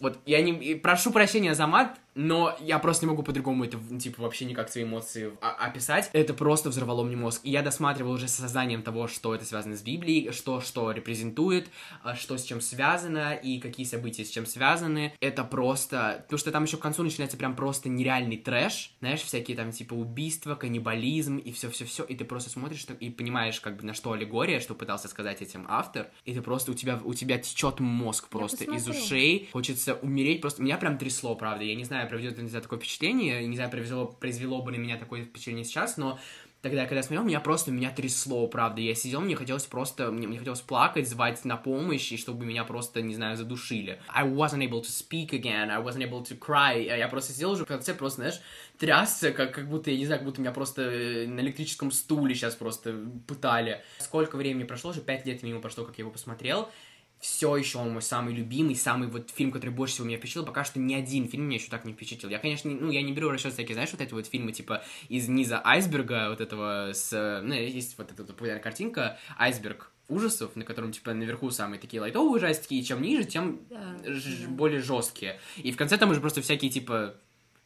вот 0.00 0.18
я 0.26 0.42
не... 0.42 0.74
Прошу 0.74 1.12
прощения 1.12 1.54
за 1.54 1.68
мат, 1.68 2.00
но 2.16 2.56
я 2.60 2.78
просто 2.78 3.04
не 3.04 3.10
могу 3.10 3.22
по-другому 3.22 3.64
это, 3.64 3.78
типа, 3.98 4.22
вообще 4.22 4.46
никак 4.46 4.70
свои 4.70 4.84
эмоции 4.84 5.32
а- 5.42 5.66
описать. 5.66 6.08
Это 6.14 6.32
просто 6.32 6.70
взорвало 6.70 7.04
мне 7.04 7.14
мозг. 7.14 7.42
И 7.44 7.50
я 7.50 7.62
досматривал 7.62 8.12
уже 8.12 8.26
с 8.26 8.34
сознанием 8.34 8.82
того, 8.82 9.06
что 9.06 9.34
это 9.34 9.44
связано 9.44 9.76
с 9.76 9.82
Библией, 9.82 10.32
что 10.32 10.62
что 10.62 10.90
репрезентует, 10.92 11.68
а, 12.02 12.14
что 12.16 12.38
с 12.38 12.44
чем 12.44 12.62
связано, 12.62 13.34
и 13.34 13.60
какие 13.60 13.84
события 13.84 14.24
с 14.24 14.30
чем 14.30 14.46
связаны. 14.46 15.12
Это 15.20 15.44
просто... 15.44 16.22
Потому 16.22 16.38
что 16.38 16.50
там 16.50 16.64
еще 16.64 16.78
к 16.78 16.80
концу 16.80 17.02
начинается 17.02 17.36
прям 17.36 17.54
просто 17.54 17.90
нереальный 17.90 18.38
трэш. 18.38 18.92
Знаешь, 19.00 19.20
всякие 19.20 19.54
там, 19.56 19.70
типа, 19.70 19.92
убийства, 19.92 20.54
каннибализм 20.54 21.36
и 21.36 21.52
все-все-все. 21.52 22.02
И 22.04 22.14
ты 22.14 22.24
просто 22.24 22.48
смотришь 22.48 22.86
и 22.98 23.10
понимаешь, 23.10 23.60
как 23.60 23.76
бы, 23.76 23.84
на 23.84 23.92
что 23.92 24.12
аллегория, 24.12 24.60
что 24.60 24.74
пытался 24.74 25.08
сказать 25.08 25.42
этим 25.42 25.66
автор. 25.68 26.08
И 26.24 26.32
ты 26.32 26.40
просто... 26.40 26.72
У 26.72 26.74
тебя, 26.74 26.98
у 27.04 27.12
тебя 27.12 27.36
течет 27.36 27.78
мозг 27.78 28.28
просто 28.28 28.64
из 28.64 28.88
ушей. 28.88 29.50
Хочется 29.52 29.94
умереть 29.96 30.40
просто. 30.40 30.62
Меня 30.62 30.78
прям 30.78 30.96
трясло, 30.96 31.34
правда. 31.34 31.62
Я 31.62 31.74
не 31.74 31.84
знаю, 31.84 32.05
проведет 32.06 32.38
ли 32.38 32.44
на 32.44 32.60
такое 32.60 32.78
впечатление. 32.78 33.46
Не 33.46 33.56
знаю, 33.56 33.70
произвело, 33.70 34.06
произвело 34.06 34.62
бы 34.62 34.72
на 34.72 34.76
меня 34.76 34.96
такое 34.96 35.24
впечатление 35.24 35.64
сейчас, 35.64 35.96
но 35.96 36.18
Тогда, 36.66 36.82
когда 36.82 36.96
я 36.96 37.02
смотрел, 37.04 37.22
меня 37.22 37.38
просто, 37.38 37.70
меня 37.70 37.90
трясло, 37.90 38.48
правда. 38.48 38.80
Я 38.80 38.96
сидел, 38.96 39.20
мне 39.20 39.36
хотелось 39.36 39.66
просто, 39.66 40.10
мне, 40.10 40.26
мне 40.26 40.38
хотелось 40.38 40.62
плакать, 40.62 41.08
звать 41.08 41.44
на 41.44 41.56
помощь, 41.56 42.10
и 42.10 42.16
чтобы 42.16 42.44
меня 42.44 42.64
просто, 42.64 43.02
не 43.02 43.14
знаю, 43.14 43.36
задушили. 43.36 44.00
I 44.08 44.26
wasn't 44.26 44.68
able 44.68 44.80
to 44.80 44.88
speak 44.88 45.30
again, 45.30 45.70
I 45.70 45.80
wasn't 45.80 46.02
able 46.02 46.24
to 46.24 46.36
cry. 46.36 46.82
Я 46.82 47.06
просто 47.06 47.32
сидел 47.32 47.52
уже 47.52 47.64
в 47.64 47.68
конце, 47.68 47.94
просто, 47.94 48.22
знаешь, 48.22 48.40
трясся, 48.78 49.30
как, 49.30 49.54
как 49.54 49.68
будто, 49.68 49.92
я 49.92 49.98
не 49.98 50.06
знаю, 50.06 50.20
как 50.20 50.26
будто 50.26 50.40
меня 50.40 50.50
просто 50.50 50.82
э, 50.82 51.26
на 51.28 51.38
электрическом 51.38 51.92
стуле 51.92 52.34
сейчас 52.34 52.56
просто 52.56 52.96
пытали. 53.28 53.84
Сколько 53.98 54.34
времени 54.34 54.64
прошло, 54.64 54.90
уже 54.90 55.02
пять 55.02 55.24
лет 55.24 55.44
мимо 55.44 55.60
прошло, 55.60 55.84
как 55.84 55.98
я 55.98 56.02
его 56.02 56.10
посмотрел. 56.10 56.68
Все 57.18 57.56
еще 57.56 57.78
он 57.78 57.92
мой 57.92 58.02
самый 58.02 58.34
любимый, 58.34 58.76
самый 58.76 59.08
вот 59.08 59.30
фильм, 59.30 59.50
который 59.50 59.70
больше 59.70 59.94
всего 59.94 60.06
меня 60.06 60.18
впечатлил. 60.18 60.44
Пока 60.44 60.64
что 60.64 60.78
ни 60.78 60.94
один 60.94 61.28
фильм 61.28 61.44
меня 61.44 61.56
еще 61.56 61.68
так 61.70 61.84
не 61.84 61.92
впечатлил. 61.94 62.30
Я, 62.30 62.38
конечно, 62.38 62.68
не- 62.68 62.74
ну, 62.74 62.90
я 62.90 63.02
не 63.02 63.12
беру 63.12 63.28
в 63.28 63.32
расчет 63.32 63.54
всякие, 63.54 63.74
знаешь, 63.74 63.90
вот 63.90 64.00
эти 64.00 64.12
вот 64.12 64.26
фильмы, 64.26 64.52
типа, 64.52 64.84
из 65.08 65.26
низа 65.28 65.60
айсберга, 65.64 66.28
вот 66.30 66.40
этого 66.40 66.90
с... 66.92 67.40
Ну, 67.42 67.54
есть 67.54 67.96
вот 67.98 68.12
эта 68.12 68.22
вот 68.22 68.32
популярная 68.32 68.62
картинка, 68.62 69.18
айсберг 69.38 69.90
ужасов, 70.08 70.54
на 70.56 70.64
котором, 70.64 70.92
типа, 70.92 71.14
наверху 71.14 71.50
самые 71.50 71.80
такие 71.80 72.00
лайтовые 72.00 72.30
ужастики, 72.30 72.74
и 72.74 72.84
чем 72.84 73.02
ниже, 73.02 73.24
тем 73.24 73.60
Да, 73.70 73.96
ж- 74.04 74.42
да. 74.42 74.48
более 74.50 74.80
жесткие. 74.80 75.40
И 75.56 75.72
в 75.72 75.76
конце 75.76 75.96
там 75.96 76.10
уже 76.10 76.20
просто 76.20 76.42
всякие, 76.42 76.70
типа, 76.70 77.14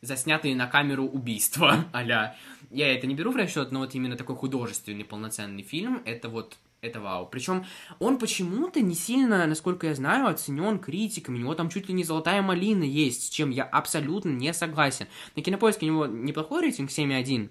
заснятые 0.01 0.55
на 0.57 0.67
камеру 0.69 1.05
убийства, 1.05 1.85
аля. 1.93 2.37
Я 2.71 2.95
это 2.95 3.07
не 3.07 3.15
беру 3.15 3.33
в 3.33 3.37
расчет, 3.37 3.73
но 3.73 3.81
вот 3.81 3.95
именно 3.95 4.17
такой 4.17 4.37
художественный 4.37 5.05
полноценный 5.05 5.63
фильм, 5.65 6.01
это 6.07 6.29
вот 6.31 6.57
это 6.83 7.01
вау. 7.01 7.27
Причем 7.27 7.65
он 7.99 8.19
почему-то 8.19 8.81
не 8.81 8.95
сильно, 8.95 9.47
насколько 9.47 9.87
я 9.87 9.95
знаю, 9.95 10.27
оценен 10.27 10.79
критиками. 10.79 11.37
У 11.37 11.41
него 11.41 11.55
там 11.55 11.69
чуть 11.69 11.89
ли 11.89 11.95
не 11.95 12.05
золотая 12.05 12.43
малина 12.43 12.85
есть, 12.85 13.25
с 13.25 13.29
чем 13.29 13.51
я 13.51 13.65
абсолютно 13.65 14.31
не 14.31 14.53
согласен. 14.55 15.07
На 15.37 15.43
кинопоиске 15.43 15.87
у 15.87 15.89
него 15.89 16.07
неплохой 16.07 16.63
рейтинг 16.63 16.91
7,1. 16.91 17.51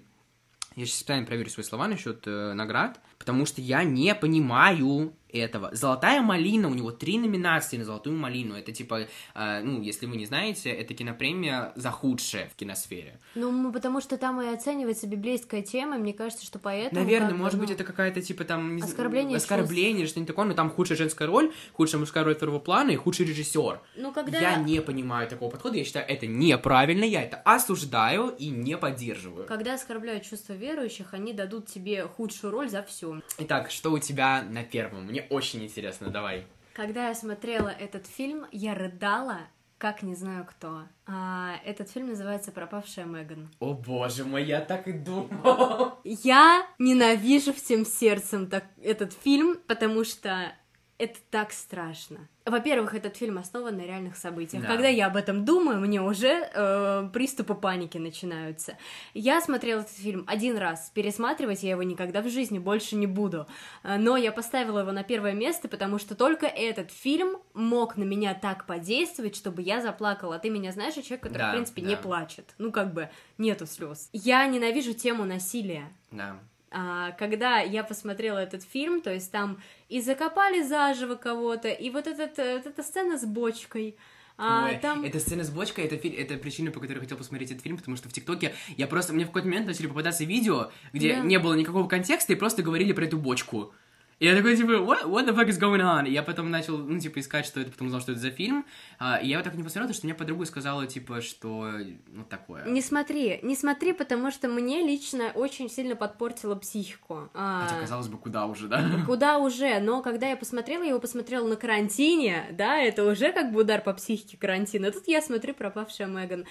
Я 0.76 0.86
сейчас 0.86 0.98
специально 0.98 1.26
проверю 1.26 1.50
свои 1.50 1.64
слова 1.64 1.88
насчет 1.88 2.26
э, 2.26 2.52
наград, 2.54 3.00
потому 3.18 3.44
что 3.44 3.60
я 3.60 3.82
не 3.82 4.14
понимаю 4.14 5.14
этого. 5.32 5.70
Золотая 5.72 6.22
малина, 6.22 6.68
у 6.68 6.74
него 6.74 6.90
три 6.90 7.18
номинации 7.18 7.76
на 7.76 7.84
золотую 7.84 8.16
малину. 8.16 8.54
Это 8.54 8.72
типа, 8.72 9.06
э, 9.34 9.60
ну, 9.62 9.80
если 9.82 10.06
вы 10.06 10.16
не 10.16 10.26
знаете, 10.26 10.70
это 10.70 10.94
кинопремия 10.94 11.72
за 11.76 11.90
худшее 11.90 12.50
в 12.52 12.56
киносфере. 12.56 13.18
Ну, 13.34 13.72
потому 13.72 14.00
что 14.00 14.16
там 14.16 14.40
и 14.40 14.46
оценивается 14.46 15.06
библейская 15.06 15.62
тема, 15.62 15.98
мне 15.98 16.12
кажется, 16.12 16.44
что 16.44 16.58
поэтому... 16.58 17.00
Наверное, 17.00 17.34
может 17.34 17.54
ну, 17.54 17.60
быть, 17.60 17.70
это 17.70 17.84
какая-то 17.84 18.20
типа 18.22 18.44
там... 18.44 18.76
Оскорбление 18.82 19.36
Оскорбление, 19.36 20.06
что-нибудь 20.06 20.28
такое, 20.28 20.46
но 20.46 20.54
там 20.54 20.70
худшая 20.70 20.98
женская 20.98 21.26
роль, 21.26 21.52
худшая 21.72 22.00
мужская 22.00 22.24
роль 22.24 22.34
второго 22.34 22.58
плана 22.58 22.90
и 22.90 22.96
худший 22.96 23.26
режиссер. 23.26 23.80
Ну, 23.96 24.12
когда... 24.12 24.38
Я 24.38 24.56
не 24.56 24.80
понимаю 24.80 25.28
такого 25.28 25.50
подхода, 25.50 25.76
я 25.76 25.84
считаю, 25.84 26.06
это 26.08 26.26
неправильно, 26.26 27.04
я 27.04 27.22
это 27.22 27.36
осуждаю 27.44 28.34
и 28.38 28.48
не 28.48 28.76
поддерживаю. 28.76 29.46
Когда 29.46 29.74
оскорбляют 29.74 30.24
чувства 30.24 30.54
верующих, 30.54 31.14
они 31.14 31.32
дадут 31.32 31.66
тебе 31.66 32.04
худшую 32.04 32.52
роль 32.52 32.68
за 32.68 32.82
все. 32.82 33.20
Итак, 33.38 33.70
что 33.70 33.92
у 33.92 33.98
тебя 33.98 34.42
на 34.42 34.62
первом? 34.62 35.06
Мне 35.06 35.19
очень 35.30 35.64
интересно, 35.64 36.08
давай. 36.10 36.46
Когда 36.72 37.08
я 37.08 37.14
смотрела 37.14 37.68
этот 37.68 38.06
фильм, 38.06 38.46
я 38.52 38.74
рыдала, 38.74 39.40
как 39.78 40.02
не 40.02 40.14
знаю 40.14 40.46
кто. 40.48 40.82
А, 41.06 41.56
этот 41.64 41.90
фильм 41.90 42.08
называется 42.08 42.52
«Пропавшая 42.52 43.06
Меган». 43.06 43.48
О 43.60 43.74
боже 43.74 44.24
мой, 44.24 44.44
я 44.44 44.60
так 44.60 44.86
и 44.88 44.92
думал. 44.92 45.98
Я 46.04 46.66
ненавижу 46.78 47.52
всем 47.52 47.84
сердцем 47.84 48.48
так, 48.48 48.64
этот 48.82 49.12
фильм, 49.12 49.58
потому 49.66 50.04
что 50.04 50.52
это 51.00 51.18
так 51.30 51.50
страшно. 51.52 52.28
Во-первых, 52.44 52.94
этот 52.94 53.16
фильм 53.16 53.38
основан 53.38 53.78
на 53.78 53.82
реальных 53.82 54.16
событиях. 54.16 54.62
Да. 54.62 54.68
Когда 54.68 54.88
я 54.88 55.06
об 55.06 55.16
этом 55.16 55.46
думаю, 55.46 55.80
мне 55.80 56.02
уже 56.02 56.50
э, 56.52 57.08
приступы 57.12 57.54
паники 57.54 57.96
начинаются. 57.96 58.76
Я 59.14 59.40
смотрела 59.40 59.80
этот 59.80 59.92
фильм 59.92 60.24
один 60.26 60.58
раз, 60.58 60.90
пересматривать 60.94 61.62
я 61.62 61.70
его 61.70 61.82
никогда 61.82 62.20
в 62.20 62.28
жизни 62.28 62.58
больше 62.58 62.96
не 62.96 63.06
буду. 63.06 63.46
Э, 63.82 63.96
но 63.96 64.18
я 64.18 64.30
поставила 64.30 64.80
его 64.80 64.92
на 64.92 65.02
первое 65.02 65.32
место, 65.32 65.68
потому 65.68 65.98
что 65.98 66.14
только 66.14 66.46
этот 66.46 66.90
фильм 66.90 67.38
мог 67.54 67.96
на 67.96 68.04
меня 68.04 68.34
так 68.34 68.66
подействовать, 68.66 69.36
чтобы 69.36 69.62
я 69.62 69.80
заплакала. 69.80 70.38
Ты 70.38 70.50
меня 70.50 70.72
знаешь, 70.72 70.94
я 70.94 71.02
человек, 71.02 71.22
который, 71.22 71.38
да, 71.38 71.48
в 71.50 71.54
принципе, 71.54 71.80
да. 71.80 71.88
не 71.88 71.96
плачет. 71.96 72.54
Ну, 72.58 72.72
как 72.72 72.92
бы, 72.92 73.08
нету 73.38 73.66
слез. 73.66 74.10
Я 74.12 74.46
ненавижу 74.46 74.92
тему 74.92 75.24
насилия. 75.24 75.88
Да. 76.10 76.38
А, 76.72 77.10
когда 77.12 77.58
я 77.58 77.82
посмотрела 77.82 78.38
этот 78.38 78.62
фильм, 78.62 79.00
то 79.00 79.12
есть 79.12 79.32
там 79.32 79.60
и 79.88 80.00
закопали 80.00 80.62
заживо 80.62 81.16
кого-то, 81.16 81.68
и 81.68 81.90
вот, 81.90 82.06
этот, 82.06 82.38
э, 82.38 82.58
вот 82.58 82.66
эта 82.66 82.82
сцена 82.84 83.18
с 83.18 83.24
бочкой, 83.24 83.96
а, 84.42 84.66
Ой, 84.66 84.78
там... 84.78 85.04
Эта 85.04 85.18
сцена 85.18 85.44
с 85.44 85.50
бочкой, 85.50 85.84
это, 85.84 85.98
фи... 85.98 86.08
это 86.08 86.38
причина, 86.38 86.70
по 86.70 86.80
которой 86.80 86.96
я 86.96 87.02
хотел 87.02 87.18
посмотреть 87.18 87.50
этот 87.50 87.62
фильм, 87.62 87.76
потому 87.76 87.96
что 87.96 88.08
в 88.08 88.12
ТикТоке 88.12 88.54
я 88.76 88.86
просто... 88.86 89.12
Мне 89.12 89.24
в 89.24 89.26
какой-то 89.28 89.48
момент 89.48 89.66
начали 89.66 89.86
попадаться 89.86 90.24
видео, 90.24 90.70
где 90.94 91.16
да. 91.16 91.20
не 91.20 91.38
было 91.38 91.52
никакого 91.52 91.86
контекста, 91.86 92.32
и 92.32 92.36
просто 92.36 92.62
говорили 92.62 92.92
про 92.92 93.04
эту 93.04 93.18
бочку. 93.18 93.74
И 94.20 94.26
я 94.26 94.36
такой, 94.36 94.54
типа, 94.54 94.72
what, 94.72 95.04
what 95.04 95.26
the 95.26 95.34
fuck 95.34 95.48
is 95.48 95.58
going 95.58 95.80
on? 95.80 96.06
И 96.06 96.12
я 96.12 96.22
потом 96.22 96.50
начал, 96.50 96.76
ну, 96.76 97.00
типа, 97.00 97.20
искать, 97.20 97.46
что 97.46 97.58
это, 97.58 97.70
потом 97.70 97.86
узнал, 97.86 98.02
что 98.02 98.12
это 98.12 98.20
за 98.20 98.30
фильм. 98.30 98.66
А, 98.98 99.16
и 99.16 99.28
я 99.28 99.38
вот 99.38 99.44
так 99.44 99.54
не 99.54 99.62
посмотрел, 99.62 99.86
потому 99.88 99.94
что 99.94 100.06
мне 100.06 100.14
подруга 100.14 100.44
сказала, 100.44 100.86
типа, 100.86 101.22
что, 101.22 101.70
ну, 102.06 102.24
такое. 102.24 102.66
Не 102.66 102.82
смотри, 102.82 103.40
не 103.42 103.56
смотри, 103.56 103.94
потому 103.94 104.30
что 104.30 104.48
мне 104.48 104.82
лично 104.86 105.32
очень 105.34 105.70
сильно 105.70 105.96
подпортило 105.96 106.54
психику. 106.54 107.30
А, 107.32 107.66
Хотя, 107.66 107.80
казалось 107.80 108.08
бы, 108.08 108.18
куда 108.18 108.44
уже, 108.44 108.68
да? 108.68 108.84
Куда 109.06 109.38
уже, 109.38 109.80
но 109.80 110.02
когда 110.02 110.28
я 110.28 110.36
посмотрела, 110.36 110.82
я 110.82 110.90
его 110.90 111.00
посмотрела 111.00 111.48
на 111.48 111.56
карантине, 111.56 112.44
да, 112.52 112.76
это 112.76 113.04
уже 113.04 113.32
как 113.32 113.52
бы 113.52 113.62
удар 113.62 113.80
по 113.80 113.94
психике 113.94 114.36
карантина. 114.36 114.92
Тут 114.92 115.08
я 115.08 115.22
смотрю 115.22 115.54
«Пропавшая 115.54 116.08
Меган» 116.08 116.44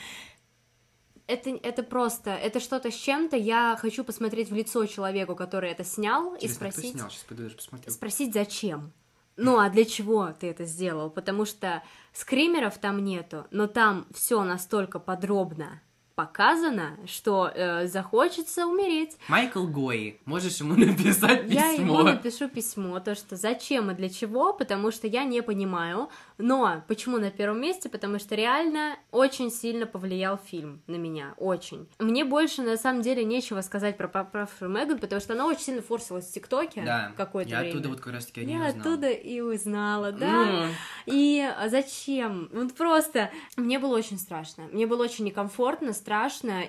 это, 1.30 1.52
это 1.52 1.84
просто, 1.84 2.32
это 2.32 2.60
что-то 2.60 2.92
с 2.92 2.96
чем-то. 2.96 3.38
Я 3.38 3.78
хочу 3.80 4.04
посмотреть 4.04 4.50
в 4.50 4.56
лицо 4.56 4.86
человеку, 4.88 5.36
который 5.36 5.70
это 5.70 5.84
снял, 5.84 6.36
Интересно, 6.36 6.46
и 6.46 6.50
спросить... 6.50 6.90
Кто 6.90 7.00
снял? 7.00 7.10
Сейчас 7.10 7.24
пойду 7.24 7.44
даже 7.44 7.56
посмотрю. 7.56 7.92
Спросить, 7.92 8.34
зачем? 8.34 8.92
Ну, 9.38 9.60
а 9.60 9.70
для 9.70 9.86
чего 9.86 10.34
ты 10.38 10.48
это 10.48 10.66
сделал? 10.66 11.10
Потому 11.10 11.46
что 11.46 11.84
скримеров 12.12 12.78
там 12.78 13.04
нету, 13.06 13.46
но 13.52 13.68
там 13.68 14.06
все 14.14 14.44
настолько 14.44 15.00
подробно 15.00 15.82
показано, 16.20 16.97
что 17.05 17.49
э, 17.55 17.88
захочется 17.88 18.67
умереть. 18.67 19.17
Майкл 19.30 19.65
Гои, 19.65 20.20
можешь 20.26 20.57
ему 20.57 20.74
написать 20.86 21.47
письмо? 21.47 21.61
Я 21.61 21.72
ему 21.72 21.99
напишу 21.99 22.49
письмо, 22.49 22.99
то 22.99 23.15
что 23.15 23.38
зачем 23.38 23.89
и 23.89 23.93
для 23.93 24.09
чего, 24.09 24.51
потому 24.51 24.91
что 24.91 25.07
я 25.07 25.24
не 25.24 25.41
понимаю. 25.41 26.09
Но 26.38 26.84
почему 26.89 27.20
на 27.20 27.32
первом 27.32 27.61
месте? 27.61 27.88
Потому 27.88 28.20
что 28.20 28.36
реально 28.36 28.97
очень 29.11 29.49
сильно 29.49 29.86
повлиял 29.86 30.38
фильм 30.38 30.82
на 30.88 30.97
меня, 30.97 31.36
очень. 31.38 31.88
Мне 31.99 32.26
больше 32.26 32.63
на 32.63 32.76
самом 32.76 33.01
деле 33.01 33.24
нечего 33.24 33.61
сказать 33.61 33.95
про 33.95 34.09
пропавшую 34.09 34.70
Меган, 34.70 34.99
потому 34.99 35.22
что 35.22 35.34
она 35.34 35.45
очень 35.45 35.61
сильно 35.61 35.82
форсилась 35.82 36.26
в 36.26 36.34
ТикТоке 36.34 36.82
да. 36.84 37.13
какое-то 37.15 37.51
я 37.51 37.59
время. 37.59 37.72
оттуда 37.72 37.89
вот 37.89 38.01
как 38.01 38.13
раз 38.13 38.26
таки 38.26 38.41
Я 38.41 38.57
узнала. 38.57 38.67
оттуда 38.67 39.09
и 39.09 39.39
узнала, 39.39 40.11
да. 40.11 40.45
Mm. 40.45 40.70
И 41.05 41.49
зачем? 41.67 42.49
Вот 42.51 42.74
просто 42.74 43.32
мне 43.55 43.80
было 43.80 43.95
очень 43.95 44.17
страшно, 44.17 44.65
мне 44.74 44.86
было 44.86 45.05
очень 45.05 45.24
некомфортно, 45.24 45.93
страшно 45.93 46.09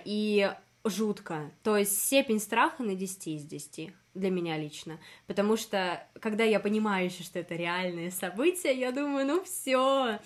и 0.05 0.51
жутко. 0.85 1.51
То 1.63 1.77
есть 1.77 2.03
степень 2.03 2.41
страха 2.41 2.83
на 2.83 2.95
10 2.95 3.27
из 3.29 3.45
10 3.45 3.93
для 4.15 4.31
меня 4.31 4.57
лично. 4.59 4.99
Потому 5.27 5.57
что, 5.57 6.07
когда 6.21 6.45
я 6.45 6.61
понимаю 6.61 7.11
что 7.25 7.39
это 7.39 7.55
реальные 7.55 8.11
события, 8.11 8.73
я 8.73 8.93
думаю, 8.93 9.27
ну 9.27 9.43
все. 9.45 10.19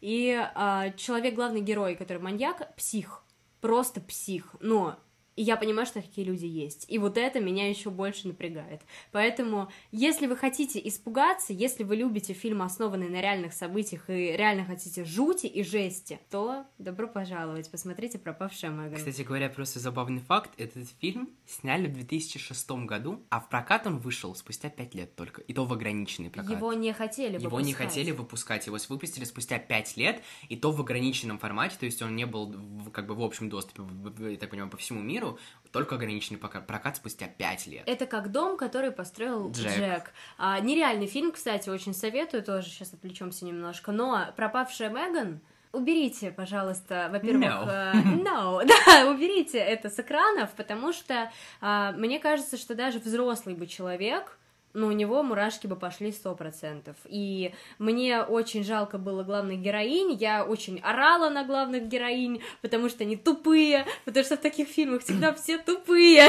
И 0.00 0.36
а, 0.54 0.90
человек, 0.90 1.34
главный 1.34 1.60
герой, 1.60 1.94
который 1.94 2.22
маньяк, 2.22 2.74
псих. 2.76 3.22
Просто 3.60 4.00
псих. 4.00 4.54
Но 4.60 4.98
и 5.36 5.42
я 5.42 5.56
понимаю, 5.56 5.86
что 5.86 6.02
такие 6.02 6.26
люди 6.26 6.46
есть. 6.46 6.84
И 6.88 6.98
вот 6.98 7.16
это 7.16 7.40
меня 7.40 7.68
еще 7.68 7.90
больше 7.90 8.28
напрягает. 8.28 8.82
Поэтому, 9.12 9.70
если 9.90 10.26
вы 10.26 10.36
хотите 10.36 10.80
испугаться, 10.86 11.52
если 11.52 11.84
вы 11.84 11.96
любите 11.96 12.32
фильмы, 12.34 12.64
основанные 12.64 13.08
на 13.08 13.20
реальных 13.20 13.52
событиях, 13.52 14.10
и 14.10 14.32
реально 14.32 14.64
хотите 14.64 15.04
жути 15.04 15.46
и 15.46 15.62
жести, 15.62 16.20
то 16.30 16.64
добро 16.78 17.08
пожаловать, 17.08 17.70
посмотрите 17.70 18.18
«Пропавшая 18.18 18.70
Меган». 18.70 18.96
Кстати 18.96 19.22
говоря, 19.22 19.48
просто 19.48 19.78
забавный 19.78 20.20
факт, 20.20 20.50
этот 20.58 20.88
фильм 21.00 21.30
сняли 21.46 21.86
в 21.86 21.94
2006 21.94 22.70
году, 22.86 23.22
а 23.30 23.40
в 23.40 23.48
прокат 23.48 23.86
он 23.86 23.98
вышел 23.98 24.34
спустя 24.34 24.68
5 24.68 24.94
лет 24.94 25.16
только, 25.16 25.40
и 25.42 25.54
то 25.54 25.64
в 25.64 25.72
ограниченный 25.72 26.30
прокат. 26.30 26.50
Его 26.50 26.72
не 26.72 26.92
хотели 26.92 27.34
Его 27.34 27.56
выпускать. 27.56 27.66
не 27.66 27.72
хотели 27.72 28.10
выпускать, 28.10 28.66
его 28.66 28.78
выпустили 28.88 29.24
спустя 29.24 29.58
5 29.58 29.96
лет, 29.96 30.22
и 30.48 30.56
то 30.56 30.72
в 30.72 30.80
ограниченном 30.80 31.38
формате, 31.38 31.76
то 31.78 31.86
есть 31.86 32.02
он 32.02 32.16
не 32.16 32.26
был 32.26 32.54
как 32.92 33.06
бы 33.06 33.14
в 33.14 33.22
общем 33.22 33.48
доступе, 33.48 33.82
я 34.30 34.36
так 34.36 34.50
понимаю, 34.50 34.70
по 34.70 34.76
всему 34.76 35.00
миру, 35.00 35.31
только 35.72 35.94
ограниченный 35.94 36.38
прокат 36.38 36.96
спустя 36.96 37.26
5 37.26 37.66
лет. 37.66 37.82
Это 37.86 38.06
как 38.06 38.30
дом, 38.30 38.56
который 38.56 38.90
построил 38.90 39.50
Джек. 39.50 39.76
Джек. 39.76 40.12
А, 40.38 40.60
нереальный 40.60 41.06
фильм, 41.06 41.32
кстати, 41.32 41.70
очень 41.70 41.94
советую, 41.94 42.42
тоже 42.42 42.68
сейчас 42.68 42.92
отвлечемся 42.92 43.44
немножко. 43.44 43.90
Но 43.90 44.26
пропавшая 44.36 44.90
Меган, 44.90 45.40
уберите, 45.72 46.30
пожалуйста, 46.30 47.08
во-первых, 47.10 47.44
no. 47.44 47.68
Э, 47.68 47.92
no, 47.94 48.64
да, 48.86 49.10
уберите 49.10 49.58
это 49.58 49.88
с 49.88 49.98
экранов, 49.98 50.50
потому 50.50 50.92
что 50.92 51.30
э, 51.60 51.92
мне 51.96 52.18
кажется, 52.18 52.56
что 52.56 52.74
даже 52.74 52.98
взрослый 52.98 53.54
бы 53.54 53.66
человек 53.66 54.38
но 54.74 54.86
у 54.86 54.92
него 54.92 55.22
мурашки 55.22 55.66
бы 55.66 55.76
пошли 55.76 56.12
сто 56.12 56.34
процентов. 56.34 56.96
И 57.06 57.52
мне 57.78 58.22
очень 58.22 58.64
жалко 58.64 58.98
было 58.98 59.22
главных 59.22 59.60
героинь, 59.60 60.12
я 60.14 60.44
очень 60.44 60.80
орала 60.80 61.30
на 61.30 61.44
главных 61.44 61.88
героинь, 61.88 62.42
потому 62.60 62.88
что 62.88 63.04
они 63.04 63.16
тупые, 63.16 63.86
потому 64.04 64.24
что 64.24 64.36
в 64.36 64.40
таких 64.40 64.68
фильмах 64.68 65.02
всегда 65.02 65.32
все 65.34 65.58
тупые. 65.58 66.28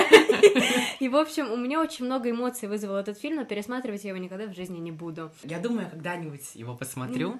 И, 0.99 1.09
в 1.09 1.15
общем, 1.15 1.51
у 1.51 1.57
меня 1.57 1.81
очень 1.81 2.05
много 2.05 2.29
эмоций 2.29 2.67
вызвал 2.67 2.95
этот 2.95 3.17
фильм, 3.19 3.37
но 3.37 3.45
пересматривать 3.45 4.03
я 4.03 4.09
его 4.09 4.19
никогда 4.19 4.47
в 4.47 4.55
жизни 4.55 4.77
не 4.77 4.91
буду. 4.91 5.31
Я 5.43 5.59
думаю, 5.59 5.89
когда-нибудь 5.89 6.55
его 6.55 6.75
посмотрю. 6.75 7.39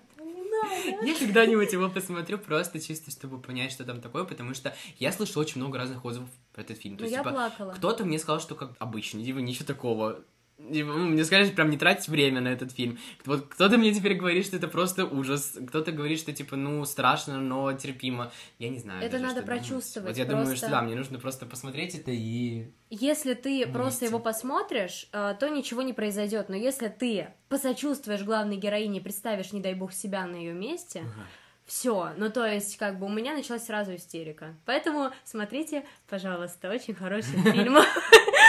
Я 1.01 1.15
когда-нибудь 1.19 1.73
его 1.73 1.89
посмотрю 1.89 2.37
просто 2.37 2.79
чисто, 2.79 3.11
чтобы 3.11 3.39
понять, 3.39 3.71
что 3.71 3.83
там 3.83 4.01
такое, 4.01 4.23
потому 4.23 4.53
что 4.53 4.73
я 4.97 5.11
слышал 5.11 5.41
очень 5.41 5.59
много 5.59 5.77
разных 5.77 6.03
отзывов 6.05 6.29
про 6.53 6.61
этот 6.61 6.77
фильм. 6.77 6.97
То 6.97 7.03
есть, 7.03 7.13
я 7.13 7.19
типа, 7.19 7.31
плакала. 7.31 7.73
Кто-то 7.73 8.05
мне 8.05 8.19
сказал, 8.19 8.39
что 8.39 8.55
как 8.55 8.71
обычно, 8.79 9.23
типа, 9.23 9.39
ничего 9.39 9.65
такого. 9.65 10.21
Ну, 10.69 10.97
мне 11.09 11.23
сказали, 11.25 11.49
прям 11.49 11.69
не 11.69 11.77
тратить 11.77 12.07
время 12.07 12.41
на 12.41 12.47
этот 12.47 12.71
фильм. 12.71 12.97
Вот 13.25 13.47
кто-то 13.47 13.77
мне 13.77 13.93
теперь 13.93 14.15
говорит, 14.15 14.45
что 14.45 14.55
это 14.55 14.67
просто 14.67 15.05
ужас. 15.05 15.57
Кто-то 15.67 15.91
говорит, 15.91 16.19
что 16.19 16.31
типа, 16.31 16.55
ну, 16.55 16.85
страшно, 16.85 17.39
но 17.39 17.73
терпимо. 17.73 18.31
Я 18.59 18.69
не 18.69 18.79
знаю. 18.79 19.03
Это 19.03 19.19
даже, 19.19 19.23
надо 19.23 19.41
прочувствовать. 19.43 20.15
Думать. 20.15 20.17
Вот 20.17 20.17
я 20.17 20.25
просто... 20.25 20.43
думаю, 20.43 20.57
что 20.57 20.69
да, 20.69 20.81
мне 20.81 20.95
нужно 20.95 21.19
просто 21.19 21.45
посмотреть 21.45 21.95
это 21.95 22.11
и. 22.11 22.67
Если 22.89 23.33
ты 23.33 23.57
вместе. 23.57 23.73
просто 23.73 24.05
его 24.05 24.19
посмотришь, 24.19 25.09
э, 25.11 25.35
то 25.39 25.49
ничего 25.49 25.81
не 25.81 25.93
произойдет. 25.93 26.49
Но 26.49 26.55
если 26.55 26.87
ты 26.87 27.27
посочувствуешь 27.49 28.23
главной 28.23 28.57
героине, 28.57 29.01
представишь, 29.01 29.51
не 29.51 29.61
дай 29.61 29.73
бог, 29.73 29.93
себя 29.93 30.25
на 30.25 30.35
ее 30.35 30.53
месте. 30.53 30.99
Ага. 31.01 31.27
Все, 31.65 32.11
ну 32.17 32.29
то 32.29 32.45
есть, 32.45 32.77
как 32.77 32.99
бы 32.99 33.05
у 33.05 33.09
меня 33.09 33.33
началась 33.33 33.65
сразу 33.65 33.95
истерика. 33.95 34.55
Поэтому 34.65 35.11
смотрите, 35.23 35.85
пожалуйста, 36.09 36.69
очень 36.69 36.93
хороший 36.93 37.41
фильм. 37.51 37.77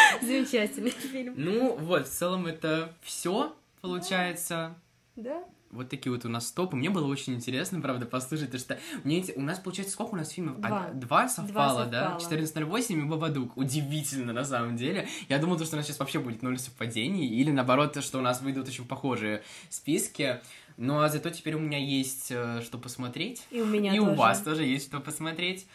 Замечательный 0.23 0.91
фильм. 0.91 1.35
Ну, 1.37 1.77
вот, 1.77 2.07
в 2.07 2.11
целом 2.11 2.47
это 2.47 2.93
все 3.03 3.55
получается. 3.81 4.75
Да? 5.17 5.45
Вот 5.71 5.89
такие 5.89 6.13
вот 6.13 6.25
у 6.25 6.29
нас 6.29 6.53
топы. 6.53 6.77
Мне 6.77 6.89
было 6.89 7.07
очень 7.07 7.35
интересно, 7.35 7.81
правда, 7.81 8.07
послушать, 8.07 8.47
потому 8.47 8.61
что 8.61 8.79
мне 9.03 9.25
у 9.35 9.41
нас, 9.41 9.59
получается, 9.59 9.95
сколько 9.95 10.15
у 10.15 10.17
нас 10.17 10.31
фильмов? 10.31 10.61
Два. 10.61 10.87
А, 10.87 10.93
два 10.93 11.29
совпало, 11.29 11.85
Два 11.87 12.13
да? 12.13 12.21
совпало. 12.21 12.39
14.08 12.39 12.93
и 12.93 13.03
Бабадук. 13.03 13.57
Удивительно, 13.57 14.33
на 14.33 14.45
самом 14.45 14.77
деле. 14.77 15.09
Я 15.29 15.39
думал, 15.39 15.59
то, 15.59 15.65
что 15.65 15.75
у 15.75 15.79
нас 15.79 15.87
сейчас 15.87 15.99
вообще 15.99 16.21
будет 16.21 16.43
ноль 16.43 16.59
совпадений, 16.59 17.27
или 17.27 17.51
наоборот, 17.51 17.93
то, 17.93 18.03
что 18.03 18.19
у 18.19 18.23
нас 18.23 18.41
выйдут 18.41 18.69
очень 18.69 18.85
похожие 18.85 19.43
списки. 19.69 20.41
Ну, 20.77 21.01
а 21.01 21.09
зато 21.09 21.31
теперь 21.31 21.55
у 21.55 21.61
меня 21.61 21.79
есть 21.79 22.29
э, 22.31 22.61
что 22.63 22.79
посмотреть. 22.79 23.45
И 23.51 23.61
у 23.61 23.67
меня 23.67 23.95
и 23.95 23.99
тоже. 23.99 24.11
у 24.11 24.15
вас 24.15 24.43
тоже 24.43 24.63
есть 24.65 24.87
что 24.87 25.01
посмотреть. 25.01 25.67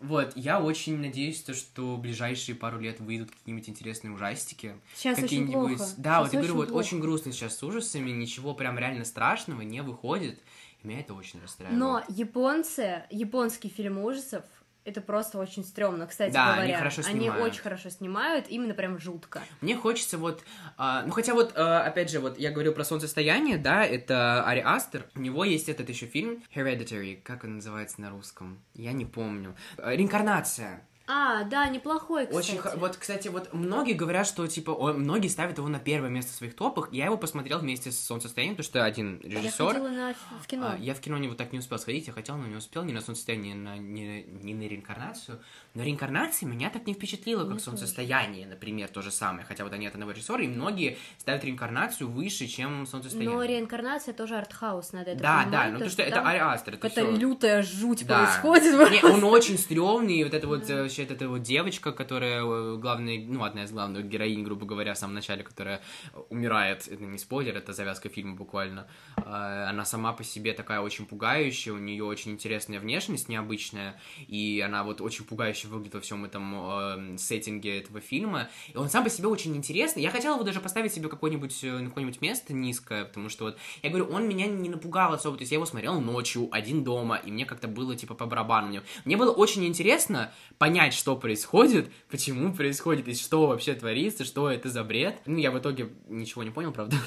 Вот, 0.00 0.32
я 0.34 0.60
очень 0.62 0.98
надеюсь, 0.98 1.42
то, 1.42 1.52
что 1.54 1.96
в 1.96 2.00
ближайшие 2.00 2.54
пару 2.54 2.80
лет 2.80 3.00
выйдут 3.00 3.30
какие-нибудь 3.30 3.68
интересные 3.68 4.12
ужастики. 4.12 4.74
Сейчас 4.94 5.18
очень 5.22 5.50
плохо. 5.50 5.76
Да, 5.96 6.20
Сейчас 6.20 6.22
вот 6.24 6.32
я 6.32 6.38
говорю, 6.38 6.54
вот 6.54 6.68
плохо. 6.68 6.78
очень 6.80 7.00
грустно 7.00 7.32
сейчас 7.32 7.56
с 7.56 7.62
ужасами, 7.62 8.10
ничего 8.10 8.54
прям 8.54 8.78
реально 8.78 9.04
страшного 9.04 9.60
не 9.62 9.82
выходит. 9.82 10.40
И 10.82 10.88
меня 10.88 11.00
это 11.00 11.12
очень 11.12 11.40
расстраивает. 11.42 11.78
Но 11.78 12.02
японцы, 12.08 13.02
японский 13.10 13.68
фильм 13.68 13.98
ужасов, 13.98 14.44
это 14.90 15.00
просто 15.00 15.38
очень 15.38 15.64
стрёмно, 15.64 16.06
кстати 16.06 16.32
Да, 16.32 16.46
говоря. 16.54 16.62
они 16.62 16.72
хорошо 16.74 17.02
снимают. 17.02 17.42
очень 17.44 17.60
хорошо 17.62 17.90
снимают, 17.90 18.46
именно 18.48 18.74
прям 18.74 18.98
жутко. 18.98 19.40
Мне 19.60 19.76
хочется 19.76 20.18
вот, 20.18 20.42
а, 20.76 21.02
ну 21.06 21.12
хотя 21.12 21.34
вот, 21.34 21.52
а, 21.56 21.82
опять 21.84 22.10
же, 22.10 22.20
вот 22.20 22.38
я 22.38 22.50
говорю 22.50 22.72
про 22.72 22.84
солнцестояние, 22.84 23.56
да, 23.58 23.84
это 23.84 24.44
Ари 24.44 24.60
Астер, 24.60 25.06
у 25.14 25.20
него 25.20 25.44
есть 25.44 25.68
этот 25.68 25.88
еще 25.88 26.06
фильм 26.06 26.42
Hereditary, 26.54 27.20
как 27.22 27.44
он 27.44 27.56
называется 27.56 28.00
на 28.00 28.10
русском, 28.10 28.60
я 28.74 28.92
не 28.92 29.06
помню, 29.06 29.56
А, 29.78 29.94
Реинкарнация. 29.94 30.82
А, 31.12 31.42
да, 31.44 31.66
неплохой, 31.68 32.26
кстати. 32.26 32.36
Очень, 32.50 32.58
хо- 32.58 32.72
вот, 32.76 32.96
кстати, 32.96 33.26
вот 33.28 33.52
многие 33.52 33.94
говорят, 33.94 34.26
что, 34.26 34.46
типа, 34.46 34.70
о- 34.70 34.92
многие 34.92 35.26
ставят 35.28 35.58
его 35.58 35.66
на 35.68 35.78
первое 35.80 36.08
место 36.10 36.32
в 36.32 36.36
своих 36.36 36.54
топах. 36.54 36.88
Я 36.92 37.06
его 37.06 37.16
посмотрел 37.16 37.58
вместе 37.58 37.90
с 37.90 37.98
«Солнцестоянием», 37.98 38.54
потому 38.56 38.64
что 38.70 38.84
один 38.84 39.20
Я 39.24 39.40
режиссер. 39.40 39.66
ходила 39.66 39.88
на, 39.88 40.14
в 40.40 40.46
кино. 40.46 40.70
А, 40.74 40.76
я 40.78 40.94
в 40.94 41.00
кино 41.00 41.18
не 41.18 41.26
вот 41.28 41.36
так 41.36 41.52
не 41.52 41.58
успел 41.58 41.78
сходить, 41.78 42.06
я 42.06 42.12
хотел, 42.12 42.36
но 42.36 42.46
не 42.46 42.54
успел, 42.56 42.84
ни 42.84 42.92
на 42.92 43.00
солнцестояние, 43.00 43.54
ни 43.54 43.58
на, 43.58 43.76
ни, 43.78 44.26
ни 44.42 44.54
на 44.54 44.68
реинкарнацию. 44.68 45.40
Но 45.74 45.82
реинкарнация 45.82 46.48
меня 46.48 46.70
так 46.70 46.86
не 46.86 46.94
впечатлила, 46.94 47.40
как 47.42 47.50
Мне 47.52 47.60
солнцестояние, 47.60 48.46
например, 48.46 48.88
то 48.88 49.02
же 49.02 49.10
самое. 49.10 49.44
Хотя 49.44 49.64
вот 49.64 49.72
они 49.72 49.86
от 49.86 49.94
одного 49.94 50.12
режиссера, 50.12 50.40
и 50.42 50.46
многие 50.48 50.96
ставят 51.18 51.44
реинкарнацию 51.44 52.08
выше, 52.08 52.46
чем 52.46 52.86
солнцестояние. 52.86 53.36
Но 53.36 53.42
реинкарнация 53.44 54.14
тоже 54.14 54.36
артхаус, 54.36 54.92
надо 54.92 55.10
это 55.12 55.22
да, 55.22 55.38
понимать. 55.44 55.50
да, 55.50 55.68
ну 55.72 55.78
то, 55.84 55.90
что 55.90 56.02
это 56.02 56.20
Ари 56.22 56.38
Астер, 56.38 56.74
это 56.74 56.88
Какая-то 56.88 57.10
всё. 57.12 57.20
лютая 57.20 57.62
жуть 57.62 58.06
Да. 58.06 58.18
происходит. 58.40 58.90
Не, 58.90 59.04
он 59.04 59.24
очень 59.24 59.58
стрёмный, 59.58 60.22
вот 60.24 60.34
эта 60.34 60.46
вот, 60.46 60.68
э, 61.00 61.02
вообще, 61.02 61.14
эта 61.14 61.28
вот 61.28 61.42
девочка, 61.42 61.92
которая 61.92 62.42
э, 62.42 62.76
главная, 62.76 63.18
ну, 63.18 63.44
одна 63.44 63.64
из 63.64 63.72
главных 63.72 64.08
героинь, 64.08 64.42
грубо 64.42 64.66
говоря, 64.66 64.94
в 64.94 64.98
самом 64.98 65.14
начале, 65.14 65.42
которая 65.42 65.80
умирает, 66.28 66.88
это 66.88 67.02
не 67.04 67.18
спойлер, 67.18 67.56
это 67.56 67.72
завязка 67.72 68.08
фильма 68.08 68.36
буквально, 68.36 68.86
А, 69.16 69.68
она 69.70 69.84
сама 69.84 70.12
по 70.12 70.24
себе 70.24 70.52
такая 70.52 70.80
очень 70.80 71.06
пугающая, 71.06 71.72
у 71.72 71.78
нее 71.78 72.04
очень 72.04 72.32
интересная 72.32 72.80
внешность, 72.80 73.28
необычная, 73.28 74.00
и 74.28 74.62
она 74.64 74.84
вот 74.84 75.00
очень 75.00 75.24
пугающе 75.24 75.68
выглядит 75.68 75.94
во 75.94 76.00
всем 76.00 76.24
этом 76.24 76.54
э, 76.54 77.18
сеттинге 77.18 77.78
этого 77.78 78.00
фильма, 78.00 78.48
и 78.72 78.76
он 78.76 78.88
сам 78.88 79.04
по 79.04 79.10
себе 79.10 79.28
очень 79.28 79.56
интересный, 79.56 80.02
я 80.02 80.10
хотела 80.10 80.34
его 80.34 80.44
даже 80.44 80.60
поставить 80.60 80.92
себе 80.92 81.08
какое-нибудь, 81.08 81.64
э, 81.64 81.78
на 81.78 81.88
какое-нибудь 81.88 82.20
место 82.20 82.54
низкое, 82.54 83.04
потому 83.04 83.28
что 83.28 83.44
вот, 83.44 83.58
я 83.82 83.90
говорю, 83.90 84.06
он 84.06 84.28
меня 84.28 84.46
не 84.46 84.68
напугал 84.68 85.12
особо, 85.12 85.36
то 85.36 85.42
есть 85.42 85.52
я 85.52 85.56
его 85.56 85.66
смотрел 85.66 86.00
ночью, 86.00 86.48
один 86.52 86.84
дома, 86.84 87.16
и 87.16 87.30
мне 87.30 87.44
как-то 87.44 87.68
было, 87.68 87.96
типа, 87.96 88.14
по 88.14 88.26
барабану. 88.26 88.60
Мне 89.04 89.16
было 89.16 89.32
очень 89.32 89.64
интересно 89.64 90.32
понять, 90.58 90.89
что 90.90 91.16
происходит, 91.16 91.90
почему 92.10 92.52
происходит, 92.52 93.08
и 93.08 93.14
что 93.14 93.46
вообще 93.46 93.74
творится, 93.74 94.24
что 94.24 94.50
это 94.50 94.68
за 94.68 94.84
бред. 94.84 95.20
Ну, 95.26 95.38
я 95.38 95.50
в 95.50 95.58
итоге 95.58 95.90
ничего 96.08 96.42
не 96.42 96.50
понял, 96.50 96.72
правда. 96.72 96.96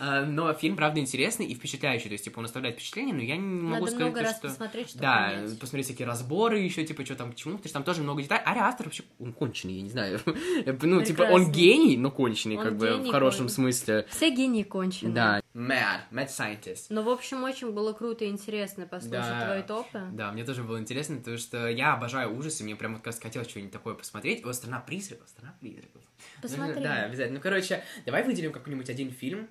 А, 0.00 0.22
Но 0.26 0.52
фильм, 0.52 0.76
правда, 0.76 1.00
интересный 1.00 1.46
и 1.46 1.54
впечатляющий. 1.54 2.08
То 2.08 2.12
есть, 2.12 2.24
типа, 2.24 2.40
он 2.40 2.44
оставляет 2.44 2.76
впечатление, 2.76 3.14
но 3.14 3.22
я 3.22 3.36
не 3.36 3.42
могу 3.62 3.86
Надо 3.86 3.86
сказать, 3.86 4.00
много 4.00 4.18
то, 4.18 4.24
раз 4.24 4.36
что... 4.36 4.48
посмотреть, 4.48 4.88
чтобы 4.88 5.02
Да, 5.02 5.30
понять. 5.30 5.58
посмотреть 5.58 5.86
всякие 5.86 6.08
разборы 6.08 6.58
еще, 6.58 6.84
типа, 6.84 7.04
что 7.06 7.14
там 7.14 7.32
к 7.32 7.36
чему, 7.36 7.54
потому 7.54 7.68
что 7.68 7.72
там 7.74 7.84
тоже 7.84 8.02
много 8.02 8.20
деталей. 8.20 8.42
Ари 8.44 8.58
Астер 8.58 8.86
вообще, 8.86 9.04
он 9.18 9.32
конченый, 9.32 9.74
я 9.74 9.82
не 9.82 9.88
знаю. 9.88 10.20
Ну, 10.82 11.02
типа, 11.02 11.22
он 11.22 11.50
гений, 11.52 11.96
но 11.96 12.10
конченый, 12.10 12.56
Он 12.58 12.64
как 12.64 12.76
бы, 12.76 12.96
в 12.98 13.10
хорошем 13.10 13.46
конченый. 13.46 13.72
смысле. 13.72 14.06
Все 14.10 14.30
гении 14.30 14.64
кончены. 14.64 15.12
Да. 15.12 15.42
Mad, 15.54 16.00
Mad 16.10 16.28
Scientist. 16.28 16.86
Но, 16.88 17.02
в 17.02 17.08
общем, 17.10 17.44
очень 17.44 17.72
было 17.72 17.92
круто 17.92 18.24
и 18.24 18.28
интересно 18.28 18.86
послушать 18.86 19.20
Да. 19.28 19.44
твои 19.46 19.62
топы. 19.62 20.00
Да, 20.12 20.32
мне 20.32 20.44
тоже 20.44 20.62
было 20.62 20.78
интересно, 20.78 21.16
потому 21.18 21.36
что 21.36 21.68
я 21.68 21.92
обожаю 21.94 22.34
ужасы, 22.36 22.64
мне 22.64 22.74
прям 22.74 22.92
вот 22.92 23.00
как 23.00 23.08
раз 23.08 23.20
хотелось 23.20 23.48
что-нибудь 23.50 23.72
такое 23.72 23.94
посмотреть. 23.94 24.44
Вот 24.44 24.54
«Страна 24.54 24.80
призраков», 24.80 25.28
«Страна 25.28 25.54
призраков». 25.60 26.02
Посмотри. 26.40 26.74
Нужно- 26.76 26.82
Да, 26.82 27.02
обязательно. 27.04 27.36
Ну, 27.38 27.42
короче, 27.42 27.84
давай 28.06 28.22
выделим 28.24 28.52
какой-нибудь 28.52 28.88
один 28.88 29.10
фильм 29.10 29.48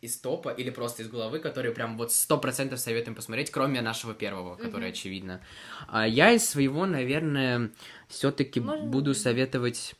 из 0.00 0.16
топа 0.18 0.50
или 0.50 0.70
просто 0.70 1.02
из 1.02 1.08
головы, 1.08 1.40
который 1.40 1.72
прям 1.72 1.98
вот 1.98 2.12
сто 2.12 2.38
процентов 2.38 2.78
советуем 2.78 3.14
посмотреть, 3.16 3.50
кроме 3.50 3.80
нашего 3.82 4.14
первого, 4.14 4.54
который 4.56 4.90
очевидно. 4.90 5.42
А 5.88 6.06
я 6.06 6.30
из 6.30 6.48
своего, 6.48 6.86
наверное, 6.86 7.70
все-таки 8.06 8.60
Можно- 8.60 8.86
буду 8.86 9.12
советовать 9.14 9.94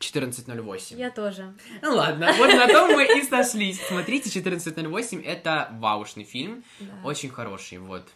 1408. 0.00 0.98
Я 0.98 1.10
тоже. 1.10 1.54
Ну 1.82 1.94
ладно, 1.94 2.32
вот 2.38 2.48
на 2.48 2.66
том 2.66 2.92
мы 2.92 3.04
и 3.04 3.22
сошлись. 3.22 3.80
Смотрите, 3.86 4.30
1408 4.30 5.22
это 5.22 5.68
ваушный 5.72 6.24
фильм, 6.24 6.64
Да. 6.80 6.86
очень 7.04 7.28
хороший, 7.28 7.78
вот. 7.78 8.08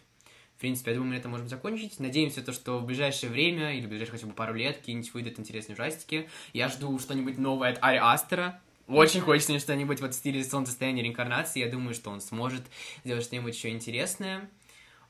В 0.57 0.59
принципе, 0.59 0.91
я 0.91 0.95
думаю, 0.97 1.09
мы 1.09 1.15
на 1.15 1.19
этом 1.19 1.31
можем 1.31 1.47
закончить. 1.49 1.99
Надеемся, 1.99 2.41
то, 2.41 2.53
что 2.53 2.79
в 2.79 2.85
ближайшее 2.85 3.29
время, 3.29 3.75
или 3.77 3.85
в 3.85 3.89
ближайшие 3.89 4.13
хотя 4.13 4.27
бы 4.27 4.33
пару 4.33 4.53
лет, 4.55 4.77
какие-нибудь 4.77 5.13
выйдут 5.13 5.37
интересные 5.37 5.75
ужастики. 5.75 6.29
Я 6.53 6.69
жду 6.69 6.97
что-нибудь 6.97 7.37
новое 7.37 7.71
от 7.73 7.79
Ари 7.81 7.99
Астера. 8.01 8.61
Очень 8.87 9.21
хочется 9.21 9.51
мне 9.51 9.59
что-нибудь 9.59 9.99
вот 9.99 10.13
в 10.13 10.17
стиле 10.17 10.43
солнцестояния 10.43 11.03
реинкарнации. 11.03 11.59
Я 11.59 11.69
думаю, 11.69 11.93
что 11.93 12.09
он 12.09 12.21
сможет 12.21 12.61
сделать 13.03 13.23
что-нибудь 13.25 13.53
еще 13.55 13.69
интересное. 13.69 14.49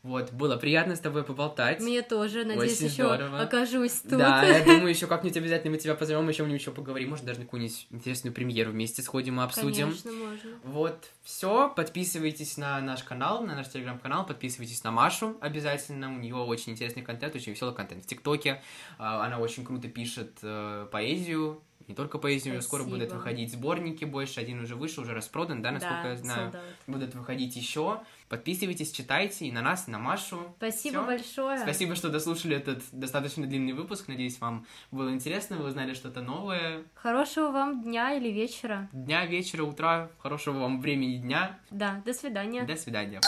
Вот, 0.06 0.32
было 0.34 0.56
приятно 0.56 0.96
с 0.96 1.00
тобой 1.00 1.24
поболтать. 1.24 1.80
Мне 1.82 2.04
тоже. 2.04 2.46
Надеюсь, 2.46 2.74
Очень 2.78 2.86
еще 2.86 3.06
здорово. 3.06 3.42
окажусь 3.42 4.02
тут. 4.02 4.20
Да, 4.20 4.44
я 4.44 4.60
думаю, 4.64 4.90
еще 4.90 5.08
как-нибудь 5.08 5.36
обязательно 5.36 5.72
мы 5.72 5.80
тебя 5.80 5.96
позовем, 5.96 6.30
еще 6.30 6.44
еще 6.48 6.70
поговорим. 6.70 7.10
Может, 7.10 7.26
даже 7.26 7.40
на 7.40 7.46
какую-нибудь 7.46 7.88
интересную 7.90 8.32
премьеру 8.32 8.70
вместе 8.70 9.02
сходим 9.02 9.40
и 9.42 9.44
обсудим. 9.44 9.88
Конечно, 9.88 10.12
можно. 10.12 10.50
Вот, 10.64 11.10
все. 11.24 11.74
Подписывайтесь 11.76 12.56
на 12.58 12.80
наш 12.82 13.02
канал, 13.04 13.42
на 13.42 13.56
наш 13.56 13.68
телеграм-канал, 13.70 14.28
подписывайтесь 14.28 14.84
на 14.84 14.92
Машу 14.92 15.38
обязательно. 15.42 16.14
У 16.14 16.20
нее 16.20 16.36
очень 16.36 16.74
интересный 16.74 17.02
контент, 17.02 17.34
очень 17.34 17.54
веселый 17.54 17.74
контент 17.74 18.04
в 18.04 18.08
ТикТоке. 18.08 18.62
А, 19.00 19.26
Она 19.26 19.40
очень 19.40 19.66
круто 19.66 19.88
пишет 19.88 20.38
э, 20.44 20.88
поэзию. 20.92 21.64
Не 21.88 21.94
только 21.94 22.18
поэзию, 22.18 22.54
неё 22.54 22.62
скоро 22.62 22.82
Спасибо. 22.82 22.98
будут 23.00 23.14
выходить 23.14 23.52
сборники 23.52 24.06
больше. 24.06 24.40
Один 24.40 24.60
уже 24.62 24.76
вышел, 24.76 25.04
уже 25.04 25.14
распродан, 25.14 25.62
да, 25.62 25.72
насколько 25.72 26.02
Да, 26.04 26.10
я 26.10 26.16
знаю. 26.18 26.50
out. 26.52 26.58
Будут 26.88 27.14
выходить 27.16 27.56
еще. 27.56 28.02
Подписывайтесь, 28.30 28.92
читайте 28.92 29.46
и 29.46 29.52
на 29.52 29.62
нас, 29.62 29.88
и 29.88 29.92
на 29.92 30.00
Машу. 30.00 30.54
Спасибо 30.58 31.00
Всё. 31.00 31.06
большое. 31.06 31.60
Спасибо, 31.60 31.96
что 31.96 32.10
дослушали 32.10 32.56
этот 32.56 32.84
достаточно 32.92 33.46
длинный 33.46 33.74
выпуск. 33.74 34.08
Надеюсь, 34.08 34.40
вам 34.40 34.66
было 34.92 35.12
интересно, 35.14 35.58
вы 35.58 35.68
узнали 35.68 35.94
что-то 35.94 36.22
новое. 36.22 36.84
Хорошего 36.96 37.52
вам 37.52 37.84
дня 37.84 38.14
или 38.14 38.30
вечера. 38.30 38.90
Дня, 38.92 39.26
вечера, 39.26 39.64
утра, 39.64 40.10
хорошего 40.18 40.60
вам 40.60 40.82
времени 40.82 41.18
дня. 41.18 41.60
Да, 41.70 42.02
до 42.06 42.14
свидания. 42.14 42.64
До 42.64 42.76
свидания. 42.76 43.22